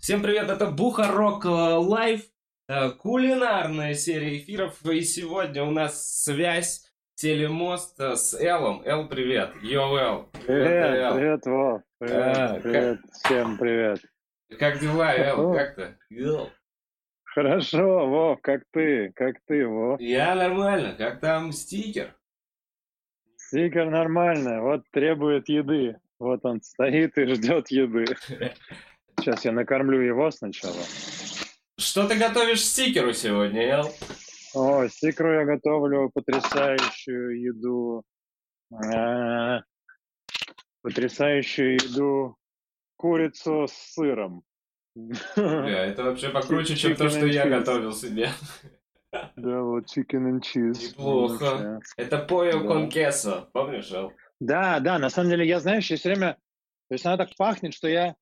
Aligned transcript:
Всем 0.00 0.20
привет, 0.22 0.50
это 0.50 0.66
Бухарог 0.66 1.46
э, 1.46 1.48
Live, 1.48 2.20
э, 2.68 2.90
кулинарная 2.90 3.94
серия 3.94 4.36
эфиров, 4.36 4.84
и 4.84 5.00
сегодня 5.00 5.64
у 5.64 5.70
нас 5.70 6.22
связь, 6.24 6.92
телемост 7.14 7.98
э, 7.98 8.16
с 8.16 8.38
Элом. 8.38 8.82
Эл, 8.84 9.08
привет. 9.08 9.54
Yo, 9.62 9.96
Эл. 9.96 10.28
Привет, 10.46 11.14
привет, 11.14 11.46
Вов. 11.46 11.82
Привет, 11.98 12.36
А, 12.36 12.60
привет, 12.60 13.00
всем 13.12 13.56
привет. 13.56 14.02
Как 14.58 14.78
дела, 14.78 15.14
Эл? 15.14 15.54
Как 15.54 15.74
ты? 15.74 15.96
Хорошо, 17.24 18.06
Вов, 18.08 18.40
как 18.42 18.62
ты? 18.72 19.10
Как 19.14 19.36
ты, 19.46 19.66
Вов? 19.66 20.00
Я 20.02 20.34
нормально. 20.34 20.94
Как 20.98 21.20
там 21.20 21.52
стикер? 21.52 22.17
Стикер 23.48 23.88
нормально, 23.88 24.60
вот 24.60 24.82
требует 24.90 25.48
еды. 25.48 25.96
Вот 26.18 26.44
он 26.44 26.60
стоит 26.60 27.16
и 27.16 27.24
ждет 27.32 27.70
еды. 27.70 28.04
Сейчас 29.18 29.46
я 29.46 29.52
накормлю 29.52 30.00
его 30.00 30.30
сначала. 30.30 30.76
Что 31.78 32.06
ты 32.06 32.16
готовишь 32.18 32.62
стикеру 32.62 33.14
сегодня, 33.14 33.62
Эл? 33.62 33.90
О, 34.54 34.86
стикеру 34.88 35.32
я 35.32 35.44
готовлю 35.46 36.10
потрясающую 36.12 37.40
еду. 37.40 38.02
А, 38.70 39.60
Потрясающую 40.82 41.74
еду. 41.76 42.36
Курицу 42.96 43.66
с 43.66 43.94
сыром. 43.94 44.42
Бля, 44.94 45.86
это 45.86 46.02
вообще 46.02 46.28
покруче, 46.28 46.76
чем 46.76 46.96
то, 46.96 47.08
что 47.08 47.24
я 47.24 47.48
готовил 47.48 47.94
себе. 47.94 48.28
Да, 49.12 49.62
вот 49.62 49.84
chicken 49.84 50.30
and 50.30 50.40
cheese. 50.40 50.90
Неплохо. 50.90 51.80
Это 51.96 52.18
поё 52.18 52.60
Да. 52.60 52.66
кон 52.66 52.88
queso. 52.88 53.46
Помнишь, 53.52 53.90
Эл? 53.92 54.12
Да, 54.40 54.80
да, 54.80 54.98
на 54.98 55.10
самом 55.10 55.30
деле, 55.30 55.46
я, 55.46 55.60
знаешь, 55.60 55.90
я 55.90 55.96
все 55.96 56.10
время, 56.10 56.34
то 56.88 56.94
есть 56.94 57.06
она 57.06 57.16
так 57.16 57.30
пахнет, 57.36 57.74
что 57.74 57.88
я, 57.88 58.14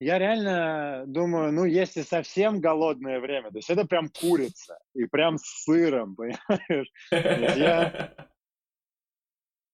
я 0.00 0.18
реально 0.18 1.04
думаю, 1.06 1.52
ну, 1.52 1.64
если 1.64 2.02
совсем 2.02 2.60
голодное 2.60 3.18
время, 3.20 3.50
то 3.50 3.58
есть 3.58 3.70
это 3.70 3.84
прям 3.86 4.08
курица, 4.10 4.78
и 4.94 5.06
прям 5.06 5.38
с 5.38 5.64
сыром, 5.64 6.14
понимаешь? 6.16 6.90
Я- 7.10 8.14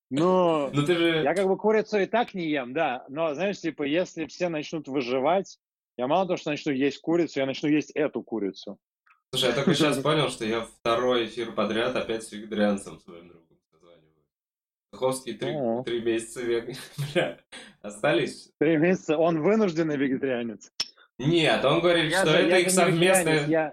Ну, 0.08 0.70
Ну 0.72 0.84
ты 0.86 0.94
же... 0.94 1.22
я 1.24 1.34
как 1.34 1.48
бы 1.48 1.58
курицу 1.58 1.98
и 1.98 2.06
так 2.06 2.32
не 2.32 2.48
ем, 2.48 2.72
да, 2.72 3.04
но, 3.08 3.34
знаешь, 3.34 3.58
типа, 3.60 3.82
если 3.82 4.26
все 4.26 4.48
начнут 4.48 4.86
выживать, 4.86 5.58
я 5.96 6.06
мало 6.06 6.26
того, 6.26 6.36
что 6.36 6.50
начну 6.50 6.70
есть 6.72 7.00
курицу, 7.00 7.40
я 7.40 7.46
начну 7.46 7.68
есть 7.68 7.90
эту 7.90 8.22
курицу. 8.22 8.78
Слушай, 9.36 9.50
я 9.50 9.54
только 9.54 9.74
сейчас 9.74 9.98
понял, 9.98 10.30
что 10.30 10.46
я 10.46 10.62
второй 10.62 11.26
эфир 11.26 11.52
подряд 11.52 11.94
опять 11.94 12.24
с 12.24 12.32
вегетарианцем 12.32 12.98
своим 13.00 13.28
другом 13.28 13.58
созваниваю. 13.70 14.14
Саховский 14.90 15.34
три, 15.34 15.54
О. 15.54 15.82
три 15.84 16.00
месяца 16.00 16.40
вег... 16.40 16.74
Бля, 17.14 17.38
остались? 17.82 18.50
Три 18.58 18.78
месяца, 18.78 19.18
он 19.18 19.42
вынужденный 19.42 19.98
вегетарианец. 19.98 20.72
Нет, 21.18 21.62
он 21.66 21.80
говорит, 21.82 22.10
Я 22.10 22.22
что 22.22 22.30
же- 22.30 22.38
это 22.38 22.58
их 22.60 22.70
совместное 22.70 23.46
я- 23.46 23.72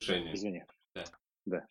решение. 0.00 0.32
Извини. 0.34 0.64
Да. 0.94 1.04
Да. 1.44 1.66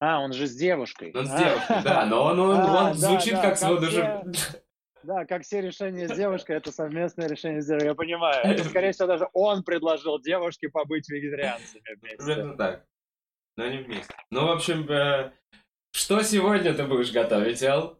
А, 0.00 0.20
он 0.20 0.34
же 0.34 0.46
с 0.46 0.54
девушкой. 0.54 1.12
Он 1.14 1.26
с 1.26 1.30
А. 1.32 1.38
девушкой, 1.38 1.82
да, 1.84 2.04
но 2.04 2.24
он, 2.24 2.38
он, 2.38 2.50
А, 2.60 2.90
он 2.90 2.92
да, 2.92 2.94
звучит 2.94 3.32
да, 3.32 3.40
как 3.40 3.50
как 3.52 3.58
свой 3.58 3.80
даже... 3.80 4.24
Да, 5.08 5.24
как 5.24 5.42
все 5.42 5.62
решения 5.62 6.06
с 6.06 6.14
девушкой, 6.14 6.56
это 6.56 6.70
совместное 6.70 7.28
решение 7.28 7.62
с 7.62 7.66
девушкой, 7.66 7.86
я 7.86 7.94
понимаю. 7.94 8.44
Это, 8.44 8.62
скорее 8.64 8.92
всего, 8.92 9.08
даже 9.08 9.26
он 9.32 9.64
предложил 9.64 10.20
девушке 10.20 10.68
побыть 10.68 11.08
вегетарианцами 11.08 11.98
вместе. 11.98 12.18
Примерно 12.18 12.56
так. 12.58 12.84
Но 13.56 13.68
не 13.68 13.78
вместе. 13.78 14.14
Ну, 14.30 14.46
в 14.46 14.50
общем, 14.50 14.86
э, 14.90 15.32
что 15.92 16.20
сегодня 16.20 16.74
ты 16.74 16.84
будешь 16.84 17.10
готовить, 17.10 17.62
Эл? 17.62 17.98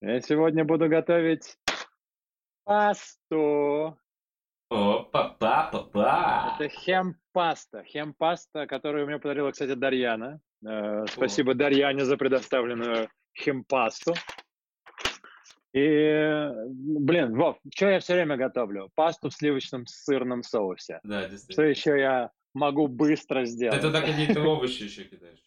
Я 0.00 0.20
сегодня 0.22 0.64
буду 0.64 0.88
готовить 0.88 1.56
пасту. 2.64 3.96
О, 4.70 5.02
папа, 5.04 5.84
папа. 5.84 6.56
Это 6.58 6.68
хем-паста. 6.68 7.84
Хем-паста, 7.84 8.66
которую 8.66 9.06
мне 9.06 9.20
подарила, 9.20 9.52
кстати, 9.52 9.74
Дарьяна. 9.74 10.40
Э, 10.66 11.06
Спасибо 11.06 11.54
Дарьяне 11.54 12.04
за 12.04 12.16
предоставленную 12.16 13.08
хем-пасту. 13.38 14.14
И, 15.72 16.50
блин, 16.68 17.36
Вов, 17.36 17.58
что 17.74 17.88
я 17.88 18.00
все 18.00 18.14
время 18.14 18.36
готовлю? 18.36 18.90
Пасту 18.94 19.30
в 19.30 19.34
сливочном 19.34 19.86
сырном 19.86 20.42
соусе. 20.42 20.98
Да, 21.04 21.20
Что 21.22 21.30
действительно. 21.30 21.64
еще 21.66 21.98
я 22.00 22.30
могу 22.54 22.88
быстро 22.88 23.44
сделать? 23.44 23.78
Это 23.78 23.92
так 23.92 24.04
какие-то 24.06 24.40
овощи 24.42 24.82
еще 24.84 25.04
кидаешь. 25.04 25.38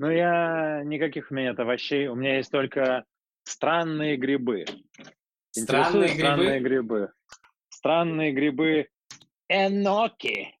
Ну, 0.00 0.10
я 0.10 0.82
никаких 0.84 1.30
у 1.30 1.34
меня 1.34 1.50
нет 1.50 1.60
овощей. 1.60 2.08
У 2.08 2.14
меня 2.14 2.36
есть 2.38 2.50
только 2.50 3.04
странные 3.44 4.16
грибы. 4.16 4.64
Странные 5.52 6.08
Интересуют 6.08 6.10
Странные 6.18 6.60
грибы? 6.60 6.68
грибы. 6.68 7.12
Странные 7.68 8.32
грибы 8.32 8.88
Эноки. 9.48 10.56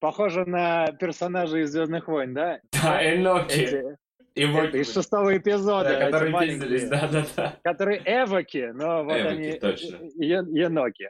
Похоже 0.00 0.44
на 0.44 0.88
персонажей 0.92 1.62
из 1.62 1.70
Звездных 1.70 2.06
войн, 2.08 2.34
да? 2.34 2.60
Да, 2.72 3.00
эноки. 3.14 3.52
Эти- 3.60 3.96
И 4.36 4.42
это 4.42 4.52
воки. 4.52 4.76
из 4.76 4.92
шестого 4.92 5.36
эпизода. 5.36 5.88
Да, 5.88 6.06
которые 6.10 6.38
пиздились, 6.38 6.88
да-да-да. 6.88 7.58
Которые 7.64 8.02
эвоки, 8.04 8.70
но 8.74 9.02
вот 9.02 9.16
Эвоки, 9.16 9.26
они 9.26 9.52
точно. 9.58 9.96
е- 10.16 10.46
еноки. 10.52 11.08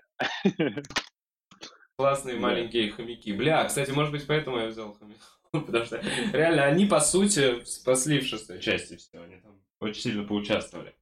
Классные 1.99 2.37
Да. 2.37 2.41
маленькие 2.43 2.93
хомяки. 2.93 3.33
Бля, 3.33 3.65
кстати, 3.65 3.91
может 3.91 4.13
быть, 4.13 4.27
поэтому 4.27 4.59
я 4.59 4.67
взял 4.69 4.93
хомяков. 4.95 5.41
Потому 5.67 5.85
что 5.85 6.01
реально 6.33 6.65
они, 6.65 6.87
по 6.87 7.01
сути, 7.01 7.65
спасли 7.65 8.21
в 8.21 8.25
шестой 8.27 8.61
части 8.61 8.97
все. 8.97 9.19
Они 9.21 9.37
там 9.41 9.61
очень 9.81 10.01
сильно 10.03 10.25
поучаствовали. 10.25 10.95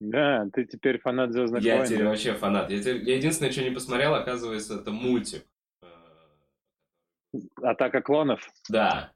Да, 0.00 0.46
ты 0.52 0.64
теперь 0.64 1.00
фанат 1.00 1.32
Звездных 1.32 1.62
Я 1.62 1.76
войн. 1.76 1.86
теперь 1.88 2.02
да? 2.04 2.10
вообще 2.10 2.34
фанат. 2.34 2.70
Я, 2.70 2.78
теперь- 2.80 3.02
я 3.08 3.16
единственное, 3.16 3.50
что 3.52 3.62
не 3.62 3.70
посмотрел, 3.70 4.14
оказывается, 4.14 4.74
это 4.80 4.90
мультик. 4.90 5.46
Э, 5.82 7.38
Атака 7.62 8.02
клонов. 8.02 8.46
Да. 8.68 9.12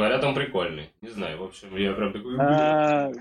Говорят, 0.00 0.24
он 0.24 0.34
прикольный. 0.34 0.90
Не 1.02 1.10
знаю, 1.10 1.36
в 1.36 1.42
общем, 1.42 1.76
я 1.76 1.92
прям 1.92 2.14
такой... 2.14 2.34
А! 2.38 3.12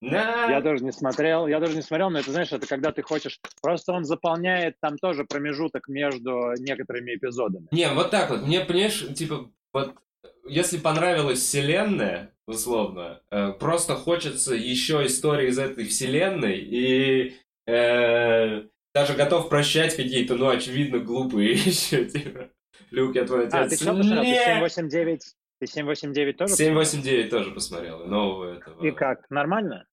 Я 0.00 0.60
тоже 0.60 0.82
не 0.82 0.90
смотрел, 0.90 1.46
я 1.46 1.60
тоже 1.60 1.76
не 1.76 1.82
смотрел, 1.82 2.10
но 2.10 2.18
это, 2.18 2.32
знаешь, 2.32 2.50
это 2.50 2.66
когда 2.66 2.90
ты 2.90 3.02
хочешь... 3.02 3.38
Просто 3.62 3.92
он 3.92 4.04
заполняет 4.04 4.74
там 4.80 4.98
тоже 4.98 5.24
промежуток 5.24 5.86
между 5.86 6.54
некоторыми 6.58 7.14
эпизодами. 7.14 7.68
Не, 7.70 7.92
вот 7.92 8.10
так 8.10 8.30
вот. 8.30 8.42
Мне, 8.42 8.64
понимаешь, 8.64 9.06
типа, 9.14 9.52
вот, 9.72 9.94
если 10.48 10.78
понравилась 10.78 11.38
вселенная, 11.38 12.34
условно, 12.48 13.20
э, 13.30 13.52
просто 13.52 13.94
хочется 13.94 14.56
еще 14.56 15.06
истории 15.06 15.50
из 15.50 15.60
этой 15.60 15.84
вселенной, 15.84 16.58
и 16.58 17.36
э, 17.68 18.64
даже 18.92 19.14
готов 19.14 19.48
прощать 19.48 19.94
какие-то, 19.94 20.34
ну, 20.34 20.48
очевидно, 20.48 20.98
глупые 20.98 21.52
еще, 21.52 22.04
типа, 22.04 22.50
Люк, 22.90 23.14
я 23.14 23.24
твой 23.24 23.46
А, 23.46 23.60
отец. 23.60 23.78
ты 23.78 23.84
что 23.84 23.94
посмотрел? 23.94 24.22
Ты 24.24 24.28
Нет! 24.28 24.44
789? 24.44 25.36
Ты 25.62 25.68
789 25.68 26.36
тоже? 26.38 26.50
посмотрел? 26.50 26.74
789 26.82 27.30
тоже 27.30 27.50
посмотрел, 27.52 28.06
нового 28.06 28.52
этого. 28.52 28.84
И 28.84 28.90
как? 28.90 29.30
Нормально? 29.30 29.86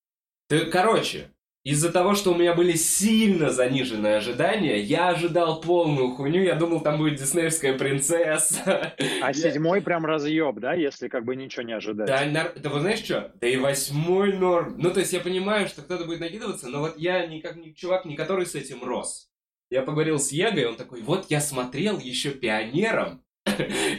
Ты, 0.47 0.66
короче, 0.66 1.30
из-за 1.63 1.91
того, 1.91 2.16
что 2.16 2.34
у 2.34 2.35
меня 2.35 2.56
были 2.56 2.72
сильно 2.72 3.52
заниженные 3.52 4.16
ожидания, 4.16 4.79
я 4.79 5.09
ожидал 5.09 5.62
полную 5.62 6.16
хуйню, 6.16 6.41
я 6.41 6.56
думал, 6.56 6.81
там 6.81 6.97
будет 6.97 7.19
диснеевская 7.19 7.78
принцесса. 7.78 8.96
А 9.22 9.31
седьмой 9.31 9.84
прям 9.84 10.08
разъеб, 10.08 10.56
да, 10.58 10.74
если 10.74 11.08
как 11.08 11.24
бы 11.24 11.35
ничего 11.35 11.62
не 11.62 11.74
ожидать? 11.74 12.08
Да, 12.08 12.25
нар- 12.25 12.53
да 12.58 12.69
вы 12.72 12.79
знаешь 12.79 13.03
что? 13.03 13.31
Да 13.40 13.46
и 13.46 13.58
восьмой 13.58 14.34
норм. 14.34 14.74
Ну, 14.79 14.90
то 14.90 15.02
есть 15.02 15.13
я 15.13 15.19
понимаю, 15.19 15.68
что 15.68 15.84
кто-то 15.84 16.06
будет 16.06 16.19
накидываться, 16.22 16.68
но 16.68 16.79
вот 16.79 16.97
я 16.97 17.28
не 17.28 17.41
как 17.41 17.58
не 17.58 17.75
чувак, 17.75 18.06
не 18.06 18.16
который 18.16 18.47
с 18.47 18.56
этим 18.56 18.84
рос. 18.84 19.29
Я 19.69 19.84
поговорил 19.84 20.18
с 20.18 20.31
Егой, 20.31 20.66
он 20.66 20.78
такой, 20.78 21.03
вот 21.03 21.28
я 21.29 21.40
смотрел 21.40 22.00
еще 22.00 22.31
пионером. 22.31 23.24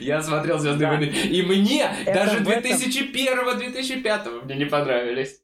Я 0.01 0.23
смотрел 0.23 0.59
Звездные 0.59 0.89
Да. 0.91 0.97
войны, 0.97 1.13
и 1.13 1.43
мне 1.43 1.91
Это 2.07 2.15
даже 2.15 2.39
в 2.39 2.49
этом- 2.49 2.63
2001-2005 2.63 4.45
мне 4.45 4.57
не 4.57 4.65
понравились. 4.67 5.41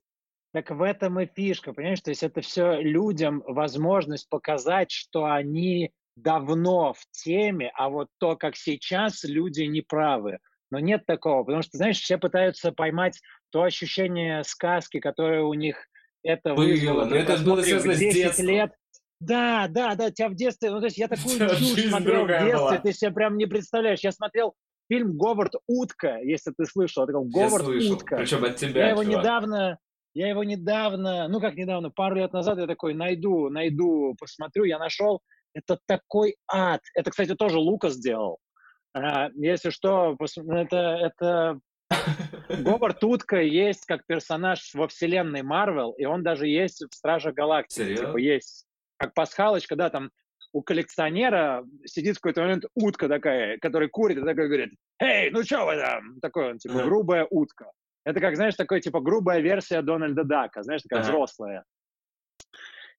Так 0.53 0.71
в 0.71 0.81
этом 0.83 1.21
и 1.21 1.27
фишка, 1.27 1.73
понимаешь? 1.73 2.01
То 2.01 2.11
есть 2.11 2.23
это 2.23 2.41
все 2.41 2.81
людям 2.81 3.43
возможность 3.47 4.29
показать, 4.29 4.91
что 4.91 5.27
они 5.27 5.91
давно 6.17 6.95
в 6.95 7.01
теме, 7.11 7.71
а 7.75 7.91
вот 7.91 8.09
то, 8.19 8.37
как 8.37 8.57
сейчас, 8.57 9.23
люди 9.25 9.63
неправы. 9.63 10.39
Но 10.71 10.79
нет 10.79 11.05
такого, 11.07 11.45
потому 11.45 11.63
что, 11.63 11.77
знаешь, 11.77 12.01
все 12.01 12.17
пытаются 12.19 12.73
поймать 12.73 13.21
то 13.51 13.63
ощущение 13.65 14.43
сказки, 14.45 14.99
которое 14.99 15.43
у 15.43 15.53
них 15.55 15.77
это 16.25 16.55
Было, 16.55 16.65
вызвало. 16.65 17.05
но 17.05 17.11
при 17.11 17.21
это 17.21 17.37
было 17.45 17.61
связано 17.63 17.95
с 17.95 17.99
10 17.99 18.15
детством. 18.15 18.47
лет. 18.47 18.73
Да, 19.21 19.67
да, 19.69 19.95
да, 19.95 20.11
тебя 20.11 20.29
в 20.29 20.35
детстве, 20.35 20.71
ну 20.71 20.79
то 20.81 20.87
есть 20.87 20.99
я 20.99 21.09
такую 21.09 21.39
чушь 21.39 21.89
смотрел 21.89 22.25
в 22.25 22.29
детстве, 22.29 22.53
была. 22.57 22.79
ты 22.79 22.93
себе 22.93 23.11
прям 23.13 23.37
не 23.37 23.47
представляешь. 23.47 24.01
Я 24.01 24.13
смотрел 24.13 24.55
фильм 24.89 25.17
«Говард 25.17 25.55
Утка», 25.67 26.19
если 26.23 26.53
ты 26.57 26.67
слышал, 26.67 27.05
это 27.05 27.13
Я 27.13 27.19
«Говард 27.25 27.65
слышал, 27.65 27.95
Утка». 27.95 28.17
причем 28.17 28.45
от 28.45 28.57
тебя, 28.57 28.85
Я 28.85 28.91
его 28.91 29.03
чувак. 29.05 29.19
недавно, 29.19 29.79
я 30.15 30.29
его 30.29 30.45
недавно, 30.45 31.29
ну 31.29 31.41
как 31.41 31.55
недавно, 31.57 31.91
пару 31.91 32.17
лет 32.17 32.33
назад 32.33 32.59
я 32.59 32.67
такой 32.67 32.95
найду, 32.95 33.49
найду, 33.49 34.15
посмотрю, 34.19 34.65
я 34.65 34.79
нашел. 34.79 35.21
Это 35.55 35.79
такой 35.87 36.37
ад. 36.47 36.83
Это, 36.95 37.11
кстати, 37.11 37.35
тоже 37.35 37.59
Лука 37.59 37.89
сделал. 37.89 38.39
А, 38.95 39.31
если 39.35 39.71
что, 39.71 40.15
пос- 40.21 40.55
это, 40.55 40.77
это 40.77 41.59
Говард 42.63 43.03
Утка 43.03 43.41
есть 43.41 43.87
как 43.87 44.05
персонаж 44.07 44.71
во 44.75 44.87
вселенной 44.89 45.43
Марвел, 45.43 45.93
и 45.93 46.05
он 46.05 46.23
даже 46.23 46.47
есть 46.47 46.85
в 46.91 46.95
Страже 46.95 47.33
Галактики. 47.33 47.83
Серьезно? 47.85 48.07
Типа 48.07 48.17
есть 48.19 48.66
как 48.97 49.15
пасхалочка, 49.15 49.77
да, 49.77 49.91
там 49.91 50.11
у 50.53 50.63
коллекционера 50.63 51.65
сидит 51.85 52.17
в 52.17 52.21
какой-то 52.21 52.43
момент 52.43 52.65
утка 52.75 53.09
такая, 53.09 53.59
которая 53.59 53.89
курит, 53.89 54.19
и 54.19 54.25
такой 54.25 54.47
говорит, 54.47 54.71
«Эй, 55.01 55.31
ну 55.31 55.43
что 55.43 55.67
вы 55.67 55.77
там?» 55.77 56.19
Такой 56.21 56.53
он, 56.53 56.59
типа, 56.59 56.83
грубая 56.83 57.27
утка. 57.31 57.71
Это 58.05 58.21
как, 58.21 58.37
знаешь, 58.37 58.55
такой, 58.55 58.81
типа, 58.81 59.01
грубая 59.01 59.41
версия 59.41 59.83
Дональда 59.83 60.25
Дака, 60.25 60.63
знаешь, 60.63 60.83
такая 60.83 61.01
Ага. 61.01 61.09
взрослая. 61.09 61.65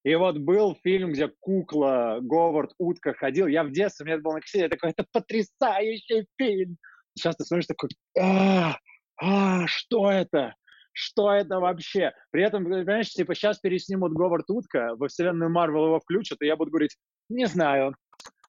И 0.04 0.16
вот 0.16 0.38
был 0.38 0.78
фильм, 0.84 1.12
где 1.12 1.30
кукла 1.40 2.20
Говард 2.22 2.74
Утка 2.78 3.14
ходил. 3.14 3.48
Я 3.48 3.64
в 3.64 3.72
детстве, 3.72 4.04
у 4.04 4.06
меня 4.06 4.16
это 4.16 4.24
было 4.24 4.34
на 4.34 4.42
кассете, 4.42 4.64
я 4.66 4.70
такой, 4.70 4.92
это 4.92 5.06
потрясающий 5.12 6.28
фильм. 6.38 6.78
Сейчас 7.16 7.36
ты 7.36 7.44
смотришь 7.44 7.68
такой, 7.68 7.90
а, 8.20 8.78
а, 9.20 9.66
что 9.68 10.12
это? 10.12 10.54
Что 11.00 11.32
это 11.32 11.60
вообще? 11.60 12.12
При 12.32 12.44
этом, 12.44 12.64
понимаешь, 12.64 13.12
типа 13.12 13.36
сейчас 13.36 13.60
переснимут 13.60 14.14
Говард 14.14 14.50
Утка, 14.50 14.96
во 14.96 15.08
вселенную 15.08 15.52
Марвел 15.52 15.86
его 15.86 16.00
включат, 16.00 16.42
и 16.42 16.48
я 16.48 16.56
буду 16.56 16.72
говорить, 16.72 16.98
не 17.30 17.46
знаю, 17.46 17.94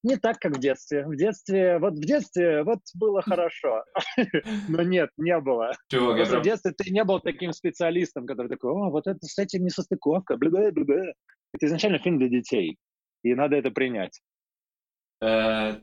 не 0.03 0.17
так, 0.17 0.39
как 0.39 0.57
в 0.57 0.59
детстве. 0.59 1.05
В 1.07 1.15
детстве, 1.15 1.79
вот 1.79 1.93
в 1.93 2.01
детстве, 2.01 2.63
вот 2.63 2.79
было 2.95 3.21
хорошо. 3.21 3.85
Но 4.69 4.83
нет, 4.83 5.11
не 5.19 5.39
было. 5.39 5.73
Чувак, 5.91 6.27
прям... 6.27 6.41
в 6.41 6.43
детстве 6.43 6.73
ты 6.73 6.91
не 6.91 7.05
был 7.05 7.21
таким 7.21 7.53
специалистом, 7.53 8.27
который 8.27 8.49
такой, 8.49 8.71
о, 8.71 8.89
вот 8.89 9.07
это 9.07 9.19
с 9.21 9.39
этим 9.39 9.65
несостыковка, 9.65 10.39
бля-бля-бля. 10.39 11.13
Это 11.53 11.67
изначально 11.67 11.99
фильм 11.99 12.19
для 12.19 12.29
детей, 12.29 12.79
и 13.25 13.35
надо 13.35 13.57
это 13.57 13.71
принять. 13.71 14.23
Э, 15.21 15.75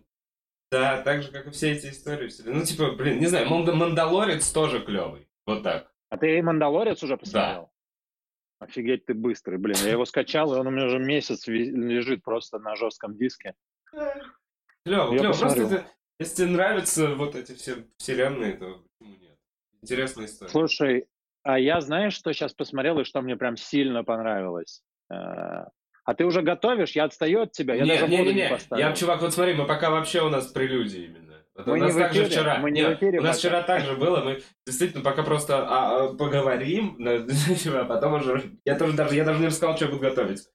Да, 0.72 1.04
так 1.04 1.22
же, 1.22 1.32
как 1.32 1.46
и 1.46 1.52
все 1.52 1.74
эти 1.74 1.92
истории. 1.92 2.32
Ну, 2.44 2.64
типа, 2.64 2.94
блин, 2.94 3.20
не 3.20 3.28
знаю, 3.28 3.48
Манда- 3.50 3.74
Мандалорец 3.74 4.52
тоже 4.52 4.80
клевый. 4.80 5.28
Вот 5.46 5.62
так. 5.62 5.92
А 6.10 6.18
ты 6.18 6.42
«Мандалорец» 6.42 7.02
уже 7.04 7.18
посмотрел? 7.18 7.72
Офигеть, 8.60 9.06
ты 9.06 9.14
быстрый, 9.14 9.58
блин. 9.58 9.76
Я 9.84 9.92
его 9.92 10.06
скачал, 10.06 10.54
и 10.56 10.58
он 10.58 10.68
у 10.68 10.72
меня 10.72 10.86
уже 10.86 10.98
месяц 11.00 11.46
лежит 11.48 12.24
просто 12.24 12.58
на 12.60 12.76
жестком 12.76 13.18
диске. 13.18 13.54
Клево, 14.86 15.10
клево. 15.18 15.34
Просто 15.34 15.62
это- 15.64 15.86
если 16.20 16.36
тебе 16.44 16.48
нравятся 16.52 17.14
вот 17.16 17.36
эти 17.36 17.54
все 17.54 17.86
вселенные, 17.98 18.54
то 18.54 18.84
почему 19.00 19.18
нет? 19.18 19.38
Интересная 19.82 20.26
история. 20.28 20.52
Слушай, 20.52 21.08
а 21.44 21.60
я 21.60 21.82
знаешь, 21.82 22.14
что 22.14 22.32
сейчас 22.34 22.54
посмотрел, 22.54 23.00
и 23.00 23.04
что 23.04 23.22
мне 23.22 23.36
прям 23.36 23.58
сильно 23.58 24.04
понравилось? 24.04 24.82
Э, 25.12 25.66
А 26.08 26.14
ты 26.16 26.24
уже 26.24 26.44
готовишь? 26.44 26.92
Я 26.92 27.06
отстаю 27.06 27.42
от 27.42 27.52
тебя? 27.52 27.74
Я 27.74 27.84
не, 27.84 27.90
даже 27.90 28.08
не, 28.08 28.18
не, 28.20 28.26
не 28.26 28.34
не. 28.44 28.50
поставил. 28.50 28.80
Я, 28.88 28.94
чувак, 28.94 29.22
вот 29.22 29.34
смотри, 29.34 29.56
мы 29.56 29.66
пока 29.66 29.90
вообще 29.90 30.22
у 30.22 30.30
нас 30.30 30.46
прелюдия 30.48 31.06
именно. 31.08 31.25
Вот 31.56 31.68
Мы 31.68 31.74
у 31.74 31.78
нас 31.78 31.94
не 31.94 32.00
в 32.00 32.04
так 32.04 32.14
же 32.14 32.24
эфире, 32.24 32.36
вчера. 32.36 32.58
мы 32.58 32.72
не 32.72 32.82
Нет, 32.82 32.90
в 32.90 32.96
эфире 32.96 33.20
у 33.20 33.24
нас 33.24 33.38
вчера 33.38 33.64
так 33.64 33.86
же 33.86 33.96
было. 33.96 34.22
Мы 34.22 34.42
действительно 34.66 35.04
пока 35.04 35.24
просто 35.24 35.66
а, 35.66 36.10
а, 36.10 36.14
поговорим, 36.14 36.98
а 37.06 37.86
потом 37.86 38.16
уже. 38.16 38.58
Я 38.66 38.78
тоже 38.78 38.94
даже, 38.94 39.16
я 39.16 39.24
даже 39.24 39.40
не 39.40 39.48
рассказал, 39.48 39.78
что 39.78 39.86
я 39.86 39.92
буду 39.92 40.02
готовить. 40.02 40.50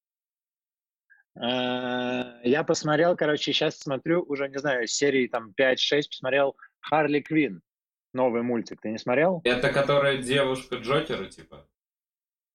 Э, 1.37 2.41
Я 2.45 2.65
посмотрел, 2.65 3.17
короче, 3.17 3.53
сейчас 3.53 3.79
смотрю, 3.79 4.23
уже, 4.23 4.49
не 4.49 4.59
знаю, 4.59 4.87
серии 4.87 5.27
там 5.27 5.55
5-6 5.59 6.03
посмотрел 6.11 6.57
Харли 6.81 7.21
Квин, 7.21 7.63
новый 8.13 8.43
мультик. 8.43 8.81
Ты 8.83 8.91
не 8.91 8.99
смотрел? 8.99 9.41
Это 9.45 9.73
которая 9.73 10.19
девушка 10.19 10.77
Джокера, 10.77 11.27
типа. 11.27 11.67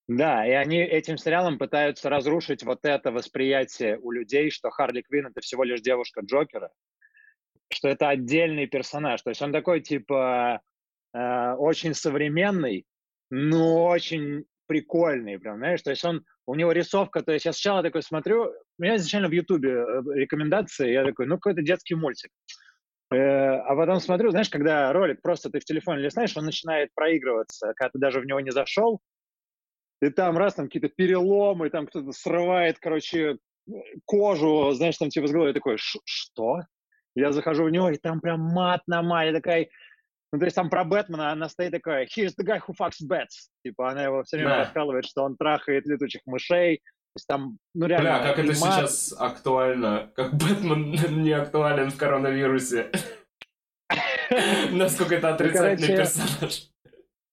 Да, 0.08 0.46
и 0.46 0.52
они 0.52 0.78
этим 0.78 1.18
сериалом 1.18 1.58
пытаются 1.58 2.08
разрушить 2.08 2.62
вот 2.62 2.84
это 2.84 3.10
восприятие 3.10 3.98
у 3.98 4.12
людей, 4.12 4.50
что 4.50 4.70
Харли 4.70 5.02
Квин 5.02 5.26
это 5.26 5.40
всего 5.40 5.64
лишь 5.64 5.80
девушка 5.80 6.20
Джокера, 6.20 6.70
что 7.72 7.88
это 7.88 8.08
отдельный 8.08 8.66
персонаж. 8.66 9.22
То 9.22 9.30
есть 9.30 9.42
он 9.42 9.52
такой, 9.52 9.80
типа, 9.80 10.60
э, 11.14 11.52
очень 11.54 11.94
современный, 11.94 12.86
но 13.30 13.86
очень 13.86 14.44
прикольный, 14.66 15.38
прям, 15.38 15.58
знаешь, 15.58 15.82
то 15.82 15.90
есть 15.90 16.04
он, 16.04 16.24
у 16.46 16.54
него 16.54 16.72
рисовка, 16.72 17.22
то 17.22 17.32
есть 17.32 17.44
я 17.44 17.52
сначала 17.52 17.82
такой 17.82 18.02
смотрю, 18.02 18.46
у 18.78 18.82
меня 18.82 18.96
изначально 18.96 19.28
в 19.28 19.32
Ютубе 19.32 19.70
э, 19.70 20.02
рекомендации, 20.14 20.92
я 20.92 21.04
такой, 21.04 21.26
ну, 21.26 21.36
какой-то 21.36 21.62
детский 21.62 21.94
мультик. 21.94 22.30
Э, 23.12 23.16
А 23.16 23.76
потом 23.76 24.00
смотрю, 24.00 24.30
знаешь, 24.30 24.50
когда 24.50 24.92
ролик 24.92 25.22
просто 25.22 25.50
ты 25.50 25.60
в 25.60 25.64
телефоне 25.64 26.02
листаешь, 26.02 26.36
он 26.36 26.44
начинает 26.44 26.90
проигрываться, 26.94 27.72
когда 27.76 27.90
ты 27.90 27.98
даже 27.98 28.20
в 28.20 28.26
него 28.26 28.40
не 28.40 28.50
зашел, 28.50 29.00
и 30.02 30.10
там 30.10 30.36
раз, 30.36 30.54
там 30.54 30.66
какие-то 30.66 30.88
переломы, 30.88 31.70
там 31.70 31.86
кто-то 31.86 32.12
срывает, 32.12 32.78
короче, 32.78 33.38
кожу, 34.04 34.72
знаешь, 34.72 34.98
там 34.98 35.08
типа 35.08 35.26
с 35.26 35.32
головы, 35.32 35.52
такой, 35.52 35.78
«Ш- 35.78 36.00
что? 36.04 36.60
Я 37.16 37.32
захожу 37.32 37.64
в 37.64 37.70
него, 37.70 37.88
и 37.90 37.96
там 37.96 38.20
прям 38.20 38.40
мат 38.40 38.82
на 38.86 39.02
мат, 39.02 39.24
я 39.26 39.32
такая, 39.32 39.68
ну, 40.32 40.38
то 40.38 40.44
есть 40.44 40.54
там 40.54 40.68
про 40.68 40.84
Бэтмена 40.84 41.32
она 41.32 41.48
стоит 41.48 41.72
такая, 41.72 42.04
here's 42.06 42.34
the 42.38 42.44
guy 42.44 42.60
who 42.60 42.74
fucks 42.78 43.02
bats. 43.08 43.48
Типа 43.64 43.90
она 43.90 44.04
его 44.04 44.22
все 44.22 44.36
время 44.36 44.50
Да. 44.50 44.58
раскалывает, 44.58 45.06
что 45.06 45.24
он 45.24 45.36
трахает 45.36 45.86
летучих 45.86 46.20
мышей. 46.26 46.76
То 46.78 47.18
есть 47.18 47.26
там, 47.26 47.58
ну 47.74 47.86
реально, 47.86 48.10
Бля, 48.10 48.22
как 48.22 48.38
это 48.38 48.60
мат, 48.60 48.74
сейчас 48.74 49.14
актуально. 49.18 50.12
Как 50.14 50.34
Бэтмен 50.34 50.90
не 51.22 51.32
актуален 51.32 51.90
в 51.90 51.96
коронавирусе. 51.96 52.90
Насколько 54.72 55.14
это 55.14 55.34
отрицательный 55.34 55.96
короче, 55.96 55.96
персонаж. 55.96 56.70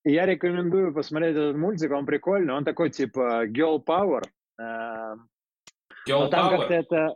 Я 0.05 0.25
рекомендую 0.25 0.93
посмотреть 0.93 1.35
этот 1.35 1.57
мультик, 1.57 1.91
он 1.91 2.05
прикольный, 2.05 2.53
он 2.53 2.63
такой 2.63 2.89
типа 2.89 3.45
girl 3.47 3.83
power. 3.83 4.23
э, 4.59 5.15
Girl 6.07 6.19
Но 6.19 6.27
там 6.27 6.49
как-то 6.57 6.73
это... 6.73 7.15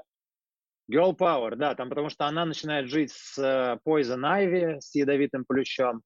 Girl 0.92 1.16
Power, 1.18 1.56
да, 1.56 1.76
там 1.76 1.90
потому 1.90 2.10
что 2.10 2.26
она 2.26 2.46
начинает 2.46 2.88
жить 2.88 3.12
с 3.12 3.38
э, 3.38 3.78
Poison 3.86 4.22
Ivy, 4.22 4.80
с 4.80 4.96
ядовитым 4.96 5.44
плющом. 5.46 6.02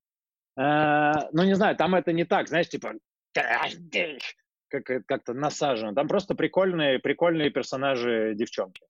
Э, 0.57 1.12
ну, 1.31 1.44
не 1.44 1.56
знаю, 1.56 1.75
там 1.75 1.95
это 1.95 2.12
не 2.13 2.25
так, 2.25 2.48
знаешь, 2.48 2.69
типа 2.69 2.94
как, 3.33 4.89
э, 4.89 5.04
как-то 5.06 5.33
насажено. 5.33 5.94
Там 5.94 6.07
просто 6.07 6.33
прикольные, 6.33 7.00
прикольные 7.00 7.51
персонажи 7.51 8.33
девчонки. 8.36 8.83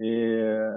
И 0.00 0.72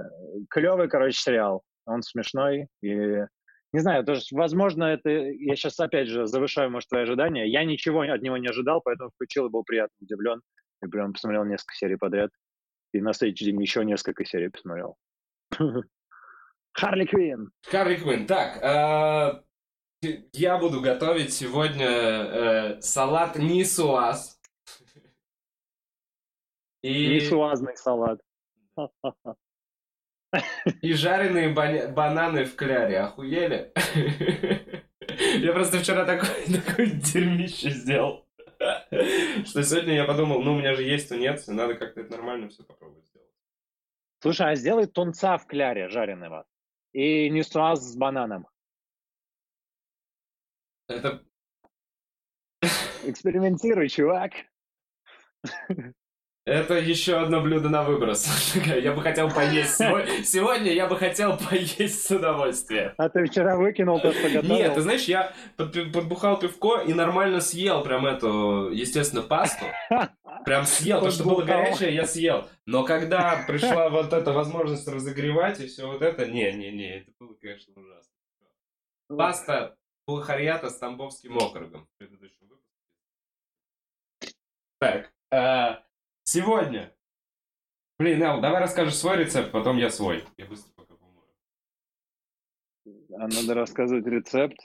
клевый, 0.49 0.89
короче, 0.89 1.17
сериал. 1.17 1.63
Он 1.85 2.01
смешной. 2.01 2.67
И 2.81 3.23
не 3.71 3.79
знаю, 3.79 4.03
то 4.03 4.13
есть, 4.13 4.31
возможно, 4.31 4.85
это... 4.85 5.09
Я 5.09 5.55
сейчас, 5.55 5.79
опять 5.79 6.07
же, 6.07 6.25
завышаю, 6.25 6.71
может, 6.71 6.89
твои 6.89 7.03
ожидания. 7.03 7.47
Я 7.47 7.63
ничего 7.63 8.01
от 8.01 8.21
него 8.21 8.37
не 8.37 8.47
ожидал, 8.47 8.81
поэтому 8.81 9.11
включил 9.11 9.47
и 9.47 9.49
был 9.49 9.63
приятно 9.63 9.95
удивлен. 10.01 10.41
И 10.83 10.87
прям 10.87 11.13
посмотрел 11.13 11.45
несколько 11.45 11.75
серий 11.75 11.97
подряд. 11.97 12.31
И 12.91 13.01
на 13.01 13.13
следующий 13.13 13.45
день 13.45 13.61
еще 13.61 13.85
несколько 13.85 14.25
серий 14.25 14.49
посмотрел. 14.49 14.97
Харли 16.73 17.05
Квин. 17.05 17.51
Харли 17.63 17.95
Квинн. 17.97 18.25
Так, 18.27 18.63
а, 18.63 19.43
я 20.33 20.57
буду 20.57 20.81
готовить 20.81 21.33
сегодня 21.33 21.87
э, 21.87 22.81
салат 22.81 23.35
нисуаз. 23.35 24.39
И, 26.81 27.15
Несуазный 27.15 27.75
салат. 27.75 28.21
и 30.81 30.93
жареные 30.93 31.49
бананы 31.49 32.45
в 32.45 32.55
кляре. 32.55 32.99
Охуели? 32.99 33.73
Я 35.39 35.51
просто 35.51 35.79
вчера 35.79 36.05
такой, 36.05 36.29
такой 36.61 36.91
дерьмище 36.91 37.71
сделал. 37.71 38.28
Что 39.45 39.63
сегодня 39.63 39.95
я 39.95 40.05
подумал, 40.05 40.41
ну 40.41 40.53
у 40.53 40.59
меня 40.59 40.73
же 40.75 40.83
есть 40.83 41.09
тунец, 41.09 41.47
надо 41.47 41.75
как-то 41.75 42.01
это 42.01 42.11
нормально 42.11 42.49
все 42.49 42.63
попробовать 42.63 43.05
сделать. 43.07 43.29
Слушай, 44.21 44.51
а 44.51 44.55
сделай 44.55 44.87
тунца 44.87 45.37
в 45.37 45.45
кляре 45.45 45.89
жареного. 45.89 46.45
И 46.91 47.29
несуаз 47.29 47.81
с 47.81 47.95
бананом. 47.95 48.47
Это 50.87 51.23
Экспериментируй, 53.03 53.89
чувак. 53.89 54.33
Это 56.49 56.79
еще 56.79 57.17
одно 57.17 57.41
блюдо 57.41 57.69
на 57.69 57.83
выброс. 57.83 58.27
Я 58.65 58.91
бы 58.93 59.03
хотел 59.03 59.29
поесть 59.29 59.75
сегодня. 59.75 60.73
Я 60.73 60.87
бы 60.87 60.97
хотел 60.97 61.37
поесть 61.37 62.07
с 62.07 62.09
удовольствием. 62.09 62.95
А 62.97 63.07
ты 63.07 63.23
вчера 63.25 63.55
выкинул 63.55 63.99
то, 63.99 64.11
что 64.11 64.23
готовил? 64.23 64.55
Нет, 64.55 64.73
ты 64.73 64.81
знаешь, 64.81 65.03
я 65.03 65.31
под- 65.57 65.93
подбухал 65.93 66.39
пивко 66.39 66.79
и 66.79 66.95
нормально 66.95 67.39
съел 67.39 67.83
прям 67.83 68.07
эту, 68.07 68.71
естественно, 68.71 69.21
пасту. 69.21 69.63
Прям 70.45 70.65
съел. 70.65 71.01
То, 71.01 71.11
что 71.11 71.23
было 71.25 71.43
горячее, 71.43 71.93
я 71.93 72.07
съел. 72.07 72.47
Но 72.65 72.83
когда 72.83 73.43
пришла 73.45 73.89
вот 73.89 74.11
эта 74.11 74.31
возможность 74.31 74.87
разогревать 74.87 75.59
и 75.59 75.67
все 75.67 75.85
вот 75.85 76.01
это, 76.01 76.25
не-не-не, 76.25 77.01
это 77.01 77.11
было, 77.19 77.35
конечно, 77.35 77.73
ужасно. 77.75 78.13
Паста 79.09 79.75
Булхарьята 80.07 80.69
с 80.69 80.79
Тамбовским 80.79 81.37
округом 81.37 81.85
в 81.85 81.97
предыдущем 81.99 82.47
выпуске. 82.47 82.73
Так, 84.79 85.11
а, 85.31 85.83
сегодня. 86.29 86.93
Блин, 87.97 88.21
Эл, 88.21 88.39
давай 88.39 88.61
расскажешь 88.61 88.95
свой 88.95 89.17
рецепт, 89.17 89.51
потом 89.51 89.77
я 89.77 89.89
свой. 89.89 90.23
Я 90.37 90.45
быстро 90.45 90.71
пока 90.75 90.95
помою. 90.95 91.27
А 93.17 93.27
надо 93.27 93.53
рассказывать 93.55 94.05
рецепт. 94.05 94.57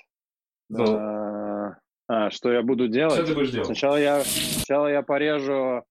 Ну. 0.68 0.84
А, 0.96 1.78
а, 2.06 2.30
что 2.30 2.52
я 2.52 2.62
буду 2.62 2.88
делать? 2.88 3.14
Что 3.14 3.26
ты 3.26 3.34
будешь 3.34 3.50
делать? 3.50 3.66
Сначала 3.66 3.96
я, 3.96 4.22
сначала 4.24 4.88
я 4.88 5.02
порежу 5.02 5.84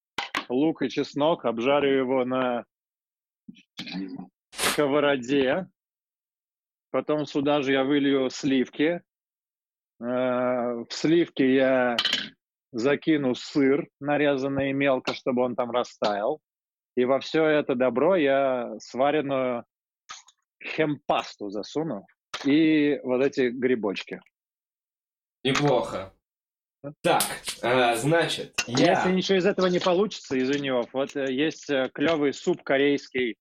лук 0.48 0.84
и 0.84 0.90
чеснок, 0.90 1.46
обжарю 1.46 1.98
его 1.98 2.24
на 2.24 2.66
сковороде. 4.52 5.68
Потом 6.92 7.26
сюда 7.26 7.62
же 7.62 7.72
я 7.72 7.84
вылью 7.84 8.30
сливки. 8.30 9.02
в 10.00 10.88
сливки 10.90 11.42
я 11.42 11.98
закину 12.74 13.36
сыр, 13.36 13.88
нарезанный 14.00 14.74
мелко, 14.74 15.14
чтобы 15.14 15.44
он 15.44 15.56
там 15.56 15.72
растаял. 15.72 16.42
И 16.96 17.06
во 17.06 17.20
все 17.20 17.46
это 17.46 17.76
добро 17.76 18.16
я 18.16 18.74
сваренную 18.80 19.66
хемпасту 20.64 21.50
засуну 21.50 22.06
и 22.46 23.00
вот 23.04 23.24
эти 23.24 23.50
грибочки. 23.50 24.22
Неплохо. 25.44 26.14
Так, 27.02 27.24
э, 27.62 27.96
значит, 27.96 28.62
я... 28.68 28.96
Если 28.96 29.12
ничего 29.14 29.38
из 29.38 29.46
этого 29.46 29.68
не 29.68 29.80
получится, 29.80 30.38
извини, 30.38 30.72
вот 30.72 31.16
э, 31.16 31.32
есть 31.32 31.70
э, 31.70 31.90
клевый 31.94 32.34
суп 32.34 32.62
корейский, 32.62 33.38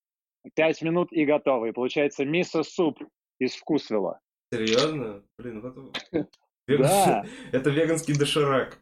пять 0.54 0.80
минут 0.80 1.12
и 1.12 1.24
готовый. 1.24 1.72
Получается 1.72 2.24
мисо-суп 2.24 2.98
из 3.40 3.54
вкусвела. 3.56 4.20
Серьезно? 4.52 5.24
Блин, 5.38 5.60
вот 5.60 5.92
это... 6.12 6.28
Да. 6.68 7.24
Это 7.52 7.70
веганский 7.70 8.14
доширак. 8.14 8.78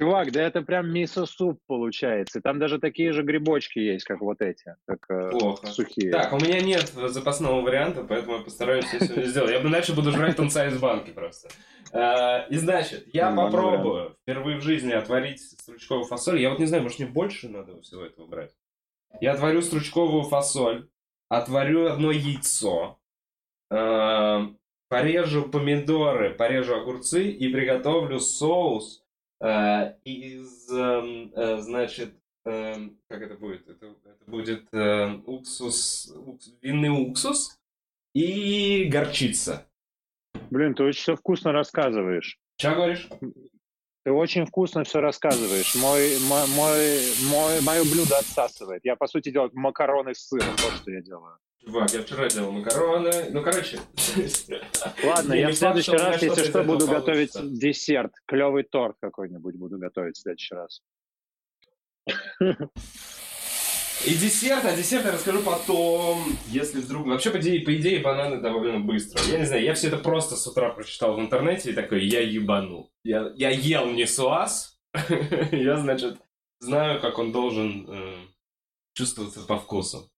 Чувак, 0.00 0.32
да 0.32 0.42
это 0.42 0.62
прям 0.62 0.92
мисо-суп 0.92 1.60
получается. 1.68 2.40
Там 2.40 2.58
даже 2.58 2.80
такие 2.80 3.12
же 3.12 3.22
грибочки 3.22 3.78
есть, 3.78 4.04
как 4.04 4.20
вот 4.22 4.40
эти, 4.40 4.74
как 4.86 5.08
э, 5.08 5.30
Плохо. 5.30 5.68
сухие. 5.68 6.10
Так, 6.10 6.32
у 6.32 6.36
меня 6.38 6.60
нет 6.60 6.88
запасного 6.88 7.60
варианта, 7.60 8.02
поэтому 8.02 8.38
я 8.38 8.42
постараюсь 8.42 8.86
все 8.86 8.98
сегодня 8.98 9.26
сделать. 9.26 9.52
Я 9.52 9.60
бы 9.60 9.68
иначе 9.68 9.92
буду 9.92 10.10
жрать 10.10 10.36
тунца 10.36 10.66
из 10.66 10.78
банки 10.80 11.10
просто. 11.10 11.48
А, 11.92 12.44
и 12.50 12.56
значит, 12.56 13.06
я 13.14 13.30
попробую 13.30 14.16
впервые 14.22 14.58
в 14.58 14.62
жизни 14.62 14.92
отварить 14.92 15.40
стручковую 15.40 16.06
фасоль. 16.06 16.40
Я 16.40 16.50
вот 16.50 16.58
не 16.58 16.66
знаю, 16.66 16.82
может 16.82 16.98
мне 16.98 17.06
больше 17.06 17.48
надо 17.48 17.80
всего 17.82 18.02
этого 18.02 18.26
брать. 18.26 18.52
Я 19.20 19.34
отварю 19.34 19.62
стручковую 19.62 20.24
фасоль, 20.24 20.88
отварю 21.28 21.86
одно 21.86 22.10
яйцо, 22.10 22.98
порежу 23.68 25.42
помидоры, 25.48 26.34
порежу 26.34 26.74
огурцы 26.74 27.28
и 27.28 27.48
приготовлю 27.48 28.18
соус 28.18 29.03
Э, 29.03 29.03
из, 30.04 30.70
эм, 30.70 31.32
э, 31.34 31.58
значит, 31.58 32.14
эм, 32.44 32.98
как 33.08 33.22
это 33.22 33.34
будет? 33.34 33.68
Это, 33.68 33.94
это 34.04 34.24
будет 34.30 34.72
э, 34.72 35.20
уксус, 35.26 36.12
уксус, 36.16 36.56
винный 36.62 36.88
уксус 36.88 37.58
и 38.14 38.84
горчица. 38.90 39.66
Блин, 40.50 40.74
ты 40.74 40.84
очень 40.84 41.02
все 41.02 41.16
вкусно 41.16 41.52
рассказываешь. 41.52 42.38
Что 42.58 42.74
говоришь? 42.74 43.08
Ты 44.04 44.12
очень 44.12 44.44
вкусно 44.46 44.84
все 44.84 45.00
рассказываешь. 45.00 45.74
Мой, 45.76 46.18
мой, 46.28 46.46
мой, 46.48 46.78
мой, 47.30 47.60
мое 47.62 47.82
блюдо 47.84 48.18
отсасывает. 48.18 48.84
Я, 48.84 48.96
по 48.96 49.06
сути, 49.06 49.30
делаю 49.30 49.50
макароны 49.54 50.14
с 50.14 50.28
сыром. 50.28 50.50
Вот 50.50 50.72
что 50.74 50.90
я 50.90 51.00
делаю. 51.00 51.38
Чувак, 51.64 51.90
я 51.92 52.02
вчера 52.02 52.28
делал 52.28 52.52
макароны. 52.52 53.30
Ну, 53.30 53.42
короче. 53.42 53.78
Ладно, 55.04 55.34
я 55.34 55.48
в 55.48 55.54
следующий 55.54 55.92
раз, 55.92 56.22
если 56.22 56.44
что, 56.44 56.62
буду 56.62 56.86
готовить 56.86 57.32
десерт. 57.58 58.12
Клевый 58.26 58.64
торт 58.64 58.96
какой-нибудь 59.00 59.56
буду 59.56 59.78
готовить 59.78 60.16
в 60.16 60.20
следующий 60.20 60.54
раз. 60.54 60.82
И 64.06 64.14
десерт, 64.16 64.64
а 64.66 64.76
десерт 64.76 65.06
я 65.06 65.12
расскажу 65.12 65.40
потом, 65.42 66.36
если 66.48 66.80
вдруг... 66.80 67.06
Вообще, 67.06 67.30
по 67.30 67.38
идее, 67.40 67.64
по 67.64 67.74
идее, 67.74 68.00
бананы 68.00 68.38
довольно 68.38 68.80
быстро. 68.80 69.22
Я 69.30 69.38
не 69.38 69.46
знаю, 69.46 69.62
я 69.62 69.72
все 69.72 69.88
это 69.88 69.96
просто 69.96 70.36
с 70.36 70.46
утра 70.46 70.70
прочитал 70.70 71.16
в 71.16 71.20
интернете 71.20 71.70
и 71.70 71.74
такой, 71.74 72.04
я 72.04 72.20
ебанул. 72.20 72.92
Я, 73.02 73.32
я 73.36 73.48
ел 73.48 73.86
не 73.86 74.06
суаз, 74.06 74.78
я, 75.52 75.78
значит, 75.78 76.18
знаю, 76.60 77.00
как 77.00 77.18
он 77.18 77.32
должен 77.32 77.86
э, 77.88 78.26
чувствоваться 78.92 79.40
по 79.46 79.58
вкусу. 79.58 80.10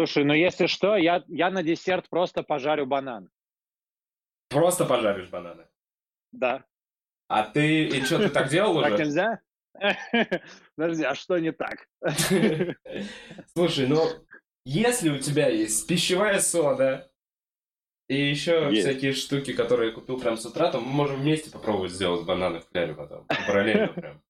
Слушай, 0.00 0.24
ну 0.24 0.32
если 0.32 0.66
что, 0.66 0.96
я, 0.96 1.22
я 1.28 1.50
на 1.50 1.62
десерт 1.62 2.08
просто 2.08 2.42
пожарю 2.42 2.86
банан. 2.86 3.28
Просто 4.48 4.86
пожаришь 4.86 5.28
бананы? 5.28 5.66
Да. 6.32 6.64
А 7.28 7.42
ты, 7.42 7.84
и 7.84 8.02
что, 8.02 8.16
ты 8.16 8.30
так 8.30 8.48
делал 8.48 8.78
уже? 8.78 8.88
Так 8.88 8.98
нельзя? 8.98 9.40
Подожди, 10.74 11.04
а 11.04 11.14
что 11.14 11.38
не 11.38 11.52
так? 11.52 11.86
Слушай, 13.52 13.88
ну, 13.88 14.06
если 14.64 15.10
у 15.10 15.18
тебя 15.18 15.48
есть 15.48 15.86
пищевая 15.86 16.40
сода 16.40 17.12
и 18.08 18.16
еще 18.16 18.70
есть. 18.70 18.86
всякие 18.86 19.12
штуки, 19.12 19.52
которые 19.52 19.90
я 19.90 19.94
купил 19.94 20.18
прям 20.18 20.38
с 20.38 20.46
утра, 20.46 20.72
то 20.72 20.80
мы 20.80 20.86
можем 20.86 21.20
вместе 21.20 21.50
попробовать 21.50 21.92
сделать 21.92 22.24
бананы 22.24 22.60
в 22.60 22.68
кляре 22.70 22.94
потом. 22.94 23.26
Параллельно 23.46 23.88
прям. 23.88 24.22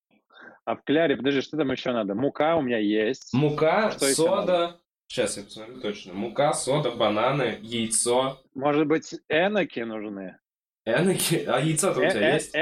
А 0.65 0.75
в 0.75 0.83
кляре, 0.83 1.17
подожди, 1.17 1.43
что 1.43 1.57
там 1.57 1.71
еще 1.71 1.93
надо? 1.93 2.17
Мука 2.17 2.57
у 2.57 2.61
меня 2.61 2.79
есть. 2.79 3.33
Мука, 3.33 3.93
что 3.93 4.07
сода, 4.07 4.80
Сейчас 5.11 5.37
я 5.37 5.43
посмотрю 5.43 5.81
точно. 5.81 6.15
Мука, 6.15 6.53
сода, 6.53 6.93
бананы, 6.93 7.59
яйцо. 7.63 8.41
Может 8.55 8.87
быть, 8.87 9.13
эноки 9.29 9.81
нужны? 9.81 10.39
Эноки? 10.85 11.45
А 11.49 11.59
яйцо-то 11.59 11.99
у 11.99 12.09
тебя 12.09 12.35
есть? 12.35 12.55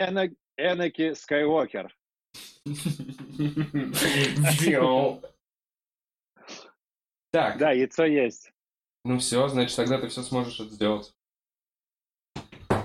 Эноки 0.57 1.13
Скайуокер. 1.13 1.95
Так. 7.31 7.59
Да, 7.59 7.73
яйцо 7.73 8.07
есть. 8.07 8.51
Ну 9.05 9.19
все, 9.19 9.47
значит, 9.49 9.77
тогда 9.77 10.01
ты 10.01 10.09
все 10.09 10.23
сможешь 10.23 10.59
это 10.59 10.71
сделать. 10.71 11.15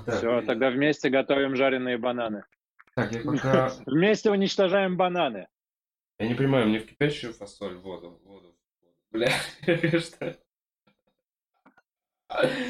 Все, 0.05 0.41
тогда 0.41 0.72
вместе 0.72 1.10
готовим 1.10 1.55
жареные 1.55 1.98
бананы. 1.98 2.43
Так, 2.96 3.13
я 3.13 3.22
пока... 3.24 3.72
Вместе 3.86 4.29
уничтожаем 4.29 4.98
бананы. 4.98 5.48
Я 6.20 6.27
не 6.27 6.36
понимаю, 6.36 6.67
мне 6.67 6.79
в 6.79 6.86
кипящую 6.86 7.34
фасоль 7.34 7.77
воду, 7.77 8.20
воду 8.25 8.53
Бля, 9.13 9.29
что? 10.00 10.36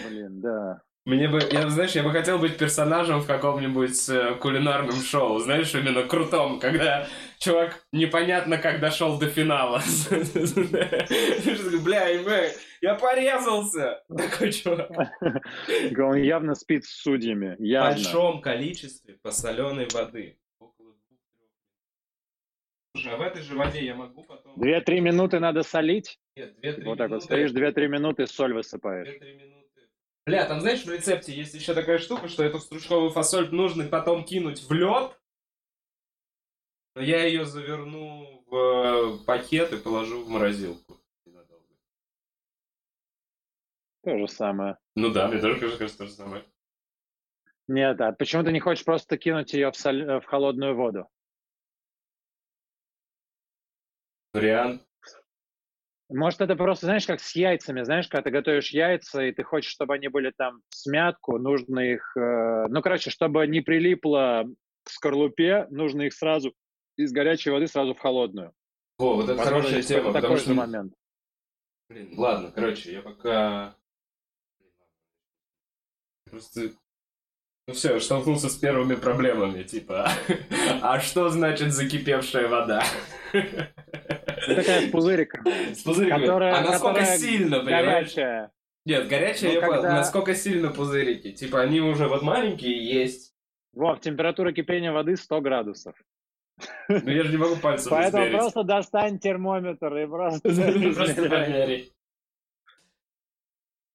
Блин, 0.10 0.42
да. 0.42 0.82
Мне 1.06 1.28
бы, 1.28 1.40
я, 1.52 1.70
знаешь, 1.70 1.92
я 1.92 2.04
бы 2.04 2.12
хотел 2.12 2.40
быть 2.40 2.58
персонажем 2.58 3.20
в 3.22 3.28
каком-нибудь 3.28 4.10
э, 4.10 4.36
кулинарном 4.36 4.96
шоу, 4.96 5.40
знаешь, 5.40 5.74
именно 5.76 6.04
крутом, 6.04 6.62
когда 6.62 7.08
чувак 7.40 7.86
непонятно 7.92 8.58
как 8.58 8.80
дошел 8.80 9.20
до 9.20 9.28
финала. 9.28 9.82
Бля, 11.84 12.08
я 12.82 12.96
порезался! 12.96 14.02
Такой 14.18 14.54
чувак. 14.54 14.92
Он 15.98 16.16
явно 16.16 16.56
спит 16.56 16.86
с 16.86 17.02
судьями. 17.02 17.56
В 17.58 17.82
большом 17.82 18.42
количестве 18.42 19.18
посоленой 19.22 19.88
воды. 19.94 20.38
Слушай, 22.96 23.14
а 23.14 23.18
в 23.18 23.22
этой 23.22 23.42
же 23.42 23.56
воде 23.56 23.84
я 23.84 23.96
могу 23.96 24.24
потом... 24.24 24.54
Две-три 24.56 25.00
минуты 25.00 25.40
надо 25.40 25.64
солить? 25.64 26.20
Нет, 26.36 26.56
две-три 26.58 26.86
Вот 26.86 27.00
так 27.00 27.10
минуты... 27.10 27.16
вот 27.16 27.24
стоишь, 27.24 27.52
две-три 27.52 27.88
минуты, 27.88 28.28
соль 28.28 28.54
высыпаешь. 28.54 29.08
Две-три 29.08 29.34
минуты. 29.34 29.90
Бля, 30.28 30.46
там 30.46 30.62
знаешь, 30.62 30.86
в 30.86 30.92
рецепте 30.92 31.34
есть 31.34 31.56
еще 31.56 31.74
такая 31.74 31.98
штука, 31.98 32.28
что 32.28 32.44
эту 32.44 32.60
стручковую 32.60 33.10
фасоль 33.10 33.50
нужно 33.52 33.86
потом 33.86 34.24
кинуть 34.24 34.62
в 34.62 34.72
лед, 34.72 35.20
но 36.96 37.02
я 37.02 37.26
ее 37.26 37.46
заверну 37.46 38.44
в 38.46 38.56
э, 38.56 39.26
пакет 39.26 39.74
и 39.74 39.78
положу 39.78 40.24
в 40.24 40.30
морозилку. 40.30 41.00
То 44.04 44.18
же 44.18 44.28
самое. 44.28 44.78
Ну 44.96 45.12
да, 45.12 45.30
мне 45.30 45.40
тоже 45.40 45.60
кажется 45.60 45.98
то 45.98 46.06
же 46.06 46.12
самое. 46.12 46.44
Нет, 47.68 48.00
а 48.02 48.12
почему 48.12 48.44
ты 48.44 48.52
не 48.52 48.60
хочешь 48.60 48.86
просто 48.86 49.18
кинуть 49.18 49.54
ее 49.54 49.72
в, 49.72 49.78
соль... 49.78 50.20
в 50.20 50.26
холодную 50.26 50.76
воду? 50.76 51.08
Вариант. 54.34 54.82
Может, 56.10 56.42
это 56.42 56.56
просто, 56.56 56.88
знаешь, 56.88 57.06
как 57.06 57.20
с 57.20 57.36
яйцами, 57.36 57.84
знаешь, 57.84 58.08
когда 58.08 58.24
ты 58.24 58.30
готовишь 58.32 58.72
яйца, 58.72 59.24
и 59.24 59.32
ты 59.32 59.44
хочешь, 59.44 59.72
чтобы 59.72 59.96
они 59.96 60.10
были 60.10 60.32
там 60.36 60.62
в 60.70 60.76
смятку, 60.76 61.40
нужно 61.40 61.80
их, 61.80 62.16
э, 62.18 62.68
ну, 62.68 62.82
короче, 62.82 63.10
чтобы 63.10 63.48
не 63.48 63.62
прилипло 63.62 64.46
к 64.84 64.90
скорлупе, 64.90 65.68
нужно 65.72 66.04
их 66.04 66.14
сразу 66.14 66.54
из 66.98 67.12
горячей 67.12 67.50
воды 67.50 67.68
сразу 67.68 67.94
в 67.94 68.00
холодную. 68.00 68.54
О, 69.00 69.16
вот 69.16 69.24
это 69.24 69.36
Возможно, 69.36 69.62
хорошая 69.62 69.82
тема, 69.82 70.14
такой 70.14 70.38
что... 70.38 70.54
момент. 70.54 70.94
Блин, 71.90 72.14
ладно, 72.18 72.52
короче, 72.52 72.92
я 72.92 73.02
пока... 73.02 73.76
Просто 76.30 76.74
ну 77.66 77.74
все, 77.74 77.98
столкнулся 78.02 78.50
с 78.50 78.58
первыми 78.58 78.96
проблемами, 78.96 79.64
типа, 79.64 80.10
а 80.82 81.00
что 81.00 81.30
значит 81.30 81.72
закипевшая 81.72 82.50
вода? 82.50 82.84
Такая 84.48 84.88
с 84.88 84.92
пузыриками. 84.92 85.74
С 85.74 85.84
пузыриками. 85.84 86.22
Которая, 86.22 86.56
а 86.56 86.62
насколько 86.62 87.00
которая 87.00 87.18
сильно, 87.18 87.60
понимаешь? 87.60 87.86
Горячая. 87.86 88.52
Нет, 88.86 89.08
горячая, 89.08 89.50
ну, 89.50 89.56
я 89.56 89.62
когда... 89.62 89.78
понял, 89.78 89.94
насколько 89.94 90.36
сильно 90.36 90.70
пузырики. 90.70 91.32
Типа 91.32 91.62
они 91.62 91.80
уже 91.80 92.08
вот 92.08 92.22
маленькие 92.22 92.86
есть. 92.86 93.34
Вов, 93.74 94.00
температура 94.02 94.52
кипения 94.52 94.92
воды 94.92 95.16
100 95.16 95.42
градусов. 95.42 95.96
Ну 96.88 97.10
я 97.10 97.24
же 97.24 97.32
не 97.32 97.38
могу 97.38 97.56
пальцем 97.56 97.90
Поэтому 97.90 98.24
измерить. 98.24 98.40
просто 98.40 98.64
достань 98.64 99.20
термометр 99.20 99.98
и 99.98 100.06
просто... 100.06 100.50
Просто 100.96 101.30
помери. 101.30 101.92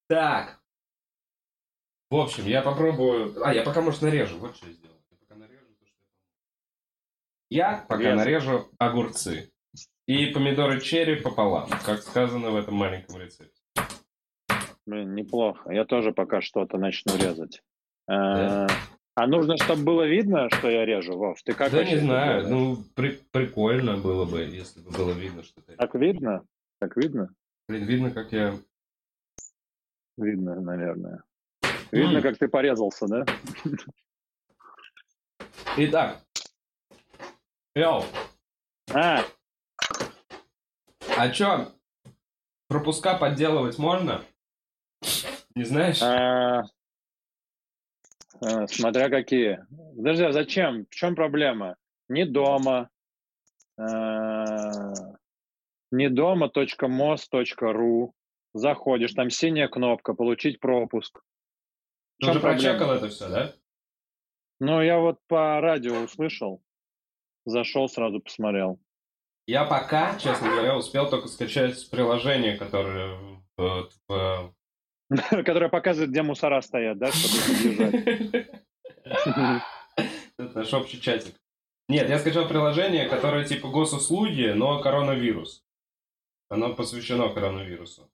Так, 0.09 0.59
в 2.11 2.17
общем, 2.17 2.47
я 2.47 2.63
попробую... 2.63 3.45
А, 3.45 3.53
я 3.53 3.63
пока, 3.63 3.83
может, 3.83 4.01
нарежу. 4.01 4.39
Вот 4.39 4.57
что 4.57 4.67
я 4.67 4.73
сделаю. 4.73 4.99
Я 5.11 5.17
пока 5.19 5.35
нарежу 5.35 5.67
то, 5.79 5.87
что 5.87 5.97
я 7.51 7.71
Я 7.71 7.87
пока 7.87 8.15
нарежу 8.15 8.69
огурцы. 8.79 9.53
И 10.09 10.25
помидоры 10.29 10.81
черри 10.81 11.17
пополам, 11.17 11.69
как 11.85 12.01
сказано 12.01 12.51
в 12.51 12.57
этом 12.57 12.75
маленьком 12.75 13.21
рецепте. 13.21 13.61
Блин, 14.87 15.15
неплохо. 15.15 15.71
Я 15.71 15.85
тоже 15.85 16.13
пока 16.13 16.41
что-то 16.41 16.79
начну 16.79 17.15
резать. 17.19 17.63
Да. 18.07 18.67
А 19.15 19.27
нужно, 19.27 19.59
чтобы 19.59 19.83
было 19.83 20.07
видно, 20.07 20.49
что 20.49 20.71
я 20.71 20.87
режу, 20.87 21.19
Вов? 21.19 21.43
Ты 21.43 21.53
как 21.53 21.73
Да 21.73 21.85
не 21.85 21.97
знаю, 21.97 22.49
ну 22.49 22.77
при, 22.95 23.21
прикольно 23.33 23.99
было 23.99 24.25
бы, 24.25 24.41
если 24.45 24.81
бы 24.81 24.91
было 24.93 25.13
видно, 25.13 25.43
что 25.43 25.61
ты... 25.61 25.75
Так 25.75 25.95
видно? 25.95 26.43
Так 26.79 26.97
видно? 26.97 27.29
Блин, 27.69 27.85
видно, 27.85 28.11
как 28.11 28.33
я... 28.33 28.57
Видно, 30.17 30.59
наверное. 30.59 31.23
Видно, 31.93 32.19
mm. 32.19 32.23
как 32.23 32.39
ты 32.39 32.49
порезался, 32.49 33.07
да? 33.09 33.27
Итак. 35.77 36.23
Йоу. 37.75 38.05
А. 38.95 39.23
А 41.21 41.31
чё, 41.31 41.73
пропуска 42.69 43.19
подделывать 43.19 43.77
можно? 43.77 44.23
Не 45.57 45.65
знаешь? 45.65 46.01
А, 46.01 46.63
а, 48.41 48.67
смотря 48.69 49.09
какие. 49.09 49.67
Подожди, 49.97 50.23
а 50.23 50.31
зачем? 50.31 50.87
В 50.87 50.95
чем 50.95 51.17
проблема? 51.17 51.75
Не 52.09 52.25
дома. 52.25 52.89
А, 53.77 54.93
не 55.91 56.09
дома. 56.09 56.53
.mos.ru. 56.55 58.13
Заходишь, 58.55 59.13
там 59.15 59.31
синяя 59.31 59.67
кнопка, 59.67 60.15
получить 60.15 60.61
пропуск. 60.61 61.21
Ты 62.21 62.31
уже 62.31 62.39
прочекал 62.39 62.93
это 62.93 63.09
все, 63.09 63.29
да? 63.29 63.55
Ну, 64.61 64.81
я 64.83 65.01
вот 65.01 65.19
по 65.27 65.61
радио 65.61 66.01
услышал. 66.01 66.63
Зашел, 67.45 67.89
сразу 67.89 68.21
посмотрел. 68.21 68.79
Я 69.49 69.65
пока, 69.65 70.19
честно 70.19 70.51
говоря, 70.51 70.77
успел 70.77 71.09
только 71.09 71.27
скачать 71.27 71.89
приложение, 71.89 72.59
которое 72.59 73.17
в 73.57 73.89
Которая 75.31 75.71
показывает, 75.71 76.11
где 76.11 76.21
мусора 76.21 76.61
стоят, 76.61 76.99
да, 76.99 77.11
чтобы 77.11 78.47
Это 80.39 80.55
наш 80.55 80.75
общий 80.75 81.01
чатик. 81.01 81.35
Нет, 81.89 82.11
я 82.11 82.19
скачал 82.19 82.47
приложение, 82.47 83.09
которое 83.09 83.47
типа 83.47 83.69
госуслуги, 83.69 84.53
но 84.55 84.83
коронавирус. 84.83 85.65
Оно 86.51 86.75
посвящено 86.75 87.31
коронавирусу. 87.31 88.11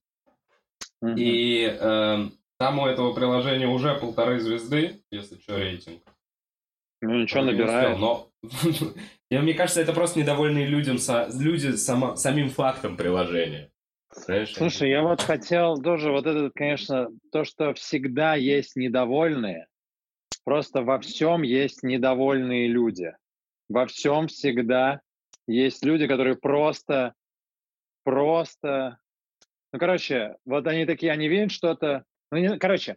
И 1.16 1.64
э, 1.64 2.28
там 2.58 2.78
у 2.78 2.86
этого 2.86 3.12
приложения 3.12 3.66
уже 3.66 3.96
полторы 3.96 4.38
звезды, 4.38 5.02
если 5.10 5.36
что, 5.40 5.58
рейтинг. 5.58 6.00
Ну 7.04 7.22
ничего, 7.22 7.42
набирает. 7.42 7.98
Но 7.98 8.30
мне 9.30 9.54
кажется, 9.54 9.80
это 9.80 9.92
просто 9.92 10.18
недовольные 10.18 10.66
людям, 10.66 10.96
люди 11.34 11.76
самим 11.76 12.50
фактом 12.50 12.96
приложения. 12.96 13.70
Слушай, 14.12 14.90
я 14.90 15.02
вот 15.02 15.22
хотел 15.22 15.80
тоже 15.82 16.12
вот 16.12 16.26
это, 16.26 16.50
конечно, 16.54 17.08
то, 17.32 17.44
что 17.44 17.74
всегда 17.74 18.36
есть 18.36 18.76
недовольные, 18.76 19.66
просто 20.44 20.82
во 20.82 21.00
всем 21.00 21.42
есть 21.42 21.82
недовольные 21.82 22.68
люди. 22.68 23.12
Во 23.68 23.86
всем 23.86 24.28
всегда 24.28 25.00
есть 25.48 25.84
люди, 25.84 26.06
которые 26.06 26.36
просто, 26.36 27.14
просто, 28.04 28.98
ну, 29.72 29.78
короче, 29.78 30.36
вот 30.44 30.66
они 30.68 30.86
такие, 30.86 31.10
они 31.10 31.28
видят 31.28 31.50
что-то, 31.50 32.04
ну, 32.30 32.38
не, 32.38 32.58
короче, 32.58 32.96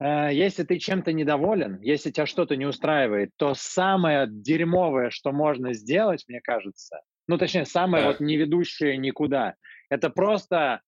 если 0.00 0.62
ты 0.62 0.78
чем-то 0.78 1.12
недоволен, 1.12 1.80
если 1.80 2.10
тебя 2.10 2.26
что-то 2.26 2.56
не 2.56 2.66
устраивает, 2.66 3.30
то 3.36 3.54
самое 3.54 4.26
дерьмовое, 4.28 5.10
что 5.10 5.32
можно 5.32 5.72
сделать, 5.72 6.24
мне 6.28 6.40
кажется, 6.40 7.00
ну, 7.26 7.36
точнее, 7.36 7.64
самое 7.66 8.04
да. 8.04 8.10
вот 8.10 8.20
не 8.20 8.36
ведущее 8.36 8.96
никуда, 8.96 9.54
это 9.90 10.08
просто 10.10 10.82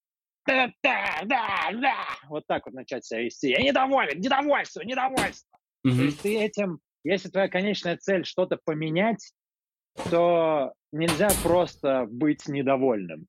да, 0.47 0.73
да, 0.83 1.21
да, 1.25 1.71
да, 1.73 1.95
вот 2.29 2.47
так 2.47 2.67
вот 2.67 2.75
начать 2.75 3.05
себя 3.05 3.21
вести. 3.21 3.50
Я 3.50 3.62
недоволен, 3.62 4.19
недовольство, 4.19 4.81
недовольство. 4.83 5.59
Mm-hmm. 5.87 5.97
То 5.97 6.02
есть 6.02 6.23
ты 6.23 6.40
этим, 6.40 6.81
если 7.05 7.29
твоя 7.29 7.49
конечная 7.49 7.97
цель 7.97 8.25
что-то 8.25 8.59
поменять, 8.64 9.33
то 10.11 10.73
нельзя 10.93 11.29
просто 11.43 12.07
быть 12.11 12.49
недовольным. 12.49 13.26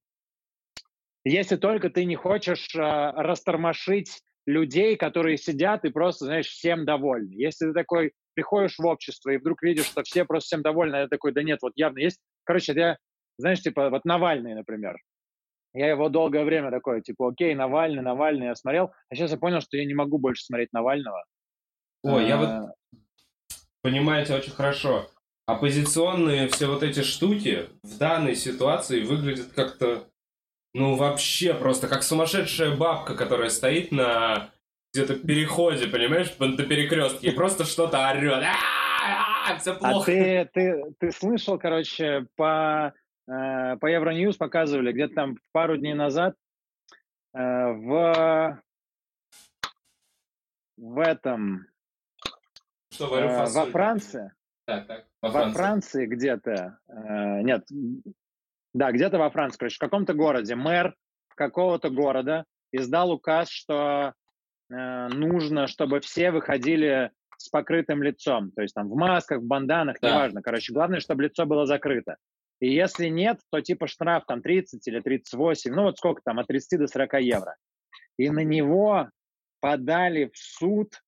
Если 1.23 1.57
только 1.57 1.89
ты 1.89 2.05
не 2.05 2.15
хочешь 2.15 2.73
э, 2.75 2.79
растормошить 2.79 4.21
людей, 4.45 4.95
которые 4.95 5.37
сидят 5.37 5.85
и 5.85 5.89
просто, 5.89 6.25
знаешь, 6.25 6.47
всем 6.47 6.85
довольны. 6.85 7.33
Если 7.33 7.67
ты 7.67 7.73
такой 7.73 8.13
приходишь 8.33 8.77
в 8.77 8.85
общество 8.85 9.29
и 9.29 9.37
вдруг 9.37 9.61
видишь, 9.61 9.85
что 9.85 10.03
все 10.03 10.25
просто 10.25 10.47
всем 10.47 10.61
довольны, 10.61 10.95
а 10.95 10.99
я 11.01 11.07
такой, 11.07 11.31
да 11.33 11.43
нет, 11.43 11.59
вот 11.61 11.73
явно 11.75 11.99
есть. 11.99 12.19
Короче, 12.43 12.73
я, 12.73 12.97
знаешь, 13.37 13.61
типа 13.61 13.89
вот 13.89 14.05
Навальный, 14.05 14.55
например. 14.55 14.97
Я 15.73 15.89
его 15.89 16.09
долгое 16.09 16.43
время 16.43 16.69
такой, 16.69 17.01
типа, 17.01 17.29
окей, 17.29 17.55
Навальный, 17.55 18.01
Навальный, 18.01 18.47
я 18.47 18.55
смотрел. 18.55 18.91
А 19.09 19.15
сейчас 19.15 19.31
я 19.31 19.37
понял, 19.37 19.61
что 19.61 19.77
я 19.77 19.85
не 19.85 19.93
могу 19.93 20.17
больше 20.17 20.43
смотреть 20.43 20.73
Навального. 20.73 21.23
Ой, 22.03 22.27
я 22.27 22.37
вот 22.37 22.49
а. 22.49 22.73
понимаете 23.81 24.35
очень 24.35 24.51
хорошо. 24.51 25.07
Оппозиционные 25.45 26.47
все 26.49 26.67
вот 26.67 26.83
эти 26.83 27.01
штуки 27.01 27.69
в 27.83 27.97
данной 27.97 28.35
ситуации 28.35 29.03
выглядят 29.03 29.53
как-то, 29.53 30.07
ну, 30.73 30.95
вообще 30.95 31.53
просто 31.53 31.87
как 31.87 32.03
сумасшедшая 32.03 32.75
бабка, 32.75 33.15
которая 33.15 33.49
стоит 33.49 33.91
на 33.91 34.51
где-то 34.93 35.15
переходе, 35.15 35.87
понимаешь, 35.87 36.33
на 36.39 36.57
перекрестке, 36.57 37.29
и 37.29 37.31
просто 37.31 37.65
что-то 37.65 38.09
орет. 38.09 38.43
Все 39.59 39.71
а 39.71 39.75
плохо. 39.75 39.99
А 40.01 40.05
ты, 40.05 40.49
ты, 40.53 40.83
ты 40.99 41.11
слышал, 41.11 41.57
короче, 41.57 42.27
по 42.35 42.93
Э, 43.31 43.77
по 43.77 43.85
Евроньюз 43.85 44.37
показывали 44.37 44.91
где-то 44.91 45.13
там 45.13 45.37
пару 45.51 45.77
дней 45.77 45.93
назад 45.93 46.35
э, 47.33 47.39
в, 47.39 48.61
в 50.77 50.99
этом, 50.99 51.67
Что, 52.91 53.07
в 53.07 53.13
э, 53.13 53.45
во 53.45 53.65
Франции, 53.67 54.33
так, 54.65 54.87
так, 54.87 55.05
во, 55.21 55.29
во 55.29 55.33
Франции, 55.33 55.57
Франции 55.57 56.05
где-то, 56.07 56.79
нет, 57.43 57.65
да, 58.73 58.91
где-то 58.91 59.17
во 59.17 59.29
Франции, 59.29 59.57
короче, 59.57 59.75
в 59.75 59.79
каком-то 59.79 60.13
городе 60.13 60.55
мэр 60.55 60.95
какого-то 61.35 61.89
города 61.89 62.45
издал 62.71 63.11
указ, 63.11 63.49
что 63.49 64.13
нужно, 64.69 65.67
чтобы 65.67 65.99
все 65.99 66.31
выходили 66.31 67.11
с 67.37 67.49
покрытым 67.49 68.03
лицом, 68.03 68.51
то 68.51 68.61
есть 68.61 68.73
там 68.73 68.89
в 68.89 68.95
масках, 68.95 69.39
в 69.39 69.45
банданах, 69.45 69.97
да. 69.99 70.11
неважно, 70.11 70.41
короче, 70.41 70.73
главное, 70.73 70.99
чтобы 70.99 71.23
лицо 71.23 71.45
было 71.45 71.65
закрыто. 71.65 72.17
И 72.59 72.71
если 72.71 73.07
нет, 73.07 73.39
то 73.49 73.59
типа 73.59 73.87
штраф 73.87 74.25
там 74.27 74.41
30 74.41 74.87
или 74.87 74.99
38, 75.01 75.73
ну 75.73 75.83
вот 75.83 75.97
сколько 75.97 76.21
там, 76.23 76.39
от 76.39 76.47
30 76.47 76.79
до 76.79 76.87
40 76.87 77.13
евро. 77.21 77.55
И 78.17 78.29
на 78.29 78.43
него 78.43 79.09
подали 79.59 80.29
в 80.31 80.37
суд 80.37 81.01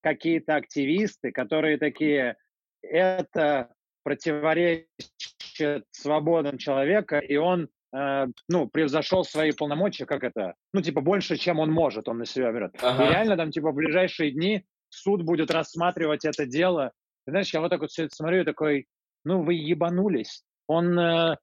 какие-то 0.00 0.54
активисты, 0.54 1.32
которые 1.32 1.76
такие, 1.76 2.36
это 2.82 3.74
противоречит 4.06 5.84
свободам 5.90 6.58
человека, 6.58 7.18
и 7.18 7.36
он, 7.36 7.68
э, 7.92 8.26
ну, 8.48 8.68
превзошел 8.68 9.24
свои 9.24 9.50
полномочия, 9.50 10.06
как 10.06 10.22
это, 10.22 10.54
ну, 10.72 10.80
типа, 10.80 11.00
больше, 11.00 11.36
чем 11.36 11.58
он 11.58 11.72
может, 11.72 12.08
он 12.08 12.18
на 12.18 12.24
себя 12.26 12.52
берет. 12.52 12.76
Ага. 12.80 13.04
И 13.04 13.10
реально 13.10 13.36
там, 13.36 13.50
типа, 13.50 13.72
в 13.72 13.74
ближайшие 13.74 14.30
дни 14.30 14.64
суд 14.90 15.22
будет 15.22 15.50
рассматривать 15.50 16.24
это 16.24 16.46
дело. 16.46 16.92
Ты 17.24 17.32
знаешь, 17.32 17.52
я 17.52 17.60
вот 17.60 17.70
так 17.70 17.80
вот 17.80 17.90
все 17.90 18.04
это 18.04 18.14
смотрю 18.14 18.42
и 18.42 18.44
такой, 18.44 18.86
ну, 19.24 19.42
вы 19.42 19.54
ебанулись 19.54 20.44
он 20.66 20.98
э, 20.98 21.36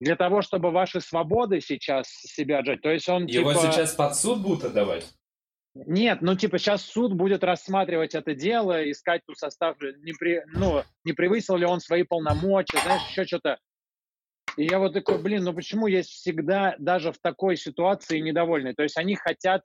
для 0.00 0.16
того, 0.16 0.42
чтобы 0.42 0.70
ваши 0.70 1.00
свободы 1.00 1.60
сейчас 1.60 2.08
себя 2.08 2.58
отжать, 2.58 2.82
то 2.82 2.90
есть 2.90 3.08
он 3.08 3.26
Его 3.26 3.52
типа... 3.52 3.72
сейчас 3.72 3.94
под 3.94 4.16
суд 4.16 4.42
будут 4.42 4.64
отдавать? 4.64 5.12
Нет, 5.84 6.22
ну 6.22 6.34
типа 6.34 6.58
сейчас 6.58 6.82
суд 6.82 7.12
будет 7.12 7.44
рассматривать 7.44 8.14
это 8.14 8.34
дело, 8.34 8.90
искать 8.90 9.22
тут 9.26 9.38
состав, 9.38 9.76
не, 9.80 10.12
при, 10.12 10.42
ну, 10.54 10.82
не 11.04 11.12
превысил 11.12 11.56
ли 11.56 11.66
он 11.66 11.80
свои 11.80 12.02
полномочия, 12.02 12.78
знаешь, 12.78 13.02
еще 13.10 13.24
что-то. 13.24 13.58
И 14.56 14.64
я 14.64 14.78
вот 14.78 14.94
такой, 14.94 15.18
блин, 15.18 15.44
ну 15.44 15.52
почему 15.52 15.86
есть 15.86 16.10
всегда 16.10 16.74
даже 16.78 17.12
в 17.12 17.18
такой 17.18 17.56
ситуации 17.56 18.20
недовольны? 18.20 18.74
То 18.74 18.84
есть 18.84 18.96
они 18.96 19.14
хотят, 19.16 19.62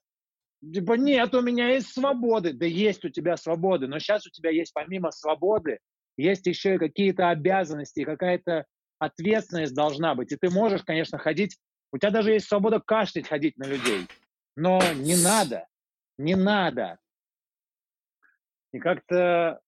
типа, 0.61 0.93
нет, 0.93 1.33
у 1.33 1.41
меня 1.41 1.69
есть 1.69 1.93
свободы. 1.93 2.51
Да 2.51 2.65
есть 2.65 3.05
у 3.05 3.09
тебя 3.09 3.37
свободы, 3.37 3.87
но 3.87 3.99
сейчас 3.99 4.27
у 4.27 4.29
тебя 4.29 4.49
есть 4.49 4.73
помимо 4.73 5.11
свободы, 5.11 5.79
есть 6.17 6.45
еще 6.45 6.75
и 6.75 6.79
какие-то 6.79 7.29
обязанности, 7.29 8.03
какая-то 8.03 8.65
ответственность 8.99 9.73
должна 9.73 10.13
быть. 10.13 10.31
И 10.33 10.35
ты 10.35 10.49
можешь, 10.49 10.83
конечно, 10.83 11.17
ходить, 11.17 11.57
у 11.93 11.97
тебя 11.97 12.11
даже 12.11 12.33
есть 12.33 12.47
свобода 12.47 12.81
кашлять, 12.85 13.27
ходить 13.27 13.57
на 13.57 13.63
людей. 13.63 14.07
Но 14.57 14.81
не 14.95 15.15
надо, 15.15 15.67
не 16.17 16.35
надо. 16.35 16.97
И 18.73 18.79
как-то 18.79 19.59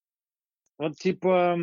вот 0.78 0.98
типа, 0.98 1.58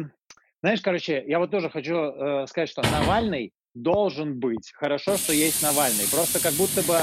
знаешь, 0.62 0.80
короче, 0.80 1.24
я 1.26 1.38
вот 1.38 1.50
тоже 1.50 1.70
хочу 1.70 1.94
э, 1.94 2.46
сказать, 2.46 2.68
что 2.68 2.82
Навальный 2.82 3.52
должен 3.74 4.38
быть. 4.38 4.72
Хорошо, 4.74 5.16
что 5.16 5.32
есть 5.32 5.62
Навальный. 5.62 6.08
Просто 6.10 6.40
как 6.40 6.54
будто 6.54 6.82
бы, 6.82 6.98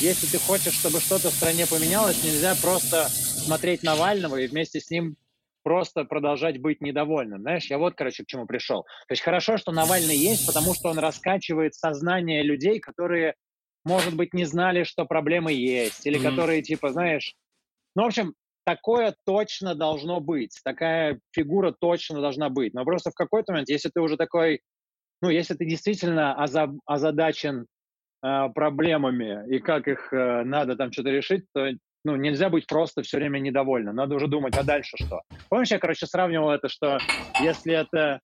если 0.00 0.26
ты 0.26 0.38
хочешь, 0.38 0.74
чтобы 0.74 1.00
что-то 1.00 1.30
в 1.30 1.34
стране 1.34 1.66
поменялось, 1.66 2.24
нельзя 2.24 2.54
просто 2.60 3.08
смотреть 3.08 3.82
Навального 3.82 4.36
и 4.36 4.46
вместе 4.46 4.80
с 4.80 4.90
ним 4.90 5.16
просто 5.62 6.04
продолжать 6.04 6.60
быть 6.60 6.80
недовольным. 6.80 7.40
Знаешь, 7.40 7.66
я 7.66 7.78
вот, 7.78 7.94
короче, 7.94 8.22
к 8.22 8.28
чему 8.28 8.46
пришел. 8.46 8.84
То 9.08 9.12
есть 9.12 9.22
хорошо, 9.22 9.56
что 9.56 9.72
Навальный 9.72 10.16
есть, 10.16 10.46
потому 10.46 10.74
что 10.74 10.90
он 10.90 10.98
раскачивает 10.98 11.74
сознание 11.74 12.42
людей, 12.42 12.78
которые, 12.78 13.34
может 13.86 14.14
быть, 14.16 14.34
не 14.34 14.44
знали, 14.44 14.82
что 14.84 15.04
проблемы 15.06 15.52
есть, 15.52 16.06
или 16.06 16.18
mm-hmm. 16.18 16.30
которые, 16.30 16.62
типа, 16.62 16.90
знаешь... 16.90 17.34
Ну, 17.94 18.02
в 18.02 18.06
общем, 18.06 18.34
такое 18.66 19.14
точно 19.24 19.74
должно 19.74 20.20
быть, 20.20 20.60
такая 20.64 21.20
фигура 21.32 21.72
точно 21.72 22.20
должна 22.20 22.50
быть. 22.50 22.74
Но 22.74 22.84
просто 22.84 23.10
в 23.10 23.14
какой-то 23.14 23.52
момент, 23.52 23.70
если 23.70 23.88
ты 23.88 24.00
уже 24.00 24.16
такой, 24.16 24.60
ну, 25.22 25.30
если 25.30 25.54
ты 25.54 25.64
действительно 25.64 26.34
озадачен 26.84 27.66
э, 28.22 28.48
проблемами 28.54 29.48
и 29.54 29.60
как 29.60 29.88
их 29.88 30.12
э, 30.12 30.42
надо 30.42 30.76
там 30.76 30.92
что-то 30.92 31.10
решить, 31.10 31.44
то 31.54 31.70
ну, 32.04 32.16
нельзя 32.16 32.50
быть 32.50 32.66
просто 32.66 33.02
все 33.02 33.16
время 33.16 33.38
недовольным. 33.38 33.96
Надо 33.96 34.16
уже 34.16 34.26
думать, 34.26 34.56
а 34.56 34.62
дальше 34.62 34.96
что? 34.96 35.22
Помнишь, 35.48 35.70
я, 35.70 35.78
короче, 35.78 36.06
сравнивал 36.06 36.50
это, 36.50 36.68
что 36.68 36.98
если 37.40 37.74
это 37.74 38.20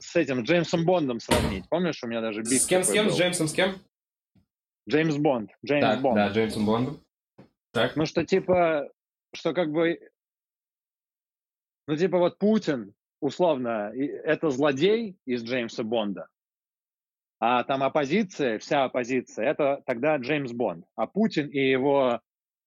с 0.00 0.14
этим 0.16 0.42
Джеймсом 0.42 0.84
Бондом 0.84 1.20
сравнить. 1.20 1.64
Помнишь, 1.68 2.02
у 2.02 2.06
меня 2.06 2.20
даже 2.20 2.42
бит 2.42 2.62
С 2.62 2.66
кем, 2.66 2.84
с 2.84 2.92
кем? 2.92 3.06
Был. 3.06 3.12
С 3.12 3.18
Джеймсом, 3.18 3.48
с 3.48 3.52
кем? 3.52 3.74
Джеймс 4.88 5.16
Бонд. 5.16 5.50
Джеймс 5.64 5.86
так, 5.86 6.00
Бонд. 6.00 6.16
Да, 6.16 6.28
Джеймсом 6.30 6.66
Бондом. 6.66 7.00
Так. 7.72 7.96
Ну, 7.96 8.06
что 8.06 8.24
типа, 8.24 8.90
что 9.34 9.52
как 9.52 9.70
бы, 9.70 10.00
ну, 11.86 11.96
типа 11.96 12.18
вот 12.18 12.38
Путин, 12.38 12.94
условно, 13.20 13.92
это 13.94 14.50
злодей 14.50 15.16
из 15.26 15.42
Джеймса 15.44 15.84
Бонда, 15.84 16.28
а 17.40 17.62
там 17.64 17.82
оппозиция, 17.82 18.58
вся 18.58 18.84
оппозиция, 18.84 19.46
это 19.46 19.82
тогда 19.86 20.16
Джеймс 20.16 20.52
Бонд. 20.52 20.84
А 20.96 21.06
Путин 21.06 21.48
и 21.48 21.58
его 21.58 22.20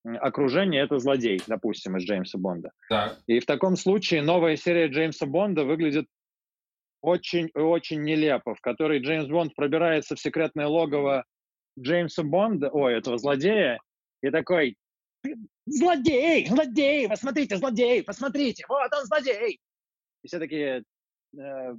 окружение— 0.04 0.82
это 0.84 1.00
злодей, 1.00 1.42
допустим, 1.48 1.98
из 1.98 2.04
Джеймса 2.04 2.38
Бонда. 2.38 2.72
Так. 2.90 3.20
И 3.28 3.40
в 3.40 3.46
таком 3.46 3.76
случае 3.76 4.22
новая 4.22 4.56
серия 4.56 4.88
Джеймса 4.88 5.26
Бонда 5.26 5.66
выглядит 5.66 6.08
очень-очень 7.02 8.04
нелепо, 8.04 8.56
в 8.56 8.62
которой 8.62 9.00
Джеймс 9.00 9.28
Бонд 9.28 9.56
пробирается 9.56 10.16
в 10.16 10.20
секретное 10.20 10.68
логово 10.68 11.26
Джеймса 11.80 12.24
Бонда, 12.24 12.70
ой, 12.70 12.98
этого 12.98 13.18
злодея, 13.18 13.80
и 14.22 14.30
такой, 14.30 14.76
злодей, 15.66 16.48
злодей, 16.48 17.08
посмотрите, 17.08 17.58
злодей, 17.58 18.04
посмотрите, 18.04 18.66
вот 18.68 18.92
он 18.94 19.06
злодей. 19.06 19.60
И 20.24 20.28
все 20.28 20.40
такие, 20.40 20.84
э, 21.38 21.76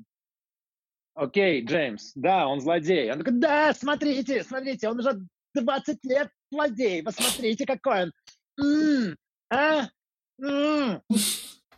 окей, 1.14 1.64
Джеймс, 1.64 2.12
да, 2.14 2.48
он 2.48 2.60
злодей. 2.60 3.12
Он 3.12 3.18
такой, 3.18 3.34
да, 3.34 3.72
смотрите, 3.74 4.42
смотрите, 4.42 4.88
он 4.88 4.98
уже 4.98 5.20
20 5.54 6.04
лет 6.04 6.30
злодей, 6.50 7.02
посмотрите, 7.02 7.66
какой 7.66 8.04
он. 8.04 9.16
А? 9.50 9.88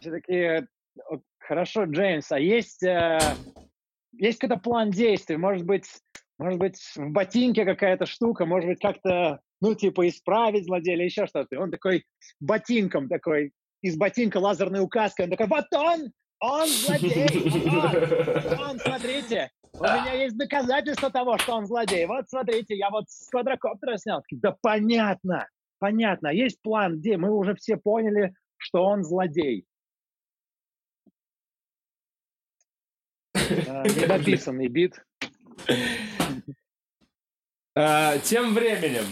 Все 0.00 0.10
такие, 0.10 0.68
хорошо, 1.38 1.84
Джеймс, 1.84 2.30
а 2.30 2.38
есть, 2.38 2.82
э, 2.82 3.18
есть 4.12 4.38
какой-то 4.38 4.62
план 4.62 4.90
действий? 4.90 5.36
Может 5.36 5.66
быть, 5.66 5.86
может 6.38 6.58
быть, 6.58 6.78
в 6.96 7.10
ботинке 7.10 7.64
какая-то 7.64 8.06
штука, 8.06 8.46
может 8.46 8.68
быть, 8.68 8.80
как-то, 8.80 9.40
ну, 9.60 9.74
типа, 9.74 10.08
исправить 10.08 10.66
злодея 10.66 10.96
или 10.96 11.04
еще 11.04 11.26
что-то. 11.26 11.60
он 11.60 11.70
такой 11.70 12.04
ботинком 12.40 13.08
такой, 13.08 13.52
из 13.82 13.96
ботинка 13.96 14.38
лазерной 14.38 14.80
указкой, 14.80 15.26
он 15.26 15.30
такой, 15.30 15.46
вот 15.46 15.66
он, 15.72 16.12
он 16.40 16.68
злодей, 16.68 17.28
он, 17.70 18.60
он, 18.60 18.78
смотрите, 18.78 19.50
у 19.74 19.82
меня 19.82 20.12
есть 20.22 20.36
доказательства 20.36 21.10
того, 21.10 21.38
что 21.38 21.54
он 21.54 21.66
злодей. 21.66 22.06
Вот, 22.06 22.28
смотрите, 22.28 22.76
я 22.76 22.90
вот 22.90 23.08
с 23.08 23.28
квадрокоптера 23.28 23.96
снял. 23.96 24.22
Да 24.30 24.56
понятно, 24.60 25.48
понятно. 25.78 26.28
Есть 26.28 26.60
план, 26.62 26.98
где 26.98 27.16
мы 27.16 27.30
уже 27.30 27.54
все 27.56 27.76
поняли, 27.76 28.34
что 28.56 28.84
он 28.84 29.02
злодей. 29.04 29.66
А, 33.68 33.82
недописанный 33.82 34.68
бит. 34.68 35.04
А, 37.76 38.18
тем 38.18 38.54
временем, 38.54 39.04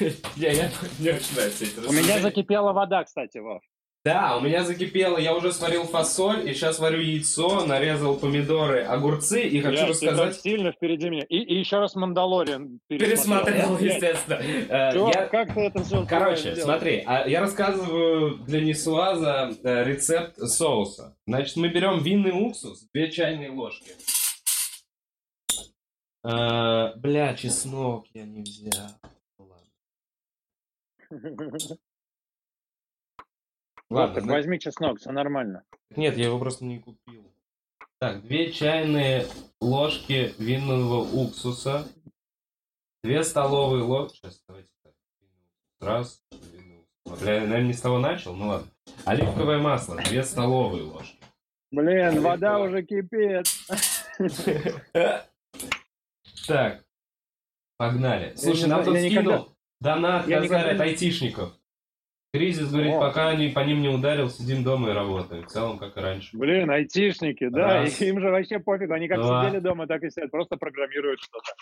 я, 0.36 0.52
я 0.52 0.70
не 0.98 1.10
очень 1.10 1.36
нравится 1.36 1.64
У 1.86 1.92
меня 1.92 2.20
закипела 2.20 2.72
вода, 2.72 3.04
кстати, 3.04 3.38
Вов. 3.38 3.60
Да, 4.06 4.36
у 4.36 4.40
меня 4.40 4.62
закипело, 4.62 5.18
я 5.18 5.34
уже 5.34 5.52
сварил 5.52 5.82
фасоль, 5.82 6.48
и 6.48 6.54
сейчас 6.54 6.78
варю 6.78 7.00
яйцо, 7.00 7.66
нарезал 7.66 8.16
помидоры, 8.16 8.84
огурцы, 8.84 9.42
и 9.42 9.60
хочу 9.60 9.78
Бля, 9.78 9.88
рассказать... 9.88 10.36
Ты 10.36 10.42
сильно 10.42 10.70
впереди 10.70 11.10
меня. 11.10 11.24
И, 11.28 11.38
и 11.38 11.58
еще 11.58 11.80
раз 11.80 11.96
Мандалориан 11.96 12.78
пересмотрел. 12.86 13.66
Пересмотрел, 13.66 13.78
естественно. 13.78 14.40
Э, 14.68 14.92
Чё, 14.92 15.10
я... 15.12 15.26
Как 15.26 15.52
ты 15.52 15.60
это 15.62 15.82
все 15.82 16.06
Короче, 16.08 16.54
смотри, 16.54 17.02
а 17.04 17.26
я 17.26 17.40
рассказываю 17.40 18.36
для 18.46 18.60
Несуаза 18.60 19.52
э, 19.64 19.82
рецепт 19.82 20.38
соуса. 20.38 21.16
Значит, 21.26 21.56
мы 21.56 21.66
берем 21.66 21.98
винный 21.98 22.30
уксус, 22.30 22.86
две 22.94 23.10
чайные 23.10 23.50
ложки. 23.50 23.90
А, 26.28 26.92
бля, 26.96 27.34
чеснок 27.36 28.06
я 28.12 28.24
не 28.24 28.42
взял. 28.42 28.90
Ладно, 33.88 34.14
так 34.14 34.24
возьми 34.24 34.58
чеснок, 34.58 34.98
все 34.98 35.12
нормально. 35.12 35.62
Нет, 35.90 36.16
я 36.16 36.24
его 36.24 36.40
просто 36.40 36.64
не 36.64 36.80
купил. 36.80 37.32
Так, 38.00 38.22
две 38.22 38.50
чайные 38.50 39.26
ложки 39.60 40.34
винного 40.38 41.04
уксуса. 41.04 41.86
Две 43.04 43.22
столовые 43.22 43.84
ложки. 43.84 44.16
Сейчас, 44.16 44.42
давайте 44.48 44.70
так. 44.82 44.94
Раз, 45.80 46.24
Бля, 47.20 47.34
я, 47.34 47.40
наверное, 47.42 47.68
не 47.68 47.72
с 47.72 47.80
того 47.80 48.00
начал, 48.00 48.34
ну 48.34 48.48
ладно. 48.48 48.68
Оливковое 49.04 49.58
масло, 49.58 49.96
две 49.96 50.24
столовые 50.24 50.82
ложки. 50.82 51.20
Блин, 51.70 52.20
вода 52.20 52.58
уже 52.58 52.82
кипит. 52.82 53.46
Так, 56.46 56.84
погнали. 57.76 58.34
Слушай, 58.36 58.68
нам 58.68 58.84
тут 58.84 58.96
скинул 58.98 59.56
донат 59.80 60.26
Казарь 60.26 60.74
от 60.74 60.80
айтишников. 60.80 61.52
Кризис, 62.32 62.70
говорит, 62.70 62.92
О. 62.92 63.00
пока 63.00 63.28
они 63.28 63.48
по 63.48 63.60
ним 63.60 63.80
не 63.80 63.88
ударил, 63.88 64.28
сидим 64.28 64.62
дома 64.62 64.90
и 64.90 64.92
работаем. 64.92 65.44
В 65.44 65.46
целом, 65.46 65.78
как 65.78 65.96
и 65.96 66.00
раньше. 66.00 66.36
Блин, 66.36 66.70
айтишники, 66.70 67.48
да, 67.48 67.80
Раз. 67.80 68.00
им 68.02 68.20
же 68.20 68.30
вообще 68.30 68.58
пофиг. 68.58 68.90
Они 68.90 69.08
как 69.08 69.18
Два. 69.18 69.46
сидели 69.46 69.60
дома, 69.60 69.86
так 69.86 70.02
и 70.02 70.10
сидят, 70.10 70.30
просто 70.30 70.56
программируют 70.56 71.20
что-то. 71.20 71.52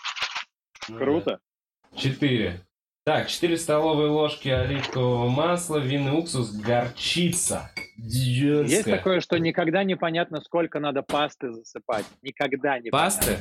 Ну, 0.89 0.97
Круто. 0.97 1.39
Да. 1.91 1.97
Четыре. 1.97 2.61
Так, 3.05 3.29
четыре 3.29 3.55
столовые 3.55 4.09
ложки 4.09 4.49
оливкового 4.49 5.29
масла, 5.29 5.77
винный 5.77 6.17
уксус, 6.17 6.51
горчица. 6.51 7.71
Дьёнская. 7.97 8.77
Есть 8.77 8.89
такое, 8.89 9.21
что 9.21 9.37
никогда 9.37 9.83
непонятно, 9.83 10.41
сколько 10.41 10.79
надо 10.79 11.01
пасты 11.01 11.51
засыпать. 11.51 12.05
Никогда 12.21 12.79
не 12.79 12.89
Пасты? 12.89 13.37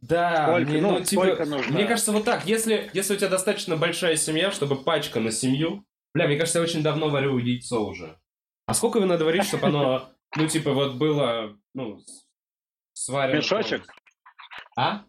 Да, 0.00 0.48
сколько, 0.48 0.70
мне, 0.70 0.80
ну, 0.80 0.98
ну, 0.98 1.04
типа, 1.04 1.44
нужно? 1.44 1.72
Мне 1.72 1.84
кажется, 1.84 2.10
вот 2.10 2.24
так. 2.24 2.44
Если, 2.44 2.90
если 2.92 3.14
у 3.14 3.16
тебя 3.16 3.28
достаточно 3.28 3.76
большая 3.76 4.16
семья, 4.16 4.50
чтобы 4.50 4.82
пачка 4.82 5.20
на 5.20 5.30
семью, 5.30 5.84
Бля, 6.14 6.26
мне 6.26 6.36
кажется, 6.36 6.58
я 6.58 6.64
очень 6.64 6.82
давно 6.82 7.08
варю 7.08 7.38
яйцо 7.38 7.86
уже. 7.86 8.18
А 8.66 8.74
сколько 8.74 8.98
его 8.98 9.08
надо 9.08 9.24
варить, 9.24 9.44
чтобы 9.44 9.66
оно, 9.66 10.10
ну, 10.36 10.46
типа, 10.46 10.72
вот 10.72 10.96
было, 10.96 11.56
ну, 11.74 11.98
сварено? 12.92 13.36
Мешочек? 13.36 13.86
А? 14.76 15.04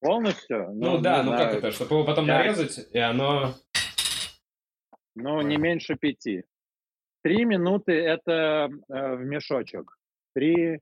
Полностью? 0.00 0.70
Ну, 0.72 0.92
ну 0.92 0.98
да, 0.98 1.22
ну 1.22 1.32
знаю. 1.32 1.46
как 1.46 1.58
это, 1.58 1.72
чтобы 1.72 1.96
его 1.96 2.04
потом 2.04 2.26
нарезать, 2.26 2.88
и 2.90 2.98
оно... 2.98 3.54
Ну, 5.14 5.40
не 5.40 5.56
меньше 5.56 5.96
пяти. 5.96 6.44
Три 7.26 7.44
минуты 7.44 7.90
это 7.90 8.70
э, 8.88 9.16
в 9.16 9.24
мешочек. 9.24 9.98
Три, 10.32 10.78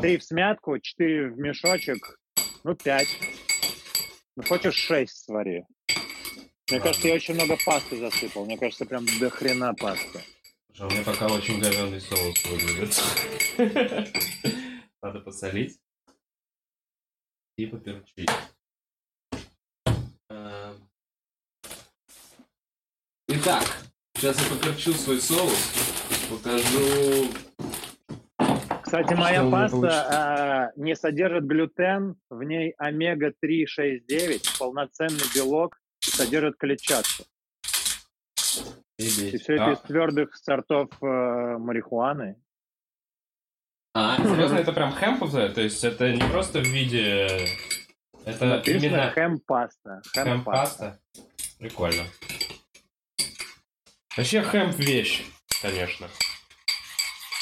три 0.00 0.16
в 0.16 0.22
смятку, 0.22 0.78
четыре 0.78 1.28
в 1.28 1.38
мешочек, 1.40 2.20
ну, 2.62 2.76
пять. 2.76 3.08
Ну, 4.36 4.44
хочешь 4.44 4.76
шесть 4.76 5.24
свари. 5.24 5.64
Мне 6.70 6.78
кажется, 6.78 7.08
я 7.08 7.14
очень 7.14 7.34
много 7.34 7.56
пасты 7.66 7.96
засыпал. 7.96 8.44
Мне 8.44 8.56
кажется, 8.56 8.86
прям 8.86 9.06
до 9.18 9.28
хрена 9.28 9.74
пасты. 9.74 10.20
У 10.78 10.84
меня 10.84 11.02
пока 11.02 11.26
очень 11.26 11.60
говенный 11.60 12.00
соус 12.00 12.44
выглядит. 12.44 13.02
Надо 15.02 15.18
посолить. 15.18 15.80
И 17.56 17.66
поперчить. 17.66 18.30
Эм. 20.30 20.88
Итак, 23.26 23.85
сейчас 24.26 24.42
я 24.42 24.56
поперчу 24.56 24.92
свой 24.92 25.20
соус. 25.20 25.72
Покажу 26.30 27.28
кстати, 28.82 29.14
моя 29.14 29.50
паста 29.50 30.72
э, 30.76 30.80
не 30.80 30.94
содержит 30.94 31.44
глютен, 31.44 32.14
в 32.30 32.40
ней 32.44 32.72
омега-3,6,9, 32.78 34.58
полноценный 34.60 35.24
белок, 35.34 35.76
содержит 35.98 36.56
клетчатку. 36.56 37.24
И, 38.96 39.04
и 39.04 39.38
все 39.38 39.54
это 39.54 39.72
из 39.72 39.80
твердых 39.80 40.36
сортов 40.36 40.88
э, 41.02 41.04
марихуаны. 41.04 42.36
А, 43.92 44.18
серьезно, 44.18 44.58
это 44.58 44.72
прям 44.72 44.92
хэмповое? 44.92 45.48
То 45.48 45.62
есть 45.62 45.82
это 45.82 46.12
не 46.12 46.22
просто 46.30 46.60
в 46.60 46.66
виде... 46.66 47.26
Это 48.24 48.46
Написано 48.46 48.86
именно... 48.86 49.10
хэм-паста. 49.10 50.00
Хэм-паста? 50.14 51.00
Прикольно. 51.58 52.04
Вообще 54.16 54.40
хэмп 54.40 54.76
вещь, 54.76 55.26
конечно. 55.60 56.08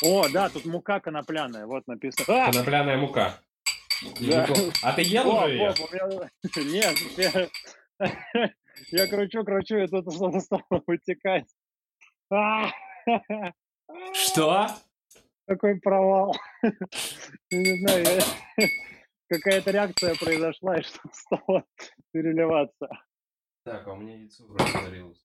О, 0.02 0.28
да, 0.28 0.48
тут 0.48 0.64
мука 0.64 0.98
конопляная, 0.98 1.66
вот 1.66 1.86
написано. 1.86 2.46
А! 2.46 2.50
Конопляная 2.50 2.96
мука. 2.98 3.40
Да. 4.20 4.48
А 4.82 4.92
ты 4.92 5.02
ел 5.02 5.30
О, 5.30 5.44
уже 5.44 5.52
ее? 5.54 6.30
Нет, 6.56 7.50
я 8.90 9.06
кручу, 9.06 9.44
кручу, 9.44 9.76
и 9.76 9.86
тут 9.86 10.12
что-то 10.12 10.40
стало 10.40 10.82
вытекать. 10.86 11.46
А! 12.32 12.70
Что? 14.12 14.66
Какой 15.46 15.78
провал. 15.78 16.36
Не 17.52 17.78
знаю, 17.78 18.20
какая-то 19.28 19.70
реакция 19.70 20.16
произошла, 20.16 20.78
и 20.78 20.82
что-то 20.82 21.14
стало 21.14 21.64
переливаться. 22.12 22.88
Так, 23.64 23.86
а 23.86 23.92
у 23.92 23.96
меня 23.96 24.16
яйцо 24.16 24.44
разорилось. 24.48 25.24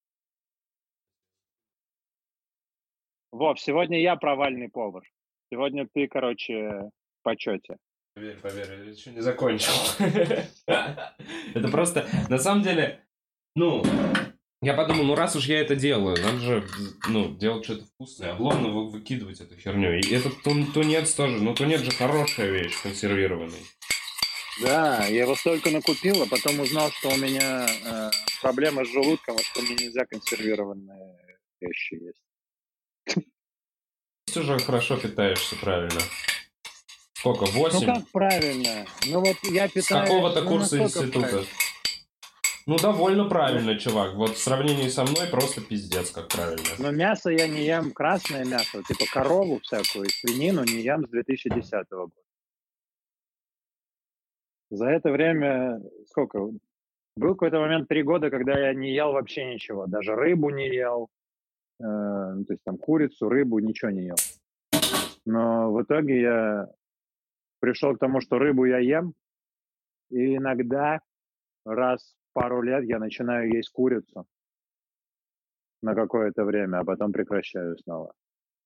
Вов, 3.32 3.60
сегодня 3.60 4.02
я 4.02 4.16
провальный 4.16 4.70
повар. 4.70 5.04
Сегодня 5.52 5.88
ты, 5.94 6.08
короче, 6.08 6.54
в 6.54 6.92
почете. 7.24 7.78
Поверь, 8.16 8.38
поверь, 8.38 8.68
я 8.86 8.92
еще 8.92 9.12
не 9.12 9.22
закончил. 9.22 9.72
Это 10.68 11.68
просто, 11.72 12.08
на 12.30 12.38
самом 12.40 12.64
деле, 12.64 13.04
ну, 13.56 13.84
я 14.62 14.74
подумал, 14.74 15.04
ну 15.06 15.16
раз 15.16 15.36
уж 15.36 15.46
я 15.46 15.60
это 15.62 15.76
делаю, 15.76 16.18
надо 16.22 16.40
же, 16.40 16.68
ну, 17.08 17.34
делать 17.36 17.64
что-то 17.64 17.86
вкусное, 17.86 18.34
обломно 18.34 18.70
вы- 18.70 18.90
выкидывать 18.90 19.40
эту 19.40 19.56
херню. 19.56 19.98
И 20.00 20.14
этот 20.14 20.34
тун- 20.44 20.72
тунец 20.74 21.14
тоже, 21.14 21.42
ну 21.42 21.54
тунец 21.56 21.82
же 21.82 21.92
хорошая 21.92 22.50
вещь, 22.52 22.82
консервированный. 22.82 23.64
Да, 24.62 25.06
я 25.06 25.22
его 25.24 25.36
столько 25.36 25.70
накупил, 25.72 26.22
а 26.22 26.28
потом 26.28 26.60
узнал, 26.60 26.90
что 26.92 27.10
у 27.10 27.18
меня 27.18 27.66
э, 27.86 28.10
проблемы 28.42 28.86
с 28.86 28.90
желудком, 28.92 29.36
и 29.38 29.44
что 29.44 29.62
мне 29.62 29.76
нельзя 29.76 30.06
консервированные 30.06 31.18
вещи 31.62 31.94
есть. 31.94 32.22
Уже 34.38 34.60
хорошо 34.60 34.98
питаешься, 34.98 35.56
правильно. 35.56 36.02
Сколько, 37.14 37.46
Ну 37.46 37.52
восемь? 37.52 37.86
как 37.86 38.08
правильно? 38.12 38.86
Ну 39.08 39.20
вот 39.20 39.36
я 39.44 39.68
питаюсь... 39.68 39.86
С 39.86 39.88
какого-то 39.88 40.42
ну, 40.42 40.50
курса 40.50 40.78
института? 40.78 41.20
правильно? 41.20 41.48
Ну, 42.66 42.78
довольно 42.78 43.26
правильно, 43.28 43.80
чувак. 43.80 44.14
Вот 44.14 44.36
в 44.36 44.38
сравнении 44.38 44.90
со 44.90 45.04
мной 45.04 45.28
просто 45.28 45.60
пиздец, 45.60 46.12
как 46.12 46.28
правильно. 46.28 46.70
Но 46.78 46.92
мясо 46.92 47.32
я 47.32 47.48
не 47.48 47.66
ем, 47.66 47.92
красное 47.92 48.46
мясо, 48.46 48.84
типа 48.88 49.06
корову 49.12 49.60
всякую, 49.60 50.08
свинину 50.10 50.64
не 50.64 50.82
ем 50.84 51.06
с 51.06 51.10
2010 51.10 51.90
года. 51.90 52.12
За 54.70 54.86
это 54.86 55.10
время, 55.10 55.82
сколько? 56.08 56.52
Был 57.16 57.34
какой-то 57.34 57.60
момент 57.60 57.88
три 57.88 58.04
года, 58.04 58.30
когда 58.30 58.58
я 58.60 58.74
не 58.74 58.94
ел 58.94 59.14
вообще 59.14 59.46
ничего, 59.46 59.88
даже 59.88 60.16
рыбу 60.16 60.52
не 60.52 60.68
ел, 60.68 61.10
ну, 61.80 62.46
то 62.46 62.54
есть 62.54 62.64
там 62.64 62.78
курицу, 62.78 63.30
рыбу, 63.30 63.60
ничего 63.60 63.92
не 63.92 64.08
ел. 64.08 64.16
Но 65.26 65.72
в 65.72 65.82
итоге 65.82 66.22
я 66.22 66.68
пришел 67.60 67.96
к 67.96 68.00
тому, 68.00 68.22
что 68.22 68.38
рыбу 68.38 68.66
я 68.66 68.80
ем, 68.80 69.14
и 70.10 70.36
иногда 70.36 71.02
раз 71.66 72.16
в 72.30 72.34
пару 72.34 72.62
лет 72.62 72.84
я 72.84 73.00
начинаю 73.00 73.52
есть 73.52 73.70
курицу 73.70 74.26
на 75.82 75.96
какое-то 75.96 76.44
время, 76.44 76.80
а 76.80 76.84
потом 76.84 77.12
прекращаю 77.12 77.78
снова. 77.78 78.14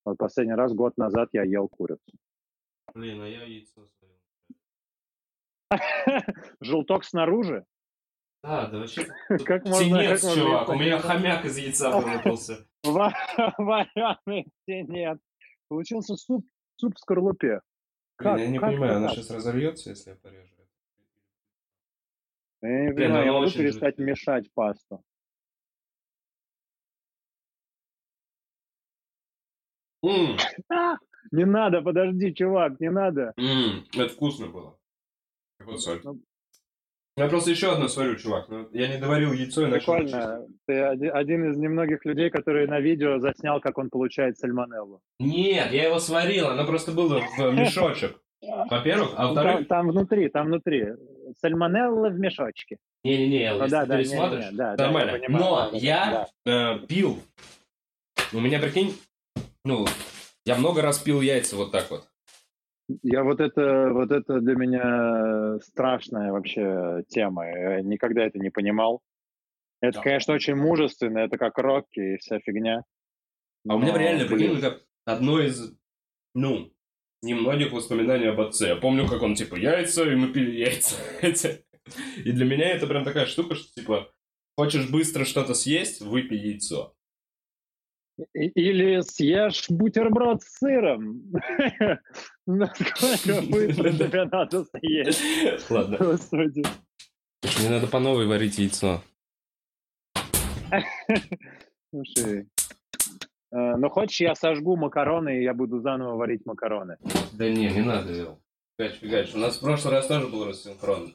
Вот 0.04 0.18
последний 0.18 0.54
раз 0.54 0.72
год 0.74 0.96
назад 0.96 1.28
я 1.32 1.42
ел 1.44 1.68
курицу. 1.68 2.18
Блин, 2.94 3.20
а 3.22 3.28
я 3.28 3.44
яйцо 3.44 3.86
сварил. 3.98 4.18
Желток 6.60 7.04
снаружи? 7.04 7.64
Да, 8.42 8.68
да 8.68 8.78
вообще 8.78 9.06
Как 9.44 9.64
можно, 9.64 10.04
как 10.04 10.22
можно 10.22 10.34
чувак. 10.34 10.68
У 10.68 10.74
меня 10.74 10.98
хомяк 10.98 11.44
из 11.46 11.56
яйца 11.56 11.90
вылупился. 11.98 12.66
Ва- 12.84 13.14
Вареный 13.58 14.46
нет. 14.66 15.18
Получился 15.68 16.16
суп, 16.16 16.46
суп 16.76 16.94
в 16.94 16.98
скорлупе. 16.98 17.48
Блин, 17.48 17.60
Как- 18.16 18.38
я 18.40 18.46
не 18.48 18.58
как 18.58 18.70
понимаю, 18.70 18.96
она 18.96 19.08
сейчас 19.08 19.30
разольется, 19.30 19.90
если 19.90 20.10
я 20.10 20.16
порежу. 20.16 20.54
Я 22.62 22.68
не 22.86 22.92
Блин, 22.92 23.08
понимаю, 23.08 23.26
я 23.26 23.32
могу 23.32 23.50
перестать 23.50 23.96
жидкое. 23.96 24.06
мешать 24.06 24.52
пасту. 24.54 25.02
А! 30.68 30.96
Не 31.32 31.46
надо, 31.46 31.80
подожди, 31.82 32.34
чувак, 32.34 32.78
не 32.80 32.90
надо. 32.90 33.32
Это 33.36 34.08
вкусно 34.08 34.46
было. 34.48 34.78
Вот 35.60 35.80
соль. 35.82 36.02
Ну. 37.16 37.22
Я 37.22 37.28
просто 37.30 37.50
еще 37.50 37.72
одно 37.72 37.86
сварю, 37.88 38.16
чувак. 38.16 38.48
но 38.48 38.66
Я 38.72 38.88
не 38.88 38.98
доварил 38.98 39.32
яйцо 39.32 39.66
и. 39.66 39.70
Прикольно. 39.70 40.46
Ты 40.66 40.80
оди- 40.82 41.06
один 41.06 41.50
из 41.50 41.56
немногих 41.56 42.04
людей, 42.04 42.28
который 42.28 42.66
на 42.66 42.80
видео 42.80 43.18
заснял, 43.20 43.60
как 43.60 43.78
он 43.78 43.88
получает 43.88 44.36
сальмонеллу. 44.38 45.00
Нет, 45.20 45.70
я 45.72 45.84
его 45.84 46.00
сварил, 46.00 46.48
оно 46.48 46.66
просто 46.66 46.90
было 46.92 47.20
в 47.38 47.52
мешочек. 47.54 48.20
Во-первых, 48.70 49.12
а 49.16 49.28
Ну, 49.28 49.34
Там, 49.34 49.44
во-вторых... 49.44 49.68
там 49.68 49.88
внутри, 49.88 50.28
там 50.28 50.46
внутри. 50.48 50.86
Сальмонелла 51.40 52.08
в 52.08 52.18
мешочке. 52.18 52.78
Не-не-не, 53.04 53.52
Ну 53.52 53.68
да, 53.68 53.82
ты 53.82 53.86
да, 53.88 53.96
не, 53.96 54.02
пересмотришь, 54.04 54.50
не, 54.50 54.56
да, 54.56 54.76
да, 54.76 54.84
я 54.84 54.90
нормально. 54.90 55.12
понимаю, 55.18 55.44
Но 55.44 55.56
да, 55.56 55.70
да, 55.70 55.76
я 55.78 56.28
э, 56.46 56.78
пил. 56.86 57.18
У 58.32 58.40
меня, 58.40 58.58
прикинь, 58.58 58.94
ну, 59.64 59.86
я 60.44 60.56
много 60.56 60.82
раз 60.82 60.98
пил 60.98 61.20
яйца 61.20 61.56
вот 61.56 61.70
так 61.72 61.90
вот. 61.90 62.04
Я 63.02 63.24
вот 63.24 63.40
это, 63.40 63.90
вот 63.92 64.10
это 64.10 64.40
для 64.40 64.54
меня 64.54 65.58
страшная 65.60 66.32
вообще 66.32 67.02
тема. 67.08 67.46
Я 67.46 67.80
никогда 67.80 68.24
это 68.26 68.38
не 68.38 68.50
понимал. 68.50 69.02
Это, 69.80 69.98
Да. 69.98 70.02
конечно, 70.02 70.34
очень 70.34 70.54
мужественно, 70.54 71.18
это 71.18 71.38
как 71.38 71.58
Рокки 71.58 72.14
и 72.14 72.16
вся 72.18 72.40
фигня. 72.40 72.84
А 73.68 73.76
у 73.76 73.78
меня 73.78 73.92
Но, 73.92 73.98
реально, 73.98 74.26
прикинь, 74.26 74.58
это 74.58 74.80
одно 75.06 75.40
из, 75.40 75.74
ну, 76.34 76.72
немногих 77.22 77.72
воспоминаний 77.72 78.26
об 78.26 78.40
отце. 78.40 78.68
Я 78.68 78.76
помню, 78.76 79.06
как 79.08 79.22
он, 79.22 79.34
типа, 79.34 79.56
яйца, 79.56 80.04
и 80.10 80.14
мы 80.14 80.32
пили 80.32 80.50
яйца. 80.58 80.96
И 82.16 82.32
для 82.32 82.46
меня 82.46 82.70
это 82.70 82.86
прям 82.86 83.04
такая 83.04 83.26
штука, 83.26 83.54
что, 83.54 83.72
типа, 83.74 84.10
хочешь 84.56 84.90
быстро 84.90 85.24
что-то 85.24 85.52
съесть, 85.52 86.00
выпей 86.00 86.38
яйцо. 86.38 86.94
Или 88.32 89.00
съешь 89.00 89.68
бутерброд 89.68 90.42
с 90.42 90.58
сыром. 90.58 91.30
Насколько 92.46 93.40
быстро 93.42 93.90
тебе 93.90 94.24
надо 94.24 94.64
съесть. 94.64 95.70
Ладно. 95.70 95.96
Господи. 95.98 96.62
Мне 97.58 97.70
надо 97.70 97.86
по 97.86 97.98
новой 97.98 98.26
варить 98.26 98.58
яйцо. 98.58 99.02
Слушай, 101.90 102.48
э, 103.52 103.76
ну 103.76 103.88
хочешь, 103.88 104.20
я 104.20 104.34
сожгу 104.34 104.76
макароны, 104.76 105.38
и 105.38 105.42
я 105.44 105.54
буду 105.54 105.80
заново 105.80 106.16
варить 106.16 106.44
макароны. 106.44 106.98
Да 107.32 107.48
не, 107.48 107.70
не 107.70 107.82
надо, 107.82 108.12
Вил. 108.12 108.38
Фигач, 108.78 108.98
фигач. 108.98 109.34
У 109.34 109.38
нас 109.38 109.56
в 109.56 109.60
прошлый 109.60 109.94
раз 109.94 110.06
тоже 110.08 110.26
был 110.26 110.46
рассинхрон. 110.46 111.14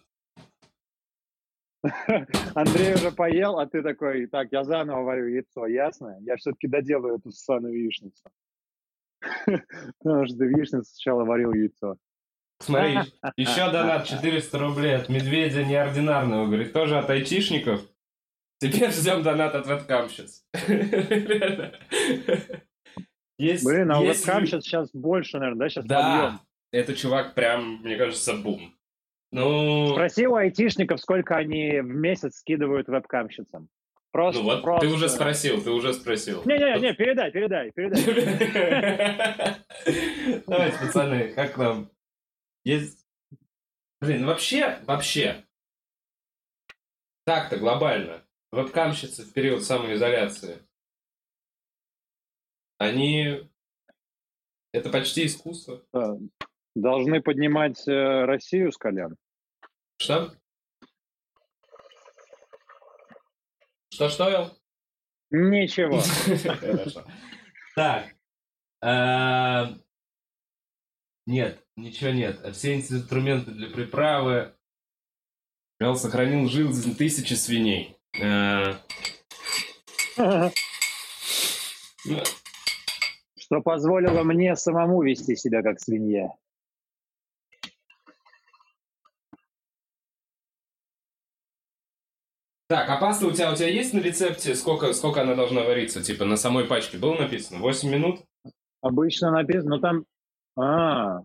Андрей 2.55 2.93
уже 2.93 3.11
поел, 3.11 3.59
а 3.59 3.65
ты 3.65 3.81
такой, 3.81 4.27
так, 4.27 4.51
я 4.51 4.63
заново 4.63 5.03
варю 5.03 5.27
яйцо, 5.27 5.65
ясно? 5.65 6.17
Я 6.21 6.37
все-таки 6.37 6.67
доделаю 6.67 7.17
эту 7.17 7.31
ссаную 7.31 7.77
яичницу. 7.83 8.23
Потому 9.99 10.25
что 10.27 10.43
яичницу 10.45 10.85
сначала 10.85 11.23
варил 11.25 11.53
яйцо. 11.53 11.97
Смотри, 12.61 12.99
еще 13.37 13.71
донат 13.71 14.05
400 14.05 14.57
рублей 14.59 14.95
от 14.95 15.09
Медведя 15.09 15.63
Неординарного. 15.63 16.45
Говорит, 16.45 16.73
тоже 16.73 16.97
от 16.97 17.09
айтишников. 17.09 17.81
Теперь 18.59 18.91
ждем 18.91 19.23
донат 19.23 19.55
от 19.55 19.67
вебкамщиц. 19.67 20.43
Реально. 20.67 21.73
Есть, 23.39 23.65
Блин, 23.65 23.89
а 23.89 24.01
у 24.01 24.03
есть 24.03 24.25
вебкам 24.25 24.41
лю- 24.41 24.47
сейчас, 24.47 24.63
сейчас 24.65 24.91
больше, 24.91 25.39
наверное, 25.39 25.59
да? 25.59 25.69
Сейчас 25.69 25.85
Да, 25.85 26.41
это 26.73 26.93
чувак 26.93 27.35
прям, 27.35 27.77
мне 27.83 27.95
кажется, 27.95 28.33
бум. 28.33 28.75
Ну, 29.31 29.91
Спроси 29.93 30.27
у 30.27 30.35
айтишников, 30.35 30.99
сколько 30.99 31.37
они 31.37 31.79
в 31.79 31.85
месяц 31.85 32.35
скидывают 32.35 32.89
вебкамщицам. 32.89 33.69
Просто, 34.11 34.41
ну 34.41 34.47
вот, 34.47 34.63
просто... 34.63 34.87
ты 34.87 34.93
уже 34.93 35.07
спросил, 35.07 35.61
ты 35.61 35.69
уже 35.69 35.93
спросил. 35.93 36.43
Не-не-не, 36.45 36.93
передай, 36.93 37.31
передай, 37.31 37.71
передай. 37.71 38.03
Давайте, 40.47 40.79
пацаны, 40.79 41.33
как 41.33 41.57
нам? 41.57 41.91
Есть... 42.63 43.05
Блин, 44.01 44.25
вообще, 44.25 44.79
вообще, 44.85 45.45
так-то 47.25 47.57
глобально, 47.57 48.25
вебкамщицы 48.51 49.23
в 49.23 49.33
период 49.33 49.63
самоизоляции, 49.63 50.65
они... 52.79 53.47
Это 54.71 54.89
почти 54.89 55.27
искусство. 55.27 55.83
Должны 56.75 57.21
поднимать 57.21 57.87
э, 57.87 58.25
Россию 58.25 58.71
с 58.71 58.77
колен. 58.77 59.15
Что? 59.97 60.31
Что-что, 63.89 64.29
Эл? 64.29 64.57
Ничего. 65.31 65.99
Хорошо. 66.59 67.05
Так. 67.75 68.15
А, 68.81 69.75
Нет, 71.25 71.63
ничего 71.75 72.11
нет. 72.11 72.39
А 72.43 72.51
Все 72.51 72.75
инструменты 72.75 73.51
для 73.51 73.69
приправы. 73.69 74.55
Эл 75.79 75.95
сохранил 75.95 76.47
жизнь 76.49 76.95
тысячи 76.97 77.33
свиней. 77.33 77.97
Ну, 78.17 78.75
Что 83.37 83.61
позволило 83.61 84.23
мне 84.23 84.55
самому 84.55 85.01
вести 85.03 85.35
себя 85.35 85.61
как 85.61 85.79
свинья. 85.79 86.33
Так, 92.69 92.87
а 92.87 92.97
паста 92.97 93.25
у 93.25 93.31
тебя, 93.31 93.51
у 93.51 93.55
тебя 93.55 93.67
есть 93.67 93.95
на 93.95 93.99
рецепте, 93.99 94.53
сколько, 94.53 94.93
сколько 94.93 95.21
она 95.21 95.33
должна 95.33 95.63
вариться? 95.63 96.03
Типа 96.03 96.23
на 96.23 96.37
самой 96.37 96.65
пачке 96.65 96.99
было 96.99 97.15
написано? 97.15 97.59
8 97.59 97.89
минут? 97.89 98.23
Обычно 98.81 99.31
написано, 99.31 99.77
ну 99.77 99.81
там... 99.81 100.05
А, 100.55 101.23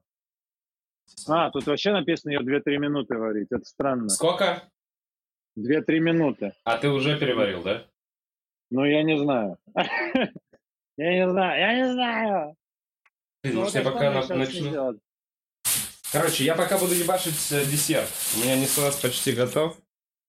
а, 1.28 1.50
тут 1.50 1.66
вообще 1.66 1.92
написано 1.92 2.30
ее 2.30 2.40
2-3 2.40 2.78
минуты 2.78 3.18
варить. 3.18 3.48
Это 3.50 3.62
странно. 3.66 4.08
Сколько? 4.08 4.62
2-3 5.58 5.98
минуты. 5.98 6.54
А 6.64 6.78
ты 6.78 6.88
уже 6.88 7.18
переварил, 7.18 7.62
да? 7.62 7.84
Ну, 8.70 8.86
я 8.86 9.02
не 9.02 9.18
знаю. 9.18 9.58
Я 10.96 11.12
не 11.12 11.28
знаю, 11.28 11.60
я 11.60 11.74
не 11.74 11.92
знаю. 11.92 12.56
Может, 13.42 13.74
я 13.74 13.82
пока 13.82 14.12
начну... 14.12 14.96
Короче, 16.12 16.44
я 16.44 16.54
пока 16.54 16.78
буду 16.78 16.94
ебашить 16.94 17.50
э, 17.50 17.64
десерт. 17.64 18.08
У 18.36 18.44
меня 18.44 18.56
несуаз 18.56 19.00
почти 19.00 19.32
готов. 19.32 19.76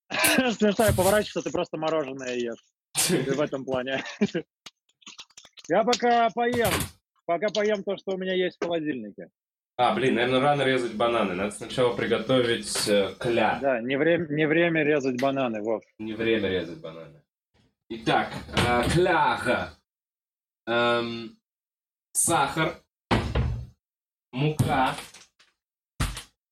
Смешно, 0.57 0.85
я 0.85 0.93
поворачиваться, 0.93 1.41
ты 1.41 1.51
просто 1.51 1.77
мороженое 1.77 2.35
ешь. 2.35 2.63
В 3.09 3.41
этом 3.41 3.65
плане. 3.65 4.03
Я 5.67 5.83
пока 5.83 6.29
поем. 6.29 6.71
Пока 7.25 7.47
поем 7.49 7.83
то, 7.83 7.97
что 7.97 8.11
у 8.11 8.17
меня 8.17 8.33
есть 8.33 8.57
в 8.57 8.63
холодильнике. 8.63 9.29
А, 9.77 9.93
блин, 9.93 10.15
наверное, 10.15 10.39
рано 10.39 10.61
резать 10.61 10.93
бананы. 10.93 11.33
Надо 11.33 11.51
сначала 11.51 11.95
приготовить 11.95 12.87
э, 12.87 13.13
кля. 13.19 13.59
Да, 13.61 13.81
не 13.81 13.97
время, 13.97 14.27
не 14.29 14.47
время 14.47 14.83
резать 14.83 15.19
бананы, 15.19 15.61
Вов. 15.61 15.83
Не 15.99 16.13
время 16.13 16.49
резать 16.49 16.79
бананы. 16.79 17.21
Итак, 17.89 18.31
э, 18.55 18.89
кляха. 18.89 19.73
Эм, 20.67 21.37
сахар. 22.13 22.77
Мука. 24.31 24.95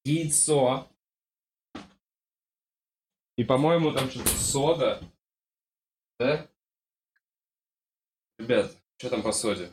Яйцо. 0.03 0.87
И, 3.35 3.43
по-моему, 3.43 3.91
там 3.91 4.09
что-то 4.09 4.29
сода. 4.29 5.01
Да? 6.19 6.47
Ребят, 8.37 8.71
что 8.97 9.09
там 9.09 9.23
по 9.23 9.31
соде? 9.31 9.71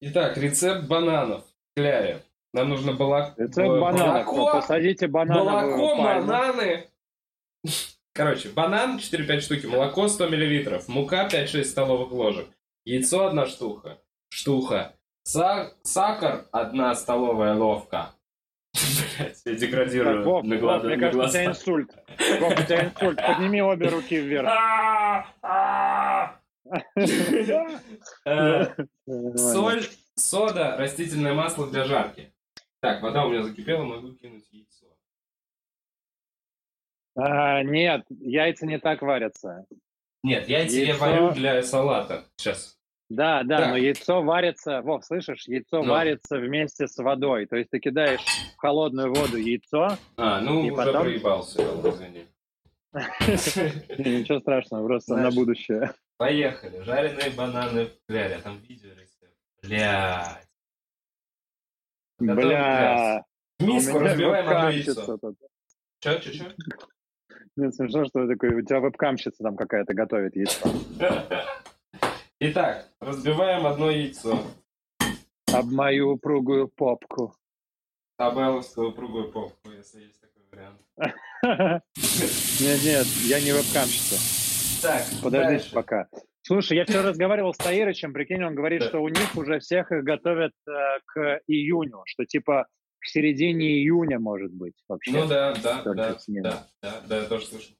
Итак, 0.00 0.36
рецепт 0.36 0.86
бананов 0.86 1.44
кляре. 1.74 2.22
Нам 2.52 2.68
нужно 2.68 2.92
балак... 2.92 3.36
Рецепт 3.38 3.56
б- 3.68 3.80
бананов. 3.80 4.26
молоко, 4.26 4.52
Посадите 4.52 5.08
банановую 5.08 5.76
молоко, 5.76 5.96
бананы. 6.02 6.88
Короче, 8.12 8.50
банан 8.50 8.98
4-5 8.98 9.40
штуки, 9.40 9.66
молоко 9.66 10.06
100 10.06 10.28
миллилитров, 10.28 10.86
мука 10.86 11.26
5-6 11.28 11.64
столовых 11.64 12.12
ложек, 12.12 12.48
яйцо 12.84 13.26
одна 13.26 13.46
штука, 13.46 14.00
штуха, 14.28 14.94
Са- 15.26 15.72
сахар 15.82 16.46
одна 16.52 16.94
столовая 16.94 17.54
ложка. 17.54 18.10
Блять, 18.74 19.42
я 19.44 19.52
Так, 19.52 19.56
деградирую 19.60 20.24
Вов, 20.24 20.44
на 20.44 20.54
Вов, 20.56 20.60
глаза. 20.60 20.86
мне 20.86 20.96
на 20.96 21.00
кажется, 21.10 21.26
у 21.26 21.30
тебя 21.30 21.44
глаза. 21.44 21.44
инсульт. 21.44 21.90
Вов, 22.40 22.52
у 22.52 22.62
тебя 22.62 22.84
инсульт. 22.86 23.16
Подними 23.26 23.62
обе 23.62 23.88
руки 23.88 24.16
вверх. 24.20 24.48
А, 24.48 25.26
а. 25.42 26.36
Соль, 29.36 29.82
сода, 30.16 30.76
растительное 30.76 31.34
масло 31.34 31.70
для 31.70 31.84
жарки. 31.84 32.32
Так, 32.80 33.02
вода 33.02 33.24
у 33.24 33.30
меня 33.30 33.42
закипела, 33.42 33.84
могу 33.84 34.12
кинуть 34.14 34.46
яйцо. 34.50 34.86
А, 37.16 37.62
Нет, 37.62 38.04
яйца 38.10 38.66
не 38.66 38.78
так 38.78 39.00
варятся. 39.02 39.64
Нет, 40.22 40.48
яйца 40.48 40.76
я 40.76 40.86
Яйцо. 40.88 41.00
варю 41.00 41.30
для 41.32 41.62
салата. 41.62 42.24
Сейчас. 42.36 42.78
Да, 43.14 43.42
да, 43.44 43.58
Так. 43.58 43.68
но 43.70 43.76
яйцо 43.76 44.22
варится, 44.22 44.80
Вов, 44.82 45.04
слышишь, 45.04 45.46
яйцо 45.46 45.82
Ну. 45.82 45.90
варится 45.92 46.36
вместе 46.38 46.88
с 46.88 46.96
водой. 46.98 47.46
То 47.46 47.56
есть 47.56 47.70
ты 47.70 47.78
кидаешь 47.78 48.20
в 48.56 48.58
холодную 48.58 49.14
воду 49.14 49.36
яйцо, 49.36 49.96
А, 50.16 50.40
ну 50.40 50.64
И 50.66 50.70
уже 50.70 50.76
потом- 50.84 51.02
проебался, 51.04 51.62
извини. 51.62 52.26
ничего 53.98 54.40
страшного, 54.40 54.86
просто 54.86 55.16
на 55.16 55.30
будущее. 55.30 55.92
Поехали. 56.16 56.80
Жареные 56.82 57.30
бананы 57.30 57.86
в 57.86 57.90
кляре. 58.08 58.38
Там 58.42 58.58
видео 58.68 58.90
рецепт. 58.90 59.34
Блядь. 59.62 60.48
Бля, 62.18 63.24
у 63.60 63.64
миску 63.64 63.98
разбиваем 63.98 64.48
одно 64.48 64.70
яйцо. 64.70 65.18
Чё, 66.00 66.18
чё, 66.18 66.30
чё? 66.32 66.44
Мне 67.56 67.70
смешно, 67.72 68.04
что 68.04 68.26
такое, 68.26 68.56
у 68.56 68.62
тебя 68.62 68.80
вебкамщица 68.80 69.42
там 69.42 69.56
какая-то 69.56 69.94
готовит 69.94 70.34
яйцо. 70.36 70.68
Итак, 72.46 72.90
разбиваем 73.00 73.66
одно 73.66 73.90
яйцо. 73.90 74.38
Об 75.50 75.72
мою 75.72 76.10
упругую 76.12 76.68
попку. 76.68 77.34
Абеловскую 78.18 78.90
упругую 78.90 79.32
попку, 79.32 79.70
если 79.70 80.02
есть 80.02 80.20
такой 80.20 80.42
вариант. 80.52 80.78
Нет, 82.60 82.80
нет, 82.84 83.06
я 83.24 83.40
не 83.40 83.52
вебкамщица. 83.52 84.16
Так, 84.82 85.04
Подождите 85.22 85.58
дальше. 85.62 85.74
пока. 85.74 86.08
Слушай, 86.42 86.76
я 86.76 86.84
вчера 86.84 87.02
разговаривал 87.02 87.54
с 87.54 87.56
Таирычем, 87.56 88.12
прикинь, 88.12 88.44
он 88.44 88.54
говорит, 88.54 88.80
Да. 88.80 88.88
что 88.88 88.98
у 89.00 89.08
них 89.08 89.34
уже 89.36 89.58
всех 89.60 89.90
их 89.90 90.04
готовят 90.04 90.52
э, 90.68 90.70
к 91.06 91.40
июню, 91.46 92.02
что 92.04 92.26
типа 92.26 92.66
к 92.98 93.06
середине 93.06 93.78
июня 93.78 94.18
может 94.18 94.52
быть 94.52 94.74
вообще. 94.86 95.12
Ну 95.12 95.26
да, 95.26 95.54
да, 95.54 95.82
да, 95.82 95.94
да, 95.94 96.18
да, 96.82 97.00
да, 97.08 97.16
я 97.22 97.24
тоже 97.24 97.46
слышал. 97.46 97.74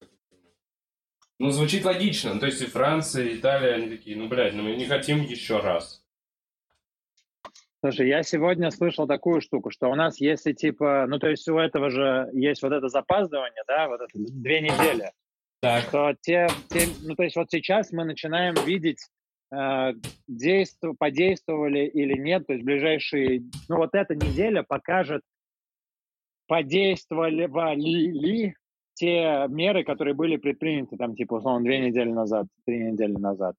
Ну, 1.44 1.50
звучит 1.50 1.85
логично. 1.85 2.33
Ну, 2.33 2.40
то 2.40 2.46
есть 2.46 2.62
и 2.62 2.64
Франция, 2.64 3.26
и 3.26 3.37
Италия, 3.37 3.74
они 3.74 3.90
такие, 3.90 4.16
ну, 4.16 4.28
блядь, 4.28 4.54
ну 4.54 4.62
мы 4.62 4.76
не 4.76 4.87
хотим 4.87 5.20
еще 5.20 5.61
раз. 5.61 6.02
Слушай, 7.80 8.09
я 8.09 8.22
сегодня 8.22 8.70
слышал 8.70 9.07
такую 9.07 9.42
штуку, 9.42 9.70
что 9.70 9.90
у 9.90 9.94
нас, 9.94 10.18
если 10.22 10.54
типа, 10.54 11.04
ну 11.07 11.18
то 11.18 11.28
есть 11.28 11.46
у 11.50 11.59
этого 11.59 11.90
же 11.90 12.30
есть 12.33 12.62
вот 12.62 12.72
это 12.72 12.88
запаздывание, 12.88 13.62
да, 13.68 13.88
вот 13.88 14.00
это 14.00 14.09
две 14.14 14.62
недели, 14.62 15.12
Так. 15.61 15.85
что 15.85 16.14
те, 16.22 16.48
те- 16.70 16.88
ну 17.02 17.14
то 17.14 17.24
есть 17.24 17.37
вот 17.37 17.50
сейчас 17.50 17.92
мы 17.92 18.04
начинаем 18.07 18.54
видеть, 18.64 19.00
э, 19.54 19.92
действу- 20.26 20.94
подействовали 20.98 21.80
или 21.80 22.18
нет, 22.18 22.46
то 22.46 22.54
есть 22.54 22.64
ближайшие, 22.64 23.42
ну 23.68 23.76
вот 23.76 23.94
эта 23.94 24.14
неделя 24.14 24.62
покажет, 24.62 25.20
подействовали 26.46 27.46
ли, 27.76 28.11
ли 28.12 28.54
те 28.94 29.46
меры, 29.48 29.85
которые 29.85 30.14
были 30.14 30.37
предприняты 30.37 30.96
там 30.96 31.14
типа 31.14 31.35
условно 31.35 31.64
две 31.64 31.78
недели 31.80 32.11
назад, 32.11 32.46
три 32.64 32.78
недели 32.78 33.12
назад. 33.12 33.57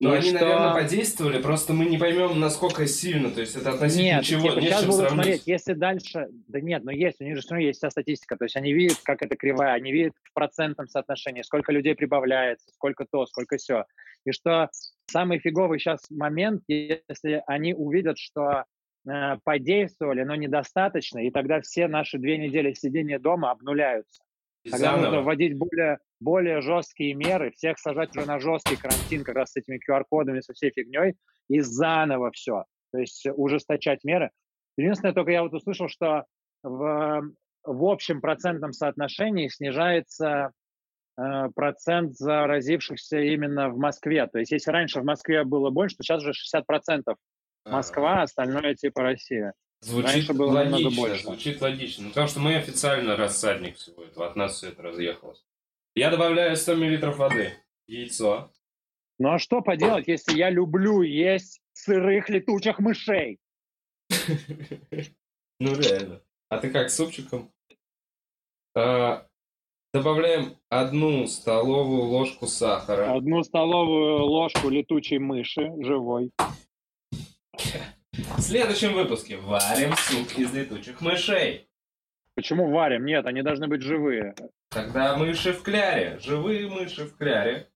Ну, 0.00 0.12
И 0.12 0.16
они, 0.16 0.30
что- 0.30 0.40
наверное, 0.40 0.74
подействовали, 0.74 1.40
просто 1.40 1.74
мы 1.74 1.84
не 1.84 1.96
поймем, 1.96 2.40
насколько 2.40 2.88
сильно. 2.88 3.30
То 3.30 3.40
есть 3.40 3.54
это 3.54 3.70
относительно 3.70 4.16
Нет, 4.16 4.24
чего, 4.24 4.48
типа, 4.48 4.58
не 4.58 4.66
сейчас 4.66 4.84
будут 4.84 4.96
сравнить. 4.96 5.12
смотреть, 5.14 5.42
если 5.46 5.72
дальше... 5.74 6.26
Да 6.48 6.60
нет, 6.60 6.82
но 6.82 6.90
есть, 6.90 7.20
у 7.20 7.24
них 7.24 7.36
же 7.36 7.42
все 7.42 7.50
равно 7.50 7.66
есть 7.66 7.78
вся 7.78 7.88
статистика. 7.88 8.36
То 8.36 8.44
есть 8.46 8.56
они 8.56 8.72
видят, 8.72 8.98
как 9.04 9.22
это 9.22 9.36
кривая, 9.36 9.74
они 9.74 9.92
видят 9.92 10.14
в 10.24 10.32
процентном 10.32 10.88
соотношении, 10.88 11.42
сколько 11.42 11.70
людей 11.70 11.94
прибавляется, 11.94 12.68
сколько 12.74 13.06
то, 13.08 13.26
сколько 13.26 13.58
все. 13.58 13.84
И 14.26 14.32
что 14.32 14.70
самый 15.06 15.38
фиговый 15.38 15.78
сейчас 15.78 16.00
момент, 16.10 16.64
если 16.66 17.44
они 17.46 17.72
увидят, 17.72 18.18
что 18.18 18.64
подействовали, 19.44 20.22
но 20.22 20.34
недостаточно, 20.36 21.18
и 21.18 21.30
тогда 21.30 21.60
все 21.60 21.88
наши 21.88 22.18
две 22.18 22.38
недели 22.38 22.72
сидения 22.72 23.18
дома 23.18 23.50
обнуляются. 23.50 24.22
И 24.64 24.70
Тогда 24.70 24.92
нужно 24.92 25.06
заново. 25.06 25.24
вводить 25.24 25.56
более, 25.56 25.98
более 26.20 26.60
жесткие 26.60 27.14
меры, 27.14 27.50
всех 27.50 27.78
сажать 27.78 28.16
уже 28.16 28.26
на 28.26 28.38
жесткий 28.38 28.76
карантин, 28.76 29.24
как 29.24 29.34
раз 29.34 29.52
с 29.52 29.56
этими 29.56 29.80
QR-кодами, 29.84 30.40
со 30.40 30.52
всей 30.52 30.70
фигней, 30.70 31.14
и 31.48 31.60
заново 31.60 32.30
все. 32.30 32.64
То 32.92 32.98
есть 32.98 33.26
ужесточать 33.34 34.04
меры. 34.04 34.30
Единственное, 34.76 35.14
только 35.14 35.32
я 35.32 35.42
вот 35.42 35.52
услышал, 35.52 35.88
что 35.88 36.24
в, 36.62 37.22
в 37.64 37.84
общем 37.84 38.20
процентном 38.20 38.72
соотношении 38.72 39.48
снижается 39.48 40.52
э, 41.18 41.48
процент 41.54 42.14
заразившихся 42.14 43.18
именно 43.18 43.68
в 43.68 43.78
Москве. 43.78 44.28
То 44.28 44.38
есть 44.38 44.52
если 44.52 44.70
раньше 44.70 45.00
в 45.00 45.04
Москве 45.04 45.42
было 45.42 45.70
больше, 45.70 45.96
то 45.96 46.04
сейчас 46.04 46.22
уже 46.22 46.32
60% 46.32 47.16
Москва, 47.64 48.20
а 48.20 48.22
остальное 48.22 48.74
типа 48.74 49.02
Россия. 49.02 49.54
Звучит 49.80 50.14
Раньше 50.14 50.32
было 50.34 50.52
намного 50.52 50.84
логично, 50.84 51.02
больше. 51.02 51.22
звучит 51.24 51.60
логично. 51.60 52.02
Ну, 52.04 52.08
потому 52.10 52.28
что 52.28 52.40
мы 52.40 52.54
официально 52.54 53.16
рассадник 53.16 53.76
всего 53.76 54.04
этого, 54.04 54.26
от 54.26 54.36
нас 54.36 54.56
все 54.56 54.68
это 54.68 54.82
разъехалось. 54.82 55.44
Я 55.94 56.10
добавляю 56.10 56.56
100 56.56 56.76
мл 56.76 57.12
воды, 57.16 57.52
яйцо. 57.86 58.52
Ну 59.18 59.32
а 59.32 59.38
что 59.38 59.60
поделать, 59.60 60.08
если 60.08 60.36
я 60.36 60.50
люблю 60.50 61.02
есть 61.02 61.60
сырых 61.72 62.28
летучих 62.28 62.78
мышей? 62.78 63.38
Ну 65.60 65.76
реально. 65.76 66.20
А 66.48 66.58
ты 66.58 66.70
как, 66.70 66.90
с 66.90 66.96
супчиком? 66.96 67.52
А, 68.74 69.28
добавляем 69.94 70.56
одну 70.68 71.28
столовую 71.28 72.02
ложку 72.02 72.48
сахара. 72.48 73.14
Одну 73.14 73.44
столовую 73.44 74.24
ложку 74.24 74.68
летучей 74.68 75.18
мыши 75.18 75.70
живой. 75.78 76.32
В 78.12 78.40
следующем 78.40 78.92
выпуске 78.92 79.36
варим 79.38 79.94
суп 79.96 80.38
из 80.38 80.52
летучих 80.52 81.00
мышей. 81.00 81.68
Почему 82.34 82.70
варим? 82.70 83.04
Нет, 83.04 83.26
они 83.26 83.42
должны 83.42 83.68
быть 83.68 83.82
живые. 83.82 84.34
Тогда 84.70 85.16
мыши 85.16 85.52
в 85.52 85.62
кляре. 85.62 86.18
Живые 86.18 86.68
мыши 86.68 87.04
в 87.04 87.16
кляре. 87.16 87.68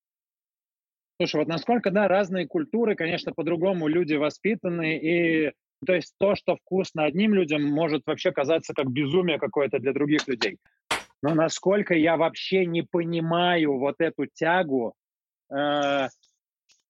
Слушай, 1.19 1.37
вот 1.37 1.47
насколько, 1.47 1.89
да, 1.89 2.07
разные 2.07 2.47
культуры, 2.47 2.95
конечно, 2.95 3.33
по-другому 3.33 3.87
люди 3.87 4.13
воспитаны, 4.13 4.97
и 4.97 5.51
То 5.85 5.93
есть 5.93 6.13
то, 6.19 6.35
что 6.35 6.55
вкусно 6.55 7.05
одним 7.05 7.33
людям, 7.33 7.63
может 7.63 8.03
вообще 8.05 8.31
казаться 8.31 8.73
как 8.73 8.91
безумие 8.91 9.39
какое-то 9.39 9.79
для 9.79 9.93
других 9.93 10.27
людей. 10.27 10.57
Но 11.21 11.33
насколько 11.33 11.93
я 11.93 12.17
вообще 12.17 12.65
не 12.65 12.83
понимаю 12.83 13.77
вот 13.77 13.95
эту 13.99 14.27
тягу, 14.27 14.93
э, 15.49 16.07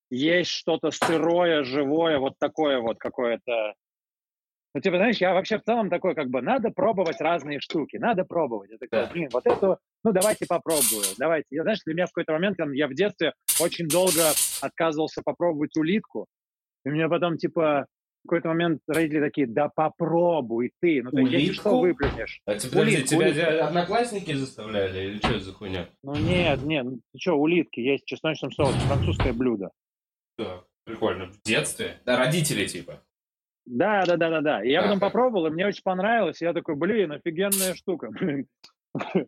есть 0.09 0.51
что-то 0.51 0.91
сырое, 0.91 1.63
живое, 1.63 2.19
вот 2.19 2.33
такое 2.39 2.79
вот 2.79 2.97
какое-то. 2.97 3.73
Ну, 4.73 4.81
типа, 4.81 4.97
знаешь, 4.97 5.17
я 5.17 5.33
вообще 5.33 5.57
в 5.57 5.63
целом 5.63 5.89
такой, 5.89 6.13
как 6.13 6.29
бы, 6.29 6.41
надо 6.41 6.69
пробовать 6.69 7.19
разные 7.19 7.59
штуки, 7.59 7.97
надо 7.97 8.25
пробовать. 8.25 8.69
Я 8.69 8.77
такой, 8.77 9.11
блин, 9.11 9.29
вот 9.31 9.45
эту, 9.45 9.79
ну, 10.03 10.11
давайте 10.11 10.45
попробую, 10.47 11.03
давайте. 11.17 11.47
Я, 11.49 11.63
знаешь, 11.63 11.79
для 11.85 11.95
меня 11.95 12.05
в 12.05 12.09
какой-то 12.09 12.33
момент, 12.33 12.57
там, 12.57 12.73
я 12.73 12.87
в 12.87 12.93
детстве 12.93 13.33
очень 13.59 13.87
долго 13.87 14.33
отказывался 14.61 15.21
попробовать 15.23 15.75
улитку, 15.77 16.27
и 16.85 16.89
мне 16.89 17.09
потом, 17.09 17.37
типа, 17.37 17.87
в 18.23 18.27
какой-то 18.27 18.49
момент 18.49 18.81
родители 18.87 19.21
такие, 19.21 19.47
да 19.47 19.69
попробуй 19.73 20.71
ты, 20.81 21.01
ну, 21.01 21.11
ты 21.11 21.21
если 21.21 21.53
что 21.53 21.79
выплюнешь. 21.79 22.41
А 22.45 22.55
тебя, 22.55 22.81
улитку, 22.81 23.07
тебя 23.07 23.27
улитку. 23.27 23.65
одноклассники 23.65 24.33
заставляли 24.33 25.07
или 25.07 25.17
что 25.17 25.29
это 25.29 25.39
за 25.39 25.53
хуйня? 25.53 25.89
Ну, 26.03 26.15
нет, 26.15 26.61
нет, 26.63 26.85
ну, 26.85 26.99
ты 27.13 27.19
что, 27.19 27.33
улитки, 27.33 27.79
есть 27.79 28.05
чесночным 28.05 28.51
соусом, 28.51 28.79
французское 28.81 29.33
блюдо. 29.33 29.71
Да, 30.37 30.63
прикольно. 30.83 31.27
В 31.27 31.41
детстве? 31.41 31.99
Да, 32.05 32.17
родители 32.17 32.65
типа. 32.65 33.03
Да, 33.65 34.05
да, 34.05 34.15
да, 34.15 34.29
да, 34.29 34.41
да. 34.41 34.63
И 34.63 34.69
я 34.69 34.81
потом 34.81 34.99
попробовал, 34.99 35.47
и 35.47 35.49
мне 35.49 35.67
очень 35.67 35.83
понравилось. 35.83 36.41
И 36.41 36.45
я 36.45 36.53
такой, 36.53 36.75
блин, 36.75 37.11
офигенная 37.11 37.75
штука. 37.75 38.09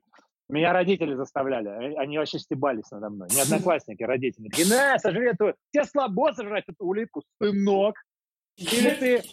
Меня 0.49 0.73
родители 0.73 1.13
заставляли. 1.13 1.93
Они 1.95 2.17
вообще 2.17 2.39
стебались 2.39 2.89
надо 2.89 3.09
мной. 3.09 3.27
Не 3.31 3.41
одноклассники, 3.41 4.01
родители. 4.01 4.47
Такие, 4.47 4.67
на, 4.67 4.97
сожри 4.97 5.27
эту... 5.27 5.53
Тебе 5.71 5.83
слабо 5.83 6.33
сожрать 6.33 6.63
эту 6.67 6.85
улитку, 6.85 7.21
сынок. 7.41 7.95
Или 8.55 8.89
ты, 8.91 9.23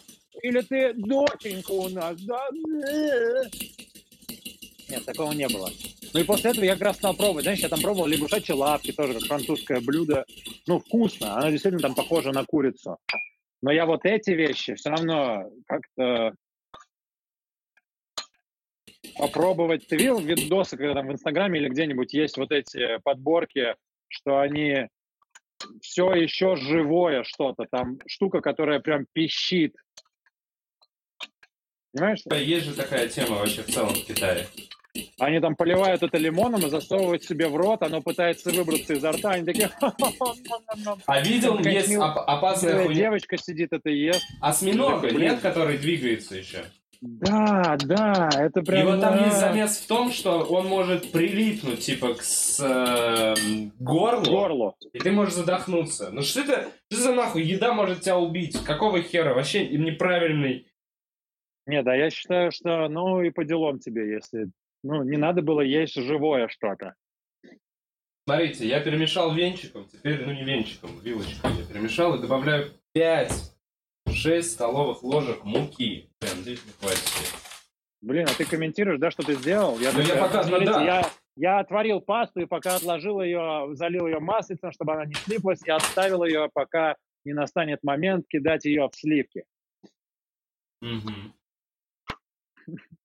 или 0.43 0.61
ты 0.61 0.93
доченька 0.95 1.71
у 1.71 1.89
нас, 1.89 2.21
да? 2.23 2.49
Нет, 4.89 5.05
такого 5.05 5.33
не 5.33 5.49
было. 5.49 5.71
Ну 6.13 6.21
и 6.21 6.25
после 6.25 6.51
этого 6.51 6.65
я 6.65 6.75
как 6.75 6.83
раз 6.83 6.97
стал 6.97 7.15
пробовать. 7.15 7.45
Знаешь, 7.45 7.59
я 7.61 7.69
там 7.69 7.81
пробовал 7.81 8.07
лягушачьи 8.07 8.55
лапки, 8.55 8.93
тоже 8.93 9.15
как 9.15 9.23
французское 9.25 9.81
блюдо. 9.81 10.25
Ну, 10.67 10.79
вкусно. 10.79 11.37
Оно 11.37 11.51
действительно 11.51 11.83
там 11.83 11.95
похоже 11.95 12.33
на 12.33 12.45
курицу. 12.45 12.99
Но 13.63 13.73
я 13.73 13.87
вот 13.87 14.05
эти 14.05 14.31
вещи 14.31 14.75
все 14.75 14.91
равно 14.91 15.51
как-то 15.67 16.35
попробовать. 19.19 19.87
Ты 19.89 19.97
видел 19.97 20.21
видосы, 20.21 20.77
когда 20.77 20.95
там 20.95 21.09
в 21.09 21.13
Инстаграме 21.13 21.59
или 21.59 21.69
где-нибудь 21.69 22.13
есть 22.15 22.37
вот 22.37 22.53
эти 22.53 22.99
подборки, 23.03 23.75
что 24.09 24.39
они 24.39 24.89
все 25.81 26.13
еще 26.13 26.57
живое 26.57 27.25
что-то, 27.25 27.67
там 27.71 27.99
штука, 28.07 28.41
которая 28.41 28.79
прям 28.81 29.07
пищит. 29.13 29.75
Понимаешь? 31.93 32.23
Есть 32.31 32.67
же 32.67 32.75
такая 32.75 33.09
тема 33.09 33.37
вообще 33.37 33.63
в 33.63 33.73
целом 33.73 33.95
в 33.95 34.05
Китае. 34.05 34.47
Они 35.19 35.41
там 35.41 35.57
поливают 35.57 36.03
это 36.03 36.19
лимоном 36.19 36.67
и 36.67 36.71
засовывают 36.71 37.25
себе 37.25 37.49
в 37.49 37.57
рот, 37.57 37.83
оно 37.83 38.03
пытается 38.03 38.51
выбраться 38.51 38.95
изо 38.95 39.13
рта, 39.13 39.33
они 39.33 39.45
такие... 39.45 39.71
А 41.07 41.21
видел, 41.21 41.59
есть 41.59 41.95
опасная 41.95 42.85
хуйня. 42.85 43.07
Девочка 43.07 43.37
сидит, 43.37 43.73
это 43.73 43.91
ест. 43.91 44.23
Осьминога 44.41 45.11
нет, 45.11 45.41
который 45.41 45.79
двигается 45.79 46.37
еще. 46.37 46.65
Да, 47.01 47.77
да, 47.85 48.31
это 48.39 48.63
прям... 48.63 48.81
И 48.81 48.91
вот 48.91 49.01
там 49.01 49.25
есть 49.25 49.39
замес 49.39 49.79
в 49.79 49.87
том, 49.87 50.11
что 50.11 50.41
он 50.41 50.67
может 50.67 51.13
прилипнуть, 51.13 51.81
типа, 51.81 52.15
к 52.15 52.23
с, 52.23 52.59
э, 52.61 53.35
горлу, 53.79 54.25
горлу, 54.25 54.77
и 54.93 54.99
ты 54.99 55.13
можешь 55.13 55.35
задохнуться. 55.35 56.11
Ну 56.11 56.23
что 56.23 56.41
это, 56.41 56.69
что 56.91 57.03
за 57.03 57.13
нахуй, 57.13 57.43
еда 57.43 57.73
может 57.75 58.01
тебя 58.01 58.19
убить, 58.19 58.59
какого 58.65 59.03
хера, 59.03 59.35
вообще 59.35 59.69
неправильный... 59.69 60.67
Не, 61.67 61.83
да, 61.83 61.95
я 61.95 62.11
считаю, 62.11 62.53
что, 62.53 62.89
ну, 62.89 63.23
и 63.23 63.31
по 63.31 63.45
делам 63.45 63.79
тебе, 63.79 64.13
если 64.13 64.49
ну, 64.87 65.03
не 65.03 65.17
надо 65.17 65.43
было 65.43 65.61
есть 65.61 65.95
живое 65.95 66.49
что-то. 66.49 66.95
Смотрите, 68.25 68.67
я 68.67 68.81
перемешал 68.81 69.35
венчиком, 69.35 69.87
теперь, 69.93 70.25
ну 70.25 70.33
не 70.33 70.45
венчиком, 70.45 70.99
вилочкой 71.01 71.51
я 71.59 71.65
перемешал 71.65 72.17
и 72.17 72.21
добавляю 72.21 72.73
5-6 72.97 74.43
столовых 74.43 75.03
ложек 75.03 75.45
муки. 75.45 76.11
Прям 76.19 76.35
здесь 76.39 76.65
не 76.65 76.73
хватит. 76.73 77.35
Блин, 78.01 78.27
а 78.29 78.35
ты 78.35 78.45
комментируешь, 78.45 78.99
да, 78.99 79.11
что 79.11 79.23
ты 79.23 79.35
сделал? 79.35 79.79
Я, 79.79 79.93
ну, 79.93 80.01
я 80.01 80.17
пока, 80.17 80.45
ну, 80.45 80.65
да. 80.65 80.85
я, 80.85 81.11
я 81.37 81.59
отварил 81.59 82.01
пасту 82.01 82.41
и 82.41 82.47
пока 82.47 82.77
отложил 82.77 83.21
ее, 83.21 83.71
залил 83.75 84.07
ее 84.07 84.21
маслицем, 84.21 84.73
чтобы 84.73 84.93
она 84.93 85.07
не 85.07 85.15
слиплась, 85.15 85.63
и 85.65 85.71
отставил 85.71 86.25
ее, 86.25 86.49
пока 86.53 86.97
не 87.25 87.33
настанет 87.33 87.83
момент 87.83 88.27
кидать 88.29 88.65
ее 88.65 88.89
в 88.89 88.95
сливки. 88.97 89.45
Угу. 90.83 91.13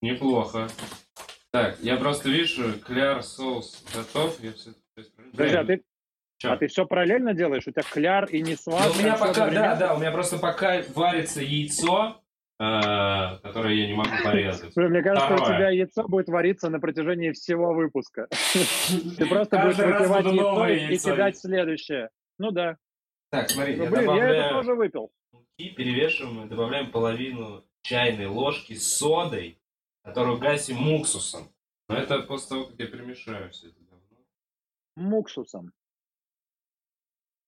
Неплохо. 0.01 0.67
Так, 1.51 1.77
я 1.81 1.97
просто 1.97 2.29
вижу, 2.29 2.79
кляр 2.79 3.23
соус 3.23 3.83
готов. 3.93 4.39
Я 4.41 4.53
все, 4.53 4.71
Подожди, 5.31 5.55
а 5.57 5.65
ты, 5.65 5.83
а 6.45 6.55
ты 6.55 6.67
все 6.67 6.85
параллельно 6.85 7.33
делаешь? 7.33 7.67
У 7.67 7.71
тебя 7.71 7.83
кляр 7.83 8.25
и 8.25 8.41
не 8.41 8.55
сват? 8.55 8.87
Ну, 8.87 8.99
у 8.99 9.03
меня 9.03 9.17
пока, 9.17 9.49
да, 9.49 9.75
да, 9.75 9.93
у 9.95 9.99
меня 9.99 10.11
просто 10.11 10.37
пока 10.37 10.81
варится 10.95 11.41
яйцо, 11.41 12.21
э, 12.57 12.63
которое 13.43 13.75
я 13.75 13.87
не 13.87 13.93
могу 13.93 14.11
порезать. 14.23 14.73
Мне 14.77 15.01
кажется, 15.01 15.25
Второе. 15.27 15.43
у 15.43 15.55
тебя 15.57 15.69
яйцо 15.71 16.07
будет 16.07 16.29
вариться 16.29 16.69
на 16.69 16.79
протяжении 16.79 17.31
всего 17.31 17.73
выпуска. 17.73 18.27
Ты 19.17 19.25
просто 19.25 19.59
будешь 19.59 19.77
выпивать 19.77 20.25
яйцо 20.25 20.67
и 20.67 20.97
кидать 20.97 21.37
следующее. 21.37 22.09
Ну 22.37 22.51
да. 22.51 22.77
Так, 23.29 23.49
смотри, 23.49 23.75
ну, 23.75 23.83
я 23.83 23.89
блин, 23.91 24.15
я 24.15 24.29
это 24.29 24.49
тоже 24.55 24.73
выпил. 24.73 25.11
И 25.57 25.69
перевешиваем, 25.69 26.47
добавляем 26.47 26.91
половину 26.91 27.65
чайной 27.81 28.27
ложки 28.27 28.73
с 28.73 28.97
содой 28.97 29.60
которую 30.03 30.39
гасим 30.39 30.93
уксусом. 30.93 31.53
Но 31.87 31.97
это 31.97 32.21
после 32.23 32.49
того, 32.49 32.65
как 32.67 32.79
я 32.79 32.87
перемешаю 32.87 33.51
все 33.51 33.69
это 33.69 33.79
говно. 33.81 34.17
Муксусом. 34.95 35.73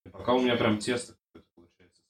И 0.05 0.09
пока 0.09 0.33
у 0.33 0.41
меня 0.41 0.57
прям 0.57 0.79
тесто 0.79 1.15
какое-то 1.15 1.49
получается 1.55 2.03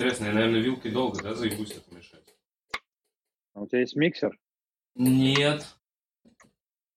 Интересно, 0.00 0.26
я, 0.26 0.32
наверное, 0.32 0.60
вилкой 0.60 0.92
долго, 0.92 1.22
да, 1.22 1.34
заебусь 1.34 1.72
это 1.72 1.94
мешать? 1.94 2.36
А 3.54 3.62
у 3.62 3.66
тебя 3.66 3.80
есть 3.80 3.96
миксер? 3.96 4.38
Нет. 4.94 5.66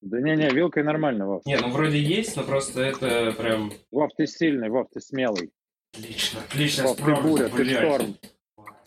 Да 0.02 0.20
не-не, 0.20 0.50
вилкой 0.50 0.84
нормально, 0.84 1.28
Вов. 1.28 1.46
Не, 1.46 1.58
ну 1.58 1.70
вроде 1.70 2.02
есть, 2.02 2.36
но 2.36 2.44
просто 2.44 2.82
это 2.82 3.34
прям... 3.34 3.72
Вов, 3.92 4.12
ты 4.16 4.26
сильный, 4.26 4.70
Вов, 4.70 4.90
ты 4.92 5.00
смелый. 5.00 5.52
Отлично, 5.94 6.42
отлично. 6.42 6.90
О, 6.90 6.96
ты 6.96 7.16
буря, 7.16 7.50
ты 7.50 7.66
шторм. 7.70 8.18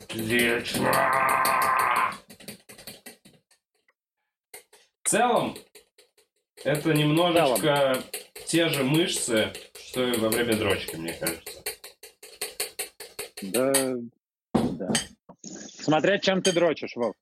Отлично. 0.01 0.93
В 5.03 5.09
целом, 5.09 5.57
это 6.65 6.95
немножечко 6.95 8.03
те 8.47 8.69
же 8.69 8.85
мышцы, 8.85 9.53
что 9.79 10.03
и 10.09 10.17
во 10.17 10.31
время 10.31 10.57
дрочки, 10.57 10.97
мне 10.97 11.13
кажется. 11.13 11.63
Да, 13.43 13.73
да. 14.55 14.93
Смотря 15.43 16.19
чем 16.19 16.41
ты 16.41 16.53
дрочишь, 16.53 16.97
Вов. 16.97 17.15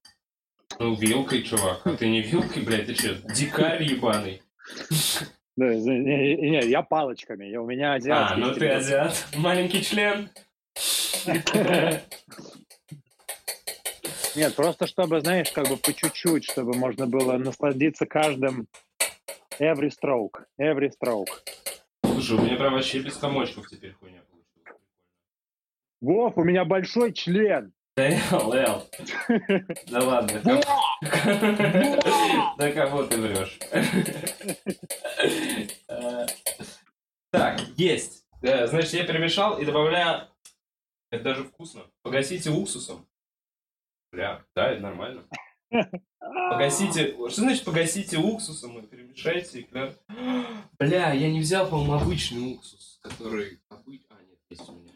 Ну, 0.79 0.95
вилкой, 0.95 1.43
чувак. 1.43 1.85
А 1.85 1.97
ты 1.97 2.09
не 2.09 2.23
вилкой, 2.23 2.63
блядь, 2.63 2.87
ты 2.87 2.95
что, 2.95 3.15
дикарь 3.33 3.83
ебаный? 3.83 4.43
Да, 5.57 5.75
не, 5.75 6.37
не, 6.37 6.61
я 6.67 6.83
палочками, 6.83 7.45
я, 7.45 7.61
у 7.61 7.67
меня 7.67 7.95
азиатский. 7.95 8.43
А, 8.43 8.47
ну 8.47 8.55
ты 8.55 8.69
азиат. 8.69 9.27
Маленький 9.37 9.83
член. 9.83 10.31
Нет, 14.35 14.55
просто 14.57 14.87
чтобы, 14.87 15.21
знаешь, 15.21 15.53
как 15.53 15.69
бы 15.69 15.77
по 15.77 15.93
чуть-чуть, 15.93 16.45
чтобы 16.45 16.73
можно 16.75 17.07
было 17.07 17.37
насладиться 17.37 18.07
каждым 18.07 18.67
every 19.59 19.91
stroke, 19.91 20.45
every 20.59 20.91
stroke. 20.91 21.29
Слушай, 22.03 22.39
у 22.39 22.43
меня 22.43 22.57
прям 22.57 22.73
вообще 22.73 23.01
без 23.01 23.17
комочков 23.17 23.69
теперь 23.69 23.93
хуйня 23.93 24.23
получилась. 24.31 24.81
Вов, 26.01 26.39
у 26.39 26.45
меня 26.45 26.65
большой 26.65 27.13
член. 27.13 27.73
Да 27.95 28.11
ладно. 30.01 30.41
Да 32.59 32.73
кого 32.73 33.05
ты 33.05 33.21
врешь? 33.21 33.59
Так, 37.31 37.61
есть. 37.77 38.25
Значит, 38.41 38.93
я 38.95 39.05
перемешал 39.05 39.59
и 39.59 39.65
добавляю... 39.65 40.29
Это 41.11 41.25
даже 41.25 41.45
вкусно. 41.45 41.83
Погасите 42.03 42.51
уксусом. 42.51 43.07
Бля, 44.13 44.45
да, 44.55 44.71
это 44.71 44.81
нормально. 44.83 45.25
Погасите... 46.19 47.15
Что 47.29 47.43
значит 47.43 47.65
погасите 47.65 48.19
уксусом 48.19 48.79
и 48.79 48.87
перемешайте 48.87 49.61
и. 49.61 49.69
Бля, 50.79 51.13
я 51.13 51.31
не 51.31 51.41
взял, 51.41 51.69
по-моему, 51.69 51.95
обычный 51.95 52.55
уксус, 52.55 52.99
который... 53.03 53.61
А, 53.69 53.77
нет, 53.87 54.01
есть 54.51 54.69
у 54.69 54.73
меня. 54.73 54.93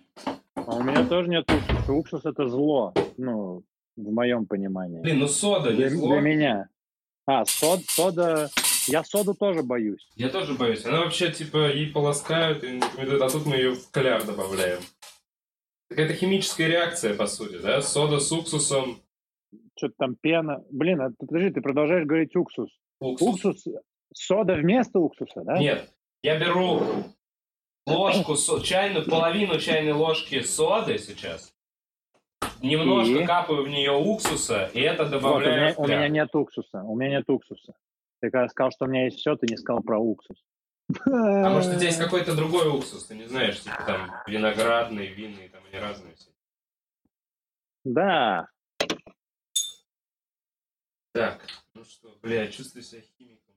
А 0.55 0.77
у 0.77 0.83
меня 0.83 1.07
тоже 1.07 1.29
нет 1.29 1.51
уксуса. 1.51 1.93
Уксус 1.93 2.25
это 2.25 2.49
зло, 2.49 2.93
ну, 3.17 3.63
в 3.97 4.11
моем 4.11 4.47
понимании. 4.47 5.01
Блин, 5.01 5.19
ну 5.21 5.29
сода 5.29 5.71
для, 5.71 5.91
зло. 5.91 6.09
Для 6.09 6.21
меня. 6.21 6.69
А, 7.27 7.45
сод, 7.45 7.81
сода... 7.89 8.51
Я 8.89 9.03
соду 9.03 9.35
тоже 9.35 9.65
боюсь. 9.65 10.09
Я 10.15 10.29
тоже 10.29 10.55
боюсь. 10.55 10.85
Она 10.85 11.01
вообще, 11.01 11.33
типа, 11.33 11.73
ей 11.73 11.91
полоскают, 11.91 12.63
и 12.63 12.79
а 12.79 13.29
тут 13.29 13.45
мы 13.45 13.57
ее 13.57 13.75
в 13.75 13.91
кляр 13.91 14.25
добавляем. 14.25 14.81
Это 15.91 16.15
химическая 16.15 16.69
реакция, 16.69 17.15
по 17.15 17.27
сути, 17.27 17.59
да? 17.59 17.83
Сода 17.83 18.21
с 18.21 18.31
уксусом. 18.31 19.01
Что-то 19.77 19.95
там 19.99 20.15
пена. 20.15 20.65
Блин, 20.71 21.01
а, 21.01 21.11
подожди, 21.19 21.51
ты 21.51 21.61
продолжаешь 21.61 22.07
говорить 22.07 22.35
уксус. 22.37 22.71
Уксус. 23.01 23.45
уксус. 23.45 23.75
Сода 24.15 24.55
вместо 24.55 25.01
уксуса, 25.01 25.43
да? 25.43 25.59
Нет. 25.59 25.93
Я 26.23 26.39
беру 26.39 26.81
ложку, 27.87 28.37
чайную, 28.63 29.05
половину 29.05 29.59
чайной 29.59 29.93
ложки 29.93 30.43
соды 30.43 30.99
сейчас. 30.99 31.53
Немножко 32.63 33.19
и... 33.19 33.27
капаю 33.27 33.65
в 33.65 33.69
нее 33.69 33.93
уксуса, 33.93 34.71
и 34.73 34.81
это 34.81 35.09
добавляю 35.09 35.75
вот, 35.75 35.85
у, 35.85 35.87
меня, 35.87 35.97
у 35.97 36.01
меня 36.01 36.09
нет 36.09 36.35
уксуса. 36.35 36.83
У 36.83 36.97
меня 36.97 37.19
нет 37.19 37.29
уксуса. 37.29 37.75
Ты 38.21 38.31
когда 38.31 38.49
сказал, 38.49 38.71
что 38.71 38.87
у 38.87 38.89
меня 38.89 39.05
есть 39.05 39.19
все, 39.19 39.37
ты 39.37 39.47
не 39.47 39.57
сказал 39.57 39.83
про 39.83 39.99
уксус. 39.99 40.43
А 41.05 41.51
может, 41.51 41.75
у 41.75 41.75
тебя 41.77 41.87
есть 41.87 41.99
какой-то 41.99 42.35
другой 42.35 42.69
уксус, 42.69 43.05
ты 43.07 43.15
не 43.15 43.27
знаешь, 43.27 43.61
типа 43.61 43.83
там 43.87 44.11
виноградный, 44.27 45.09
винный, 45.09 45.49
там 45.49 45.63
они 45.71 45.81
разные 45.81 46.15
все. 46.15 46.31
Да. 47.85 48.49
Так, 51.13 51.47
ну 51.75 51.85
что, 51.85 52.17
бля, 52.23 52.49
чувствую 52.49 52.83
себя 52.83 53.01
химиком. 53.01 53.55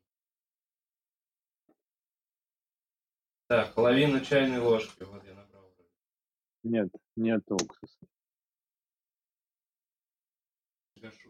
Так, 3.48 3.74
половина 3.74 4.24
чайной 4.24 4.60
ложки, 4.60 5.04
вот 5.04 5.24
я 5.26 5.34
набрал. 5.34 5.74
Нет, 6.64 6.90
нет 7.16 7.44
уксуса. 7.50 7.98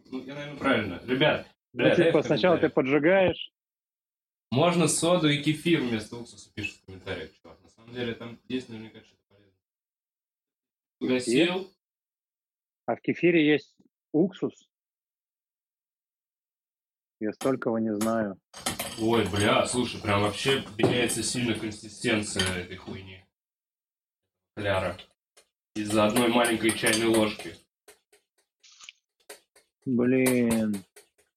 Ну, 0.05 0.23
я, 0.23 0.35
наверное, 0.35 0.57
правильно. 0.57 1.01
Ребят, 1.05 1.47
бля, 1.73 1.95
ну, 1.95 2.03
типа, 2.03 2.23
сначала 2.23 2.57
ты 2.57 2.69
поджигаешь, 2.69 3.51
можно 4.51 4.87
соду 4.87 5.27
и 5.27 5.43
кефир 5.43 5.81
вместо 5.81 6.17
уксуса, 6.17 6.51
пишут 6.53 6.77
в 6.77 6.85
комментариях, 6.85 7.31
чувак. 7.33 7.61
На 7.61 7.69
самом 7.69 7.93
деле 7.93 8.15
там 8.15 8.39
есть 8.47 8.67
наверняка 8.69 9.03
что-то 9.03 9.21
полезное. 9.27 9.53
Гасил. 11.01 11.71
А 12.87 12.95
в 12.95 13.01
кефире 13.01 13.45
есть 13.47 13.75
уксус? 14.11 14.67
Я 17.19 17.31
столького 17.33 17.77
не 17.77 17.93
знаю. 17.95 18.39
Ой, 18.99 19.29
бля, 19.29 19.67
слушай, 19.67 20.01
прям 20.01 20.21
вообще 20.21 20.63
меняется 20.77 21.21
сильно 21.21 21.53
консистенция 21.53 22.43
этой 22.63 22.77
хуйни. 22.77 23.23
Кляра. 24.55 24.97
Из-за 25.75 26.05
одной 26.05 26.29
маленькой 26.29 26.71
чайной 26.71 27.07
ложки. 27.07 27.55
Блин. 29.95 30.83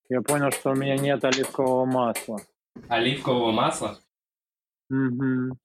Я 0.09 0.21
понял, 0.21 0.51
что 0.51 0.73
у 0.73 0.75
меня 0.75 0.97
нет 0.97 1.25
оливкового 1.25 1.87
масла. 1.87 2.39
Оливкового 2.89 3.51
масла? 3.51 3.99
Угу. 4.91 5.57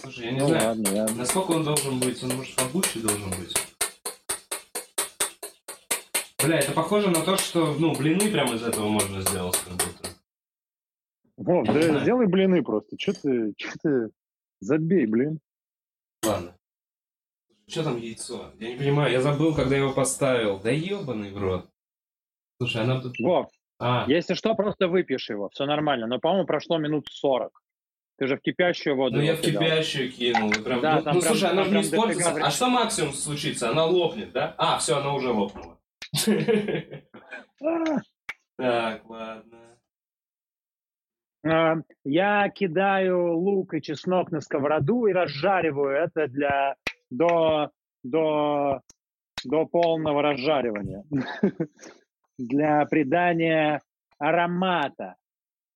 Слушай, 0.00 0.24
я 0.24 0.32
не 0.32 0.40
ну, 0.40 0.48
знаю, 0.48 0.68
ладно, 0.68 0.88
я... 0.88 1.06
насколько 1.14 1.52
он 1.52 1.64
должен 1.64 2.00
быть, 2.00 2.22
он 2.24 2.34
может 2.34 2.56
побольше 2.56 3.00
должен 3.00 3.30
быть. 3.30 3.54
Бля, 6.42 6.58
это 6.58 6.72
похоже 6.72 7.10
на 7.10 7.22
то, 7.22 7.36
что, 7.36 7.74
ну, 7.74 7.94
блины 7.94 8.30
прямо 8.30 8.54
из 8.54 8.62
этого 8.64 8.88
можно 8.88 9.20
сделать, 9.20 9.56
как 9.58 9.74
будто. 9.74 10.08
Вов, 11.36 11.66
да 11.66 12.00
сделай 12.00 12.26
блины 12.26 12.64
просто. 12.64 12.96
Че 12.96 13.12
ты, 13.12 13.52
че 13.56 13.70
ты, 13.80 14.10
забей, 14.60 15.06
блин. 15.06 15.38
Ладно. 16.24 16.57
Что 17.68 17.84
там 17.84 17.98
яйцо? 17.98 18.50
Я 18.58 18.70
не 18.70 18.76
понимаю, 18.76 19.12
я 19.12 19.20
забыл, 19.20 19.54
когда 19.54 19.76
его 19.76 19.92
поставил. 19.92 20.58
Да 20.58 20.70
ебаный 20.70 21.30
в 21.30 21.38
рот. 21.38 21.68
Слушай, 22.60 22.82
она 22.82 23.00
тут... 23.00 23.18
Вов, 23.20 23.48
а. 23.78 24.04
если 24.08 24.34
что, 24.34 24.54
просто 24.54 24.88
выпьешь 24.88 25.28
его, 25.28 25.50
все 25.50 25.66
нормально. 25.66 26.06
Но, 26.06 26.18
по-моему, 26.18 26.46
прошло 26.46 26.78
минут 26.78 27.06
40. 27.10 27.52
Ты 28.16 28.26
же 28.26 28.36
в 28.36 28.40
кипящую 28.40 28.96
воду 28.96 29.16
Ну, 29.16 29.22
я 29.22 29.36
в 29.36 29.40
кипящую 29.40 30.10
кинул. 30.10 30.50
Прям, 30.50 30.80
да, 30.80 30.96
ну, 30.96 31.14
ну 31.14 31.20
прям, 31.20 31.22
слушай, 31.22 31.50
она 31.50 31.64
же 31.64 31.70
не 31.70 31.82
испортится. 31.82 32.34
А 32.42 32.50
что 32.50 32.68
максимум 32.68 33.12
случится? 33.12 33.70
Она 33.70 33.84
лопнет, 33.84 34.32
да? 34.32 34.54
А, 34.58 34.78
все, 34.78 34.96
она 34.96 35.14
уже 35.14 35.30
лопнула. 35.30 35.78
Так, 38.56 39.08
ладно. 39.08 39.78
А, 41.46 41.76
я 42.04 42.48
кидаю 42.48 43.36
лук 43.36 43.74
и 43.74 43.80
чеснок 43.80 44.32
на 44.32 44.40
сковороду 44.40 45.06
и 45.06 45.12
разжариваю 45.12 45.96
это 45.96 46.26
для 46.26 46.74
до, 47.10 47.70
до, 48.02 48.80
до 49.44 49.66
полного 49.66 50.22
разжаривания. 50.22 51.04
Для 52.38 52.86
придания 52.86 53.80
аромата. 54.18 55.16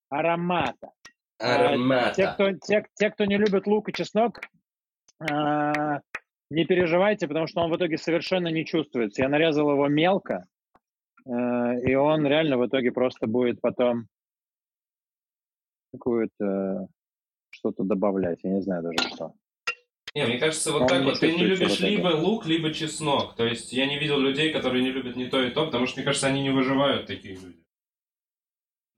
Аромата. 0.09 0.93
Аромата. 1.39 2.15
Те, 2.15 2.27
кто, 2.29 2.53
те, 2.53 2.85
те, 2.95 3.11
кто 3.11 3.25
не 3.25 3.37
любит 3.37 3.67
лук 3.67 3.89
и 3.89 3.93
чеснок, 3.93 4.41
а, 5.31 6.01
не 6.51 6.65
переживайте, 6.65 7.27
потому 7.27 7.47
что 7.47 7.63
он 7.63 7.71
в 7.71 7.77
итоге 7.77 7.99
совершенно 7.99 8.49
не 8.49 8.65
чувствуется. 8.65 9.23
Я 9.23 9.29
нарезал 9.29 9.71
его 9.71 9.89
мелко, 9.89 10.47
а, 11.27 11.75
и 11.75 11.95
он 11.95 12.27
реально 12.27 12.59
в 12.59 12.67
итоге 12.67 12.93
просто 12.93 13.27
будет 13.27 13.61
потом 13.61 14.07
какую-то 15.93 16.87
что-то 17.51 17.85
добавлять. 17.85 18.41
Я 18.43 18.51
не 18.51 18.63
знаю 18.63 18.83
даже 18.83 19.09
что. 19.09 19.35
Не, 20.15 20.27
мне 20.27 20.39
кажется, 20.39 20.73
вот 20.73 20.83
Он 20.83 20.89
так 20.89 21.05
вот 21.05 21.21
ты 21.21 21.33
не 21.33 21.45
любишь 21.45 21.81
либо 21.81 22.09
лук, 22.09 22.45
либо 22.45 22.73
чеснок. 22.73 23.35
То 23.35 23.47
есть 23.47 23.73
я 23.73 23.87
не 23.87 23.99
видел 23.99 24.19
людей, 24.19 24.53
которые 24.53 24.83
не 24.83 24.91
любят 24.91 25.17
ни 25.17 25.25
то 25.25 25.43
и 25.43 25.51
то, 25.51 25.65
потому 25.65 25.87
что, 25.87 25.99
мне 25.99 26.05
кажется, 26.05 26.27
они 26.27 26.43
не 26.43 26.51
выживают, 26.51 27.07
такие 27.07 27.35
люди. 27.35 27.63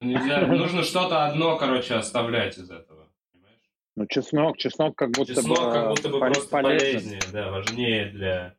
Нельзя, 0.00 0.46
нужно 0.46 0.82
что-то 0.82 1.26
одно, 1.26 1.56
короче, 1.56 1.94
оставлять 1.94 2.58
из 2.58 2.68
этого. 2.68 3.08
Понимаешь? 3.32 3.60
Ну, 3.94 4.06
чеснок, 4.06 4.58
чеснок 4.58 4.96
как 4.96 5.12
будто 5.12 5.34
чеснок 5.34 5.58
бы, 5.58 5.72
как 5.72 5.88
будто 5.90 6.08
бы 6.08 6.18
просто 6.18 6.48
полезнее, 6.48 7.20
да, 7.32 7.50
важнее 7.50 8.06
для... 8.06 8.56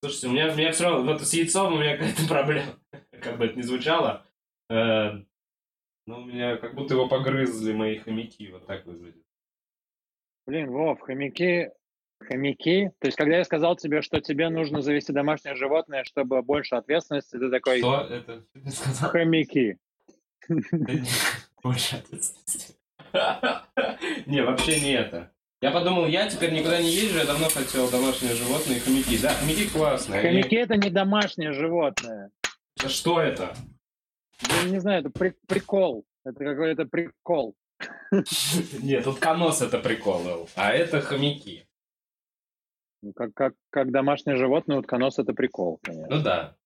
Слушайте, 0.00 0.28
у 0.28 0.30
меня, 0.30 0.52
у 0.52 0.56
меня 0.56 0.72
все 0.72 0.84
равно, 0.84 1.12
вот 1.12 1.22
с 1.22 1.32
яйцом 1.32 1.74
у 1.74 1.78
меня 1.78 1.96
какая-то 1.96 2.28
проблема, 2.28 2.78
как 3.20 3.38
бы 3.38 3.46
это 3.46 3.58
ни 3.58 3.62
звучало. 3.62 4.24
Э, 4.70 5.10
но 6.06 6.20
у 6.20 6.24
меня 6.24 6.56
как 6.56 6.76
будто 6.76 6.94
его 6.94 7.08
погрызли 7.08 7.72
мои 7.72 7.98
хомяки, 7.98 8.48
вот 8.52 8.66
так 8.66 8.86
выглядит. 8.86 9.24
Блин, 10.46 10.70
Вов, 10.70 11.00
хомяки, 11.00 11.70
хомяки. 12.20 12.90
То 12.98 13.06
есть, 13.06 13.16
когда 13.16 13.36
я 13.36 13.44
сказал 13.44 13.76
тебе, 13.76 14.02
что 14.02 14.20
тебе 14.20 14.48
нужно 14.48 14.82
завести 14.82 15.12
домашнее 15.12 15.54
животное, 15.54 16.04
чтобы 16.04 16.42
больше 16.42 16.74
ответственности, 16.74 17.38
ты 17.38 17.50
такой... 17.50 17.78
Что 17.78 18.06
это? 18.08 18.44
Хомяки. 19.08 19.78
Больше 21.62 21.96
ответственности. 21.96 22.74
Не, 24.26 24.42
вообще 24.42 24.80
не 24.80 24.92
это. 24.92 25.30
Я 25.60 25.70
подумал, 25.70 26.06
я 26.06 26.28
теперь 26.28 26.52
никуда 26.52 26.80
не 26.80 26.90
езжу, 26.90 27.18
я 27.18 27.26
давно 27.26 27.48
хотел 27.48 27.88
домашнее 27.88 28.34
животное 28.34 28.76
и 28.76 28.80
хомяки. 28.80 29.20
Да, 29.22 29.28
хомяки 29.34 29.68
классные. 29.68 30.20
Хомяки 30.20 30.56
это 30.56 30.76
не 30.76 30.90
домашнее 30.90 31.52
животное. 31.52 32.30
Что 32.88 33.20
это? 33.20 33.54
Я 34.64 34.70
не 34.70 34.80
знаю, 34.80 35.00
это 35.00 35.10
при 35.10 35.34
прикол. 35.46 36.04
Это 36.24 36.44
какой-то 36.44 36.86
прикол. 36.86 37.54
Нет, 38.82 39.04
тут 39.04 39.18
конос 39.18 39.62
это 39.62 39.78
прикол, 39.78 40.48
а 40.54 40.72
это 40.72 41.00
хомяки. 41.00 41.66
Ну, 43.02 43.12
как, 43.12 43.34
как, 43.34 43.54
как 43.70 43.90
домашнее 43.90 44.36
животное, 44.36 44.78
утконос 44.78 45.18
это 45.18 45.32
прикол, 45.32 45.80
конечно. 45.82 46.16
Ну 46.16 46.22
да. 46.22 46.56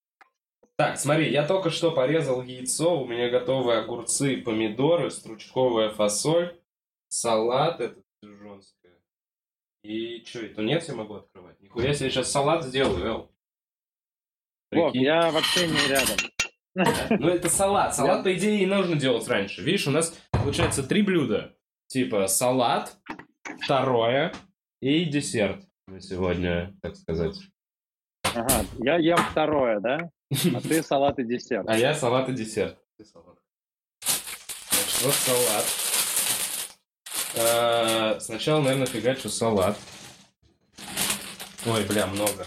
Так, 0.76 0.98
смотри, 0.98 1.30
я 1.30 1.46
только 1.46 1.70
что 1.70 1.90
порезал 1.90 2.42
яйцо, 2.42 3.00
у 3.00 3.06
меня 3.06 3.30
готовы 3.30 3.76
огурцы, 3.76 4.36
помидоры, 4.42 5.10
стручковая 5.10 5.88
фасоль, 5.90 6.60
салат, 7.08 7.80
это 7.80 8.02
пижонская. 8.20 9.00
И 9.82 10.22
что, 10.26 10.40
это 10.40 10.60
нет, 10.62 10.86
я 10.86 10.94
могу 10.94 11.14
открывать? 11.14 11.58
Нихуя 11.60 11.94
себе 11.94 12.10
сейчас 12.10 12.30
салат 12.30 12.64
сделаю, 12.64 13.06
Эл. 13.06 13.32
Вов, 14.72 14.94
я 14.94 15.30
вообще 15.30 15.66
не 15.68 15.88
рядом. 15.88 16.16
Ну, 17.08 17.28
это 17.28 17.48
салат. 17.48 17.94
Салат, 17.94 18.24
по 18.24 18.34
идее, 18.34 18.62
и 18.62 18.66
нужно 18.66 18.96
делать 18.96 19.26
раньше. 19.28 19.62
Видишь, 19.62 19.86
у 19.86 19.90
нас 19.90 20.14
получается 20.46 20.84
три 20.84 21.02
блюда. 21.02 21.56
Типа 21.88 22.28
салат, 22.28 22.96
второе 23.62 24.32
и 24.80 25.04
десерт 25.04 25.60
на 25.88 26.00
сегодня, 26.00 26.72
так 26.82 26.94
сказать. 26.94 27.36
Ага, 28.22 28.64
я 28.78 28.96
ем 28.96 29.18
второе, 29.30 29.80
да? 29.80 30.10
А 30.54 30.60
ты 30.60 30.82
салат 30.84 31.18
и 31.18 31.24
десерт. 31.24 31.68
А 31.68 31.76
я 31.76 31.94
салат 31.94 32.28
и 32.28 32.32
десерт. 32.32 32.78
Вот 35.02 35.14
салат. 35.14 35.64
А, 37.38 38.20
сначала, 38.20 38.62
наверное, 38.62 38.86
фигачу 38.86 39.28
салат. 39.28 39.76
Ой, 41.66 41.84
бля, 41.86 42.06
много. 42.06 42.46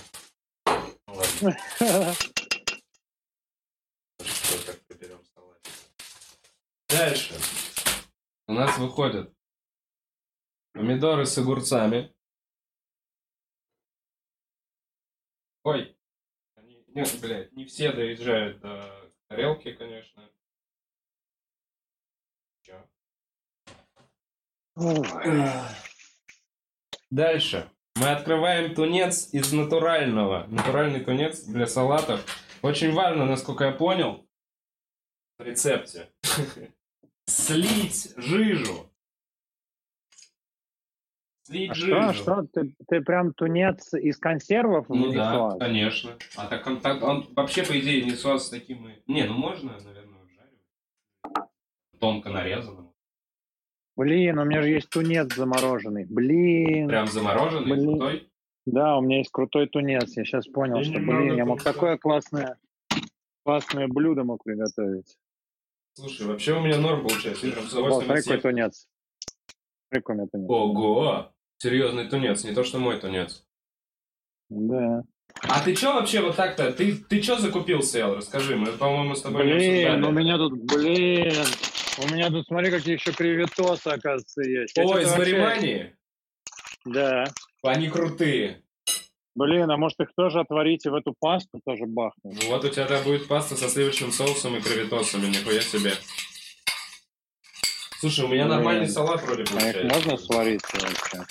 Ладно. 1.08 1.58
Дальше. 6.90 7.34
У 8.50 8.54
нас 8.54 8.80
выходят 8.80 9.32
помидоры 10.72 11.28
с 11.28 11.38
огурцами. 11.38 12.12
Ой. 15.62 15.96
Нет, 16.88 17.16
блядь, 17.22 17.52
не 17.52 17.66
все 17.66 17.92
доезжают 17.92 18.60
до 18.62 19.14
тарелки, 19.28 19.72
конечно. 19.74 20.32
Чё? 22.64 22.90
Дальше. 27.12 27.72
Мы 27.98 28.10
открываем 28.10 28.74
тунец 28.74 29.32
из 29.32 29.54
натурального. 29.54 30.48
Натуральный 30.48 31.06
тунец 31.06 31.44
для 31.44 31.68
салатов. 31.68 32.26
Очень 32.64 32.94
важно, 32.94 33.28
насколько 33.28 33.66
я 33.66 33.74
понял, 33.74 34.28
в 35.38 35.44
рецепте. 35.44 36.12
Слить 37.30 38.12
жижу. 38.18 38.90
Слить 41.44 41.72
А 41.72 41.74
жижу. 41.76 42.14
что, 42.14 42.14
что? 42.14 42.48
Ты, 42.54 42.76
ты 42.88 43.02
прям 43.02 43.34
тунец 43.34 43.94
из 43.94 44.18
консервов 44.18 44.88
Ну 44.90 45.12
да, 45.14 45.56
конечно. 45.60 46.18
А 46.36 46.48
так 46.48 46.66
он, 46.66 46.80
так 46.82 47.04
он 47.04 47.28
вообще, 47.36 47.64
по 47.64 47.80
идее, 47.80 48.04
не 48.04 48.12
сос 48.12 48.48
с 48.48 48.50
таким... 48.50 48.88
и- 48.88 49.02
Не, 49.08 49.26
ну 49.26 49.34
можно, 49.34 49.74
наверное, 49.84 50.20
обжаривать. 50.22 51.50
Тонко 52.00 52.30
нарезанным. 52.30 52.92
Блин, 53.96 54.40
у 54.40 54.46
меня 54.46 54.62
же 54.62 54.70
есть 54.70 54.90
тунец 54.90 55.34
замороженный. 55.36 56.06
Блин. 56.06 56.88
Прям 56.88 57.06
замороженный, 57.08 57.76
Блин. 57.76 57.90
крутой. 58.00 58.32
Да, 58.66 58.98
у 58.98 59.02
меня 59.02 59.18
есть 59.20 59.32
крутой 59.32 59.68
тунец. 59.68 60.16
Я 60.16 60.24
сейчас 60.26 60.48
понял, 60.48 60.78
Я 60.78 60.84
что, 60.84 61.00
блин, 61.00 61.36
я 61.36 61.46
мог 61.46 61.62
такое 61.62 61.98
классное, 61.98 62.58
классное 63.44 63.88
блюдо 63.88 64.24
мог 64.24 64.44
приготовить. 64.44 65.18
Слушай, 65.96 66.28
вообще 66.28 66.54
у 66.54 66.62
меня 66.62 66.78
норм 66.78 67.02
получается. 67.08 67.46
С 67.48 67.56
Вот, 67.56 67.72
удовольствием 67.74 68.06
смотри, 68.06 68.24
какой 68.24 68.40
тунец. 68.40 68.88
Смотри, 69.90 70.02
какой 70.02 70.16
у 70.16 70.18
меня 70.20 70.28
тунец. 70.32 70.50
Ого! 70.50 71.32
Серьезный 71.58 72.08
тунец, 72.10 72.44
не 72.44 72.54
то 72.54 72.64
что 72.64 72.80
мой 72.80 73.00
тунец. 73.00 73.44
Да. 74.50 75.04
А 75.42 75.64
ты 75.64 75.76
чё 75.76 75.94
вообще 75.94 76.22
вот 76.22 76.36
так-то? 76.36 76.72
Ты, 76.72 76.96
ты 76.96 77.22
чё 77.22 77.38
закупил, 77.38 77.82
Сел? 77.82 78.16
Расскажи, 78.16 78.56
мы, 78.56 78.72
по-моему, 78.72 79.16
с 79.16 79.22
тобой 79.22 79.46
не 79.46 79.52
обсуждали. 79.54 79.86
Блин, 80.00 80.06
у 80.06 80.12
меня 80.12 80.38
тут, 80.38 80.54
блин, 80.64 81.34
у 82.04 82.14
меня 82.14 82.30
тут, 82.30 82.48
смотри, 82.48 82.72
какие 82.72 82.96
еще 82.96 83.12
креветосы, 83.12 83.88
оказывается, 83.88 84.42
есть. 84.42 84.76
Я 84.78 84.86
Ой, 84.86 85.04
из 85.04 85.12
вообще- 85.12 85.38
Маримании? 85.38 85.96
Да. 86.86 87.26
Они 87.62 87.90
крутые. 87.90 88.64
Блин, 89.36 89.70
а 89.72 89.78
может 89.78 90.00
их 90.00 90.10
тоже 90.16 90.40
отварить 90.42 90.86
и 90.86 90.90
в 90.90 90.96
эту 90.96 91.14
пасту 91.18 91.60
тоже 91.66 91.86
бахнуть? 91.86 92.42
Ну 92.44 92.50
Вот 92.50 92.66
у 92.66 92.70
тебя 92.70 92.86
да, 92.88 93.02
будет 93.02 93.28
паста 93.28 93.56
со 93.56 93.70
сливочным 93.70 94.12
соусом 94.12 94.56
и 94.58 94.62
креветосами, 94.62 95.28
нихуя 95.28 95.62
себе. 95.62 95.94
Слушай, 98.00 98.26
у 98.26 98.28
меня 98.30 98.46
Блин. 98.46 98.56
нормальный 98.56 98.88
салат 98.88 99.22
вроде 99.24 99.42
А 99.42 99.44
их 99.44 99.50
получается. 99.52 99.84
можно 99.96 100.18
сварить 100.18 100.62
вообще? 100.74 101.26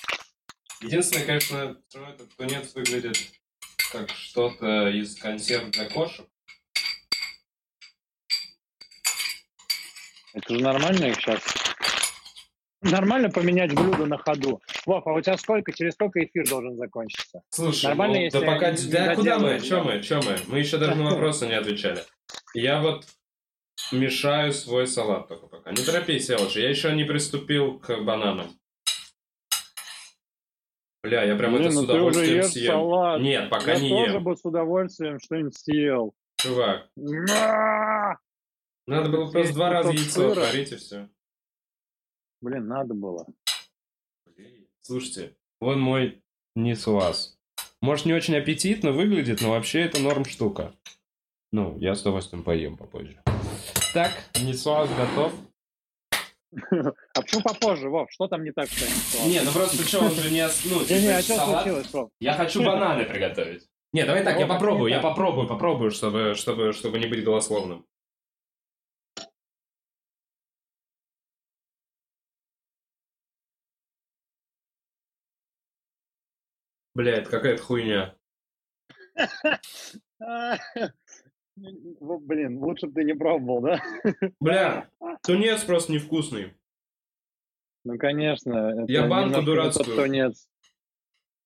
Единственное, 0.81 1.27
конечно, 1.27 1.77
что 1.89 2.05
этот 2.05 2.37
тунец 2.37 2.75
выглядит 2.75 3.19
как 3.91 4.11
что-то 4.11 4.89
из 4.91 5.17
консерв 5.17 5.71
для 5.71 5.87
кошек. 5.91 6.27
Это 10.35 10.55
же 10.55 10.61
нормально 10.63 11.07
их 11.07 11.17
сейчас? 11.17 11.41
Нормально 12.81 13.29
поменять 13.31 13.75
блюдо 13.75 14.07
на 14.07 14.19
ходу. 14.19 14.61
Вов, 14.87 15.05
а 15.07 15.13
у 15.13 15.21
тебя 15.21 15.37
сколько, 15.37 15.73
через 15.73 15.95
сколько 15.95 16.23
эфир 16.25 16.49
должен 16.49 16.77
закончиться? 16.77 17.43
Слушай, 17.51 17.87
Нормально, 17.87 18.17
ну, 18.19 18.23
если 18.23 18.39
да 18.41 18.47
пока... 18.47 18.71
не 18.71 18.91
Да 18.91 19.15
куда 19.17 19.39
мы? 19.39 19.49
да. 19.49 19.55
мы? 19.85 20.01
Чё 20.03 20.21
мы? 20.23 20.37
Мы 20.47 20.59
еще 20.61 20.79
даже 20.79 20.95
на 20.95 21.11
вопросы 21.11 21.47
не 21.49 21.55
отвечали. 21.55 22.05
Я 22.55 22.81
вот 22.81 23.05
мешаю 23.91 24.53
свой 24.53 24.87
салат 24.87 25.27
только 25.29 25.49
пока. 25.49 25.71
Не 25.73 25.83
торопись, 25.85 26.31
Элджи, 26.31 26.61
я 26.61 26.71
еще 26.71 26.93
не 26.95 27.05
приступил 27.05 27.79
к 27.81 27.97
бананам. 28.03 28.47
Бля, 31.03 31.23
я 31.25 31.37
прям 31.37 31.53
Блин, 31.55 31.67
это 31.67 31.73
с 31.73 31.75
ну 31.77 31.83
уже 31.83 31.93
удовольствием 31.93 32.43
съем. 32.45 32.73
салат. 32.73 33.21
Нет, 33.21 33.51
пока 33.51 33.73
Я 33.73 33.81
не 33.81 33.89
тоже 33.91 34.13
ем. 34.15 34.25
бы 34.25 34.37
с 34.37 34.45
удовольствием 34.45 35.19
что-нибудь 35.21 35.57
съел. 35.57 36.15
Чувак, 36.37 36.89
На! 36.97 38.19
надо 38.87 39.11
было 39.11 39.31
просто 39.31 39.55
два 39.55 39.71
раза 39.71 39.91
яйцо 39.91 40.31
отварить 40.31 40.73
и 40.73 40.77
все. 40.77 41.09
Блин, 42.41 42.69
надо 42.69 42.95
было. 42.95 43.27
Слушайте, 44.81 45.37
вон 45.61 45.81
мой 45.81 46.23
нисуаз. 46.55 47.37
Может, 47.81 48.07
не 48.07 48.15
очень 48.15 48.37
аппетитно 48.37 48.93
выглядит, 48.93 49.41
но 49.41 49.51
вообще 49.51 49.81
это 49.81 50.01
норм 50.01 50.25
штука. 50.25 50.73
Ну, 51.53 51.77
я 51.79 51.95
с 51.95 52.03
удовольствием 52.03 52.45
поем 52.45 52.77
попозже. 52.77 53.23
Так, 53.93 54.13
нисуаз 54.41 54.91
готов. 54.91 55.33
А 57.15 57.21
почему 57.21 57.43
попозже, 57.43 57.91
Вов? 57.91 58.11
Что 58.11 58.27
там 58.27 58.43
не 58.43 58.53
так, 58.53 58.69
что 58.71 58.87
не 59.27 59.35
Не, 59.35 59.43
ну 59.43 59.53
просто 59.53 59.83
что, 59.87 60.01
он 60.01 60.11
же 60.13 60.31
не... 60.31 60.47
Ну, 60.65 60.81
Не, 60.81 61.03
не, 61.03 61.09
а 61.09 61.21
типа, 61.21 61.35
что 61.35 61.37
салат. 61.37 61.63
случилось, 61.63 61.93
Вов? 61.93 62.11
Я 62.21 62.35
хочу 62.35 62.65
бананы 62.65 63.05
приготовить. 63.05 63.69
Не, 63.93 64.05
давай 64.05 64.25
так, 64.25 64.39
я 64.39 64.47
попробую, 64.47 64.91
я 64.91 65.01
попробую, 65.01 65.47
попробую, 65.47 65.91
чтобы, 65.91 66.35
чтобы, 66.35 66.73
чтобы 66.73 66.99
не 66.99 67.07
быть 67.07 67.25
голословным. 67.25 67.85
Бля, 76.99 77.19
это 77.19 77.31
какая-то 77.31 77.63
хуйня. 77.63 78.17
Ну, 81.57 82.19
Блин, 82.19 82.59
лучше 82.59 82.89
бы 82.89 82.95
ты 82.95 83.05
не 83.05 83.15
пробовал, 83.15 83.61
да? 83.63 83.81
Бля, 84.41 84.91
тунец 85.23 85.63
просто 85.63 85.93
невкусный. 85.93 86.55
Ну, 87.85 87.97
конечно. 87.99 88.83
это 88.83 88.93
Я 88.93 89.07
банку 89.07 89.43
дурацкую. 89.43 89.95
тунец. 89.97 90.49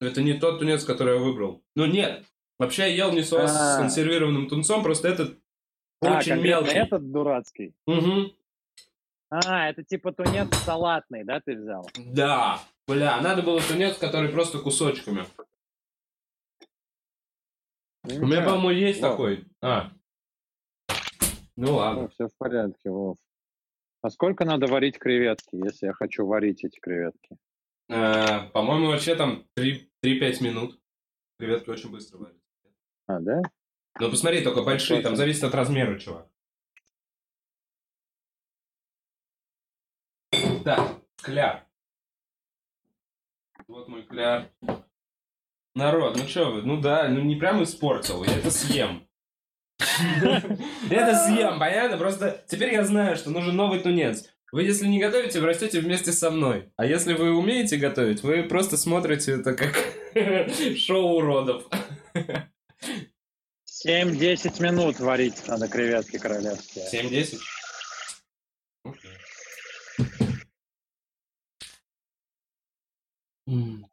Это 0.01 0.23
не 0.23 0.33
тот 0.41 0.59
тунец, 0.59 0.85
который 0.85 1.17
я 1.17 1.21
выбрал. 1.21 1.63
Ну 1.77 1.85
нет, 1.85 2.25
вообще 2.59 2.85
я 2.85 3.05
ел 3.07 3.13
не 3.13 3.23
соус 3.23 3.51
с 3.51 3.77
А. 3.77 3.79
консервированным 3.83 4.49
тунцом, 4.49 4.83
просто 4.83 5.09
этот 5.09 5.39
А, 6.01 6.17
очень 6.17 6.41
мелкий. 6.41 6.73
этот 6.73 7.13
дурацкий. 7.13 7.75
Мгм. 7.87 8.33
А, 9.29 9.69
это 9.69 9.85
типа 9.85 10.13
тунец 10.13 10.49
салатный, 10.65 11.25
да, 11.25 11.41
ты 11.41 11.57
взял? 11.57 11.87
Да. 11.99 12.59
Бля, 12.89 13.21
надо 13.21 13.43
было 13.43 13.61
тунец, 13.61 13.97
который 13.99 14.31
просто 14.31 14.59
кусочками. 14.59 15.25
Ну, 18.05 18.17
У 18.25 18.27
меня, 18.27 18.43
по-моему, 18.43 18.71
есть 18.71 19.01
Вов. 19.01 19.11
такой. 19.13 19.45
А. 19.61 19.93
Ну 21.57 21.77
ладно. 21.77 22.09
все 22.09 22.27
в 22.29 22.35
порядке, 22.37 22.91
Вов. 22.91 23.17
А 24.03 24.11
сколько 24.11 24.45
надо 24.45 24.67
варить 24.67 24.99
креветки, 24.99 25.55
если 25.55 25.87
я 25.87 25.93
хочу 25.93 26.27
варить 26.27 26.65
эти 26.65 26.81
креветки? 26.81 27.37
Э, 27.89 28.49
По-моему, 28.51 28.89
вообще 28.89 29.15
там 29.15 29.47
3-5 29.57 30.43
минут. 30.43 30.81
Креветки 31.39 31.71
очень 31.71 31.91
быстро 31.91 32.19
варят. 32.19 32.37
А, 33.07 33.21
да? 33.21 33.41
Ну 34.01 34.11
посмотри, 34.11 34.43
только 34.43 34.63
большие, 34.63 35.03
там 35.03 35.15
зависит 35.15 35.45
от 35.45 35.55
размера, 35.55 35.99
чувак. 36.01 36.29
Так, 40.65 41.01
кляр. 41.17 41.67
Вот 43.69 43.89
мой 43.89 44.03
кляр. 44.03 44.51
Народ, 45.75 46.17
ну 46.17 46.29
что 46.29 46.51
вы, 46.51 46.63
ну 46.63 46.81
да, 46.81 47.09
ну 47.09 47.23
не 47.23 47.37
прям 47.37 47.63
испортил, 47.63 48.25
я 48.25 48.37
это 48.37 48.51
съем. 48.51 49.09
Это 50.91 51.15
съем, 51.27 51.59
понятно? 51.59 51.97
Просто 51.97 52.45
теперь 52.49 52.75
я 52.75 52.85
знаю, 52.85 53.17
что 53.17 53.31
нужен 53.31 53.57
новый 53.57 53.81
тунец. 53.81 54.29
Вы, 54.53 54.65
если 54.65 54.87
не 54.87 55.01
готовите, 55.01 55.41
вы 55.41 55.47
растете 55.47 55.81
вместе 55.81 56.13
со 56.13 56.31
мной. 56.31 56.71
А 56.77 56.85
если 56.85 57.15
вы 57.15 57.35
умеете 57.35 57.79
готовить, 57.79 58.23
вы 58.23 58.43
просто 58.43 58.77
смотрите 58.77 59.33
это 59.41 59.55
как 59.55 59.75
шоу 60.77 61.17
уродов. 61.17 61.65
7-10 63.87 64.63
минут 64.63 65.01
варить 65.01 65.49
надо 65.49 65.69
креветки 65.69 66.19
королевские. 66.19 66.85
7-10? 66.93 67.39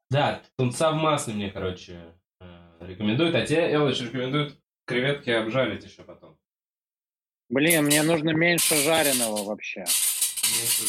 Да, 0.10 0.42
тунца 0.56 0.92
в 0.92 0.96
масле 0.96 1.34
мне, 1.34 1.50
короче, 1.50 2.16
э, 2.40 2.46
рекомендуют. 2.82 3.36
А 3.36 3.46
тебе, 3.46 3.74
Элыч, 3.74 4.02
рекомендуют 4.02 4.60
креветки 4.86 5.30
обжарить 5.30 5.84
еще 5.84 6.04
потом. 6.04 6.38
Блин, 7.50 7.86
мне 7.86 8.04
нужно 8.04 8.30
меньше 8.32 8.76
жареного 8.76 9.44
вообще. 9.44 9.86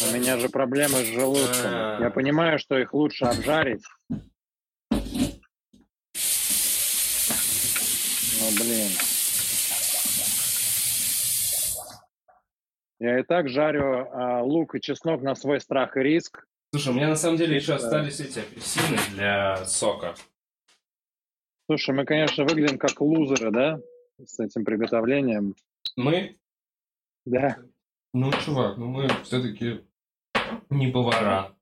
У 0.08 0.14
меня 0.14 0.38
же 0.38 0.48
проблемы 0.48 1.04
с 1.04 1.06
желудком. 1.06 1.64
А. 1.64 1.98
Я 2.00 2.10
понимаю, 2.10 2.58
что 2.58 2.78
их 2.78 2.92
лучше 2.94 3.24
обжарить. 3.24 3.84
Ну, 4.10 4.18
блин. 8.58 8.90
Я 12.98 13.18
и 13.20 13.22
так 13.22 13.48
жарю 13.48 14.08
а, 14.12 14.42
лук 14.42 14.74
и 14.74 14.80
чеснок 14.80 15.22
на 15.22 15.34
свой 15.34 15.60
страх 15.60 15.96
и 15.96 16.00
риск. 16.00 16.44
Слушай, 16.72 16.92
у 16.92 16.96
меня 16.96 17.08
на 17.08 17.16
самом 17.16 17.36
деле 17.36 17.56
еще 17.56 17.74
остались 17.74 18.20
эти 18.20 18.38
апельсины 18.38 18.96
для 19.10 19.64
сока. 19.64 20.14
Слушай, 21.68 21.94
мы, 21.94 22.04
конечно, 22.04 22.44
выглядим 22.44 22.78
как 22.78 23.00
лузеры, 23.00 23.50
да? 23.50 23.80
С 24.24 24.38
этим 24.38 24.64
приготовлением. 24.64 25.54
Мы, 25.96 26.38
Да. 27.24 27.56
ну, 28.12 28.30
чувак, 28.44 28.76
ну 28.76 28.86
мы 28.86 29.08
все-таки 29.24 29.84
не 30.68 30.88
повара. 30.92 31.56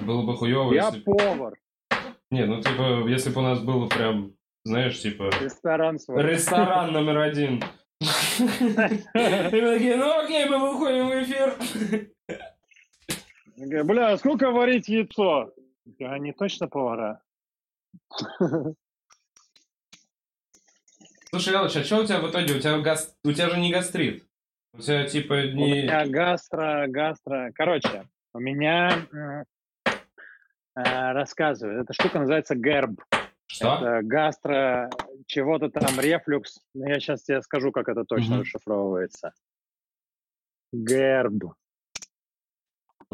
Было 0.00 0.22
бы 0.22 0.36
хуево, 0.36 0.72
Я 0.72 0.86
если... 0.86 1.00
повар. 1.00 1.58
Не, 2.30 2.44
ну 2.46 2.60
типа, 2.60 3.06
если 3.08 3.30
бы 3.30 3.40
у 3.40 3.44
нас 3.44 3.60
было 3.60 3.88
прям 3.88 4.34
знаешь, 4.64 5.00
типа... 5.00 5.30
Ресторан 5.40 5.98
свой. 5.98 6.22
Ресторан 6.22 6.92
номер 6.92 7.18
один. 7.18 7.62
И 8.00 8.42
мы 8.42 9.74
такие, 9.74 9.96
ну 9.96 10.20
окей, 10.20 10.46
мы 10.48 10.72
выходим 10.72 11.08
в 11.08 11.22
эфир. 11.22 11.56
Бля, 13.66 14.16
сколько 14.18 14.50
варить 14.50 14.88
яйцо? 14.88 15.52
Они 16.00 16.32
точно 16.32 16.66
повара? 16.68 17.22
Слушай, 21.30 21.54
Элыч, 21.54 21.76
а 21.76 21.84
что 21.84 22.00
у 22.00 22.04
тебя 22.04 22.20
в 22.20 22.28
итоге? 22.30 22.54
У 22.54 22.58
тебя, 22.58 22.78
гас... 22.80 23.16
у 23.24 23.32
тебя 23.32 23.48
же 23.50 23.60
не 23.60 23.72
гастрит. 23.72 24.26
У 24.74 24.80
тебя 24.80 25.06
типа 25.06 25.46
не... 25.46 25.62
У 25.62 25.66
меня 25.66 26.06
гастро, 26.06 26.86
гастро. 26.88 27.52
Короче, 27.54 28.08
у 28.34 28.40
меня 28.40 29.06
э, 29.14 29.44
рассказываю. 30.74 31.82
Эта 31.82 31.92
штука 31.92 32.18
называется 32.18 32.54
ГЭРБ. 32.54 33.00
Что? 33.46 33.76
Это 33.76 34.00
гастро, 34.02 34.90
чего-то 35.26 35.70
там, 35.70 36.00
рефлюкс. 36.00 36.60
Ну, 36.74 36.86
я 36.88 36.98
сейчас 37.00 37.22
тебе 37.22 37.40
скажу, 37.42 37.70
как 37.70 37.88
это 37.88 38.04
точно 38.04 38.34
Мгм. 38.36 38.40
расшифровывается. 38.42 39.32
ГЭРБ. 40.72 41.54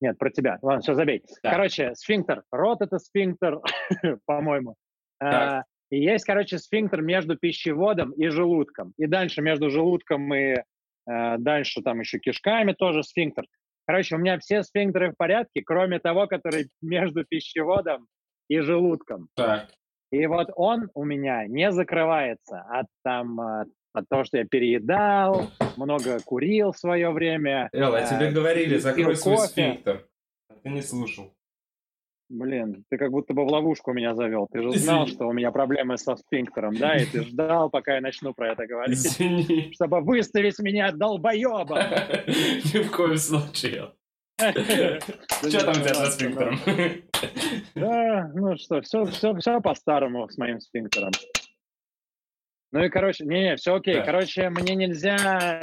Нет, 0.02 0.18
про 0.18 0.30
тебя. 0.30 0.60
Ладно, 0.62 0.82
все, 0.82 0.94
забей. 0.94 1.24
Так. 1.42 1.54
Короче, 1.54 1.96
сфинктер. 1.96 2.44
Рот– 2.52 2.82
это 2.84 3.00
сфинктер, 3.00 3.60
по-моему. 4.26 4.76
Так. 5.20 5.34
А, 5.34 5.64
И 5.90 6.00
есть, 6.00 6.26
короче, 6.26 6.58
сфинктер 6.58 7.02
между 7.02 7.38
пищеводом 7.38 8.12
и 8.12 8.28
желудком. 8.30 8.94
И 8.98 9.06
дальше 9.08 9.42
между 9.42 9.70
желудком 9.70 10.34
и 10.34 10.56
э, 10.56 11.38
дальше 11.38 11.82
там 11.82 12.00
еще 12.00 12.20
кишками 12.20 12.74
тоже 12.74 13.04
сфинктер. 13.04 13.46
Короче, 13.88 14.16
у 14.16 14.18
меня 14.18 14.40
все 14.40 14.64
сфинктеры 14.64 15.12
в 15.12 15.18
порядке, 15.18 15.62
кроме 15.64 16.00
того, 16.00 16.28
который 16.28 16.70
между 16.82 17.24
пищеводом 17.24 18.08
и 18.50 18.60
желудком. 18.60 19.30
Так. 19.36 19.70
И 20.12 20.26
вот 20.28 20.50
он 20.56 20.90
у 20.94 21.04
меня 21.04 21.46
не 21.48 21.72
закрывается 21.72 22.62
от 22.70 22.88
там 23.04 23.40
э, 23.42 23.66
от 23.96 24.10
того, 24.10 24.24
что 24.26 24.38
я 24.38 24.46
переедал, 24.46 25.50
много 25.78 26.20
курил 26.26 26.72
в 26.74 26.78
свое 26.78 27.10
время. 27.12 27.70
Эл, 27.72 27.96
а 27.96 28.02
тебе 28.04 28.28
э, 28.28 28.32
говорили, 28.32 28.78
закрой 28.78 29.16
свой 29.16 29.38
кофе. 29.38 29.48
сфинктер. 29.48 30.08
Ты 30.64 30.70
не 30.70 30.82
слушал. 30.82 31.35
Блин, 32.28 32.84
ты 32.90 32.98
как 32.98 33.12
будто 33.12 33.34
бы 33.34 33.46
в 33.46 33.48
ловушку 33.48 33.94
меня 33.94 34.16
завел. 34.16 34.48
Ты 34.52 34.64
же 34.64 34.72
знал, 34.72 35.04
Извини. 35.04 35.16
что 35.16 35.28
у 35.28 35.34
меня 35.34 35.52
проблемы 35.52 35.98
со 35.98 36.16
сфинктером, 36.16 36.76
да? 36.76 36.98
И 36.98 37.06
ты 37.06 37.22
ждал, 37.22 37.70
пока 37.70 37.96
я 37.96 38.02
начну 38.02 38.34
про 38.34 38.54
это 38.54 38.66
говорить, 38.66 38.98
Извини. 38.98 39.72
чтобы 39.74 40.02
выставить 40.02 40.58
меня 40.60 40.92
долбоеба. 40.92 41.76
Ни 42.28 42.82
в 42.82 42.92
коем 42.92 43.18
случае. 43.18 43.92
Что 44.38 45.66
там 45.66 45.70
у 45.70 45.74
тебя 45.76 45.94
со 45.94 46.12
сфинктером? 46.12 46.60
Да, 47.76 48.32
ну 48.34 48.58
что, 48.58 48.82
все, 48.82 49.06
все, 49.06 49.36
все 49.36 49.62
по-старому 49.62 50.28
с 50.28 50.38
моим 50.38 50.60
сфинктером. 50.60 51.12
Ну 52.72 52.84
и, 52.84 52.90
короче, 52.90 53.24
не-не, 53.24 53.56
все 53.56 53.76
окей. 53.76 54.04
Короче, 54.04 54.50
мне 54.50 54.76
нельзя 54.76 55.62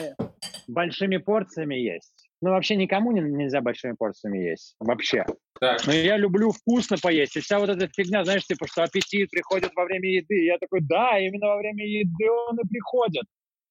большими 0.69 1.19
порциями 1.19 1.75
есть. 1.75 2.22
Ну, 2.43 2.51
вообще 2.51 2.75
никому 2.75 3.13
не- 3.13 3.21
нельзя 3.21 3.61
большими 3.61 3.93
порциями 3.93 4.39
есть. 4.39 4.75
Вообще. 4.81 5.25
Так, 5.61 5.87
Но 5.87 5.93
я 5.93 6.17
люблю 6.17 6.51
вкусно 6.51 6.97
поесть. 7.01 7.37
И 7.37 7.41
вся 7.41 7.61
вот 7.61 7.71
эта 7.71 7.87
фигня, 7.87 8.25
знаешь, 8.25 8.45
типа, 8.45 8.67
что 8.67 8.83
аппетит 8.83 9.31
приходит 9.31 9.71
во 9.77 9.85
время 9.85 10.11
еды. 10.11 10.45
Я 10.45 10.59
такой, 10.59 10.81
да, 10.83 11.21
именно 11.21 11.47
во 11.47 11.57
время 11.59 11.87
еды 11.87 12.31
он 12.49 12.59
и 12.59 12.67
приходит. 12.67 13.25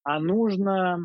А 0.04 0.22
нужно, 0.22 1.00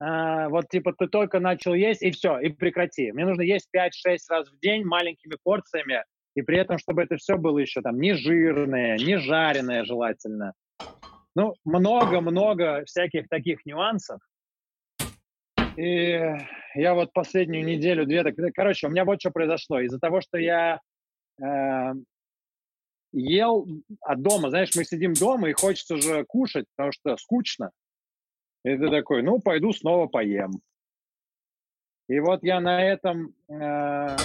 а, 0.00 0.48
вот, 0.48 0.68
типа, 0.68 0.92
ты 0.98 1.06
только 1.06 1.38
начал 1.38 1.74
есть, 1.74 2.02
и 2.02 2.10
все, 2.10 2.40
и 2.40 2.48
прекрати. 2.48 3.12
Мне 3.12 3.24
нужно 3.24 3.42
есть 3.42 3.68
5-6 3.70 4.28
раз 4.28 4.50
в 4.50 4.58
день 4.58 4.84
маленькими 4.84 5.36
порциями, 5.44 6.02
и 6.34 6.42
при 6.42 6.58
этом, 6.58 6.78
чтобы 6.78 7.02
это 7.04 7.16
все 7.16 7.36
было 7.36 7.58
еще 7.58 7.82
там 7.82 8.00
не 8.00 8.14
жирное, 8.14 8.98
не 8.98 9.16
жареное 9.18 9.84
желательно. 9.84 10.54
Ну, 11.36 11.54
много-много 11.64 12.84
всяких 12.84 13.28
таких 13.28 13.64
нюансов. 13.64 14.18
И 15.76 16.20
я 16.74 16.94
вот 16.94 17.12
последнюю 17.12 17.64
неделю, 17.64 18.06
две, 18.06 18.22
так, 18.22 18.34
короче, 18.54 18.86
у 18.86 18.90
меня 18.90 19.04
вот 19.04 19.20
что 19.20 19.30
произошло. 19.30 19.80
Из-за 19.80 19.98
того, 19.98 20.20
что 20.20 20.38
я 20.38 20.80
э, 21.42 21.92
ел 23.12 23.66
от 24.00 24.22
дома, 24.22 24.50
знаешь, 24.50 24.74
мы 24.76 24.84
сидим 24.84 25.14
дома, 25.14 25.50
и 25.50 25.52
хочется 25.52 25.96
же 25.96 26.24
кушать, 26.24 26.66
потому 26.76 26.92
что 26.92 27.16
скучно. 27.16 27.70
И 28.64 28.76
ты 28.76 28.88
такой, 28.88 29.22
ну, 29.22 29.40
пойду 29.40 29.72
снова 29.72 30.06
поем. 30.06 30.52
И 32.08 32.20
вот 32.20 32.42
я 32.42 32.60
на 32.60 32.82
этом 32.82 33.34
э, 33.48 34.16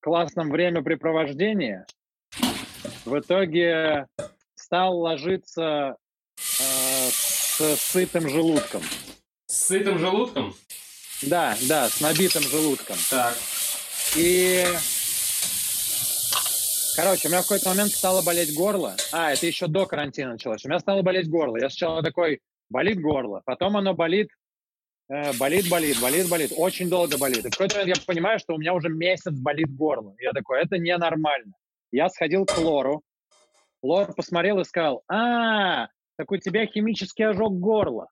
классном 0.00 0.50
времяпрепровождении 0.50 1.84
в 3.04 3.18
итоге 3.18 4.06
стал 4.54 4.98
ложиться 4.98 5.96
э, 6.36 7.08
с 7.10 7.76
сытым 7.76 8.28
желудком. 8.28 8.82
С 9.54 9.66
сытым 9.66 9.98
желудком? 9.98 10.52
Да, 11.22 11.56
да, 11.68 11.88
с 11.88 12.00
набитым 12.00 12.42
желудком. 12.42 12.96
Так. 13.08 13.36
И, 14.16 14.64
короче, 16.96 17.28
у 17.28 17.30
меня 17.30 17.40
в 17.40 17.44
какой-то 17.44 17.68
момент 17.68 17.92
стало 17.92 18.22
болеть 18.22 18.54
горло. 18.54 18.96
А, 19.12 19.32
это 19.32 19.46
еще 19.46 19.68
до 19.68 19.86
карантина 19.86 20.32
началось. 20.32 20.64
У 20.64 20.68
меня 20.68 20.80
стало 20.80 21.02
болеть 21.02 21.30
горло. 21.30 21.56
Я 21.56 21.70
сначала 21.70 22.02
такой, 22.02 22.40
болит 22.68 23.00
горло. 23.00 23.42
Потом 23.44 23.76
оно 23.76 23.94
болит, 23.94 24.28
э, 25.08 25.32
болит, 25.34 25.68
болит, 25.68 26.00
болит, 26.00 26.28
болит. 26.28 26.52
Очень 26.56 26.90
долго 26.90 27.16
болит. 27.16 27.44
И 27.44 27.48
в 27.48 27.52
какой-то 27.52 27.76
момент 27.76 27.96
я 27.96 28.02
понимаю, 28.04 28.38
что 28.40 28.54
у 28.54 28.58
меня 28.58 28.74
уже 28.74 28.88
месяц 28.88 29.32
болит 29.32 29.74
горло. 29.74 30.14
Я 30.18 30.32
такой, 30.32 30.62
это 30.62 30.78
ненормально. 30.78 31.52
Я 31.92 32.08
сходил 32.08 32.44
к 32.44 32.58
лору. 32.58 33.02
Лор 33.82 34.12
посмотрел 34.14 34.58
и 34.58 34.64
сказал, 34.64 35.04
а, 35.08 35.86
так 36.16 36.30
у 36.32 36.36
тебя 36.38 36.66
химический 36.66 37.24
ожог 37.24 37.58
горла. 37.60 38.08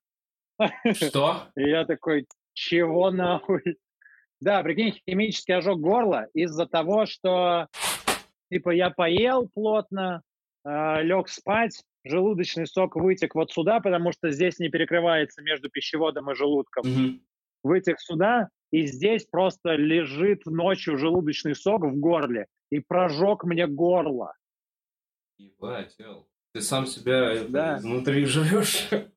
Что? 0.95 1.49
И 1.57 1.69
я 1.69 1.85
такой, 1.85 2.27
чего 2.55 3.11
нахуй? 3.11 3.79
Да, 4.41 4.63
прикинь, 4.63 5.01
химический 5.09 5.55
ожог 5.55 5.81
горла 5.81 6.27
из-за 6.35 6.67
того, 6.67 7.07
что, 7.07 7.69
типа, 8.51 8.71
я 8.71 8.91
поел 8.91 9.49
плотно, 9.55 10.23
э, 10.65 11.03
лег 11.03 11.29
спать, 11.29 11.83
желудочный 12.05 12.67
сок 12.67 12.97
вытек 12.97 13.35
вот 13.37 13.53
сюда, 13.53 13.79
потому 13.81 14.11
что 14.13 14.31
здесь 14.31 14.59
не 14.59 14.69
перекрывается 14.69 15.43
между 15.43 15.71
пищеводом 15.71 16.31
и 16.31 16.35
желудком. 16.35 16.83
Мгм. 16.85 17.21
Вытек 17.63 18.01
сюда, 18.01 18.49
и 18.73 18.87
здесь 18.87 19.25
просто 19.27 19.77
лежит 19.77 20.45
ночью 20.47 20.99
желудочный 20.99 21.55
сок 21.55 21.85
в 21.85 21.97
горле 22.01 22.47
и 22.71 22.81
прожег 22.81 23.45
мне 23.45 23.67
горло. 23.69 24.35
Ебать, 25.39 25.95
Эл. 26.01 26.27
Ты 26.53 26.61
сам 26.63 26.87
себя 26.87 27.45
Да. 27.49 27.79
изнутри 27.79 28.25
жрешь. 28.27 28.89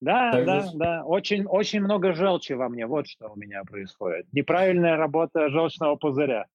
Да, 0.00 0.32
Так 0.32 0.44
да, 0.44 0.60
же- 0.60 0.70
да. 0.74 1.04
Очень, 1.04 1.46
очень 1.46 1.80
много 1.80 2.12
желчи 2.14 2.52
во 2.52 2.68
мне. 2.68 2.86
Вот 2.86 3.08
что 3.08 3.28
у 3.28 3.36
меня 3.36 3.62
происходит. 3.64 4.26
Неправильная 4.32 4.96
работа 4.96 5.48
желчного 5.48 5.96
пузыря. 5.96 6.46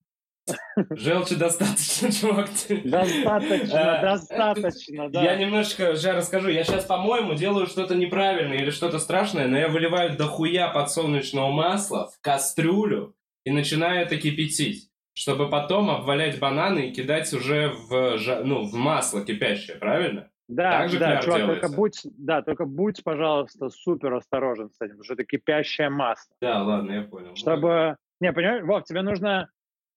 Желчи 0.91 1.35
достаточно, 1.35 2.11
чувак. 2.19 2.49
Достаточно, 2.83 3.77
Э, 3.77 4.01
достаточно, 4.01 5.09
да. 5.09 5.23
Я 5.23 5.35
немножечко 5.35 5.95
сейчас 5.95 6.15
расскажу. 6.15 6.49
Я 6.49 6.63
сейчас, 6.63 6.85
по-моему, 6.85 7.35
делаю 7.35 7.67
что-то 7.67 7.95
неправильное 7.95 8.57
или 8.57 8.71
что-то 8.71 8.97
страшное, 8.99 9.47
но 9.47 9.57
я 9.57 9.67
выливаю 9.67 10.17
дохуя 10.17 10.67
подсолнечного 10.69 11.51
масла 11.51 12.09
в 12.09 12.19
кастрюлю 12.21 13.15
и 13.43 13.51
начинаю 13.51 14.01
это 14.01 14.17
кипятить, 14.17 14.89
чтобы 15.13 15.47
потом 15.49 15.91
обвалять 15.91 16.39
бананы 16.39 16.87
и 16.89 16.91
кидать 16.91 17.31
уже 17.33 17.69
в, 17.87 18.17
ну, 18.43 18.63
в 18.63 18.73
масло 18.73 19.23
кипящее, 19.23 19.77
правильно? 19.77 20.30
Да, 20.51 20.79
так 20.79 20.89
же 20.89 20.99
да, 20.99 21.21
чувак, 21.21 21.39
делается. 21.39 21.61
только 21.61 21.75
будь, 21.75 22.01
да, 22.17 22.41
только 22.41 22.65
будь, 22.65 23.03
пожалуйста, 23.03 23.69
супер 23.69 24.13
осторожен 24.13 24.69
с 24.69 24.75
этим, 24.81 24.91
потому 24.95 25.03
что 25.05 25.13
это 25.13 25.23
кипящее 25.23 25.89
масло. 25.89 26.35
Да, 26.41 26.61
ладно, 26.61 26.91
я 26.91 27.01
понял. 27.03 27.35
Чтобы, 27.35 27.95
не, 28.19 28.33
понимаешь, 28.33 28.63
Вов, 28.65 28.83
тебе 28.83 29.01
нужно 29.01 29.49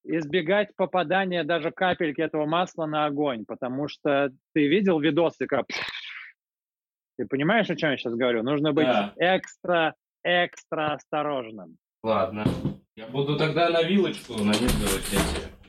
избегать 0.05 0.69
попадания 0.77 1.43
даже 1.43 1.73
капельки 1.73 2.21
этого 2.21 2.47
масла 2.47 2.87
на 2.87 3.07
огонь, 3.07 3.45
потому 3.47 3.89
что 3.89 4.31
ты 4.53 4.69
видел 4.69 5.01
видосы, 5.01 5.47
как... 5.47 5.67
Ты 7.19 7.27
понимаешь, 7.27 7.71
о 7.71 7.77
чем 7.77 7.91
я 7.91 7.97
сейчас 7.97 8.15
говорю? 8.15 8.43
Нужно 8.43 8.73
быть 8.73 8.87
Да. 8.87 9.13
экстра, 9.17 9.95
экстра 10.23 10.95
осторожным. 10.95 11.79
Ладно. 12.03 12.45
Я 12.97 13.07
буду 13.09 13.37
тогда 13.37 13.71
на 13.71 13.83
вилочку 13.83 14.35
нанизывать 14.35 15.13
эти 15.13 15.64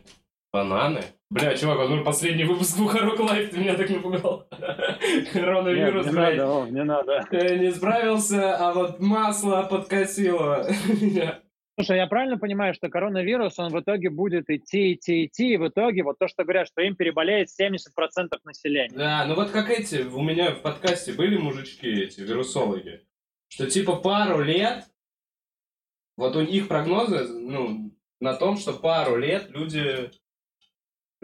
Бананы? 0.56 1.01
Бля, 1.30 1.58
чувак, 1.58 1.80
возможно, 1.80 2.06
последний 2.06 2.45
выпуск 2.45 2.78
Бухарог 2.78 3.20
Лайв, 3.20 3.50
ты 3.49 3.58
меня 3.58 3.76
так 3.76 3.89
напугал. 3.89 4.47
Коронавирус, 5.34 6.06
Нет, 6.06 6.14
не 6.14 6.18
блядь. 6.18 6.38
надо, 6.38 6.47
Вов, 6.47 6.70
не 6.70 6.84
надо. 6.86 7.28
Э, 7.30 7.58
Не 7.58 7.72
справился, 7.74 8.56
а 8.56 8.72
вот 8.72 9.01
масло 9.01 9.68
подкосило 9.70 10.66
меня. 11.01 11.41
Слушай, 11.78 11.97
я 11.97 12.08
правильно 12.08 12.38
понимаю, 12.38 12.74
что 12.74 12.88
коронавирус, 12.88 13.60
он 13.60 13.74
в 13.74 13.78
итоге 13.82 14.10
будет 14.10 14.49
идти, 14.49 14.93
идти, 14.93 15.26
идти, 15.26 15.56
и 15.56 15.58
в 15.58 15.68
итоге 15.68 16.03
вот 16.03 16.18
то, 16.20 16.30
что 16.30 16.43
говорят, 16.45 16.68
что 16.68 16.82
им 16.82 16.95
переболеет 16.95 17.49
70% 17.49 18.30
населения. 18.45 18.95
Да, 18.95 19.26
ну 19.28 19.36
вот 19.36 19.49
как 19.51 19.70
эти, 19.70 20.03
у 20.03 20.22
меня 20.22 20.51
в 20.51 20.62
подкасте 20.62 21.12
были 21.12 21.36
мужички 21.36 22.03
эти, 22.03 22.22
вирусологи, 22.22 23.01
что 23.49 23.70
типа 23.70 23.97
пару 23.97 24.41
лет, 24.41 24.86
вот 26.16 26.38
у 26.38 26.43
них 26.43 26.70
прогнозы, 26.70 27.28
ну, 27.28 27.91
на 28.22 28.36
том, 28.36 28.56
что 28.56 28.72
пару 28.72 29.18
лет 29.18 29.49
люди... 29.49 30.12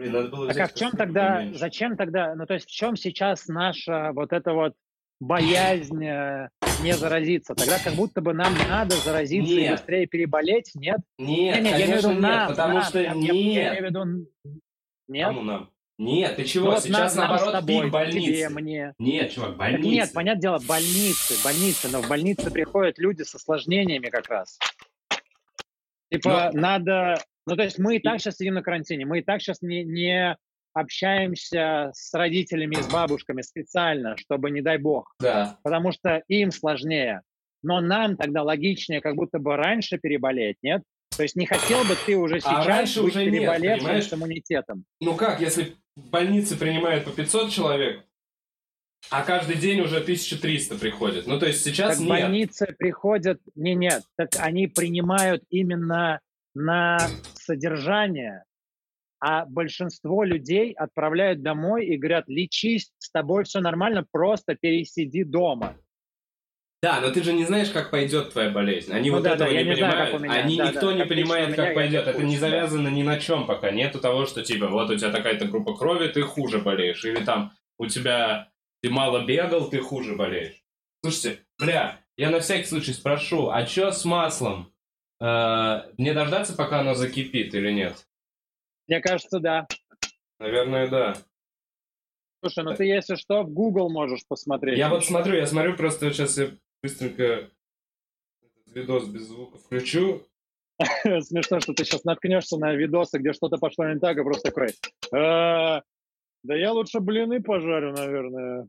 Блин, 0.02 0.12
надо 0.14 0.28
было 0.28 0.48
Так 0.52 0.58
а 0.58 0.66
в 0.66 0.74
чем 0.74 0.90
тогда, 0.92 1.36
поменьше. 1.36 1.58
зачем 1.58 1.96
тогда, 1.96 2.34
ну 2.34 2.44
то 2.46 2.54
есть 2.54 2.66
в 2.68 2.72
чем 2.72 2.96
сейчас 2.96 3.46
наша 3.46 4.10
вот 4.14 4.32
эта 4.32 4.52
вот 4.52 4.74
боязнь 5.20 6.04
э, 6.04 6.48
не 6.82 6.92
заразиться? 6.94 7.54
Тогда 7.54 7.78
как 7.78 7.94
будто 7.94 8.20
бы 8.20 8.34
нам 8.34 8.52
надо 8.68 8.96
заразиться 8.96 9.52
и 9.52 9.60
Нет. 9.60 9.72
быстрее 9.72 10.06
переболеть, 10.06 10.72
нет? 10.74 10.98
Нет, 11.18 11.56
Не, 11.56 11.60
не, 11.62 11.70
я 11.70 11.76
имею 11.86 11.98
в 12.00 12.02
конечно 12.02 12.08
виду 12.08 12.12
нет, 12.14 12.20
нам, 12.22 12.48
потому 12.48 12.74
нам, 12.74 12.82
что 12.82 12.98
я- 13.00 13.12
я- 13.12 13.14
Я 13.14 13.32
нет. 13.32 13.68
имею 13.72 13.82
в 13.82 13.86
виду... 13.86 14.60
Нет? 15.08 15.26
Кому 15.28 15.42
нам? 15.42 15.70
Нет, 15.98 16.34
ты 16.36 16.44
чего? 16.44 16.64
Ну 16.64 16.70
вот 16.72 16.82
Сейчас 16.82 17.14
нам- 17.14 17.28
наоборот 17.28 17.52
тобой, 17.52 17.82
пик 17.82 17.92
больницы. 17.92 18.26
тебе, 18.32 18.48
мне. 18.48 18.94
Нет, 18.98 19.30
чувак, 19.30 19.50
Так 19.50 19.58
больницы. 19.58 19.88
нет, 19.88 20.12
понятное 20.12 20.42
дело, 20.42 20.58
больницы, 20.66 21.44
больницы, 21.44 21.88
но 21.92 22.00
в 22.02 22.08
больницы 22.08 22.50
приходят 22.50 22.98
люди 22.98 23.22
с 23.22 23.32
осложнениями 23.36 24.08
как 24.08 24.28
раз. 24.28 24.58
Типа 26.10 26.50
надо, 26.52 27.22
ну 27.46 27.56
то 27.56 27.62
есть 27.64 27.78
мы 27.78 27.96
и 27.96 27.98
так 28.00 28.20
сейчас 28.20 28.36
сидим 28.36 28.54
на 28.54 28.62
карантине, 28.62 29.06
мы 29.06 29.18
и 29.20 29.22
так 29.22 29.40
сейчас 29.40 29.62
не, 29.62 29.84
не 29.84 30.36
общаемся 30.74 31.90
с 31.94 32.12
родителями 32.14 32.76
и 32.76 32.82
с 32.82 32.86
бабушками 32.88 33.42
специально, 33.42 34.16
чтобы, 34.16 34.50
не 34.50 34.60
дай 34.62 34.78
бог, 34.78 35.14
Да. 35.20 35.58
потому 35.62 35.92
что 35.92 36.22
им 36.28 36.50
сложнее. 36.50 37.22
Но 37.62 37.80
нам 37.80 38.16
тогда 38.16 38.42
логичнее 38.42 39.00
как 39.00 39.14
будто 39.14 39.38
бы 39.38 39.56
раньше 39.56 39.98
переболеть, 39.98 40.56
нет? 40.62 40.82
То 41.16 41.22
есть 41.22 41.36
не 41.36 41.46
хотел 41.46 41.84
бы 41.84 41.94
ты 42.06 42.16
уже 42.16 42.40
сейчас 42.40 42.64
А 42.66 42.68
раньше 42.68 43.02
быть 43.02 43.12
уже 43.14 43.24
нет, 43.24 43.32
переболевшим 43.34 43.84
понимаешь? 43.86 44.08
с 44.08 44.12
иммунитетом. 44.14 44.84
Ну 45.00 45.14
как, 45.14 45.40
если 45.40 45.76
в 45.94 46.08
больнице 46.08 46.56
принимают 46.58 47.04
по 47.04 47.10
500 47.10 47.50
человек, 47.52 48.04
а 49.10 49.22
каждый 49.22 49.56
день 49.56 49.80
уже 49.80 49.98
1300 49.98 50.78
приходит. 50.78 51.26
Ну 51.26 51.38
то 51.38 51.46
есть 51.46 51.62
сейчас 51.62 51.98
Так 51.98 52.00
нет. 52.00 52.08
больницы 52.08 52.74
приходят, 52.78 53.40
не 53.54 53.74
нет, 53.74 54.02
так 54.16 54.30
они 54.38 54.68
принимают 54.68 55.44
именно 55.50 56.20
на 56.54 56.98
содержание, 57.34 58.44
а 59.20 59.46
большинство 59.46 60.24
людей 60.24 60.72
отправляют 60.72 61.42
домой 61.42 61.86
и 61.86 61.96
говорят, 61.96 62.24
лечись, 62.28 62.90
с 62.98 63.10
тобой 63.10 63.44
все 63.44 63.60
нормально, 63.60 64.04
просто 64.10 64.56
пересиди 64.56 65.24
дома. 65.24 65.76
Да, 66.82 67.00
но 67.00 67.12
ты 67.12 67.22
же 67.22 67.32
не 67.32 67.44
знаешь, 67.44 67.70
как 67.70 67.92
пойдет 67.92 68.32
твоя 68.32 68.50
болезнь. 68.50 68.92
Они 68.92 69.08
Ну 69.10 69.16
вот 69.16 69.22
да, 69.22 69.34
этого 69.34 69.48
да, 69.48 69.56
не 69.56 69.68
не 69.68 69.76
знаю, 69.76 69.92
понимают. 69.92 70.14
у 70.14 70.18
меня. 70.18 70.34
Они 70.34 70.56
Да, 70.56 70.68
никто 70.68 70.90
да, 70.90 70.96
не 70.96 71.04
понимает, 71.06 71.46
меня, 71.48 71.56
как 71.56 71.74
пойдет. 71.74 72.08
Это 72.08 72.22
не 72.24 72.36
завязано 72.36 72.88
ни 72.88 73.04
на 73.04 73.20
чем 73.20 73.46
пока. 73.46 73.70
Нету 73.70 74.00
того, 74.00 74.26
что 74.26 74.42
типа 74.42 74.66
вот 74.66 74.90
у 74.90 74.96
тебя 74.96 75.10
такая-то 75.12 75.44
группа 75.44 75.76
крови, 75.76 76.08
ты 76.08 76.22
хуже 76.22 76.58
болеешь. 76.58 77.04
Или 77.04 77.24
там 77.24 77.52
у 77.78 77.86
тебя 77.86 78.48
ты 78.82 78.90
мало 78.90 79.24
бегал, 79.24 79.70
ты 79.70 79.78
хуже 79.78 80.16
болеешь. 80.16 80.60
Слушайте, 81.04 81.44
бля, 81.56 82.00
я 82.16 82.30
на 82.30 82.40
всякий 82.40 82.66
случай 82.66 82.92
спрошу, 82.92 83.50
а 83.50 83.64
что 83.64 83.92
с 83.92 84.04
маслом? 84.04 84.72
Э, 85.22 85.92
Мне 85.98 86.14
дождаться, 86.14 86.56
пока 86.56 86.80
оно 86.80 86.94
закипит 86.94 87.54
или 87.54 87.70
нет? 87.70 88.06
Мне 88.88 89.00
кажется, 89.00 89.38
да. 89.38 89.68
Наверное, 90.40 90.88
да. 90.88 91.16
Слушай, 92.40 92.64
ну 92.64 92.74
ты, 92.74 92.84
если 92.84 93.14
что, 93.14 93.44
в 93.44 93.50
Google 93.50 93.88
можешь 93.88 94.26
посмотреть. 94.26 94.76
Я 94.76 94.88
вот 94.88 95.04
смотрю, 95.04 95.36
я 95.36 95.46
смотрю, 95.46 95.76
просто 95.76 96.12
сейчас 96.12 96.36
я 96.38 96.50
быстренько 96.82 97.22
этот 97.22 98.74
видос 98.74 99.06
без 99.06 99.28
звука 99.28 99.58
включу. 99.58 100.26
Смешно, 101.04 101.60
что 101.60 101.72
ты 101.72 101.84
сейчас 101.84 102.02
наткнешься 102.02 102.58
на 102.58 102.74
видосы, 102.74 103.18
где 103.18 103.32
что-то 103.32 103.58
пошло 103.58 103.86
не 103.86 104.00
так, 104.00 104.18
и 104.18 104.24
просто 104.24 104.50
такой, 104.50 104.70
«Э, 105.16 105.82
да 106.42 106.56
я 106.56 106.72
лучше 106.72 106.98
блины 106.98 107.40
пожарю, 107.40 107.92
наверное. 107.92 108.68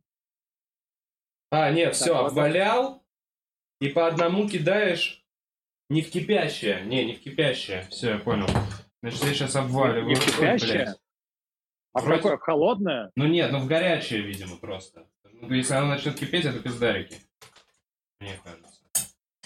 А, 1.49 1.72
нет, 1.72 1.95
все, 1.95 2.16
обвалял, 2.16 3.04
и 3.82 3.89
по 3.89 4.06
одному 4.06 4.47
кидаешь 4.47 5.22
не 5.90 6.02
в 6.02 6.10
кипящее. 6.10 6.82
Не, 6.86 7.06
не 7.06 7.14
в 7.16 7.20
кипящее. 7.20 7.88
Все, 7.90 8.12
я 8.12 8.18
понял. 8.20 8.48
Значит, 9.02 9.24
я 9.24 9.34
сейчас 9.34 9.56
обваливаю. 9.56 10.08
Не 10.08 10.16
в 10.16 10.26
кипящее? 10.26 10.96
А 11.94 12.00
в 12.00 12.04
Вроде- 12.06 12.22
какое? 12.22 12.38
В 12.38 12.42
холодное? 12.42 13.12
Ну 13.16 13.28
нет, 13.28 13.52
ну 13.52 13.60
в 13.60 13.68
горячее, 13.68 14.22
видимо, 14.22 14.58
просто. 14.58 15.08
Ну, 15.32 15.54
если 15.54 15.74
оно 15.74 15.88
начнет 15.88 16.16
кипеть, 16.16 16.46
это 16.46 16.60
пиздарики. 16.60 17.18
Мне 18.20 18.40
кажется. 18.44 18.82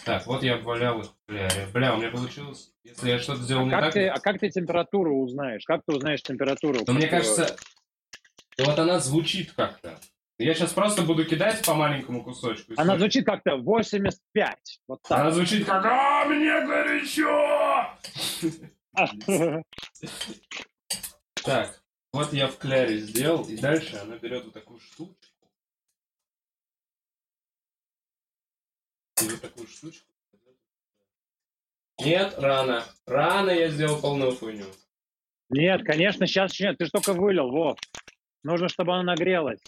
Так, 0.06 0.26
вот 0.26 0.44
я 0.44 0.56
обвалял 0.56 1.02
их. 1.02 1.08
Бля, 1.28 1.50
бля, 1.74 1.94
у 1.94 1.98
меня 1.98 2.10
получилось. 2.10 2.72
Если 2.84 3.10
я 3.10 3.20
что-то 3.20 3.42
сделал 3.42 3.64
А 3.64 3.66
не 3.66 3.72
как, 3.72 3.84
так, 3.84 3.94
ты, 3.94 4.08
а 4.08 4.20
как 4.20 4.40
ты 4.40 4.50
температуру 4.50 5.18
узнаешь? 5.18 5.66
Как 5.66 5.82
ты 5.86 5.96
узнаешь 5.96 6.22
температуру? 6.22 6.86
то 6.86 6.94
мне 6.94 7.08
кажется, 7.08 7.58
вот 8.58 8.80
она 8.80 9.00
звучит 9.00 9.52
как-то. 9.52 10.00
Я 10.40 10.54
сейчас 10.54 10.72
просто 10.74 11.02
буду 11.02 11.26
кидать 11.26 11.66
по 11.66 11.74
маленькому 11.74 12.24
кусочку. 12.24 12.74
Она 12.74 12.84
слушать. 12.96 13.00
звучит 13.00 13.26
как-то 13.26 13.56
85. 13.56 14.82
Вот 14.88 15.00
Она 15.10 15.24
так. 15.26 15.34
звучит 15.34 15.66
как 15.66 15.84
«А, 15.86 16.26
мне 16.26 16.62
горячо!» 16.66 17.98
Так, 21.44 21.82
вот 22.12 22.34
я 22.34 22.48
в 22.48 22.58
кляре 22.58 22.98
сделал, 23.00 23.44
и 23.48 23.56
дальше 23.58 23.96
она 23.98 24.18
берет 24.18 24.44
вот 24.46 24.54
такую 24.54 24.80
штучку. 24.80 25.16
И 29.22 29.30
вот 29.30 29.42
такую 29.42 29.68
штучку. 29.68 30.06
Нет, 32.00 32.36
рано. 32.38 32.84
Рано 33.06 33.50
я 33.50 33.70
сделал 33.70 34.00
полную 34.02 34.36
хуйню. 34.36 34.66
Нет, 35.50 35.84
конечно, 35.86 36.28
сейчас 36.28 36.60
нет. 36.60 36.78
Ты 36.78 36.86
же 36.86 36.92
только 36.92 37.14
вылил, 37.14 37.50
Вов. 37.50 37.80
Нужно, 38.44 38.68
чтобы 38.68 38.94
она 38.94 39.04
нагрелась. 39.04 39.62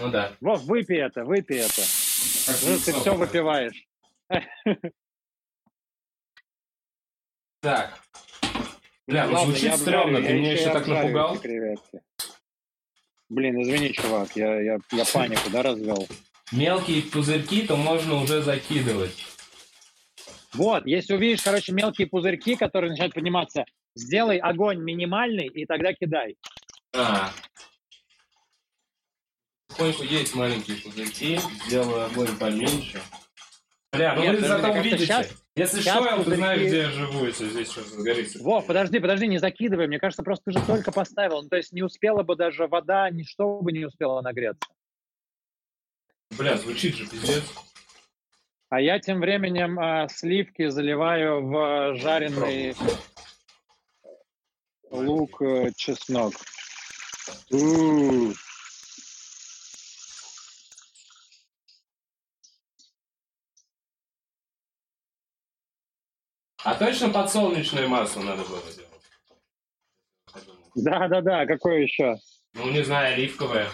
Ну 0.00 0.10
да. 0.10 0.32
Вов, 0.40 0.62
выпей 0.64 1.02
это, 1.02 1.24
выпей 1.24 1.58
это. 1.58 1.82
Ну, 2.62 2.78
ты 2.78 2.92
все 2.92 3.14
выпиваешь. 3.14 3.86
Так. 7.62 8.00
Бля, 9.06 9.26
ну 9.26 9.44
звучит 9.44 9.76
стрёмно, 9.76 10.22
ты 10.22 10.32
меня 10.32 10.52
еще 10.52 10.72
так 10.72 10.86
напугал. 10.86 11.38
Блин, 13.28 13.62
извини, 13.62 13.92
чувак, 13.92 14.34
я, 14.34 14.58
я, 14.60 14.78
я 14.92 15.04
панику, 15.12 15.50
да, 15.50 15.62
развел? 15.62 16.08
Мелкие 16.52 17.02
пузырьки, 17.02 17.66
то 17.66 17.76
можно 17.76 18.14
уже 18.14 18.40
закидывать. 18.40 19.26
Вот, 20.54 20.86
если 20.86 21.14
увидишь, 21.14 21.42
короче, 21.42 21.72
мелкие 21.72 22.08
пузырьки, 22.08 22.56
которые 22.56 22.90
начинают 22.90 23.14
подниматься, 23.14 23.64
сделай 23.94 24.38
огонь 24.38 24.80
минимальный 24.80 25.46
и 25.46 25.66
тогда 25.66 25.92
кидай. 25.92 26.36
А. 26.92 27.30
Потихоньку 29.70 30.02
есть 30.02 30.34
маленькие 30.34 30.76
пузырьки, 30.78 31.38
сделаю 31.66 32.06
огонь 32.06 32.36
поменьше. 32.38 33.00
Бля, 33.92 34.14
ну 34.14 34.22
Нет, 34.22 34.40
вы 34.40 34.46
зато 34.48 34.72
увидите. 34.72 35.06
щас- 35.06 35.32
Если 35.56 35.80
щас 35.82 35.96
что, 35.96 36.04
я 36.04 36.16
ты 36.16 36.22
пузырьки- 36.30 36.34
знаешь, 36.36 36.60
где 36.62 36.78
я 36.78 36.90
живу, 36.90 37.24
если 37.26 37.48
здесь 37.48 37.70
что-то 37.70 37.88
загорится. 37.90 38.42
Вов, 38.42 38.66
подожди, 38.66 38.98
подожди, 39.00 39.26
не 39.26 39.38
закидывай. 39.38 39.86
Мне 39.88 39.98
кажется, 39.98 40.22
просто 40.22 40.44
ты 40.50 40.58
же 40.58 40.64
только 40.66 40.92
поставил. 40.92 41.42
Ну, 41.42 41.48
то 41.48 41.56
есть 41.56 41.72
не 41.72 41.82
успела 41.82 42.22
бы 42.22 42.36
даже 42.36 42.66
вода, 42.66 43.10
ничто 43.10 43.60
бы 43.60 43.72
не 43.72 43.84
успела 43.84 44.20
нагреться. 44.22 44.68
Бля, 46.36 46.56
звучит 46.56 46.94
же 46.96 47.06
пиздец. 47.06 47.42
А 48.68 48.80
я 48.80 49.00
тем 49.00 49.18
временем 49.18 49.78
а, 49.80 50.08
сливки 50.08 50.68
заливаю 50.68 51.44
в 51.44 51.96
жареный 51.96 52.76
лук, 54.90 55.42
э, 55.42 55.72
чеснок. 55.76 56.34
У. 57.50 58.32
А 66.62 66.74
точно 66.74 67.08
подсолнечное 67.08 67.88
масло 67.88 68.20
надо 68.22 68.44
было 68.44 68.60
делать? 68.62 68.90
Да-да-да, 70.74 71.46
какое 71.46 71.80
еще? 71.80 72.16
Ну, 72.54 72.70
не 72.70 72.84
знаю, 72.84 73.14
оливковое. 73.14 73.68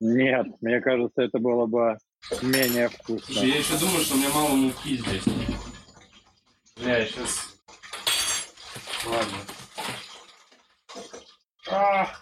Нет, 0.00 0.46
мне 0.60 0.80
кажется, 0.80 1.22
это 1.22 1.38
было 1.38 1.66
бы 1.66 1.98
менее 2.42 2.88
вкусно. 2.88 3.34
Слушай, 3.34 3.48
я 3.48 3.58
еще 3.58 3.78
думаю, 3.78 4.04
что 4.04 4.14
у 4.14 4.18
меня 4.18 4.28
мало 4.30 4.48
муки 4.50 4.96
здесь. 4.96 5.24
Бля, 6.76 6.98
я 6.98 7.06
сейчас... 7.06 7.56
Ладно. 9.06 9.38
А! 11.68 12.12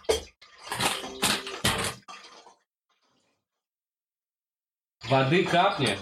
Воды 5.09 5.43
капни. 5.43 5.97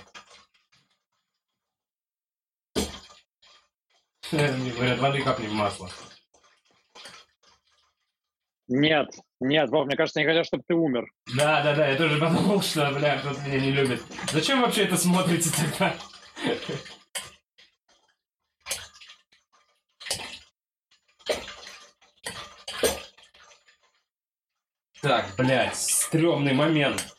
Мне 4.33 4.71
говорят, 4.71 4.97
воды 4.97 5.21
капни 5.21 5.45
в 5.45 5.53
масло. 5.53 5.89
Нет, 8.67 9.09
нет, 9.39 9.69
Вов, 9.69 9.85
мне 9.85 9.95
кажется, 9.95 10.19
они 10.19 10.27
хотят, 10.27 10.47
чтобы 10.47 10.63
ты 10.65 10.73
умер. 10.73 11.05
Да, 11.35 11.61
да, 11.61 11.75
да, 11.75 11.87
я 11.87 11.97
тоже 11.97 12.17
подумал, 12.19 12.59
что, 12.63 12.89
бля, 12.91 13.19
кто-то 13.19 13.39
меня 13.41 13.59
не 13.59 13.71
любит. 13.71 14.01
Зачем 14.31 14.61
вообще 14.61 14.85
это 14.85 14.97
смотрите 14.97 15.51
тогда? 15.51 15.95
Так, 25.01 25.35
блядь, 25.37 25.75
стрёмный 25.75 26.53
момент. 26.53 27.15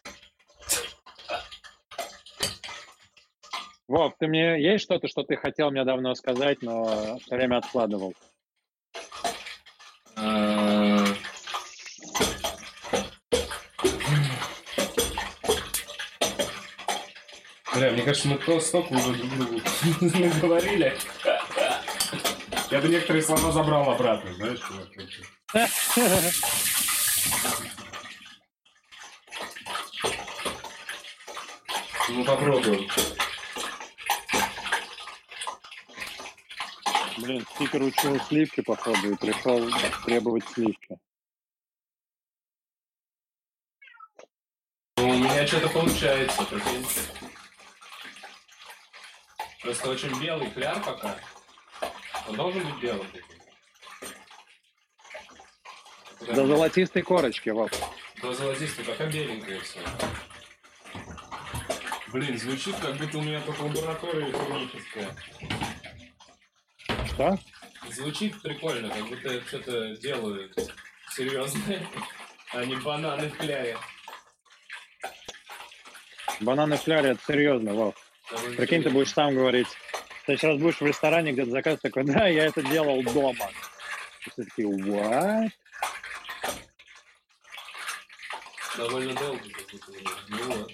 Вов, 3.86 4.14
ты 4.18 4.26
мне 4.26 4.62
есть 4.62 4.84
что-то, 4.84 5.08
что 5.08 5.24
ты 5.24 5.36
хотел 5.36 5.70
мне 5.70 5.84
давно 5.84 6.14
сказать, 6.14 6.62
но 6.62 7.18
все 7.18 7.36
время 7.36 7.58
откладывал? 7.58 8.14
Бля, 17.74 17.90
мне 17.90 18.02
кажется, 18.02 18.28
мы 18.28 18.38
то 18.38 18.60
столько 18.60 18.92
уже 18.92 19.14
друг 19.14 19.30
другу 19.36 19.60
говорили. 20.40 20.96
Я 22.70 22.80
бы 22.80 22.88
некоторые 22.88 23.22
слова 23.22 23.52
забрал 23.52 23.90
обратно, 23.90 24.32
знаешь, 24.34 24.60
чувак. 24.60 24.88
Ну 32.08 32.24
попробуем. 32.24 32.88
Блин, 37.24 37.46
стикер 37.54 37.82
учил 37.82 38.20
сливки, 38.20 38.60
походу, 38.60 39.12
и 39.12 39.16
пришел 39.16 39.70
требовать 40.04 40.46
сливки. 40.48 40.98
Ну, 44.98 45.08
у 45.08 45.14
меня 45.14 45.46
что-то 45.46 45.70
получается, 45.70 46.44
прикинь. 46.44 46.86
Просто 49.62 49.90
очень 49.90 50.20
белый 50.20 50.50
кляр 50.50 50.78
пока. 50.84 51.16
Он 52.28 52.36
должен 52.36 52.62
быть 52.62 52.82
белым. 52.82 53.06
До 56.26 56.46
золотистой 56.46 57.00
корочки, 57.00 57.48
Вов. 57.48 57.70
До 58.20 58.34
золотистый, 58.34 58.84
пока 58.84 59.06
беленькое 59.06 59.60
все. 59.60 59.80
Блин, 62.12 62.38
звучит, 62.38 62.76
как 62.76 62.96
будто 62.98 63.16
у 63.16 63.22
меня 63.22 63.40
только 63.40 63.62
лаборатория 63.62 64.30
химическая. 64.30 65.16
Что? 67.14 67.38
Звучит 67.90 68.42
прикольно, 68.42 68.88
как 68.88 69.06
будто 69.06 69.40
что-то 69.46 69.96
делаю 69.96 70.52
серьезное, 71.10 71.86
а 72.52 72.64
не 72.64 72.74
бананы 72.76 73.28
в 73.28 73.36
кляре. 73.36 73.78
Бананы 76.40 76.76
в 76.76 76.82
фляре, 76.82 77.10
это 77.10 77.20
серьезно, 77.24 77.72
Вов. 77.72 77.94
Довольно 78.30 78.56
Прикинь, 78.56 78.82
ты 78.82 78.90
будешь 78.90 79.12
сам 79.12 79.34
говорить. 79.34 79.68
Ты 80.26 80.36
сейчас 80.36 80.58
будешь 80.58 80.80
в 80.80 80.86
ресторане 80.86 81.32
где-то 81.32 81.50
заказ 81.50 81.78
такой, 81.80 82.02
да, 82.04 82.26
я 82.26 82.46
это 82.46 82.62
делал 82.62 83.00
дома. 83.02 83.48
И 84.26 84.30
все 84.30 84.44
такие, 84.44 84.66
what? 84.66 85.50
Довольно 88.76 89.14
долго. 89.14 89.40
Ну 90.28 90.42
вот. 90.44 90.72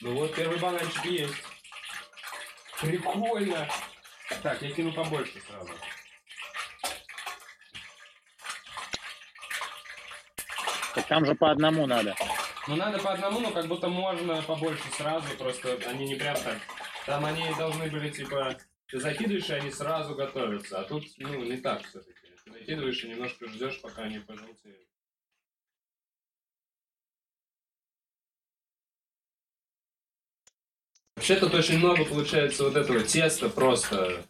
Ну 0.00 0.14
вот, 0.14 0.34
первый 0.34 0.58
бананчик 0.58 1.04
есть. 1.04 1.53
Прикольно. 2.84 3.68
Так, 4.42 4.62
я 4.62 4.70
кину 4.70 4.92
побольше 4.92 5.40
сразу. 5.40 5.72
Так 10.94 11.06
там 11.06 11.24
же 11.26 11.34
по 11.34 11.50
одному 11.50 11.86
надо. 11.86 12.14
Ну 12.68 12.76
надо 12.76 12.98
по 12.98 13.12
одному, 13.12 13.40
но 13.40 13.50
как 13.50 13.66
будто 13.66 13.88
можно 13.88 14.42
побольше 14.42 14.84
сразу, 14.96 15.26
просто 15.36 15.78
они 15.86 16.06
не 16.06 16.14
прям 16.14 16.36
так. 16.36 16.58
Там 17.06 17.24
они 17.24 17.52
должны 17.58 17.90
были 17.90 18.10
типа, 18.10 18.56
ты 18.86 19.00
закидываешь, 19.00 19.50
и 19.50 19.54
они 19.54 19.70
сразу 19.70 20.14
готовятся, 20.14 20.80
а 20.80 20.84
тут, 20.84 21.04
ну, 21.18 21.42
не 21.42 21.58
так 21.58 21.82
все-таки. 21.84 22.14
Ты 22.44 22.52
закидываешь 22.52 23.04
и 23.04 23.08
немножко 23.08 23.48
ждешь, 23.48 23.80
пока 23.82 24.02
они 24.02 24.18
пожелтеют. 24.20 24.88
Вообще 31.16 31.36
тут 31.36 31.54
очень 31.54 31.78
много 31.78 32.04
получается 32.04 32.64
вот 32.64 32.76
этого 32.76 33.02
теста 33.02 33.48
просто 33.48 34.24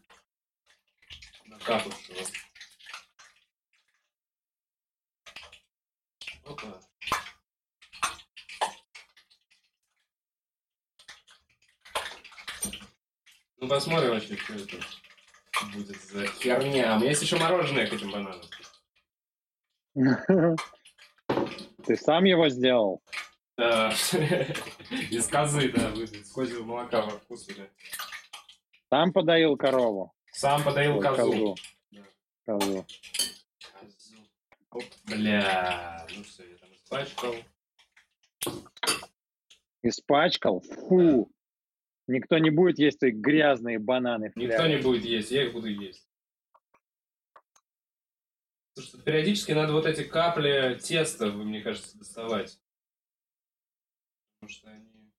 накапавшего. 1.47 2.19
Опа. 6.45 6.81
Ну 13.57 13.69
посмотрим 13.69 14.11
вообще, 14.11 14.37
что 14.37 14.53
это 14.53 14.77
будет 15.73 16.01
за 16.03 16.27
херня. 16.27 16.97
У 16.97 16.99
меня 16.99 17.09
есть 17.09 17.23
еще 17.23 17.39
мороженое 17.39 17.87
к 17.87 17.93
этим 17.95 18.11
бананам. 18.11 18.41
Ты 21.87 21.97
сам 21.97 22.25
его 22.25 22.49
сделал? 22.51 23.03
Да. 23.57 23.91
Из 25.11 25.29
козы, 25.29 25.71
да. 25.73 25.95
С 25.95 26.33
козьего 26.33 26.65
молока 26.65 27.03
во 27.03 27.19
вкусе. 27.19 27.71
Сам 28.91 29.13
подоил 29.13 29.57
корову? 29.57 30.13
Сам 30.33 30.63
подоил 30.65 30.97
Ой, 30.97 31.03
козу. 31.03 31.57
Да. 31.91 32.03
Козу. 32.47 32.87
Козу. 33.81 34.17
Оп, 34.71 34.85
бля. 35.05 36.07
Ну 36.17 36.23
все, 36.25 36.51
я 36.51 36.57
там 36.57 36.73
испачкал. 36.73 37.35
Испачкал? 39.83 40.61
Фу. 40.61 41.31
Никто 42.07 42.39
не 42.39 42.51
будет 42.51 42.79
есть 42.79 42.99
твои 42.99 43.13
грязные 43.13 43.79
бананы 43.79 44.31
Никто 44.35 44.67
не 44.67 44.77
будет 44.77 45.05
есть, 45.05 45.31
я 45.31 45.45
их 45.45 45.53
буду 45.53 45.69
есть. 45.69 46.07
Потому 48.75 48.89
что 48.89 49.03
периодически 49.03 49.53
надо 49.53 49.73
вот 49.73 49.87
эти 49.87 50.03
капли 50.03 50.79
теста, 50.83 51.27
мне 51.27 51.63
кажется, 51.63 51.97
доставать. 51.97 52.59
Потому 54.45 54.49
что 54.49 54.69
они... 54.69 55.11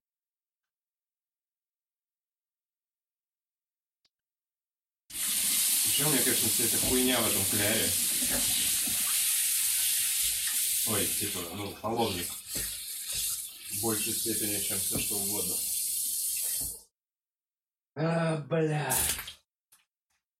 Еще 5.09 6.05
у 6.05 6.09
меня, 6.09 6.21
конечно, 6.21 6.49
вся 6.49 6.63
эта 6.65 6.77
хуйня 6.77 7.19
в 7.19 7.27
этом 7.27 7.45
кляре. 7.45 7.89
Ой, 10.87 11.07
типа, 11.07 11.39
ну, 11.55 11.71
половник. 11.77 12.27
В 12.27 13.81
большей 13.81 14.13
степени, 14.13 14.61
чем 14.61 14.77
все 14.77 14.99
что 14.99 15.15
угодно. 15.17 15.55
А, 17.95 18.37
бля. 18.37 18.95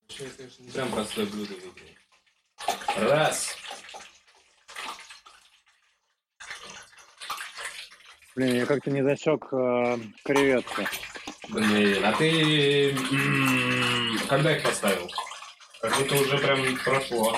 Я, 0.10 0.30
конечно, 0.30 0.64
не 0.64 0.72
прям 0.72 0.92
простое 0.92 1.26
блюдо 1.26 1.56
выбрал. 1.56 1.88
Раз. 2.98 3.56
Блин, 8.36 8.56
я 8.56 8.66
как-то 8.66 8.92
не 8.92 9.02
засек 9.02 9.48
э, 9.54 9.98
креветки. 10.26 10.88
Блин, 11.50 12.04
а 12.04 12.12
ты 12.14 12.94
когда 14.28 14.56
их 14.56 14.64
поставил? 14.64 15.10
Как 15.82 15.98
будто 15.98 16.16
уже 16.16 16.38
прям 16.40 16.60
прошло. 16.84 17.38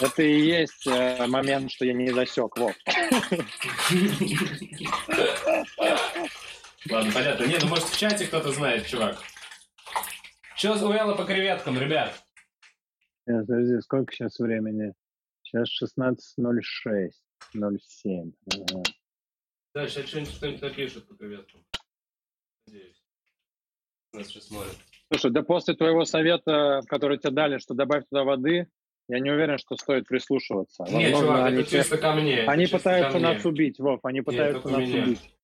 Это 0.00 0.22
и 0.22 0.40
есть 0.40 0.86
э, 0.86 1.26
момент, 1.26 1.70
что 1.70 1.84
я 1.84 1.92
не 1.92 2.10
засек. 2.10 2.56
Вов. 2.56 2.74
Ладно, 6.90 7.12
понятно. 7.12 7.44
Не, 7.44 7.58
ну 7.58 7.68
может 7.68 7.84
в 7.84 7.98
чате 7.98 8.26
кто-то 8.26 8.52
знает, 8.52 8.86
чувак. 8.86 9.18
Че 10.56 10.72
у 10.72 10.92
Элла 10.92 11.14
по 11.14 11.24
креветкам, 11.24 11.78
ребят? 11.78 12.24
Сейчас, 13.26 13.46
подожди, 13.46 13.80
сколько 13.80 14.14
сейчас 14.14 14.38
времени? 14.38 14.94
Сейчас 15.42 15.68
16.06. 15.82 17.10
07. 17.52 18.32
Ага. 18.52 18.82
Да, 19.74 19.88
сейчас 19.88 20.06
что-нибудь 20.06 20.36
кто-нибудь 20.36 20.62
напишет 20.62 21.08
по 21.08 21.14
креветкам. 21.16 21.64
Надеюсь. 22.66 23.02
Нас 24.12 24.28
сейчас 24.28 24.44
смотрят. 24.44 24.76
Слушай, 25.12 25.32
да 25.32 25.42
после 25.42 25.74
твоего 25.74 26.04
совета, 26.04 26.80
который 26.88 27.18
тебе 27.18 27.32
дали, 27.32 27.58
что 27.58 27.74
добавь 27.74 28.04
туда 28.08 28.22
воды, 28.24 28.68
я 29.08 29.18
не 29.18 29.30
уверен, 29.30 29.58
что 29.58 29.76
стоит 29.76 30.06
прислушиваться. 30.06 30.84
Не, 30.84 31.10
Возможно, 31.10 31.18
чувак, 31.20 31.46
они, 31.48 31.60
это 31.62 31.70
чисто 31.70 31.98
ко 31.98 32.12
мне. 32.14 32.44
они 32.46 32.66
пытаются 32.66 33.18
мне. 33.18 33.28
нас 33.34 33.44
убить, 33.44 33.78
Вов, 33.80 34.00
они 34.04 34.22
пытаются 34.22 34.62
только 34.62 34.78
нас 34.78 34.88
меня. 34.88 35.02
убить. 35.04 35.34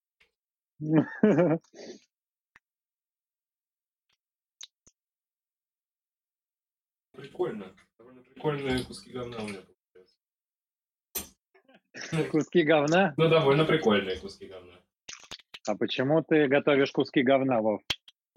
Прикольно. 7.12 7.74
Довольно 7.98 8.22
прикольные 8.22 8.84
куски 8.84 9.10
говна 9.12 9.38
у 9.38 9.48
меня. 9.48 9.60
Куски 12.30 12.62
говна? 12.62 13.14
Ну, 13.16 13.28
довольно 13.28 13.64
прикольные 13.64 14.18
куски 14.18 14.46
говна. 14.46 14.80
А 15.66 15.76
почему 15.76 16.22
ты 16.22 16.46
готовишь 16.48 16.90
куски 16.92 17.22
говна, 17.22 17.60
Вов? 17.60 17.82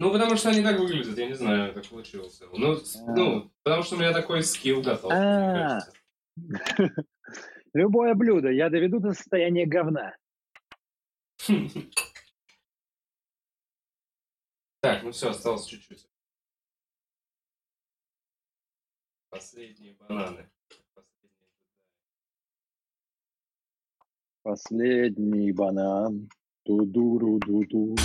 Ну, 0.00 0.12
потому 0.12 0.36
что 0.36 0.50
они 0.50 0.62
так 0.62 0.78
выглядят, 0.78 1.16
я 1.16 1.26
не 1.26 1.34
знаю, 1.34 1.72
как 1.72 1.86
получилось. 1.86 2.40
Ну, 2.52 2.72
А. 2.74 3.14
ну, 3.16 3.52
потому 3.62 3.82
что 3.82 3.96
у 3.96 3.98
меня 3.98 4.12
такой 4.12 4.42
скилл 4.42 4.82
готов, 4.82 5.10
мне 5.12 5.20
А. 5.20 5.80
кажется. 5.80 5.92
Любое 7.74 8.14
блюдо 8.14 8.50
я 8.50 8.70
доведу 8.70 9.00
до 9.00 9.12
состояния 9.12 9.66
говна. 9.66 10.16
Так, 14.80 15.02
ну 15.02 15.12
все, 15.12 15.30
осталось 15.30 15.64
чуть-чуть. 15.64 16.06
Последние 19.30 19.94
бананы. 19.94 20.50
Последний 24.44 25.52
банан. 25.52 26.28
Ту-ду-ру-ду-ду. 26.66 27.96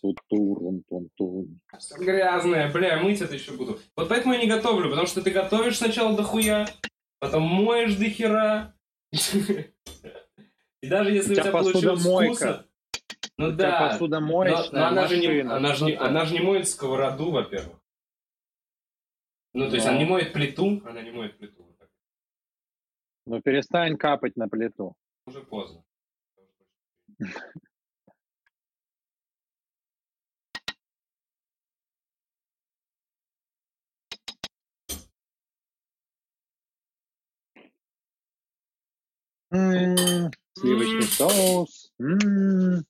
Ту-турун-тун-тун. 0.00 1.60
Всё 1.78 1.96
грязное, 1.98 2.72
бля, 2.72 2.98
мыть 3.02 3.20
это 3.20 3.34
еще 3.34 3.52
буду. 3.52 3.78
Вот 3.94 4.08
поэтому 4.08 4.32
я 4.32 4.40
не 4.40 4.48
готовлю, 4.48 4.88
потому 4.88 5.06
что 5.06 5.20
ты 5.20 5.30
готовишь 5.30 5.76
сначала 5.76 6.16
дохуя, 6.16 6.66
потом 7.18 7.42
моешь 7.42 7.94
до 7.96 8.06
хера. 8.08 8.74
И 10.82 10.88
даже 10.88 11.12
если 11.12 11.28
У 11.28 11.32
у 11.32 11.34
тебя 11.34 11.42
тебя 11.42 11.52
получилось 11.52 11.84
посудомойка. 12.02 12.34
вкусно... 12.34 12.66
Ну 13.36 13.46
У 13.48 13.52
тебя 13.52 13.56
да, 13.70 13.80
но, 13.80 13.88
посудомоечная 13.92 14.80
но 14.80 14.86
она, 14.86 15.06
же 15.06 15.18
не, 15.18 15.40
она, 15.40 15.74
же 15.74 15.84
не, 15.84 15.92
ты? 15.92 15.98
она 15.98 16.24
же 16.24 16.32
не 16.34 16.40
моет 16.40 16.66
сковороду, 16.68 17.30
во-первых. 17.30 17.78
Ну, 19.52 19.68
то 19.68 19.74
есть 19.74 19.84
Ну. 19.86 19.92
она 19.92 19.98
не 20.02 20.06
моет 20.08 20.32
плиту, 20.32 20.80
она 20.86 21.02
не 21.02 21.10
моет 21.10 21.36
плиту. 21.36 21.66
так. 21.78 21.90
Ну 23.26 23.42
перестань 23.42 23.98
капать 23.98 24.36
на 24.36 24.48
плиту. 24.48 24.94
Уже 25.30 25.44
поздно. 25.44 25.84
М, 39.52 40.32
Сливочный 40.58 41.02
соус. 41.04 41.92
М, 42.00 42.84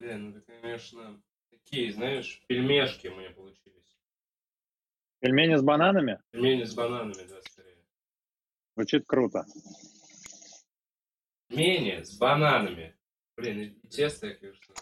Блин, 0.00 0.30
ну 0.30 0.38
это, 0.38 0.40
конечно, 0.40 1.22
такие, 1.50 1.92
знаешь, 1.92 2.42
пельмешки 2.48 3.06
у 3.06 3.14
меня 3.14 3.30
получились. 3.30 3.96
Пельмени 5.20 5.54
с 5.54 5.62
бананами? 5.62 6.20
Пельмени 6.32 6.64
с 6.64 6.74
бананами, 6.74 7.24
да. 7.28 7.40
Звучит 8.78 9.06
круто. 9.08 9.44
Пельмени 11.48 12.04
с 12.04 12.16
бананами. 12.16 12.96
Блин, 13.36 13.60
и 13.60 13.88
тесто 13.88 14.28
я, 14.28 14.34
конечно. 14.36 14.74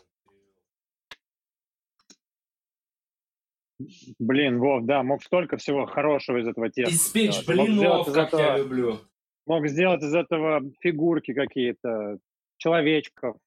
Блин, 4.18 4.58
Вов, 4.58 4.84
да, 4.84 5.02
мог 5.02 5.22
столько 5.22 5.56
всего 5.56 5.86
хорошего 5.86 6.36
из 6.42 6.46
этого 6.46 6.68
теста. 6.68 6.94
Сделать. 6.94 7.48
Мог 7.48 7.56
блинов, 7.56 8.08
из 8.08 8.12
как 8.12 8.32
я 8.34 8.38
этого- 8.40 8.58
люблю. 8.58 9.00
Мог 9.46 9.66
сделать 9.66 10.02
из 10.02 10.14
этого 10.14 10.60
фигурки 10.80 11.32
какие-то, 11.32 12.18
человечков. 12.58 13.38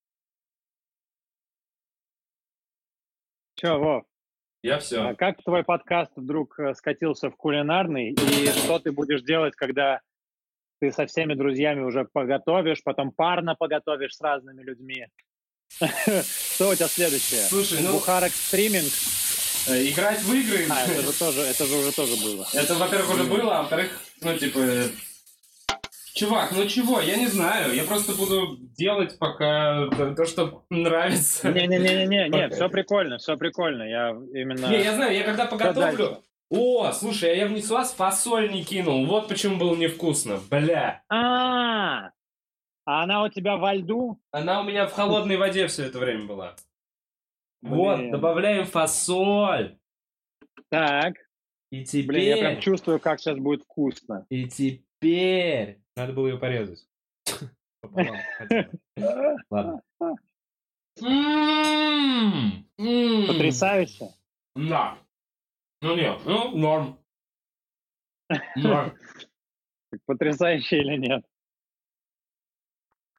Че, 3.53 3.77
Вов, 3.77 4.03
Я 4.63 4.77
а 4.77 4.79
все. 4.79 5.15
как 5.15 5.43
твой 5.43 5.63
подкаст 5.63 6.11
вдруг 6.15 6.57
э, 6.59 6.73
скатился 6.73 7.29
в 7.29 7.35
кулинарный? 7.35 8.13
И 8.13 8.47
что 8.47 8.79
ты 8.79 8.91
будешь 8.91 9.21
делать, 9.21 9.55
когда 9.55 10.01
ты 10.79 10.91
со 10.91 11.05
всеми 11.05 11.33
друзьями 11.33 11.81
уже 11.81 12.05
поготовишь, 12.05 12.83
потом 12.83 13.11
парно 13.11 13.55
поготовишь 13.55 14.15
с 14.15 14.21
разными 14.21 14.61
людьми? 14.61 15.05
Что 15.79 16.69
у 16.69 16.75
тебя 16.75 16.87
следующее? 16.87 17.41
Слушай, 17.41 17.79
ну, 17.81 17.93
Бухарок 17.93 18.31
стриминг? 18.31 18.91
э, 19.67 19.89
играть 19.89 20.21
в 20.21 20.33
игры... 20.33 20.65
А, 20.69 20.83
это 20.83 21.01
же 21.01 21.13
тоже, 21.17 21.41
это 21.41 21.65
же 21.65 21.75
уже 21.75 21.91
тоже 21.91 22.15
было. 22.23 22.47
Это, 22.53 22.75
во-первых, 22.75 23.13
уже 23.13 23.23
было, 23.25 23.57
а 23.57 23.61
во-вторых, 23.61 23.99
ну, 24.21 24.37
типа... 24.37 24.59
э, 24.59 24.89
Чувак, 26.13 26.51
ну 26.51 26.65
чего, 26.67 26.99
я 26.99 27.15
не 27.15 27.27
знаю. 27.27 27.73
Я 27.73 27.83
просто 27.83 28.13
буду 28.13 28.57
делать 28.77 29.17
пока 29.19 29.87
то, 29.95 30.15
то, 30.15 30.25
что 30.25 30.65
нравится. 30.69 31.49
Не-не-не-не, 31.51 32.29
не, 32.29 32.49
все 32.49 32.67
прикольно, 32.67 33.19
все 33.19 33.37
прикольно. 33.37 33.83
Я 33.83 34.09
именно... 34.33 34.67
Не, 34.67 34.83
я 34.83 34.95
знаю, 34.95 35.15
я 35.15 35.23
когда 35.23 35.45
поготовлю... 35.45 36.23
О, 36.49 36.91
слушай, 36.93 37.31
а 37.31 37.35
я 37.35 37.47
в 37.47 37.51
Несуаз 37.51 37.93
фасоль 37.93 38.51
не 38.51 38.63
кинул. 38.63 39.05
Вот 39.05 39.27
почему 39.27 39.57
было 39.57 39.75
невкусно. 39.75 40.39
Бля. 40.49 41.03
А, 41.09 42.07
а 42.85 43.03
она 43.03 43.23
у 43.23 43.29
тебя 43.29 43.57
во 43.57 43.73
льду? 43.75 44.19
Она 44.31 44.61
у 44.61 44.63
меня 44.63 44.87
в 44.87 44.93
холодной 44.93 45.37
воде 45.37 45.67
все 45.67 45.85
это 45.85 45.99
время 45.99 46.25
была. 46.25 46.55
Вот, 47.61 47.97
Блин. 47.97 48.11
добавляем 48.11 48.65
фасоль. 48.65 49.77
Так, 50.69 51.15
И 51.71 51.83
блин, 52.03 52.23
я 52.23 52.37
прям 52.37 52.51
теперь... 52.53 52.63
чувствую, 52.63 52.99
как 52.99 53.19
сейчас 53.19 53.37
будет 53.37 53.63
вкусно. 53.63 54.25
И 54.29 54.47
теперь... 54.47 55.81
Надо 55.95 56.13
было 56.13 56.27
ее 56.27 56.37
порезать. 56.37 56.87
Ладно. 59.51 59.81
М, 61.01 62.65
м. 62.77 63.27
Потрясающе. 63.27 64.09
Да. 64.55 64.97
Ну 65.81 65.95
нет, 65.95 66.19
ну 66.25 66.57
норм. 66.57 66.99
Норм. 68.55 68.93
Потрясающе 70.05 70.79
или 70.79 70.97
нет? 70.97 71.25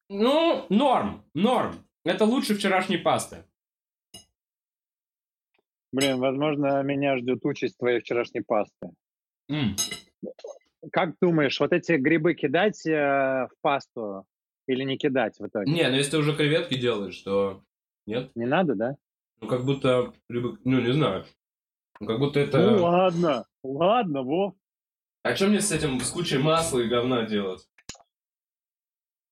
Ну, 0.08 0.66
норм, 0.68 1.24
норм. 1.34 1.84
Это 2.04 2.24
лучше 2.24 2.54
вчерашней 2.54 2.98
пасты. 2.98 3.44
Блин, 5.92 6.18
возможно, 6.18 6.82
меня 6.82 7.16
ждет 7.16 7.44
участь 7.44 7.78
твоей 7.78 8.00
вчерашней 8.00 8.42
пасты. 8.42 8.90
М. 9.48 9.76
Как 10.92 11.16
думаешь, 11.20 11.58
вот 11.58 11.72
эти 11.72 11.92
грибы 11.92 12.34
кидать 12.34 12.86
э, 12.86 13.48
в 13.48 13.50
пасту 13.60 14.24
или 14.66 14.84
не 14.84 14.96
кидать 14.96 15.38
в 15.38 15.46
итоге? 15.46 15.70
Не, 15.70 15.88
ну 15.88 15.96
если 15.96 16.12
ты 16.12 16.18
уже 16.18 16.36
креветки 16.36 16.74
делаешь, 16.78 17.18
то 17.18 17.62
нет. 18.06 18.30
Не 18.34 18.46
надо, 18.46 18.74
да? 18.74 18.96
Ну 19.40 19.48
как 19.48 19.64
будто, 19.64 20.12
ну 20.28 20.80
не 20.80 20.92
знаю. 20.92 21.24
Ну 22.00 22.06
как 22.06 22.18
будто 22.18 22.40
Ну 22.40 22.46
это... 22.46 22.80
ладно, 22.80 23.46
ладно, 23.62 24.22
Вов. 24.22 24.54
А 25.22 25.36
что 25.36 25.48
мне 25.48 25.60
с 25.60 25.70
этим, 25.70 26.00
с 26.00 26.10
кучей 26.10 26.38
масла 26.38 26.80
и 26.80 26.88
говна 26.88 27.26
делать? 27.26 27.68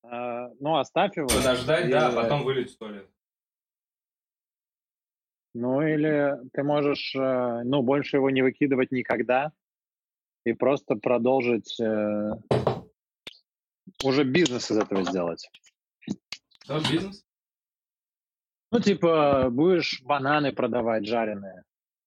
А, 0.03 0.51
ну, 0.61 0.77
оставь 0.77 1.17
его. 1.17 1.29
Подождать, 1.29 1.91
да, 1.91 2.09
а 2.09 2.13
И- 2.13 2.15
потом 2.15 2.45
вылить 2.45 2.75
в 2.75 2.79
туалет. 2.79 3.11
Ну, 5.55 5.81
или 5.81 6.37
ты 6.53 6.63
можешь, 6.63 7.15
э, 7.17 7.63
ну, 7.65 7.83
больше 7.83 8.17
его 8.17 8.29
не 8.31 8.43
выкидывать 8.43 8.93
никогда 8.93 9.51
и 10.45 10.53
просто 10.53 10.95
продолжить 10.95 11.81
э, 11.81 12.33
уже 14.05 14.25
бизнес 14.25 14.71
из 14.71 14.77
этого 14.77 15.05
сделать. 15.05 15.51
Что, 16.63 16.79
бизнес? 16.81 17.25
Ну, 18.71 18.81
типа, 18.81 19.49
будешь 19.51 20.03
бананы 20.03 20.53
продавать 20.53 21.07
жареные. 21.07 21.65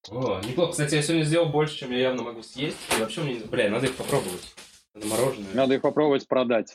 О, 0.09 0.41
неплохо. 0.41 0.71
Кстати, 0.71 0.95
я 0.95 1.01
сегодня 1.03 1.23
сделал 1.23 1.49
больше, 1.49 1.77
чем 1.77 1.91
я 1.91 1.99
явно 1.99 2.23
могу 2.23 2.41
съесть. 2.41 2.77
И 2.97 2.99
вообще 2.99 3.21
мне... 3.21 3.35
Бля, 3.35 3.69
надо 3.69 3.85
их 3.85 3.95
попробовать. 3.95 4.55
Это 4.95 5.05
мороженое. 5.07 5.53
Надо 5.53 5.75
их 5.75 5.81
попробовать 5.81 6.27
продать. 6.27 6.73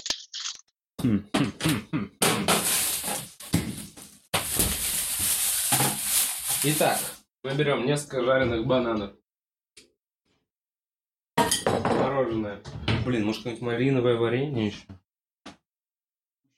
Итак, 6.63 6.99
мы 7.43 7.55
берем 7.55 7.85
несколько 7.85 8.25
жареных 8.25 8.67
бананов. 8.67 9.15
Мороженое. 11.65 12.63
Блин, 13.05 13.25
может 13.25 13.43
какое-нибудь 13.43 13.67
малиновое 13.67 14.17
варенье 14.17 14.67
еще? 14.69 14.87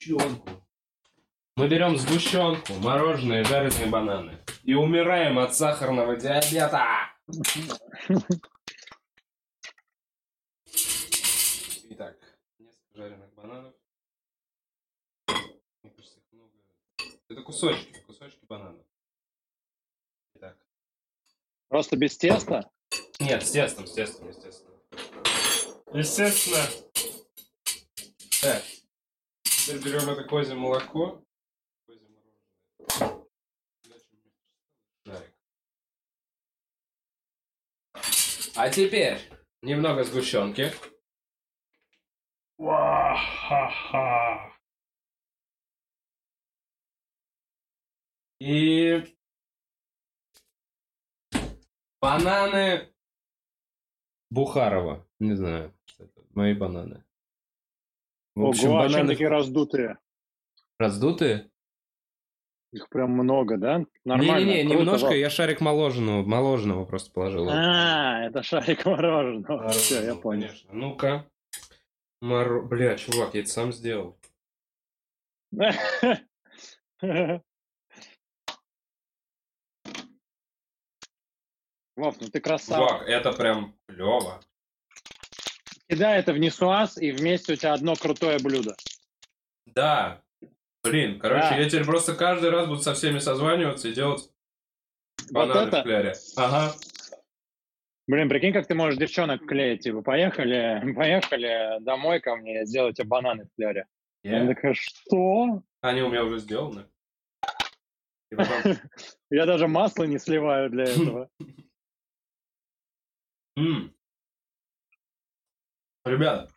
Сгущенку. 0.01 0.68
Мы 1.59 1.66
берем 1.66 1.98
сгущенку, 1.98 2.72
мороженое 2.74 3.43
жареные 3.43 3.86
бананы. 3.86 4.39
И 4.62 4.74
умираем 4.74 5.40
от 5.40 5.56
сахарного 5.56 6.14
диабета. 6.14 7.10
Итак, 11.90 12.16
несколько 12.60 12.94
жареных 12.94 13.35
бананов. 13.35 13.74
Мне 15.82 15.90
кажется, 15.97 16.20
их 16.20 16.30
много. 16.30 16.52
Это 17.28 17.43
кусочки, 17.43 17.93
кусочки 18.06 18.44
бананов. 18.44 18.86
Итак. 20.36 20.56
Просто 21.66 21.97
без 21.97 22.16
теста? 22.16 22.70
Нет, 23.18 23.44
с 23.44 23.51
тестом, 23.51 23.89
с 23.89 23.94
тестом, 23.94 24.28
естественно. 24.28 24.76
Естественно. 25.93 26.64
Так. 28.43 28.62
Теперь 29.43 29.82
берем 29.82 30.09
это 30.09 30.22
козье 30.22 30.55
молоко. 30.55 31.24
Козье 31.86 32.09
мороженое. 32.09 33.26
Шарик. 35.05 35.35
А 38.60 38.70
теперь 38.70 39.20
немного 39.62 40.02
сгущенки. 40.02 40.72
Ва-ха-ха. 42.59 44.52
И 48.40 49.16
бананы 52.01 52.93
Бухарова. 54.28 55.06
Не 55.20 55.36
знаю, 55.36 55.72
что 55.85 56.06
это. 56.06 56.24
Мои 56.30 56.52
бананы. 56.52 57.05
В 58.35 58.44
общем, 58.44 58.70
Ого, 58.70 58.78
бананы... 58.78 59.12
такие 59.12 59.28
раздутые? 59.28 59.98
Раздутые? 60.80 61.48
Их 62.73 62.89
прям 62.90 63.12
много, 63.12 63.57
да? 63.57 63.85
Нормально. 64.05 64.45
Не-не-не, 64.45 64.77
немножко, 64.77 65.15
я 65.15 65.31
шарик 65.31 65.61
моложенного, 65.62 66.23
моложенного 66.23 66.85
просто 66.85 67.11
положил. 67.11 67.49
А, 67.49 68.27
это 68.27 68.43
шарик 68.43 68.85
мороженого. 68.85 69.69
Все, 69.70 70.05
я 70.05 70.15
понял. 70.15 70.49
Конечно. 70.49 70.70
Ну-ка. 70.73 71.27
Мор... 72.20 72.66
Бля, 72.66 72.97
чувак, 72.97 73.35
я 73.35 73.40
это 73.40 73.49
сам 73.49 73.73
сделал. 73.73 74.19
Вов, 81.97 82.16
ну 82.20 82.28
ты 82.28 82.40
красава. 82.40 82.89
Чувак, 82.89 83.09
это 83.09 83.32
прям 83.32 83.74
клево. 83.86 84.40
Кидай 85.89 86.19
это 86.19 86.35
в 86.35 86.39
несуаз, 86.39 86.99
и 86.99 87.12
вместе 87.12 87.55
у 87.55 87.57
тебя 87.57 87.73
одно 87.73 87.95
крутое 87.95 88.39
блюдо. 88.39 88.77
Да. 89.65 90.23
Блин, 90.84 91.18
короче, 91.18 91.50
да. 91.50 91.56
я 91.56 91.68
теперь 91.68 91.84
просто 91.84 92.14
каждый 92.14 92.50
раз 92.50 92.66
буду 92.66 92.80
со 92.80 92.94
всеми 92.94 93.18
созваниваться 93.18 93.88
и 93.88 93.92
делать 93.92 94.30
бананы 95.30 95.60
вот 95.60 95.68
это? 95.68 95.80
в 95.80 95.82
кляре. 95.84 96.14
Ага. 96.36 96.74
Блин, 98.06 98.28
прикинь, 98.28 98.52
как 98.52 98.66
ты 98.66 98.74
можешь 98.74 98.98
девчонок 98.98 99.44
клеить. 99.46 99.82
Типа, 99.82 100.02
поехали, 100.02 100.92
поехали 100.96 101.78
домой 101.80 102.20
ко 102.20 102.36
мне, 102.36 102.64
сделайте 102.64 103.05
бананы 103.05 103.44
в 103.44 103.55
кляре. 103.56 103.86
Yeah. 104.24 104.44
Я 104.44 104.46
такая, 104.46 104.74
что? 104.74 105.62
Они 105.80 106.02
у 106.02 106.09
меня 106.09 106.24
уже 106.24 106.38
сделаны. 106.38 106.86
Я 109.30 109.46
даже 109.46 109.68
масло 109.68 110.05
не 110.05 110.18
сливаю 110.18 110.70
для 110.70 110.84
этого. 110.84 111.30
Ребят, 116.05 116.50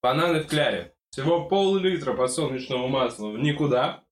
бананы 0.00 0.40
в 0.40 0.48
кляре. 0.48 0.94
Всего 1.18 1.48
пол-литра 1.48 2.14
подсолнечного 2.14 2.86
масла 2.86 3.30
в 3.30 3.38
никуда. 3.40 4.04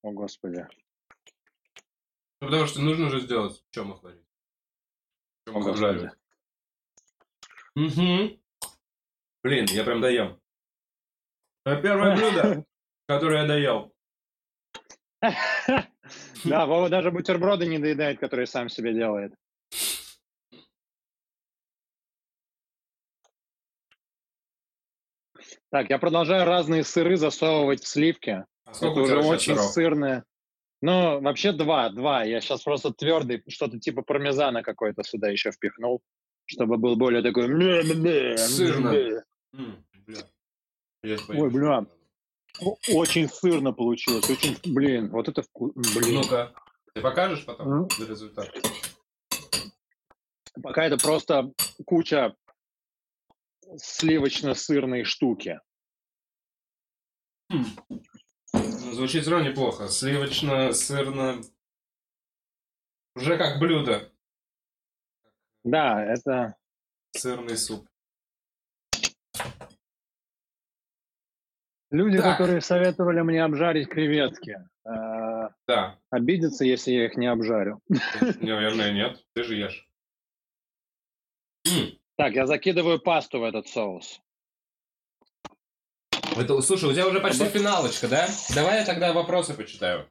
О, 0.00 0.10
Господи. 0.10 0.66
Ну, 2.40 2.46
потому 2.48 2.66
что 2.66 2.80
нужно 2.80 3.10
же 3.10 3.20
сделать, 3.20 3.62
хвалим. 3.74 4.24
Что 5.46 5.58
мы 5.58 5.68
обжаривать. 5.68 6.12
Угу. 7.76 8.40
Блин, 9.42 9.66
я 9.68 9.84
прям 9.84 10.00
доем. 10.00 10.40
Это 11.66 11.82
первое 11.82 12.16
блюдо, 12.16 12.64
которое 13.06 13.42
я 13.42 13.46
доел. 13.46 13.94
Да, 16.44 16.64
Вова 16.64 16.88
даже 16.88 17.10
бутерброды 17.10 17.66
не 17.66 17.78
доедает, 17.78 18.18
которые 18.18 18.46
сам 18.46 18.70
себе 18.70 18.94
делает. 18.94 19.34
Так, 25.70 25.88
я 25.88 25.98
продолжаю 25.98 26.44
разные 26.44 26.82
сыры 26.82 27.16
засовывать 27.16 27.82
в 27.82 27.86
сливки. 27.86 28.44
А 28.64 28.74
сколько 28.74 28.98
уже 29.00 29.18
очень 29.18 29.54
сыров? 29.54 29.70
сырные. 29.70 30.24
Ну, 30.82 31.20
вообще 31.20 31.52
два, 31.52 31.90
два. 31.90 32.24
Я 32.24 32.40
сейчас 32.40 32.62
просто 32.62 32.92
твердый, 32.92 33.42
что-то 33.48 33.78
типа 33.78 34.02
пармезана 34.02 34.62
какой-то 34.62 35.04
сюда 35.04 35.28
еще 35.28 35.52
впихнул, 35.52 36.02
чтобы 36.46 36.76
был 36.76 36.96
более 36.96 37.22
такой... 37.22 37.46
Сырно. 38.36 39.22
Ой, 41.28 41.50
бля. 41.50 41.86
Очень 42.92 43.28
сырно 43.28 43.72
получилось. 43.72 44.28
Очень, 44.28 44.56
блин, 44.64 45.10
вот 45.10 45.28
это 45.28 45.42
вкус. 45.42 45.72
Блин. 45.74 46.16
Ну-ка, 46.16 46.52
ты 46.94 47.00
покажешь 47.00 47.44
потом 47.44 47.84
mm. 47.84 48.08
результат? 48.08 48.48
Пока 50.62 50.84
это 50.84 50.98
просто 50.98 51.52
куча 51.86 52.34
сливочно-сырные 53.76 55.04
штуки. 55.04 55.60
Хм. 57.50 57.64
Ну, 58.52 58.92
звучит 58.92 59.22
все 59.22 59.30
равно 59.30 59.48
неплохо. 59.48 59.88
Сливочно-сырно... 59.88 61.42
Уже 63.16 63.36
как 63.36 63.58
блюдо. 63.58 64.12
Да, 65.64 66.04
это... 66.04 66.56
Сырный 67.12 67.56
суп. 67.56 67.88
Люди, 71.90 72.18
так. 72.18 72.38
которые 72.38 72.60
советовали 72.60 73.20
мне 73.20 73.42
обжарить 73.42 73.88
креветки, 73.88 74.58
э, 74.84 75.48
да. 75.66 75.98
обидятся, 76.10 76.64
если 76.64 76.92
я 76.92 77.06
их 77.06 77.16
не 77.16 77.26
обжарю. 77.26 77.80
Наверное, 78.40 78.92
нет. 78.92 79.24
Ты 79.34 79.42
же 79.42 79.56
ешь. 79.56 79.88
Так, 82.20 82.34
я 82.34 82.46
закидываю 82.46 83.00
пасту 83.00 83.40
в 83.40 83.44
этот 83.44 83.66
соус. 83.66 84.20
Это, 86.36 86.60
слушай, 86.60 86.90
у 86.90 86.92
тебя 86.92 87.08
уже 87.08 87.18
почти 87.18 87.46
финалочка, 87.46 88.08
да? 88.08 88.28
Давай 88.54 88.80
я 88.80 88.84
тогда 88.84 89.14
вопросы 89.14 89.54
почитаю. 89.54 90.06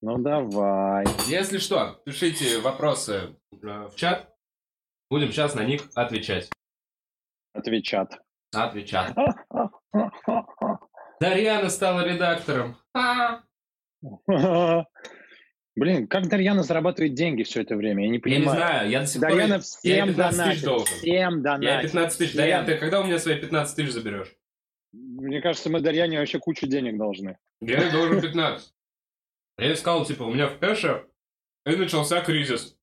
Ну 0.00 0.18
давай. 0.18 1.04
Если 1.26 1.58
что, 1.58 2.00
пишите 2.04 2.60
вопросы 2.60 3.34
э, 3.50 3.88
в 3.88 3.96
чат. 3.96 4.32
Будем 5.10 5.32
сейчас 5.32 5.56
на 5.56 5.64
них 5.64 5.90
отвечать. 5.96 6.48
Отвечат. 7.52 8.22
Отвечат. 8.54 9.12
Дарьяна 11.20 11.68
стала 11.68 12.06
редактором. 12.06 12.76
Блин, 15.74 16.06
как 16.06 16.28
Дарьяна 16.28 16.62
зарабатывает 16.62 17.14
деньги 17.14 17.44
все 17.44 17.62
это 17.62 17.76
время? 17.76 18.04
Я 18.04 18.10
не 18.10 18.18
понимаю. 18.18 18.44
Я 18.44 18.50
не 18.50 18.56
знаю, 18.56 18.90
я 18.90 19.00
до 19.00 19.06
сих 19.06 19.20
Дарьяна 19.20 19.54
пор... 19.54 19.62
всем 19.62 19.96
я 19.96 20.06
15 20.06 20.16
донатит. 20.16 20.52
тысяч 20.52 20.64
должен. 20.64 20.96
Всем 20.98 21.42
донатит. 21.42 21.70
Я 21.70 21.82
15 21.82 22.18
тысяч. 22.18 22.34
Дарьяна, 22.34 22.66
ты 22.66 22.76
когда 22.76 23.00
у 23.00 23.04
меня 23.04 23.18
свои 23.18 23.38
15 23.38 23.76
тысяч 23.76 23.92
заберешь? 23.92 24.36
Мне 24.92 25.40
кажется, 25.40 25.70
мы 25.70 25.80
Дарьяне 25.80 26.18
вообще 26.18 26.38
кучу 26.38 26.66
денег 26.66 26.98
должны. 26.98 27.38
Я 27.60 27.90
должен 27.90 28.20
15. 28.20 28.74
Я 29.58 29.76
сказал, 29.76 30.04
типа, 30.04 30.24
у 30.24 30.34
меня 30.34 30.48
в 30.48 30.58
кэше 30.58 31.06
и 31.64 31.76
начался 31.76 32.20
кризис. 32.20 32.76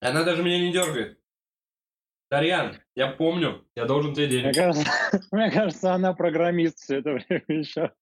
Она 0.00 0.24
даже 0.24 0.42
меня 0.42 0.58
не 0.58 0.72
дергает. 0.72 1.18
Дарьян, 2.30 2.76
я 2.96 3.08
помню, 3.08 3.64
я 3.76 3.84
должен 3.84 4.14
тебе 4.14 4.26
денег. 4.26 4.46
Мне 4.46 4.54
кажется, 4.54 4.90
мне 5.32 5.50
кажется 5.50 5.94
она 5.94 6.12
программист 6.12 6.78
все 6.80 6.98
это 6.98 7.12
время 7.12 7.44
еще. 7.46 7.92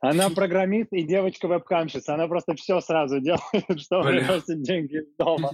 Она 0.00 0.30
программист 0.30 0.92
и 0.92 1.02
девочка-вебкамщица. 1.02 2.14
Она 2.14 2.28
просто 2.28 2.54
все 2.54 2.80
сразу 2.80 3.20
делает, 3.20 3.42
чтобы 3.80 4.08
приносить 4.08 4.62
деньги 4.62 4.98
из 4.98 5.16
дома. 5.16 5.52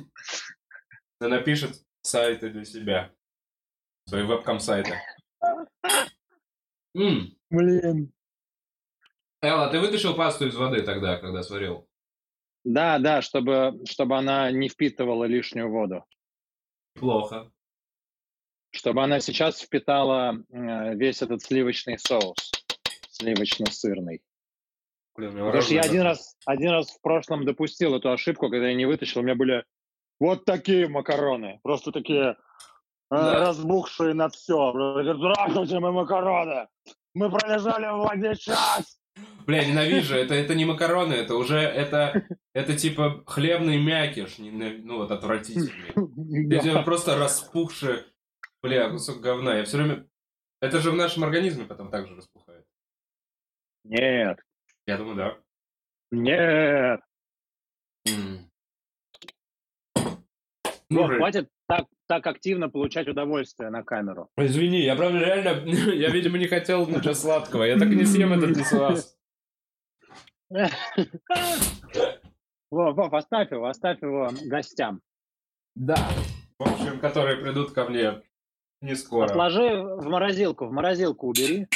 Она 1.20 1.40
пишет 1.40 1.82
сайты 2.02 2.50
для 2.50 2.64
себя. 2.64 3.12
Свои 4.06 4.22
вебкам-сайты. 4.22 4.94
Блин. 6.94 8.12
Элла, 9.40 9.70
ты 9.70 9.78
вытащил 9.78 10.14
пасту 10.14 10.46
из 10.46 10.56
воды 10.56 10.82
тогда, 10.82 11.16
когда 11.18 11.42
сварил? 11.42 11.86
Да, 12.64 12.98
да, 12.98 13.22
чтобы, 13.22 13.80
чтобы 13.84 14.16
она 14.16 14.50
не 14.50 14.68
впитывала 14.68 15.24
лишнюю 15.24 15.70
воду. 15.70 16.04
Плохо. 16.94 17.50
Чтобы 18.70 19.02
она 19.02 19.20
сейчас 19.20 19.60
впитала 19.60 20.34
э, 20.50 20.94
весь 20.96 21.22
этот 21.22 21.42
сливочный 21.42 21.98
соус 21.98 22.57
сливочно-сырный. 23.20 24.22
Потому 25.14 25.62
что 25.62 25.74
я 25.74 25.80
один 25.80 26.02
раз, 26.02 26.36
один 26.46 26.70
раз 26.70 26.90
в 26.90 27.00
прошлом 27.00 27.44
допустил 27.44 27.94
эту 27.96 28.12
ошибку, 28.12 28.48
когда 28.48 28.68
я 28.68 28.74
не 28.74 28.86
вытащил, 28.86 29.20
у 29.20 29.24
меня 29.24 29.34
были 29.34 29.64
вот 30.20 30.44
такие 30.44 30.88
макароны, 30.88 31.58
просто 31.62 31.90
такие 31.90 32.30
э, 32.30 32.36
да. 33.10 33.40
разбухшие 33.40 34.14
на 34.14 34.28
все. 34.28 34.72
Здравствуйте, 34.72 35.80
мы 35.80 35.92
макароны! 35.92 36.68
Мы 37.14 37.30
пролежали 37.30 37.86
в 37.86 38.06
воде 38.06 38.36
час! 38.36 39.00
Бля, 39.46 39.64
ненавижу, 39.64 40.14
это, 40.14 40.34
это 40.34 40.54
не 40.54 40.64
макароны, 40.64 41.14
это 41.14 41.34
уже, 41.34 41.58
это, 41.58 42.24
это 42.52 42.76
типа 42.76 43.24
хлебный 43.26 43.82
мякиш, 43.82 44.36
ну 44.38 44.98
вот 44.98 45.10
отвратительный. 45.10 45.72
Это 46.56 46.82
просто 46.82 47.16
распухший, 47.16 48.04
бля, 48.62 48.90
кусок 48.90 49.20
говна. 49.20 49.56
Я 49.56 49.64
все 49.64 49.78
время, 49.78 50.06
это 50.60 50.78
же 50.78 50.92
в 50.92 50.94
нашем 50.94 51.24
организме 51.24 51.64
потом 51.64 51.90
также 51.90 52.14
распухает. 52.14 52.37
Нет. 53.88 54.38
Я 54.86 54.96
думаю, 54.98 55.16
да. 55.16 55.38
Нет. 56.10 57.00
Ну, 60.90 61.06
ну 61.06 61.06
хватит 61.06 61.48
так, 61.66 61.86
так 62.06 62.26
активно 62.26 62.68
получать 62.70 63.08
удовольствие 63.08 63.70
на 63.70 63.82
камеру. 63.82 64.30
Извини, 64.36 64.80
я 64.80 64.96
правда 64.96 65.18
реально, 65.18 65.70
я, 65.92 66.10
видимо, 66.10 66.38
не 66.38 66.46
хотел 66.46 66.86
ничего 66.86 67.14
сладкого. 67.14 67.64
Я 67.64 67.78
так 67.78 67.88
и 67.88 67.96
не 67.96 68.04
съем 68.04 68.32
этот 68.32 68.50
несуаз. 68.56 69.16
Вов, 72.70 72.96
Вов, 72.96 73.12
оставь 73.14 73.50
его, 73.50 73.66
оставь 73.66 74.02
его 74.02 74.30
гостям. 74.46 75.00
Да. 75.74 75.96
В 76.58 76.62
общем, 76.62 77.00
которые 77.00 77.38
придут 77.38 77.72
ко 77.72 77.84
мне 77.84 78.22
не 78.80 78.94
скоро. 78.94 79.26
Отложи 79.26 79.82
в 79.82 80.08
морозилку, 80.08 80.66
в 80.66 80.72
морозилку 80.72 81.28
убери. 81.28 81.66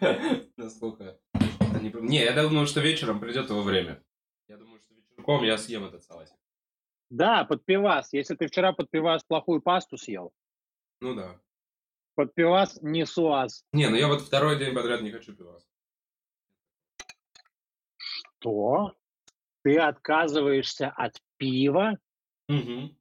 Насколько 0.56 1.18
Не, 2.00 2.24
я 2.24 2.42
думаю, 2.42 2.66
что 2.66 2.80
вечером 2.80 3.20
придет 3.20 3.48
его 3.50 3.62
время. 3.62 4.02
Я 4.48 4.56
думаю, 4.56 4.80
что 4.80 4.94
вечерком 4.94 5.42
я 5.44 5.58
съем 5.58 5.84
этот 5.84 6.02
салатик. 6.04 6.34
Да, 7.10 7.44
под 7.44 7.64
пивас. 7.64 8.12
Если 8.12 8.34
ты 8.34 8.46
вчера 8.48 8.72
под 8.72 8.90
пивас 8.90 9.22
плохую 9.24 9.60
пасту 9.60 9.96
съел, 9.96 10.32
Ну 11.00 11.14
да. 11.14 11.40
под 12.14 12.34
пивас 12.34 12.78
не 12.82 13.06
суаз. 13.06 13.64
Не, 13.72 13.88
ну 13.88 13.96
я 13.96 14.08
вот 14.08 14.22
второй 14.22 14.58
день 14.58 14.74
подряд 14.74 15.02
не 15.02 15.12
хочу 15.12 15.34
пивас. 15.34 15.66
Что? 17.98 18.94
Ты 19.62 19.78
отказываешься 19.78 20.90
от 20.90 21.20
пива? 21.36 21.98
Угу. 22.48 22.96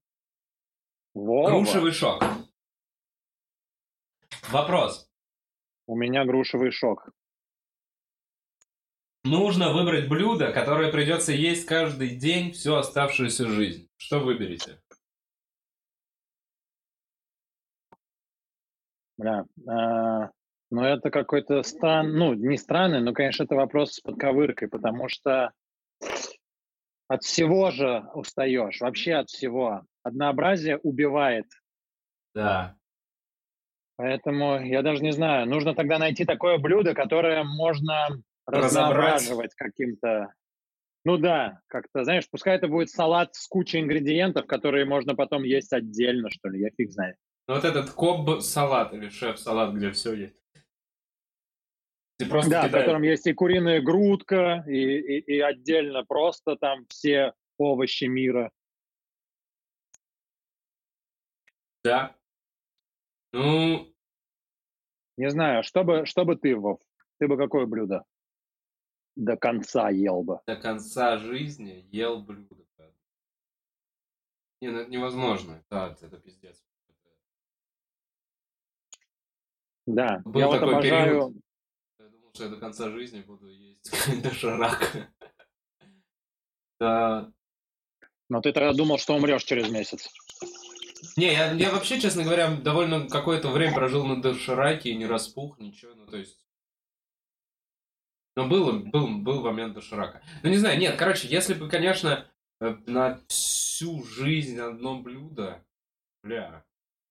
Вова, 1.14 1.50
Грушевый 1.50 1.92
шок. 1.92 2.24
Вопрос. 4.50 5.10
У 5.88 5.96
меня 5.96 6.26
грушевый 6.26 6.72
шок. 6.72 7.10
Нужно 9.24 9.74
выбрать 9.74 10.08
блюдо, 10.08 10.52
которое 10.52 10.92
придется 10.92 11.32
есть 11.32 11.66
каждый 11.66 12.16
день 12.16 12.52
всю 12.52 12.76
оставшуюся 12.76 13.48
жизнь. 13.48 13.90
Что 13.98 14.20
выберете? 14.20 14.80
Бля, 19.18 19.46
а, 19.68 20.30
ну 20.70 20.84
это 20.84 21.10
какой-то 21.10 21.64
стран, 21.64 22.14
ну 22.14 22.34
не 22.34 22.58
странный, 22.58 23.02
но, 23.02 23.14
конечно, 23.14 23.44
это 23.44 23.56
вопрос 23.56 23.94
с 23.94 24.00
подковыркой, 24.02 24.68
потому 24.68 25.10
что 25.10 25.52
от 27.08 27.24
всего 27.24 27.72
же 27.72 28.04
устаешь, 28.14 28.82
вообще 28.82 29.16
от 29.16 29.30
всего. 29.30 29.84
Однообразие 30.04 30.78
убивает. 30.78 31.46
Да. 32.34 32.78
Поэтому 33.98 34.60
я 34.62 34.82
даже 34.82 35.02
не 35.02 35.12
знаю, 35.12 35.48
нужно 35.48 35.74
тогда 35.74 35.98
найти 36.00 36.26
такое 36.26 36.58
блюдо, 36.58 36.94
которое 36.94 37.44
можно 37.44 38.08
Разобрать. 38.46 38.64
разноображивать 38.66 39.56
каким-то. 39.56 40.34
Ну 41.06 41.18
да, 41.18 41.62
как-то, 41.68 42.04
знаешь, 42.04 42.30
пускай 42.30 42.56
это 42.58 42.68
будет 42.68 42.90
салат 42.90 43.36
с 43.36 43.48
кучей 43.48 43.80
ингредиентов, 43.80 44.48
которые 44.48 44.86
можно 44.86 45.16
потом 45.16 45.44
есть 45.44 45.72
отдельно, 45.72 46.30
что 46.30 46.50
ли, 46.50 46.60
я 46.62 46.70
фиг 46.76 46.92
знает. 46.92 47.16
Ну 47.48 47.56
вот 47.56 47.64
этот 47.64 47.92
коб-салат 47.92 48.94
или 48.94 49.10
шеф-салат, 49.10 49.74
где 49.76 49.92
все 49.92 50.14
есть. 50.14 50.36
Ты 52.18 52.26
просто 52.28 52.50
Да, 52.50 52.62
в 52.64 52.66
кидаешь- 52.68 52.86
котором 52.86 53.04
есть 53.04 53.28
и 53.28 53.34
куриная 53.34 53.82
грудка, 53.82 54.64
и, 54.68 54.74
и, 54.74 55.20
и 55.36 55.40
отдельно 55.40 56.04
просто 56.06 56.56
там 56.56 56.86
все 56.90 57.34
овощи 57.58 58.06
мира. 58.06 58.52
Да. 61.84 62.16
Ну, 63.36 63.94
Не 65.18 65.30
знаю, 65.30 65.64
что 65.64 65.84
бы, 65.84 66.06
что 66.06 66.24
бы 66.24 66.38
ты, 66.38 66.56
Вов, 66.56 66.80
ты 67.20 67.28
бы 67.28 67.36
какое 67.36 67.66
блюдо 67.66 68.06
до 69.18 69.36
конца 69.36 69.90
ел 69.90 70.24
бы? 70.24 70.40
до 70.48 70.56
конца 70.56 71.18
жизни 71.18 71.86
ел 71.92 72.22
блюдо. 72.22 72.56
Не, 74.62 74.70
ну 74.72 74.80
это 74.80 74.90
невозможно. 74.90 75.62
Да, 75.70 75.94
это 76.02 76.18
пиздец. 76.18 76.64
Да, 79.86 80.22
Был 80.24 80.40
я 80.40 80.48
вот 80.48 80.60
такой 80.60 80.74
обожаю... 80.76 81.06
период. 81.06 81.34
Я 82.00 82.08
думал, 82.08 82.32
что 82.34 82.44
я 82.46 82.50
до 82.50 82.58
конца 82.58 82.90
жизни 82.90 83.22
буду 83.22 83.50
есть 83.50 83.92
доширак. 84.24 85.12
Да. 86.80 87.32
Но 88.30 88.42
ты 88.42 88.54
тогда 88.54 88.72
думал, 88.74 88.98
что 88.98 89.16
умрешь 89.16 89.44
через 89.44 89.70
месяц. 89.70 90.10
Не, 91.18 91.34
я, 91.34 91.52
я 91.52 91.72
вообще, 91.72 92.00
честно 92.00 92.24
говоря, 92.24 92.56
довольно 92.56 93.08
какое-то 93.08 93.50
время 93.50 93.74
прожил 93.74 94.06
на 94.06 94.22
дошираке 94.22 94.92
и 94.92 94.96
не 94.96 95.06
распух, 95.06 95.60
ничего, 95.60 95.94
ну 95.96 96.06
то 96.08 96.18
есть... 96.18 96.46
Но 98.36 98.48
был, 98.48 98.80
был, 98.80 99.08
был 99.20 99.42
момент 99.42 99.74
доширака. 99.74 100.22
Ну 100.44 100.50
не 100.50 100.58
знаю, 100.58 100.78
нет, 100.78 100.98
короче, 100.98 101.28
если 101.28 101.54
бы, 101.54 101.70
конечно, 101.70 102.28
э, 102.60 102.76
на 102.86 103.22
всю 103.28 104.04
жизнь 104.04 104.60
одно 104.60 105.00
блюдо, 105.00 105.64
бля, 106.22 106.66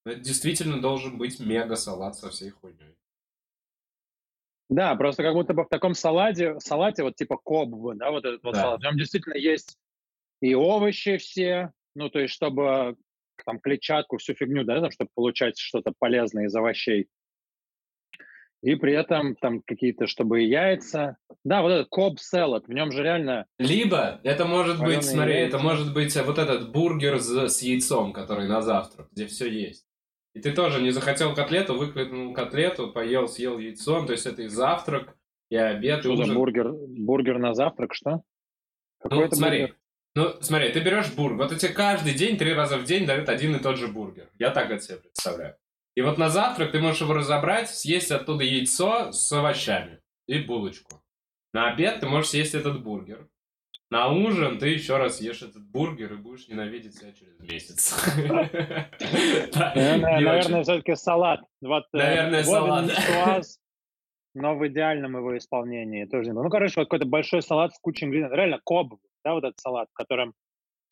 ну, 0.04 0.12
это 0.12 0.20
действительно 0.20 0.80
должен 0.80 1.16
быть 1.16 1.40
мега-салат 1.40 2.16
со 2.16 2.30
всей 2.30 2.50
хуйней. 2.50 2.96
Да, 4.68 4.94
просто 4.96 5.22
как 5.22 5.34
будто 5.34 5.54
бы 5.54 5.64
в 5.64 5.68
таком 5.68 5.94
салате, 5.94 6.58
салате 6.60 7.02
вот 7.02 7.16
типа 7.16 7.36
коббы, 7.36 7.94
да, 7.94 8.10
вот 8.10 8.24
этот 8.24 8.42
вот 8.42 8.54
Да. 8.54 8.60
салат, 8.60 8.80
в 8.80 8.82
нем 8.82 8.96
действительно 8.96 9.34
есть 9.34 9.78
и 10.40 10.54
овощи 10.54 11.16
все, 11.16 11.72
ну, 11.94 12.10
то 12.10 12.18
есть 12.18 12.34
чтобы 12.34 12.96
там 13.44 13.58
клетчатку, 13.58 14.18
всю 14.18 14.34
фигню, 14.34 14.64
да, 14.64 14.80
там, 14.80 14.90
чтобы 14.90 15.10
получать 15.14 15.58
что-то 15.58 15.92
полезное 15.98 16.46
из 16.46 16.54
овощей. 16.54 17.08
И 18.62 18.76
при 18.76 18.94
этом 18.94 19.36
там 19.36 19.60
какие-то, 19.60 20.06
чтобы 20.06 20.42
и 20.42 20.48
яйца. 20.48 21.18
Да, 21.44 21.60
вот 21.60 21.70
этот 21.70 21.88
коб 21.90 22.18
салат, 22.18 22.66
в 22.66 22.72
нем 22.72 22.92
же 22.92 23.02
реально 23.02 23.44
Либо 23.58 24.20
это 24.24 24.46
может 24.46 24.80
быть, 24.80 25.04
смотри, 25.04 25.34
яйца. 25.34 25.56
это 25.56 25.64
может 25.64 25.92
быть 25.92 26.16
э, 26.16 26.22
вот 26.22 26.38
этот 26.38 26.72
бургер 26.72 27.20
с, 27.20 27.48
с 27.50 27.60
яйцом, 27.60 28.14
который 28.14 28.48
на 28.48 28.62
завтрак, 28.62 29.08
где 29.12 29.26
все 29.26 29.50
есть. 29.50 29.84
И 30.34 30.40
ты 30.40 30.52
тоже 30.52 30.80
не 30.80 30.92
захотел 30.92 31.34
котлету, 31.34 31.74
выкликнул 31.74 32.32
котлету, 32.32 32.90
поел, 32.90 33.28
съел 33.28 33.58
яйцом, 33.58 34.06
то 34.06 34.12
есть 34.12 34.24
это 34.24 34.42
и 34.42 34.48
завтрак, 34.48 35.14
и 35.50 35.56
обед, 35.56 35.98
и 35.98 36.02
что 36.02 36.16
за 36.16 36.22
ужин. 36.22 36.34
бургер, 36.34 36.72
бургер 36.72 37.38
на 37.38 37.52
завтрак, 37.52 37.92
что? 37.92 38.22
Какой 38.98 39.18
Ну, 39.18 39.24
это 39.24 39.36
смотри, 39.36 39.60
бургер? 39.60 39.76
Ну, 40.14 40.34
смотри, 40.40 40.70
ты 40.72 40.80
берешь 40.80 41.12
бургер, 41.12 41.36
вот 41.36 41.58
тебе 41.58 41.72
каждый 41.72 42.14
день, 42.14 42.36
три 42.36 42.52
раза 42.52 42.78
в 42.78 42.84
день 42.84 43.06
дают 43.06 43.28
один 43.28 43.56
и 43.56 43.58
тот 43.58 43.76
же 43.76 43.88
бургер. 43.88 44.30
Я 44.38 44.50
так 44.50 44.70
это 44.70 44.82
себе 44.82 44.98
представляю. 44.98 45.56
И 45.96 46.02
вот 46.02 46.18
на 46.18 46.28
завтрак 46.28 46.72
ты 46.72 46.80
можешь 46.80 47.00
его 47.00 47.14
разобрать, 47.14 47.70
съесть 47.70 48.10
оттуда 48.10 48.44
яйцо 48.44 49.12
с 49.12 49.30
овощами 49.32 50.00
и 50.26 50.38
булочку. 50.38 51.02
На 51.52 51.70
обед 51.72 52.00
ты 52.00 52.06
можешь 52.06 52.30
съесть 52.30 52.54
этот 52.54 52.82
бургер. 52.82 53.28
На 53.90 54.08
ужин 54.08 54.58
ты 54.58 54.70
еще 54.70 54.96
раз 54.96 55.20
ешь 55.20 55.42
этот 55.42 55.62
бургер 55.70 56.14
и 56.14 56.16
будешь 56.16 56.48
ненавидеть 56.48 56.96
себя 56.96 57.12
через 57.12 57.38
месяц. 57.38 57.94
Да, 59.54 59.72
Наверное, 59.74 60.64
все-таки 60.64 60.96
салат. 60.96 61.42
Э, 61.62 61.66
Наверное, 61.92 62.42
салат. 62.42 62.90
Но 64.34 64.56
в 64.56 64.66
идеальном 64.66 65.16
его 65.16 65.38
исполнении 65.38 66.06
тоже. 66.06 66.30
не 66.30 66.32
было. 66.32 66.42
Ну, 66.42 66.50
короче, 66.50 66.74
вот 66.76 66.86
какой-то 66.86 67.06
большой 67.06 67.40
салат 67.40 67.72
с 67.72 67.78
кучей 67.78 68.06
ингредиентов. 68.06 68.36
Реально 68.36 68.60
коб, 68.64 68.94
да, 69.24 69.34
вот 69.34 69.44
этот 69.44 69.58
салат, 69.58 69.88
в 69.90 69.94
котором, 69.94 70.34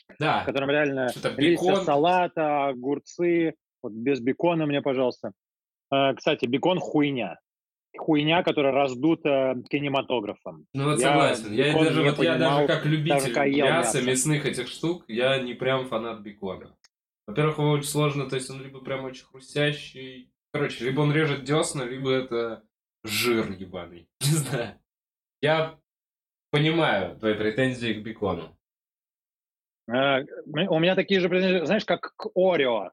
в 0.08 0.18
Да, 0.18 0.44
котором 0.44 0.70
реально 0.70 1.10
листья 1.36 1.76
салата, 1.76 2.68
огурцы. 2.68 3.54
Вот 3.82 3.92
без 3.92 4.20
бекона 4.20 4.66
мне, 4.66 4.80
пожалуйста. 4.80 5.32
Э, 5.92 6.14
Кстати, 6.14 6.46
бекон 6.46 6.78
хуйня. 6.78 7.38
Хуйня, 7.96 8.42
которая 8.42 8.72
раздута 8.72 9.54
кинематографом. 9.68 10.66
Ну 10.72 10.84
вот 10.84 11.00
Я 11.00 11.08
согласен. 11.08 11.52
Я 11.52 11.72
даже, 11.74 12.02
вот 12.02 12.06
я 12.06 12.12
понимал, 12.14 12.60
даже 12.60 12.66
как 12.66 12.86
любитель 12.86 13.34
даже 13.34 13.50
мяса, 13.50 13.98
мясо. 13.98 14.02
мясных 14.02 14.46
этих 14.46 14.68
штук, 14.68 15.04
я 15.08 15.38
не 15.38 15.52
прям 15.52 15.86
фанат 15.88 16.20
бекона. 16.20 16.74
Во-первых, 17.26 17.58
его 17.58 17.70
очень 17.72 17.88
сложно, 17.88 18.28
то 18.28 18.36
есть 18.36 18.48
он 18.50 18.62
либо 18.62 18.80
прям 18.80 19.04
очень 19.04 19.24
хрустящий. 19.26 20.32
Короче, 20.52 20.84
либо 20.84 21.00
он 21.00 21.12
режет 21.12 21.44
десна, 21.44 21.84
либо 21.84 22.10
это 22.10 22.62
жир 23.04 23.52
ебаный. 23.52 24.08
Не 24.20 24.36
знаю. 24.36 24.78
Я 25.42 25.78
понимаю 26.52 27.18
твои 27.18 27.34
претензии 27.34 27.94
к 27.94 28.02
бекону. 28.02 28.56
Э, 29.88 30.22
У 30.44 30.78
меня 30.78 30.94
такие 30.94 31.18
же 31.18 31.28
претензии, 31.28 31.64
знаешь, 31.64 31.84
как 31.84 32.14
к 32.14 32.28
Орео. 32.36 32.92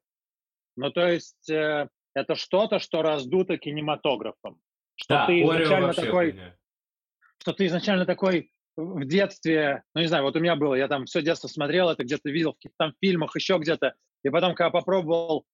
Ну, 0.76 0.91
то 0.91 1.07
есть 1.07 1.49
э, 1.49 1.90
это 2.15 2.36
что-то, 2.36 2.80
что 2.80 3.02
раздуто 3.02 3.57
кинематографом. 3.57 4.60
Что 4.95 5.14
Да, 5.14 5.27
ты 5.27 5.41
изначально 5.41 5.94
такой, 5.94 6.31
хуйня. 6.31 6.57
что 7.38 7.53
ты 7.53 7.65
изначально 7.65 8.06
такой 8.06 8.52
в 8.77 9.06
детстве, 9.06 9.84
ну 9.94 10.02
не 10.02 10.07
знаю, 10.07 10.23
вот 10.23 10.38
у 10.38 10.40
меня 10.40 10.56
было, 10.56 10.73
я 10.76 10.88
там 10.88 11.06
все 11.06 11.22
детство 11.22 11.49
смотрел 11.49 11.90
это, 11.90 12.03
где-то 12.03 12.30
видел 12.30 12.52
в 12.52 12.56
каких-то 12.56 12.76
там 12.77 12.94
фильмах, 13.02 13.36
еще 13.36 13.57
где-то, 13.57 13.94
и 14.23 14.30
потом, 14.30 14.56
когда 14.56 14.69
попробовал 14.69 15.45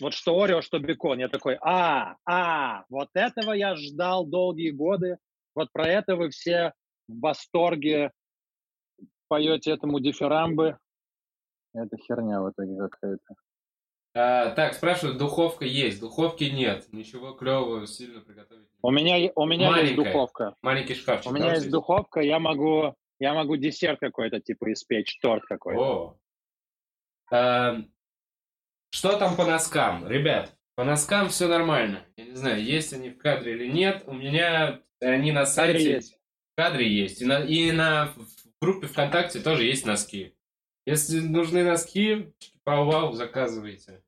вот 0.00 0.14
что 0.14 0.40
Орео, 0.40 0.62
что 0.62 0.78
бекон, 0.78 1.18
я 1.18 1.28
такой, 1.28 1.58
а, 1.60 2.16
а, 2.24 2.84
вот 2.88 3.08
этого 3.14 3.52
я 3.52 3.74
ждал 3.74 4.26
долгие 4.26 4.70
годы, 4.70 5.18
вот 5.56 5.72
про 5.72 5.88
это 5.88 6.14
вы 6.14 6.30
все 6.30 6.72
в 7.08 7.20
восторге 7.20 8.12
поете 9.28 9.72
этому 9.72 10.00
дифирамбы. 10.00 10.78
Это 11.74 11.96
херня 11.96 12.40
в 12.40 12.50
итоге 12.50 12.76
какая-то. 12.78 13.34
А, 14.14 14.50
так, 14.50 14.74
спрашивают, 14.74 15.18
духовка 15.18 15.64
есть, 15.64 16.00
духовки 16.00 16.44
нет. 16.44 16.86
Ничего 16.92 17.32
клевого 17.32 17.86
сильно 17.86 18.20
приготовить. 18.20 18.66
У 18.82 18.90
меня, 18.90 19.30
у 19.34 19.46
меня 19.46 19.68
есть 19.68 19.96
Маленькая. 19.96 20.04
духовка. 20.04 20.54
Маленький 20.62 20.94
шкафчик. 20.94 21.30
У 21.30 21.34
меня 21.34 21.46
да, 21.46 21.50
есть 21.52 21.62
здесь? 21.62 21.72
духовка, 21.72 22.20
я 22.20 22.38
могу, 22.38 22.94
я 23.18 23.34
могу 23.34 23.56
десерт 23.56 24.00
какой-то 24.00 24.40
типа 24.40 24.72
испечь, 24.72 25.18
торт 25.20 25.44
какой-то. 25.44 25.80
О. 25.80 26.18
Эм, 27.30 27.92
Что 28.90 29.18
там 29.18 29.36
по 29.36 29.44
носкам? 29.44 30.08
Ребят, 30.08 30.56
по 30.74 30.84
носкам 30.84 31.28
все 31.28 31.46
нормально. 31.46 32.04
Я 32.16 32.24
не 32.24 32.34
знаю, 32.34 32.64
есть 32.64 32.92
они 32.92 33.10
в 33.10 33.18
кадре 33.18 33.52
или 33.52 33.70
нет. 33.70 34.04
У 34.06 34.14
меня 34.14 34.80
они 35.00 35.32
на 35.32 35.44
сайте... 35.44 35.92
есть. 35.92 36.17
Кадре 36.58 36.92
есть. 36.92 37.22
И 37.22 37.24
на, 37.24 37.38
и 37.44 37.70
на 37.70 38.06
в 38.16 38.26
группе 38.60 38.88
ВКонтакте 38.88 39.38
тоже 39.38 39.62
есть 39.62 39.86
носки. 39.86 40.34
Если 40.86 41.20
нужны 41.20 41.62
носки, 41.62 42.32
пау-вау, 42.64 43.12
заказывайте. 43.12 44.02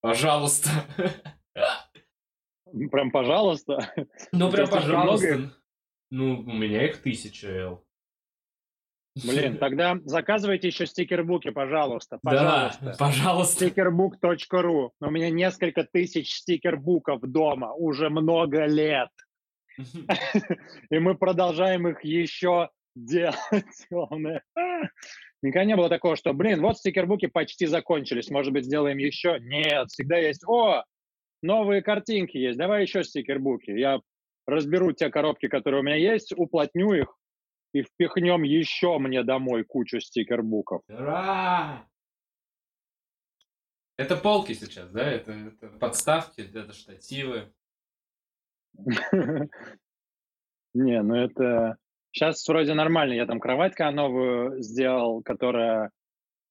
Пожалуйста. 0.00 0.68
Прям 2.90 3.12
пожалуйста. 3.12 3.94
Ну, 4.32 4.50
прям 4.50 4.68
пожалуйста. 4.68 5.52
Ну, 6.10 6.40
у 6.40 6.52
меня 6.52 6.86
их 6.86 7.02
тысяча, 7.02 7.46
Эл. 7.46 7.84
Блин, 9.24 9.58
тогда 9.58 9.96
заказывайте 10.04 10.66
еще 10.68 10.86
стикербуки, 10.86 11.50
пожалуйста. 11.50 12.18
Пожалуйста. 12.20 12.84
Да, 12.84 12.94
пожалуйста. 12.98 13.66
Стикербук.ру. 13.66 14.92
У 15.00 15.10
меня 15.10 15.30
несколько 15.30 15.84
тысяч 15.84 16.34
стикербуков 16.34 17.20
дома 17.20 17.72
уже 17.74 18.10
много 18.10 18.64
лет. 18.64 19.10
И 20.90 20.98
мы 20.98 21.16
продолжаем 21.16 21.88
их 21.88 22.04
еще 22.04 22.70
делать. 22.94 23.36
Никогда 25.42 25.64
не 25.64 25.76
было 25.76 25.88
такого, 25.88 26.14
что, 26.16 26.32
блин, 26.32 26.60
вот 26.60 26.78
стикербуки 26.78 27.26
почти 27.26 27.66
закончились, 27.66 28.30
может 28.30 28.52
быть, 28.52 28.64
сделаем 28.64 28.98
еще? 28.98 29.38
Нет, 29.40 29.88
всегда 29.90 30.16
есть, 30.16 30.44
о, 30.46 30.84
новые 31.42 31.82
картинки 31.82 32.36
есть, 32.36 32.58
давай 32.58 32.82
еще 32.82 33.02
стикербуки. 33.02 33.70
Я 33.70 34.00
разберу 34.46 34.92
те 34.92 35.10
коробки, 35.10 35.48
которые 35.48 35.80
у 35.80 35.84
меня 35.84 35.96
есть, 35.96 36.32
уплотню 36.32 36.92
их, 36.92 37.16
и 37.72 37.82
впихнем 37.82 38.42
еще 38.42 38.98
мне 38.98 39.24
домой 39.24 39.64
кучу 39.64 40.00
стикербуков. 40.00 40.82
Ура! 40.88 41.86
Это 43.96 44.16
полки 44.16 44.54
сейчас, 44.54 44.90
да? 44.90 45.10
Это, 45.10 45.32
это 45.32 45.68
подставки, 45.78 46.40
это 46.40 46.72
штативы. 46.72 47.52
Не, 50.74 51.02
ну 51.02 51.14
это... 51.14 51.76
Сейчас 52.12 52.46
вроде 52.46 52.74
нормально. 52.74 53.14
Я 53.14 53.26
там 53.26 53.40
кроватька 53.40 53.90
новую 53.90 54.62
сделал, 54.62 55.22
которая, 55.22 55.90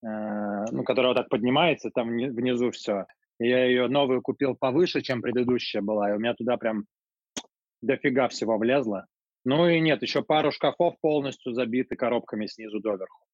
э, 0.04 0.66
ну, 0.72 0.84
которая 0.84 1.14
вот 1.14 1.18
так 1.18 1.30
поднимается, 1.30 1.92
там 1.92 2.10
внизу 2.10 2.72
все. 2.72 3.06
Я 3.38 3.66
ее 3.66 3.88
новую 3.88 4.22
купил 4.22 4.56
повыше, 4.56 5.02
чем 5.02 5.22
предыдущая 5.22 5.82
была, 5.82 6.12
и 6.12 6.16
у 6.16 6.20
меня 6.20 6.34
туда 6.34 6.58
прям 6.58 6.86
дофига 7.82 8.28
всего 8.28 8.58
влезло. 8.58 9.06
Ну 9.44 9.68
и 9.68 9.80
нет, 9.80 10.02
еще 10.02 10.22
пару 10.22 10.52
шкафов 10.52 10.96
полностью 11.02 11.54
забиты 11.54 11.96
коробками 11.96 12.46
снизу 12.46 12.80
доверху. 12.80 13.26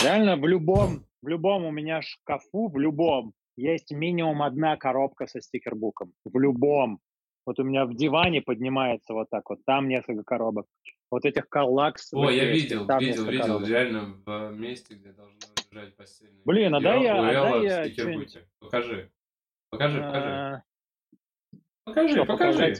Реально 0.00 0.36
в 0.36 0.46
любом, 0.46 1.06
в 1.22 1.28
любом 1.28 1.64
у 1.64 1.70
меня 1.70 2.02
шкафу, 2.02 2.68
в 2.68 2.78
любом, 2.78 3.32
есть 3.56 3.90
минимум 3.90 4.42
одна 4.42 4.76
коробка 4.76 5.26
со 5.26 5.40
стикербуком. 5.40 6.12
В 6.24 6.38
любом. 6.38 7.00
Вот 7.44 7.58
у 7.58 7.64
меня 7.64 7.86
в 7.86 7.94
диване 7.94 8.40
поднимается 8.40 9.14
вот 9.14 9.28
так 9.30 9.50
вот, 9.50 9.64
там 9.64 9.88
несколько 9.88 10.22
коробок. 10.22 10.66
Вот 11.10 11.24
этих 11.24 11.48
коллакс. 11.48 12.12
О, 12.12 12.30
я 12.30 12.44
видел, 12.44 12.86
видел, 12.98 13.24
видел, 13.26 13.42
коробок. 13.42 13.68
реально 13.68 14.14
в 14.24 14.52
месте, 14.52 14.94
где 14.94 15.12
должно 15.12 15.38
лежать 15.70 15.96
постельное. 15.96 16.40
Блин, 16.44 16.74
а 16.74 16.80
дай 16.80 17.02
я, 17.02 17.18
а 17.18 17.50
дай 17.50 17.64
я 17.64 18.30
Покажи. 18.60 19.10
Покажи, 19.70 20.00
покажи. 20.00 20.62
Покажи, 21.84 22.24
покажи. 22.24 22.76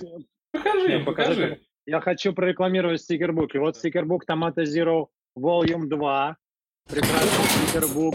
Покажи, 0.53 0.93
я 0.93 1.05
покажи. 1.05 1.61
Я 1.87 2.01
хочу 2.01 2.33
прорекламировать 2.33 3.01
стикербуки. 3.01 3.57
Вот 3.57 3.77
стикербук 3.77 4.25
Tomato 4.29 4.63
Zero 4.63 5.09
Volume 5.37 5.87
2. 5.87 6.37
Прекрасный 6.89 7.45
стикербук. 7.45 8.15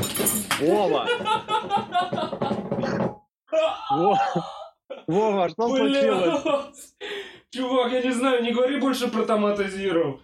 Вова! 0.61 1.07
Вова, 5.07 5.49
что 5.49 5.67
случилось? 5.69 6.95
Чувак, 7.49 7.91
я 7.93 8.01
не 8.01 8.11
знаю, 8.11 8.43
не 8.43 8.53
говори 8.53 8.79
больше 8.79 9.07
про 9.07 9.23
Tomato 9.23 9.67
Zero. 9.67 10.19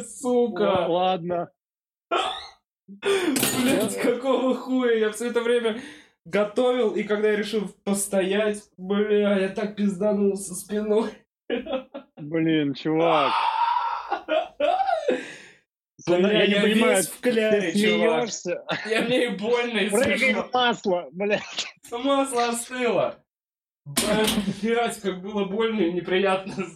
Сука. 0.00 0.86
Ладно. 0.88 1.50
Блять, 2.88 4.00
какого 4.00 4.54
хуя? 4.54 4.92
Я 4.92 5.10
все 5.10 5.28
это 5.30 5.40
время 5.40 5.80
готовил, 6.24 6.94
и 6.94 7.02
когда 7.02 7.30
я 7.30 7.36
решил 7.36 7.68
постоять, 7.84 8.62
бля, 8.76 9.38
я 9.38 9.48
так 9.48 9.76
пизданулся 9.76 10.54
спиной. 10.54 11.10
Блин, 12.16 12.74
чувак. 12.74 13.32
Бля, 16.06 16.32
я, 16.32 16.44
я 16.44 16.46
не 16.46 16.74
понимаю, 16.74 17.02
в 17.02 17.20
кляре, 17.20 17.72
ты 17.72 17.72
смеешься. 17.72 18.64
Я 18.86 19.02
мне 19.02 19.26
и 19.26 19.28
больно, 19.36 19.78
и 19.78 19.90
смешно. 19.90 20.48
масло, 20.52 21.08
блядь. 21.12 21.66
Масло 21.90 22.48
остыло. 22.48 23.24
Блядь, 23.84 25.00
как 25.00 25.20
было 25.20 25.44
больно 25.44 25.80
и 25.80 25.92
неприятно. 25.92 26.66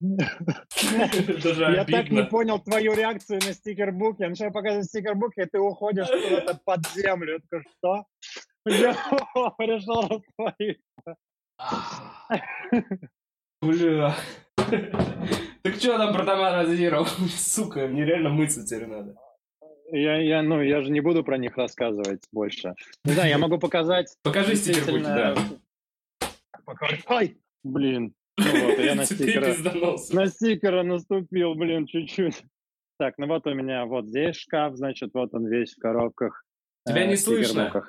Я 0.00 1.84
так 1.84 2.10
не 2.10 2.24
понял 2.24 2.60
твою 2.60 2.94
реакцию 2.94 3.40
на 3.44 3.52
стикербук. 3.52 4.20
Я 4.20 4.28
начинаю 4.28 4.52
показывать 4.52 4.86
стикербук, 4.86 5.36
и 5.36 5.44
ты 5.44 5.58
уходишь 5.58 6.06
куда-то 6.06 6.60
под 6.64 6.86
землю. 6.90 7.40
Такой, 7.50 7.64
что? 7.78 8.04
Я 8.66 8.92
решил 9.58 10.02
раствориться. 10.02 11.16
Бля. 13.60 14.14
Так 15.62 15.74
что 15.74 15.98
там 15.98 16.14
про 16.14 16.24
Тамара 16.24 16.64
Зиров? 16.66 17.08
Сука, 17.36 17.86
мне 17.88 18.04
реально 18.04 18.30
мыться 18.30 18.64
теперь 18.64 18.86
надо. 18.86 19.14
Я, 19.90 20.16
я, 20.16 20.42
ну, 20.42 20.62
я 20.62 20.82
же 20.82 20.90
не 20.90 21.00
буду 21.00 21.24
про 21.24 21.38
них 21.38 21.56
рассказывать 21.56 22.22
больше. 22.30 22.74
Не 23.04 23.12
знаю, 23.12 23.30
я 23.30 23.38
могу 23.38 23.58
показать... 23.58 24.16
Покажи 24.22 24.54
стикербуки, 24.54 25.02
да. 25.02 25.34
Ай, 27.06 27.36
блин. 27.64 28.14
Ну 28.36 28.66
вот, 28.66 28.78
я 28.78 28.94
на 28.94 29.04
стикера, 29.06 29.54
на 30.12 30.26
стикера 30.26 30.82
наступил, 30.82 31.54
блин, 31.54 31.86
чуть-чуть. 31.86 32.44
Так, 32.98 33.16
ну 33.18 33.26
вот 33.26 33.46
у 33.46 33.54
меня 33.54 33.86
вот 33.86 34.06
здесь 34.06 34.36
шкаф, 34.36 34.76
значит, 34.76 35.10
вот 35.14 35.32
он 35.32 35.46
весь 35.46 35.74
в 35.74 35.80
коробках. 35.80 36.44
Тебя 36.86 37.04
э, 37.04 37.06
не 37.06 37.16
слышно. 37.16 37.88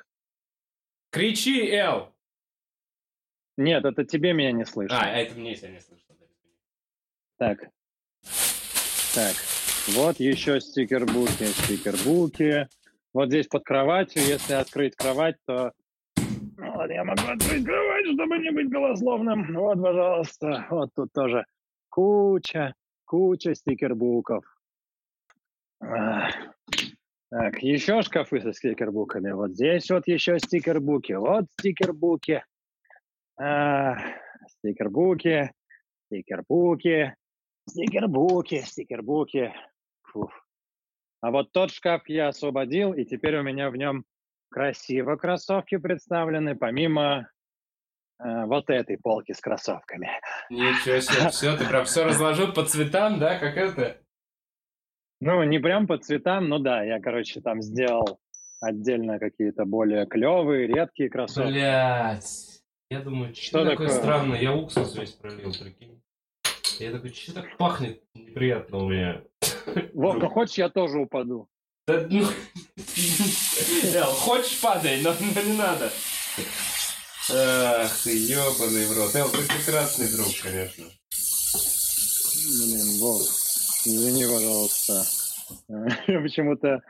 Кричи, 1.10 1.68
Эл! 1.70 2.14
Нет, 3.56 3.84
это 3.84 4.04
тебе 4.04 4.32
меня 4.32 4.52
не 4.52 4.64
слышно. 4.64 4.98
А, 4.98 5.06
это 5.08 5.34
мне 5.38 5.54
тебя 5.54 5.70
не 5.70 5.80
слышно. 5.80 6.14
Так. 7.40 7.58
Так. 9.14 9.34
Вот 9.94 10.20
еще 10.20 10.60
стикербуки, 10.60 11.44
стикербуки. 11.44 12.68
Вот 13.14 13.28
здесь 13.28 13.46
под 13.46 13.64
кроватью, 13.64 14.22
если 14.22 14.52
открыть 14.52 14.94
кровать, 14.94 15.36
то 15.46 15.72
ну, 16.58 16.72
вот 16.74 16.90
я 16.90 17.02
могу 17.02 17.22
открыть 17.22 17.64
кровать, 17.64 18.04
чтобы 18.12 18.38
не 18.40 18.50
быть 18.50 18.68
голословным. 18.68 19.54
Вот, 19.54 19.82
пожалуйста. 19.82 20.66
Вот 20.68 20.90
тут 20.94 21.10
тоже 21.14 21.46
куча, 21.88 22.74
куча 23.06 23.54
стикербуков. 23.54 24.44
Так, 25.78 27.62
еще 27.62 28.02
шкафы 28.02 28.42
со 28.42 28.52
стикербуками. 28.52 29.30
Вот 29.30 29.52
здесь 29.52 29.90
вот 29.90 30.06
еще 30.06 30.38
стикербуки. 30.38 31.14
Вот 31.14 31.46
стикербуки. 31.58 32.44
А, 33.38 33.96
стикербуки, 34.46 35.50
стикербуки, 36.06 37.14
стикербуки, 37.70 38.62
стикербуки. 38.62 39.52
Фух. 40.02 40.30
А 41.20 41.30
вот 41.30 41.52
тот 41.52 41.70
шкаф 41.70 42.02
я 42.08 42.28
освободил, 42.28 42.92
и 42.92 43.04
теперь 43.04 43.36
у 43.38 43.42
меня 43.42 43.70
в 43.70 43.76
нем 43.76 44.04
красиво 44.50 45.16
кроссовки 45.16 45.76
представлены, 45.76 46.56
помимо 46.56 47.30
э, 48.18 48.44
вот 48.46 48.70
этой 48.70 48.98
полки 48.98 49.32
с 49.32 49.40
кроссовками. 49.40 50.10
Ничего 50.48 51.00
себе, 51.00 51.30
все, 51.30 51.56
ты 51.56 51.66
прям 51.68 51.84
все 51.84 52.04
разложил 52.04 52.52
по 52.52 52.64
цветам, 52.64 53.18
да, 53.18 53.38
как 53.38 53.56
это? 53.56 54.00
Ну, 55.20 55.42
не 55.44 55.58
прям 55.58 55.86
по 55.86 55.98
цветам, 55.98 56.48
но 56.48 56.58
да, 56.58 56.82
я, 56.82 57.00
короче, 57.00 57.40
там 57.42 57.60
сделал 57.60 58.18
отдельно 58.60 59.18
какие-то 59.18 59.66
более 59.66 60.06
клевые, 60.06 60.66
редкие 60.66 61.10
кроссовки. 61.10 61.50
Блять, 61.50 62.62
я 62.88 63.00
думаю, 63.00 63.34
что, 63.34 63.44
что 63.44 63.64
такое, 63.64 63.88
такое 63.88 63.88
странное, 63.90 64.40
я 64.40 64.54
уксус 64.54 64.96
весь 64.96 65.12
пролил, 65.12 65.52
прикинь. 65.52 66.02
Я 66.80 66.92
такой, 66.92 67.12
что 67.12 67.34
так 67.34 67.58
пахнет 67.58 68.02
неприятно 68.14 68.78
у 68.78 68.88
меня. 68.88 69.22
Ну 69.92 70.28
хочешь, 70.30 70.56
я 70.56 70.70
тоже 70.70 70.98
упаду. 70.98 71.46
Да, 71.86 72.06
ну, 72.08 72.20
Эл, 73.94 74.06
хочешь 74.06 74.58
падай, 74.62 75.02
но, 75.02 75.14
но 75.34 75.42
не 75.42 75.58
надо. 75.58 75.92
Ах 77.32 78.02
ты, 78.02 78.16
ебаный 78.16 78.86
в 78.86 78.96
рот. 78.96 79.14
Эл, 79.14 79.28
ты 79.28 79.38
прекрасный 79.46 80.10
друг, 80.10 80.28
конечно. 80.42 80.86
Блин, 82.48 82.98
Бог, 82.98 83.22
извини, 83.84 84.24
пожалуйста. 84.24 85.04
Я 86.06 86.20
почему-то 86.22 86.80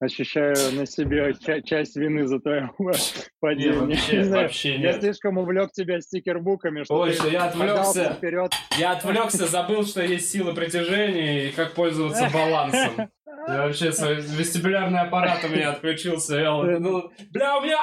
ощущаю 0.00 0.56
на 0.72 0.86
себе 0.86 1.34
часть 1.64 1.96
вины 1.96 2.26
за 2.26 2.40
твое 2.40 2.70
падение. 3.40 3.80
Не, 3.80 3.94
вообще, 3.94 4.16
не 4.16 4.24
знаю, 4.24 4.42
вообще 4.44 4.78
нет. 4.78 4.94
Я 4.94 5.00
слишком 5.00 5.38
увлек 5.38 5.72
тебя 5.72 6.00
стикербуками, 6.00 6.84
что 6.84 7.00
Ой, 7.00 7.14
ты 7.14 7.28
я 7.28 7.44
отвлекся. 7.44 8.14
Вперед. 8.14 8.52
Я 8.78 8.92
отвлекся, 8.92 9.46
забыл, 9.46 9.84
что 9.84 10.02
есть 10.02 10.30
сила 10.30 10.52
притяжения 10.52 11.48
и 11.48 11.52
как 11.52 11.74
пользоваться 11.74 12.28
балансом. 12.32 13.10
Я 13.48 13.66
вообще 13.66 13.88
вестибулярный 13.88 15.00
аппарат 15.00 15.44
у 15.44 15.48
меня 15.48 15.70
отключился. 15.70 16.36
Я, 16.36 16.52
ну, 16.78 17.10
бля, 17.30 17.58
у 17.58 17.62
меня... 17.62 17.78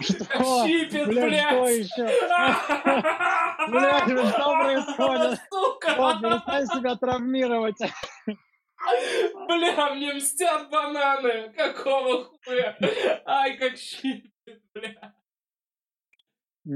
Что? 0.00 0.66
Щипет, 0.66 1.06
блядь. 1.06 1.24
Бля, 1.24 1.50
что 1.50 1.68
еще? 1.68 2.04
Блядь, 3.68 4.28
что 4.28 4.56
происходит? 4.56 5.40
Сука! 5.50 5.94
Вот, 5.96 6.20
перестань 6.20 6.66
себя 6.66 6.96
травмировать. 6.96 7.78
Бля, 9.48 9.94
мне 9.94 10.14
мстят 10.14 10.70
бананы! 10.70 11.52
Какого 11.52 12.24
хуя? 12.44 12.76
Ай, 13.24 13.56
как 13.56 13.76
щипет, 13.76 14.62
бля. 14.74 15.14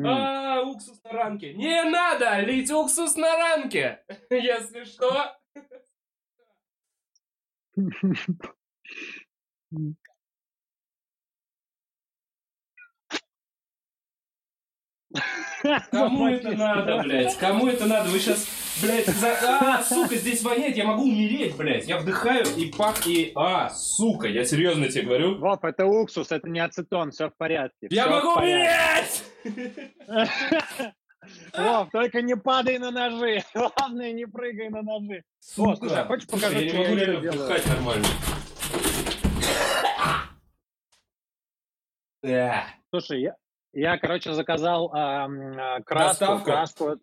А, 0.04 0.62
уксус 0.62 1.02
на 1.04 1.12
ранке. 1.12 1.54
Не 1.54 1.82
надо 1.84 2.40
лить 2.40 2.70
уксус 2.70 3.16
на 3.16 3.36
ранке, 3.36 4.04
если 4.30 4.84
что. 4.84 5.34
Кому 15.90 16.28
это 16.28 16.52
надо, 16.52 17.02
блядь? 17.02 17.36
Кому 17.36 17.66
это 17.66 17.86
надо? 17.86 18.08
Вы 18.10 18.18
сейчас, 18.18 18.46
блядь, 18.82 19.06
за... 19.06 19.36
А, 19.42 19.82
сука, 19.82 20.14
здесь 20.16 20.42
воняет, 20.42 20.76
я 20.76 20.84
могу 20.84 21.02
умереть, 21.02 21.56
блядь. 21.56 21.88
Я 21.88 21.98
вдыхаю 21.98 22.44
и 22.56 22.70
пах, 22.70 23.06
и... 23.06 23.32
А, 23.34 23.68
сука, 23.70 24.28
я 24.28 24.44
серьезно 24.44 24.88
тебе 24.88 25.06
говорю. 25.06 25.38
Вов, 25.38 25.64
это 25.64 25.86
уксус, 25.86 26.30
это 26.30 26.48
не 26.48 26.60
ацетон, 26.60 27.10
все 27.10 27.28
в 27.30 27.36
порядке. 27.36 27.88
Я 27.90 28.06
могу 28.06 28.40
умереть! 28.40 29.24
Вов, 31.56 31.90
только 31.90 32.22
не 32.22 32.36
падай 32.36 32.78
на 32.78 32.90
ножи. 32.90 33.42
Главное, 33.54 34.12
не 34.12 34.26
прыгай 34.26 34.68
на 34.70 34.82
ножи. 34.82 35.24
О, 35.56 35.74
слушай, 35.74 36.00
а 36.00 36.04
хочешь 36.04 36.26
покажу, 36.28 36.58
я 36.58 36.72
не 36.72 36.78
могу 36.78 36.94
реально 36.94 37.18
вдыхать 37.18 37.66
нормально. 37.66 38.06
Слушай, 42.90 43.22
я, 43.22 43.36
я, 43.72 43.98
короче, 43.98 44.32
заказал 44.32 44.90
а, 44.94 45.80
краску, 45.82 46.24
Доставку? 46.24 46.44
краску, 46.44 47.00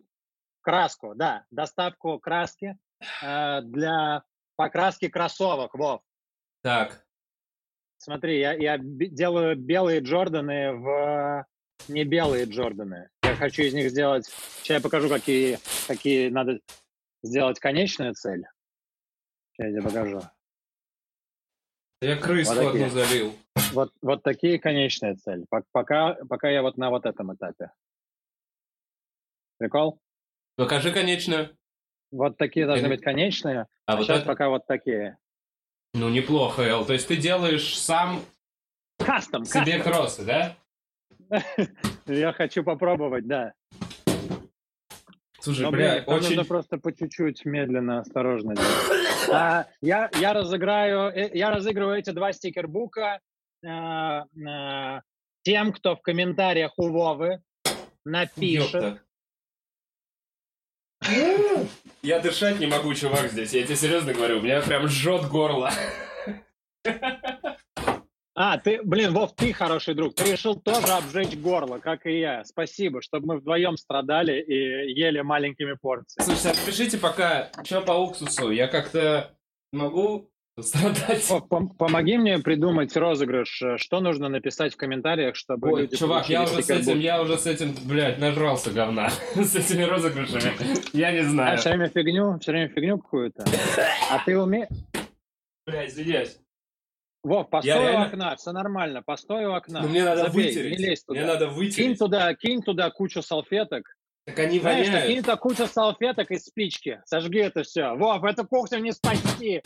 краску, 0.62 1.16
да, 1.16 1.46
доставку 1.52 2.20
краски 2.20 2.78
а, 3.24 3.62
для 3.62 4.24
покраски 4.56 5.08
кроссовок, 5.08 5.76
Вов. 5.76 6.02
Так, 6.62 7.06
Смотри, 8.06 8.40
я, 8.40 8.54
я 8.54 8.78
делаю 8.80 9.56
белые 9.56 10.00
Джорданы 10.00 10.74
в 10.74 11.46
не 11.88 12.04
белые 12.04 12.46
Джорданы. 12.46 13.10
Я 13.24 13.36
хочу 13.36 13.64
из 13.64 13.74
них 13.74 13.90
сделать... 13.90 14.28
Сейчас 14.62 14.78
я 14.78 14.82
покажу, 14.82 15.10
какие, 15.10 15.58
какие 15.88 16.30
надо 16.30 16.60
сделать 17.24 17.60
конечную 17.60 18.14
цель. 18.14 18.46
Сейчас 19.54 19.72
я 19.72 19.72
тебе 19.72 19.82
покажу. 19.82 20.22
Я 22.02 22.16
крыску 22.18 22.56
Вот 22.56 22.76
одну 22.76 22.90
залил. 22.90 23.36
Вот, 23.74 23.92
вот 24.02 24.24
такие 24.24 24.60
конечная 24.60 25.16
цель. 25.16 25.46
Пок- 25.50 25.66
Пока, 25.72 26.16
пока 26.30 26.50
я 26.50 26.62
вот 26.62 26.78
на 26.78 26.90
вот 26.90 27.06
этом 27.06 27.34
этапе. 27.34 27.72
Прикол? 29.58 30.00
Покажи 30.58 30.92
конечную. 30.92 31.56
Вот 32.12 32.38
такие 32.38 32.66
должны 32.66 32.88
быть 32.88 33.02
конечные, 33.02 33.62
А 33.86 33.94
а 33.94 33.96
вот 33.98 34.06
сейчас 34.06 34.20
это? 34.20 34.28
пока 34.28 34.50
вот 34.50 34.66
такие. 34.68 35.18
Ну, 35.94 36.10
неплохо, 36.10 36.62
Эл. 36.62 36.86
То 36.86 36.94
есть 36.94 37.08
ты 37.08 37.18
делаешь 37.18 37.78
сам 37.78 38.22
Кастом, 39.00 39.44
себе 39.46 39.78
кастом. 39.78 39.94
кроссы, 39.94 40.26
да? 40.26 40.56
Я 42.06 42.32
хочу 42.34 42.64
попробовать, 42.64 43.28
да. 43.28 43.54
Слушай, 45.46 45.62
Но, 45.62 45.72
бля, 45.72 46.02
там 46.02 46.16
очень... 46.16 46.30
нужно 46.30 46.44
просто 46.44 46.80
по 46.80 46.92
чуть-чуть, 46.92 47.46
медленно, 47.46 48.00
осторожно 48.00 48.56
делать. 48.56 49.30
А, 49.32 49.68
я, 49.80 50.10
я 50.20 50.34
разыграю, 50.34 51.12
э, 51.16 51.30
я 51.36 51.52
разыгрываю 51.52 52.00
эти 52.00 52.10
два 52.10 52.34
стикербука 52.34 53.20
э, 53.64 53.68
э, 53.70 55.02
тем, 55.44 55.72
кто 55.72 55.96
в 55.96 56.02
комментариях 56.02 56.74
у 56.78 56.90
Вовы 56.90 57.44
напишет. 58.04 59.04
Я 62.02 62.20
дышать 62.22 62.60
не 62.60 62.66
могу, 62.66 62.96
чувак, 62.96 63.30
здесь. 63.30 63.54
Я 63.54 63.64
тебе 63.66 63.76
серьезно 63.76 64.16
говорю, 64.16 64.40
у 64.40 64.42
меня 64.42 64.62
прям 64.64 64.88
жжет 64.88 65.28
горло. 65.30 65.72
А, 68.38 68.58
ты, 68.58 68.82
блин, 68.84 69.14
Вов, 69.14 69.34
ты 69.34 69.54
хороший 69.54 69.94
друг. 69.94 70.14
Ты 70.16 70.34
решил 70.34 70.56
тоже 70.56 70.88
обжечь 70.88 71.38
горло, 71.38 71.80
как 71.80 72.06
и 72.06 72.20
я. 72.20 72.44
Спасибо, 72.44 73.02
чтобы 73.02 73.28
мы 73.28 73.38
вдвоем 73.38 73.78
страдали 73.78 74.42
и 74.42 74.92
ели 74.92 75.22
маленькими 75.22 75.74
порциями. 75.82 76.26
Слушайте, 76.36 76.60
напишите 76.60 76.98
пока, 76.98 77.50
что 77.64 77.80
по 77.82 77.94
уксусу. 77.94 78.52
Я 78.52 78.68
как-то 78.68 79.32
могу 79.72 80.30
страдать. 80.60 81.30
Вов, 81.30 81.44
пом- 81.50 81.70
помоги 81.78 82.18
мне 82.18 82.38
придумать 82.40 82.96
розыгрыш. 82.98 83.64
Что 83.78 84.02
нужно 84.02 84.28
написать 84.28 84.74
в 84.74 84.78
комментариях, 84.78 85.38
чтобы 85.38 85.72
Ой, 85.72 85.82
люди 85.84 85.96
чувак, 85.96 86.28
я 86.28 86.44
уже 86.44 86.62
с 86.62 86.70
этим, 86.70 87.00
я 87.00 87.22
уже 87.22 87.38
с 87.38 87.46
этим, 87.48 87.74
блядь, 87.86 88.20
нажрался 88.20 88.70
говна. 88.72 89.12
С 89.36 89.56
этими 89.56 89.84
розыгрышами. 89.84 90.52
Я 90.92 91.14
не 91.14 91.20
А, 91.20 91.24
знаю. 91.24 91.58
все 91.58 91.70
время 91.70 91.88
фигню, 91.88 92.38
все 92.40 92.52
время 92.52 92.68
фигню 92.68 92.98
какую-то. 93.00 93.46
А 94.12 94.20
ты 94.26 94.38
умеешь... 94.38 94.68
Блядь, 95.66 95.90
извиняюсь. 95.90 96.38
Вов, 97.26 97.50
постой 97.50 97.74
Я 97.74 97.80
у 97.80 97.84
реально- 97.84 98.06
окна, 98.06 98.36
все 98.36 98.52
нормально, 98.52 99.02
постой 99.02 99.46
у 99.48 99.54
окна. 99.54 99.82
Но 99.82 99.88
мне 99.88 100.04
надо 100.04 100.26
Забей, 100.28 100.46
вытереть. 100.48 100.78
Не 100.80 100.86
лезь 100.86 101.04
туда. 101.04 101.20
Мне 101.20 101.28
надо 101.28 101.48
Кинь 101.48 101.56
вытереть. 101.56 101.98
туда, 102.00 102.34
кинь 102.36 102.62
туда 102.62 102.92
кучу 102.92 103.22
салфеток. 103.24 103.96
Так 104.28 104.38
они 104.40 104.60
Знаешь, 104.60 104.86
что, 104.86 104.94
кинь 104.98 105.02
воняют. 105.06 105.26
туда 105.26 105.36
кучу 105.38 105.66
салфеток 105.66 106.30
и 106.30 106.38
спички. 106.38 107.02
Сожги 107.06 107.40
это 107.40 107.64
все. 107.64 107.96
Вов, 107.96 108.24
эту 108.24 108.46
кухню 108.48 108.78
не 108.78 108.92
спасти. 108.92 109.64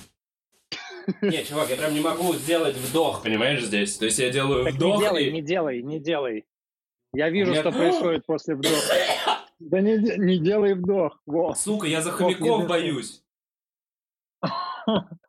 Не, 1.22 1.44
чувак, 1.44 1.69
я 1.69 1.76
прям 1.76 1.94
не 1.94 1.99
могу 1.99 2.34
сделать 2.36 2.77
вдох, 2.77 3.23
понимаешь, 3.23 3.61
здесь. 3.64 3.98
То 3.98 4.06
есть 4.06 4.19
я 4.19 4.30
делаю 4.30 4.64
Так 4.64 4.73
не 4.73 4.77
вдох 4.77 4.99
делай, 5.02 5.26
и... 5.26 5.31
не 5.34 5.41
делай, 5.41 5.81
не 5.84 5.99
делай. 5.99 6.45
Я 7.14 7.30
вижу, 7.30 7.52
меня- 7.52 7.60
что 7.61 7.72
происходит 7.77 8.26
после 8.26 8.56
вдоха. 8.56 8.94
Да 9.60 9.81
не, 9.81 9.98
не 10.18 10.38
делай 10.40 10.76
вдох. 10.76 11.19
Во. 11.26 11.53
Сука, 11.56 11.88
я 11.88 12.02
за 12.02 12.11
не 12.11 12.15
хомяков 12.15 12.68
боюсь. 12.69 13.22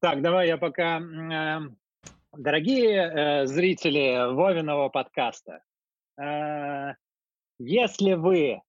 Так, 0.00 0.22
давай 0.22 0.48
я 0.48 0.56
пока... 0.56 0.98
э, 0.98 1.60
Дорогие 2.32 3.42
э, 3.42 3.46
зрители 3.46 4.32
Вовиного 4.32 4.88
подкаста, 4.88 5.62
э, 6.18 6.94
если 7.58 8.14
вы 8.14 8.62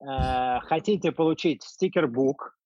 хотите 0.00 1.12
получить 1.12 1.62
стикербук, 1.62 2.58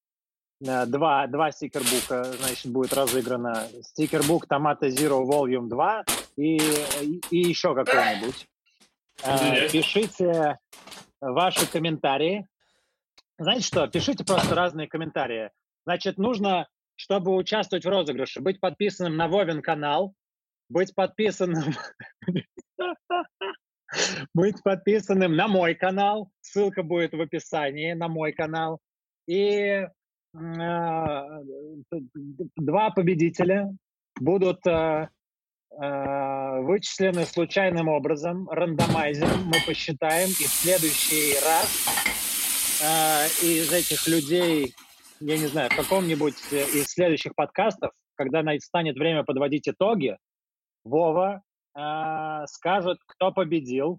два, 0.59 1.27
два 1.27 1.51
стикербука, 1.51 2.25
значит, 2.25 2.73
будет 2.73 2.95
разыграно. 2.95 3.69
Стикербук 3.83 4.47
Tomato 4.47 4.89
Zero 4.89 5.23
Volume 5.23 5.69
2 5.69 6.05
и, 6.39 6.57
и, 6.57 7.21
и 7.31 7.39
еще 7.41 7.75
какой-нибудь. 7.75 8.49
Пишите 9.71 10.59
ваши 11.21 11.71
комментарии. 11.71 12.49
Знаете 13.37 13.67
что? 13.67 13.87
Пишите 13.87 14.25
просто 14.25 14.55
разные 14.55 14.89
комментарии. 14.89 15.51
Значит, 15.85 16.17
нужно, 16.17 16.69
чтобы 16.97 17.35
участвовать 17.35 17.85
в 17.85 17.89
розыгрыше, 17.89 18.41
быть 18.41 18.61
подписанным 18.61 19.17
на 19.17 19.29
Вовин 19.29 19.63
канал, 19.63 20.15
быть 20.69 20.95
подписанным 20.95 21.75
быть 24.35 24.63
подписанным 24.63 25.37
на 25.37 25.49
мой 25.49 25.75
канал. 25.75 26.31
Ссылка 26.41 26.83
будет 26.83 27.13
в 27.13 27.21
описании 27.21 27.93
на 27.93 28.09
мой 28.09 28.33
канал. 28.33 28.81
И 29.29 29.87
а, 30.35 31.41
два 32.57 32.91
победителя 32.91 33.71
будут 34.21 34.67
а, 34.67 35.11
а, 35.79 36.61
вычислены 36.61 37.25
случайным 37.25 37.89
образом, 37.89 38.49
рандомайзером. 38.49 39.47
Мы 39.47 39.57
посчитаем, 39.67 40.29
и 40.29 40.45
в 40.45 40.51
следующий 40.51 41.35
раз 41.45 42.83
а, 42.83 43.27
из 43.43 43.73
этих 43.73 44.07
людей, 44.07 44.75
я 45.21 45.39
не 45.39 45.47
знаю, 45.47 45.71
в 45.71 45.77
каком-нибудь 45.77 46.53
э, 46.53 46.57
из 46.57 46.87
следующих 46.89 47.35
подкастов, 47.35 47.93
когда 48.15 48.43
станет 48.59 48.97
время 48.97 49.25
подводить 49.25 49.69
итоги, 49.69 50.17
Вова 50.85 51.43
а, 51.75 52.47
скажет, 52.47 52.99
кто 53.07 53.33
победил. 53.33 53.99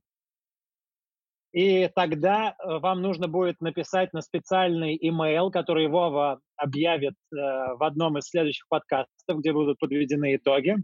И 1.53 1.89
тогда 1.95 2.55
э, 2.57 2.79
вам 2.79 3.01
нужно 3.01 3.27
будет 3.27 3.61
написать 3.61 4.13
на 4.13 4.21
специальный 4.21 4.97
имейл, 4.99 5.51
который 5.51 5.87
Вова 5.87 6.39
объявит 6.55 7.13
э, 7.13 7.35
в 7.35 7.83
одном 7.83 8.17
из 8.17 8.25
следующих 8.25 8.67
подкастов, 8.67 9.39
где 9.39 9.53
будут 9.53 9.79
подведены 9.79 10.35
итоги, 10.35 10.75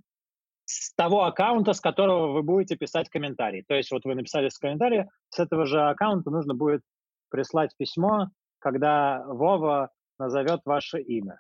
с 0.66 0.94
того 0.94 1.26
аккаунта, 1.26 1.74
с 1.74 1.82
которого 1.82 2.32
вы 2.32 2.44
будете 2.44 2.76
писать 2.76 3.10
комментарий. 3.10 3.64
То 3.68 3.76
есть 3.76 3.92
вот 3.92 4.06
вы 4.06 4.16
написали 4.16 4.50
с 4.50 4.58
комментария, 4.58 5.10
с 5.30 5.40
этого 5.40 5.66
же 5.66 5.82
аккаунта 5.82 6.30
нужно 6.30 6.54
будет 6.54 6.82
прислать 7.30 7.76
письмо, 7.78 8.28
когда 8.60 9.24
Вова 9.28 9.90
назовет 10.24 10.62
ваше 10.66 11.02
имя. 11.02 11.40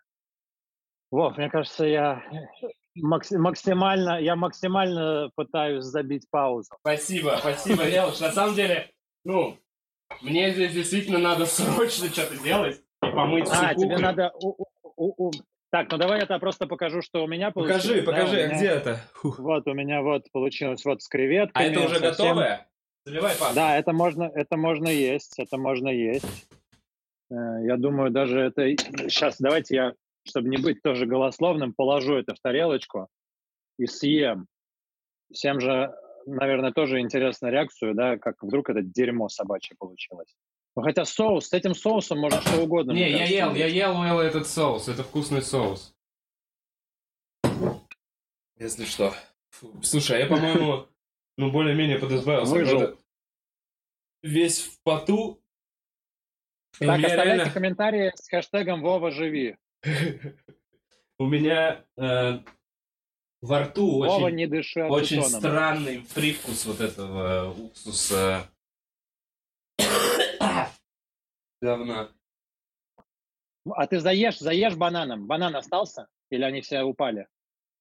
Вов, 1.11 1.37
мне 1.37 1.49
кажется, 1.49 1.85
я 1.85 2.23
макси- 2.97 3.37
максимально, 3.37 4.19
я 4.19 4.35
максимально 4.35 5.29
пытаюсь 5.35 5.83
забить 5.85 6.27
паузу. 6.29 6.69
Спасибо, 6.79 7.35
спасибо, 7.39 7.83
Лелуш. 7.87 8.19
На 8.19 8.31
самом 8.31 8.55
деле, 8.55 8.89
ну, 9.23 9.57
мне 10.21 10.51
здесь 10.51 10.73
действительно 10.73 11.19
надо 11.19 11.45
срочно 11.57 12.07
что-то 12.09 12.37
делать 12.43 12.81
и 13.05 13.11
помыть 13.11 13.47
А, 13.51 13.73
тебе 13.75 13.97
надо... 13.97 14.31
у- 14.41 14.63
у- 14.63 14.93
у- 14.95 15.27
у- 15.27 15.31
Так, 15.71 15.91
ну 15.91 15.97
давай 15.97 16.19
я 16.19 16.25
то 16.25 16.37
просто 16.39 16.67
покажу, 16.67 17.01
что 17.01 17.23
у 17.23 17.27
меня 17.27 17.51
получилось. 17.51 17.83
Покажи, 17.83 18.01
да, 18.01 18.11
покажи, 18.11 18.41
а 18.41 18.47
меня- 18.47 18.55
где 18.57 18.67
это? 18.67 18.99
Фух. 19.13 19.39
Вот, 19.39 19.67
у 19.67 19.73
меня 19.73 20.01
вот 20.01 20.31
получилось 20.31 20.83
вот 20.83 21.01
с 21.01 21.07
креветками. 21.07 21.65
А 21.65 21.69
это 21.69 21.79
уже 21.79 21.99
совсем- 21.99 22.09
готовое? 22.27 22.67
Заливай 23.05 23.35
пасту. 23.37 23.55
Да, 23.55 23.77
это 23.77 23.91
можно, 23.91 24.23
это 24.33 24.55
можно 24.57 24.87
есть, 24.87 25.37
это 25.37 25.57
можно 25.57 25.89
есть. 25.89 26.25
Э, 27.33 27.65
Я 27.65 27.77
думаю, 27.77 28.11
даже 28.11 28.39
это... 28.39 28.67
Сейчас, 29.09 29.37
давайте 29.39 29.75
я, 29.75 29.93
чтобы 30.25 30.49
не 30.49 30.57
быть 30.57 30.81
тоже 30.81 31.05
голословным, 31.05 31.73
положу 31.73 32.15
это 32.15 32.35
в 32.35 32.39
тарелочку 32.39 33.07
и 33.77 33.87
съем. 33.87 34.47
Всем 35.31 35.59
же 35.59 35.93
наверное, 36.25 36.71
тоже 36.71 36.99
интересную 36.99 37.51
реакцию, 37.51 37.93
да, 37.93 38.17
как 38.17 38.41
вдруг 38.43 38.69
это 38.69 38.81
дерьмо 38.81 39.29
собачье 39.29 39.75
получилось. 39.77 40.35
Ну, 40.75 40.81
хотя 40.81 41.05
соус, 41.05 41.47
с 41.47 41.53
этим 41.53 41.75
соусом 41.75 42.19
может 42.19 42.41
что 42.41 42.61
угодно. 42.61 42.91
Не, 42.91 43.11
я 43.11 43.17
кажется, 43.19 43.35
ел, 43.35 43.49
есть. 43.49 43.59
я 43.59 43.67
ел, 43.67 44.03
ел 44.03 44.19
этот 44.19 44.47
соус. 44.47 44.87
Это 44.87 45.03
вкусный 45.03 45.41
соус. 45.41 45.93
Если 48.57 48.85
что. 48.85 49.13
Фу, 49.51 49.71
Слушай, 49.83 50.17
а 50.17 50.19
я, 50.21 50.27
по-моему, 50.27 50.87
ну, 51.37 51.51
более-менее 51.51 51.99
подозбавился. 51.99 52.53
Выжил. 52.53 52.99
Весь 54.23 54.61
в 54.61 54.81
поту. 54.83 55.42
И 56.79 56.85
Так, 56.85 57.03
оставляйте 57.03 57.35
реально... 57.35 57.51
комментарии 57.51 58.11
с 58.15 58.27
хэштегом 58.27 58.81
Вова 58.81 59.11
живи. 59.11 59.57
У 61.19 61.27
меня 61.27 61.85
э, 61.97 62.39
во 63.41 63.59
рту 63.63 63.99
Вова 63.99 64.25
очень, 64.25 64.35
не 64.35 64.47
дыши 64.47 64.83
очень 64.83 65.19
ацетоном. 65.19 65.39
странный 65.39 66.05
привкус 66.15 66.65
вот 66.65 66.81
этого 66.81 67.51
уксуса. 67.51 68.49
Давно. 71.61 72.09
А 73.69 73.87
ты 73.87 73.99
заешь, 73.99 74.39
заешь 74.39 74.75
бананом. 74.75 75.27
Банан 75.27 75.55
остался? 75.55 76.07
Или 76.29 76.43
они 76.43 76.61
все 76.61 76.81
упали? 76.81 77.27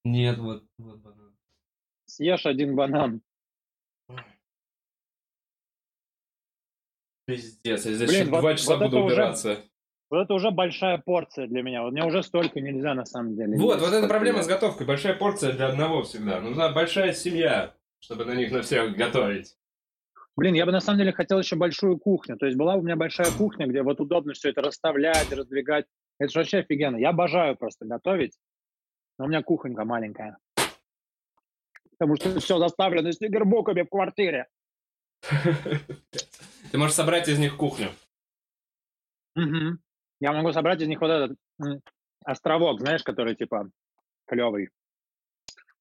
Нет, 0.05 0.39
вот, 0.39 0.64
вот 0.78 0.98
банан. 0.98 1.36
Съешь 2.05 2.44
один 2.44 2.77
банан. 2.77 3.23
Пиздец, 7.36 7.86
я 7.86 7.92
здесь 7.92 8.09
Блин, 8.10 8.30
вот- 8.30 8.40
два 8.40 8.54
часа 8.54 8.76
вот 8.76 8.84
буду 8.84 8.96
это 8.96 9.04
уже- 9.04 9.14
убираться. 9.14 9.59
Вот 10.10 10.18
это 10.24 10.34
уже 10.34 10.50
большая 10.50 10.98
порция 10.98 11.46
для 11.46 11.62
меня. 11.62 11.82
Вот 11.82 11.92
мне 11.92 12.04
уже 12.04 12.22
столько 12.22 12.60
нельзя 12.60 12.92
на 12.94 13.06
самом 13.06 13.34
деле. 13.34 13.56
Вот, 13.59 13.80
вот 13.80 13.88
это 13.88 14.00
Как 14.02 14.10
проблема 14.10 14.38
я- 14.38 14.44
с 14.44 14.46
готовкой. 14.46 14.86
Большая 14.86 15.14
порция 15.14 15.52
для 15.54 15.68
одного 15.68 16.02
всегда. 16.02 16.40
Нужна 16.40 16.68
большая 16.70 17.12
семья, 17.14 17.74
чтобы 17.98 18.26
на 18.26 18.34
них 18.34 18.52
на 18.52 18.60
всех 18.60 18.94
готовить. 18.94 19.56
Блин, 20.36 20.54
я 20.54 20.66
бы 20.66 20.72
на 20.72 20.80
самом 20.80 20.98
деле 20.98 21.12
хотел 21.12 21.38
еще 21.38 21.56
большую 21.56 21.98
кухню. 21.98 22.36
То 22.36 22.44
есть 22.46 22.59
была 22.59 22.74
у 22.74 22.82
меня 22.82 22.94
большая 22.96 23.30
кухня, 23.32 23.66
где 23.66 23.82
вот 23.82 24.00
удобно 24.00 24.34
все 24.34 24.50
это 24.50 24.60
расставлять, 24.62 25.32
раздвигать. 25.32 25.86
Это 26.18 26.30
же 26.30 26.38
вообще 26.40 26.59
офигенно. 26.59 26.96
Я 26.96 27.10
обожаю 27.10 27.56
просто 27.56 27.86
готовить. 27.86 28.36
Но 29.18 29.24
у 29.24 29.28
меня 29.28 29.42
кухонька 29.42 29.84
маленькая. 29.84 30.36
Потому 31.98 32.16
что 32.16 32.38
все 32.40 32.59
заставлено 32.59 33.12
снегербуками 33.12 33.82
в 33.82 33.88
квартире. 33.88 34.46
Ты 36.73 36.78
можешь 36.78 36.97
собрать 36.97 37.28
из 37.28 37.39
них 37.39 37.59
кухню. 37.59 37.93
Мгм. 39.35 39.78
Я 40.20 40.32
могу 40.32 40.55
собрать 40.55 40.81
из 40.81 40.89
них 40.89 41.03
вот 41.03 41.11
этот 41.11 41.39
островок, 42.24 42.81
знаешь, 42.81 43.03
который 43.03 43.36
типа 43.36 43.70
клевый. 44.27 44.70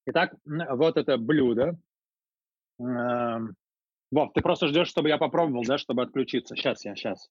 Итак, 0.04 0.34
вот 0.44 0.98
это 0.98 1.16
блюдо. 1.16 1.78
Эм, 2.78 3.56
Вов, 4.10 4.34
ты 4.34 4.42
просто 4.42 4.68
ждешь, 4.68 4.88
чтобы 4.88 5.08
я 5.08 5.16
попробовал, 5.16 5.64
да, 5.64 5.78
чтобы 5.78 6.02
отключиться. 6.02 6.56
Сейчас 6.56 6.84
я, 6.84 6.94
сейчас. 6.94 7.30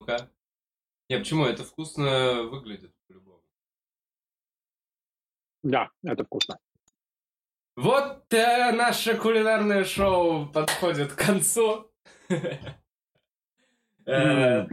Ну-ка. 0.00 0.30
Не, 1.10 1.18
почему? 1.18 1.44
Это 1.44 1.62
вкусно 1.62 2.44
выглядит 2.44 2.94
по-любому. 3.06 3.42
Да, 5.62 5.90
это 6.02 6.24
вкусно. 6.24 6.58
Вот 7.76 8.32
э, 8.32 8.72
наше 8.72 9.14
кулинарное 9.18 9.84
шоу 9.84 10.46
подходит 10.46 11.12
к 11.12 11.18
концу. 11.18 11.90
Э, 14.06 14.66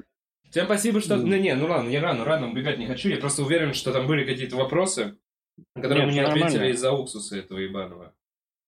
Всем 0.52 0.66
спасибо, 0.66 1.00
что... 1.00 1.16
Мгм. 1.16 1.30
Ну, 1.30 1.38
не, 1.38 1.56
ну 1.56 1.68
ладно, 1.68 1.88
я 1.88 2.02
рано, 2.02 2.26
рано 2.26 2.50
убегать 2.50 2.78
не 2.78 2.86
хочу. 2.86 3.08
Я 3.08 3.18
просто 3.18 3.44
уверен, 3.44 3.74
что 3.74 3.94
там 3.94 4.06
были 4.06 4.26
какие-то 4.26 4.58
вопросы, 4.58 5.18
на 5.76 5.82
которые 5.82 6.06
Нет, 6.06 6.08
мы 6.08 6.14
не 6.14 6.26
всё 6.26 6.32
ответили 6.32 6.72
из-за 6.74 6.92
уксуса 6.92 7.38
этого 7.38 7.60
ебаного. 7.60 8.14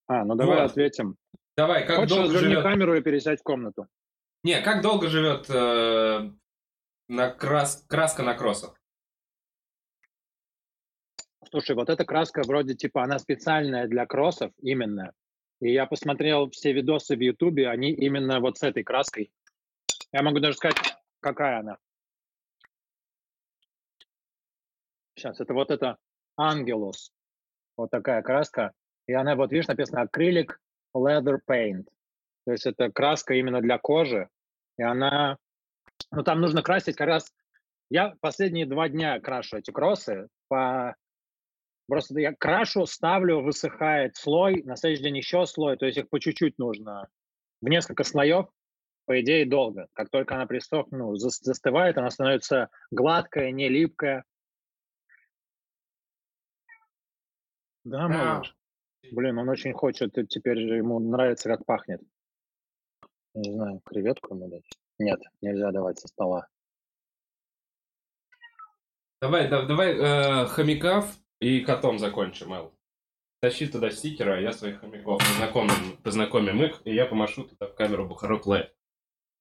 А, 0.08 0.24
ну 0.24 0.36
давай 0.36 0.64
ответим. 0.64 1.18
Давай, 1.58 1.86
как 1.86 1.98
Хочешь, 1.98 2.16
долго 2.16 2.40
живет... 2.40 2.64
камеру 2.64 2.96
и 2.96 3.02
пересядь 3.02 3.42
в 3.42 3.44
комнату. 3.44 3.88
Не, 4.44 4.62
как 4.62 4.82
долго 4.82 5.08
живет 5.08 5.50
э, 5.50 6.32
на 7.10 7.30
крас... 7.32 7.86
краска 7.88 8.24
на 8.24 8.34
кроссах? 8.34 8.80
Слушай, 11.50 11.76
вот 11.76 11.90
эта 11.90 12.06
краска 12.06 12.42
вроде 12.44 12.76
типа, 12.76 13.04
она 13.04 13.20
специальная 13.20 13.88
для 13.88 14.06
кроссов 14.06 14.52
именно. 14.62 15.12
И 15.64 15.72
я 15.72 15.86
посмотрел 15.86 16.50
все 16.50 16.74
видосы 16.74 17.16
в 17.16 17.22
Ютубе, 17.22 17.70
они 17.70 17.92
именно 17.92 18.42
вот 18.42 18.58
с 18.58 18.64
этой 18.64 18.84
краской. 18.84 19.32
Я 20.12 20.22
могу 20.22 20.40
даже 20.40 20.58
сказать, 20.58 20.76
какая 21.22 21.60
она. 21.60 21.78
Сейчас, 25.16 25.40
это 25.40 25.54
вот 25.54 25.72
это 25.72 25.98
Angelus. 26.38 27.14
Вот 27.78 27.92
такая 27.92 28.22
краска. 28.24 28.74
И 29.08 29.14
она, 29.14 29.38
вот 29.38 29.54
видишь, 29.54 29.68
написано 29.68 30.02
акрилик 30.02 30.60
leather 30.94 31.38
paint. 31.50 31.88
То 32.46 32.52
есть 32.52 32.66
это 32.66 32.92
краска 32.92 33.34
именно 33.34 33.62
для 33.62 33.78
кожи. 33.78 34.28
И 34.78 34.84
она... 34.84 35.38
Ну, 36.12 36.24
там 36.24 36.42
нужно 36.42 36.62
красить 36.62 36.98
как 36.98 37.08
раз... 37.08 37.34
Я 37.90 38.16
последние 38.20 38.66
два 38.66 38.90
дня 38.90 39.18
крашу 39.22 39.60
эти 39.60 39.72
кроссы 39.72 40.28
по 40.50 40.98
Просто 41.88 42.20
я 42.20 42.34
крашу, 42.34 42.86
ставлю, 42.86 43.42
высыхает 43.42 44.16
слой, 44.16 44.64
на 44.64 44.76
следующий 44.78 45.04
день 45.04 45.18
еще 45.18 45.46
слой, 45.46 45.78
то 45.78 45.86
есть 45.86 45.98
их 45.98 46.10
по 46.10 46.20
чуть-чуть 46.20 46.58
нужно. 46.58 47.10
В 47.62 47.68
несколько 47.68 48.04
слоев, 48.04 48.48
по 49.06 49.20
идее, 49.22 49.46
долго. 49.46 49.88
Как 49.94 50.10
только 50.10 50.36
она 50.36 50.46
пристав, 50.46 50.88
ну, 50.92 51.14
зас- 51.16 51.42
застывает, 51.42 51.98
она 51.98 52.10
становится 52.10 52.70
гладкая, 52.92 53.52
не 53.52 53.68
липкая. 53.68 54.24
Да, 57.84 58.08
малыш. 58.08 58.56
Блин, 59.12 59.38
он 59.38 59.50
очень 59.50 59.74
хочет, 59.74 60.18
и 60.18 60.26
теперь 60.26 60.58
же 60.60 60.76
ему 60.78 61.00
нравится, 61.00 61.50
как 61.50 61.66
пахнет. 61.66 62.02
Не 63.34 63.52
знаю, 63.52 63.82
креветку 63.84 64.36
ему 64.36 64.48
дать? 64.48 64.64
Нет, 65.00 65.20
нельзя 65.42 65.72
давать 65.72 66.00
со 66.00 66.08
стола. 66.08 66.48
Давай, 69.22 69.50
да- 69.50 69.66
давай 69.66 69.98
э, 69.98 70.46
хомяков 70.48 71.18
и 71.44 71.60
котом 71.60 72.00
закончим, 72.00 72.54
Эл. 72.54 72.74
Тащи 73.42 73.68
туда 73.68 73.90
стикеры, 73.92 74.38
а 74.38 74.40
я 74.40 74.54
своих 74.54 74.80
хомяков 74.80 75.20
познакомим, 75.20 75.98
познакомим 76.02 76.64
их, 76.64 76.82
и 76.86 76.94
я 76.94 77.06
помашу 77.06 77.44
туда 77.44 77.68
в 77.68 77.76
камеру 77.76 78.08
Бухарок 78.08 78.46
Лайв. 78.46 78.68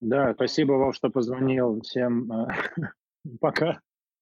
Да, 0.01 0.35
спасибо, 0.35 0.73
Вов, 0.73 0.97
что 0.97 1.11
позвонил. 1.11 1.81
Всем 1.83 2.33
э, 2.33 2.49
пока. 3.41 3.81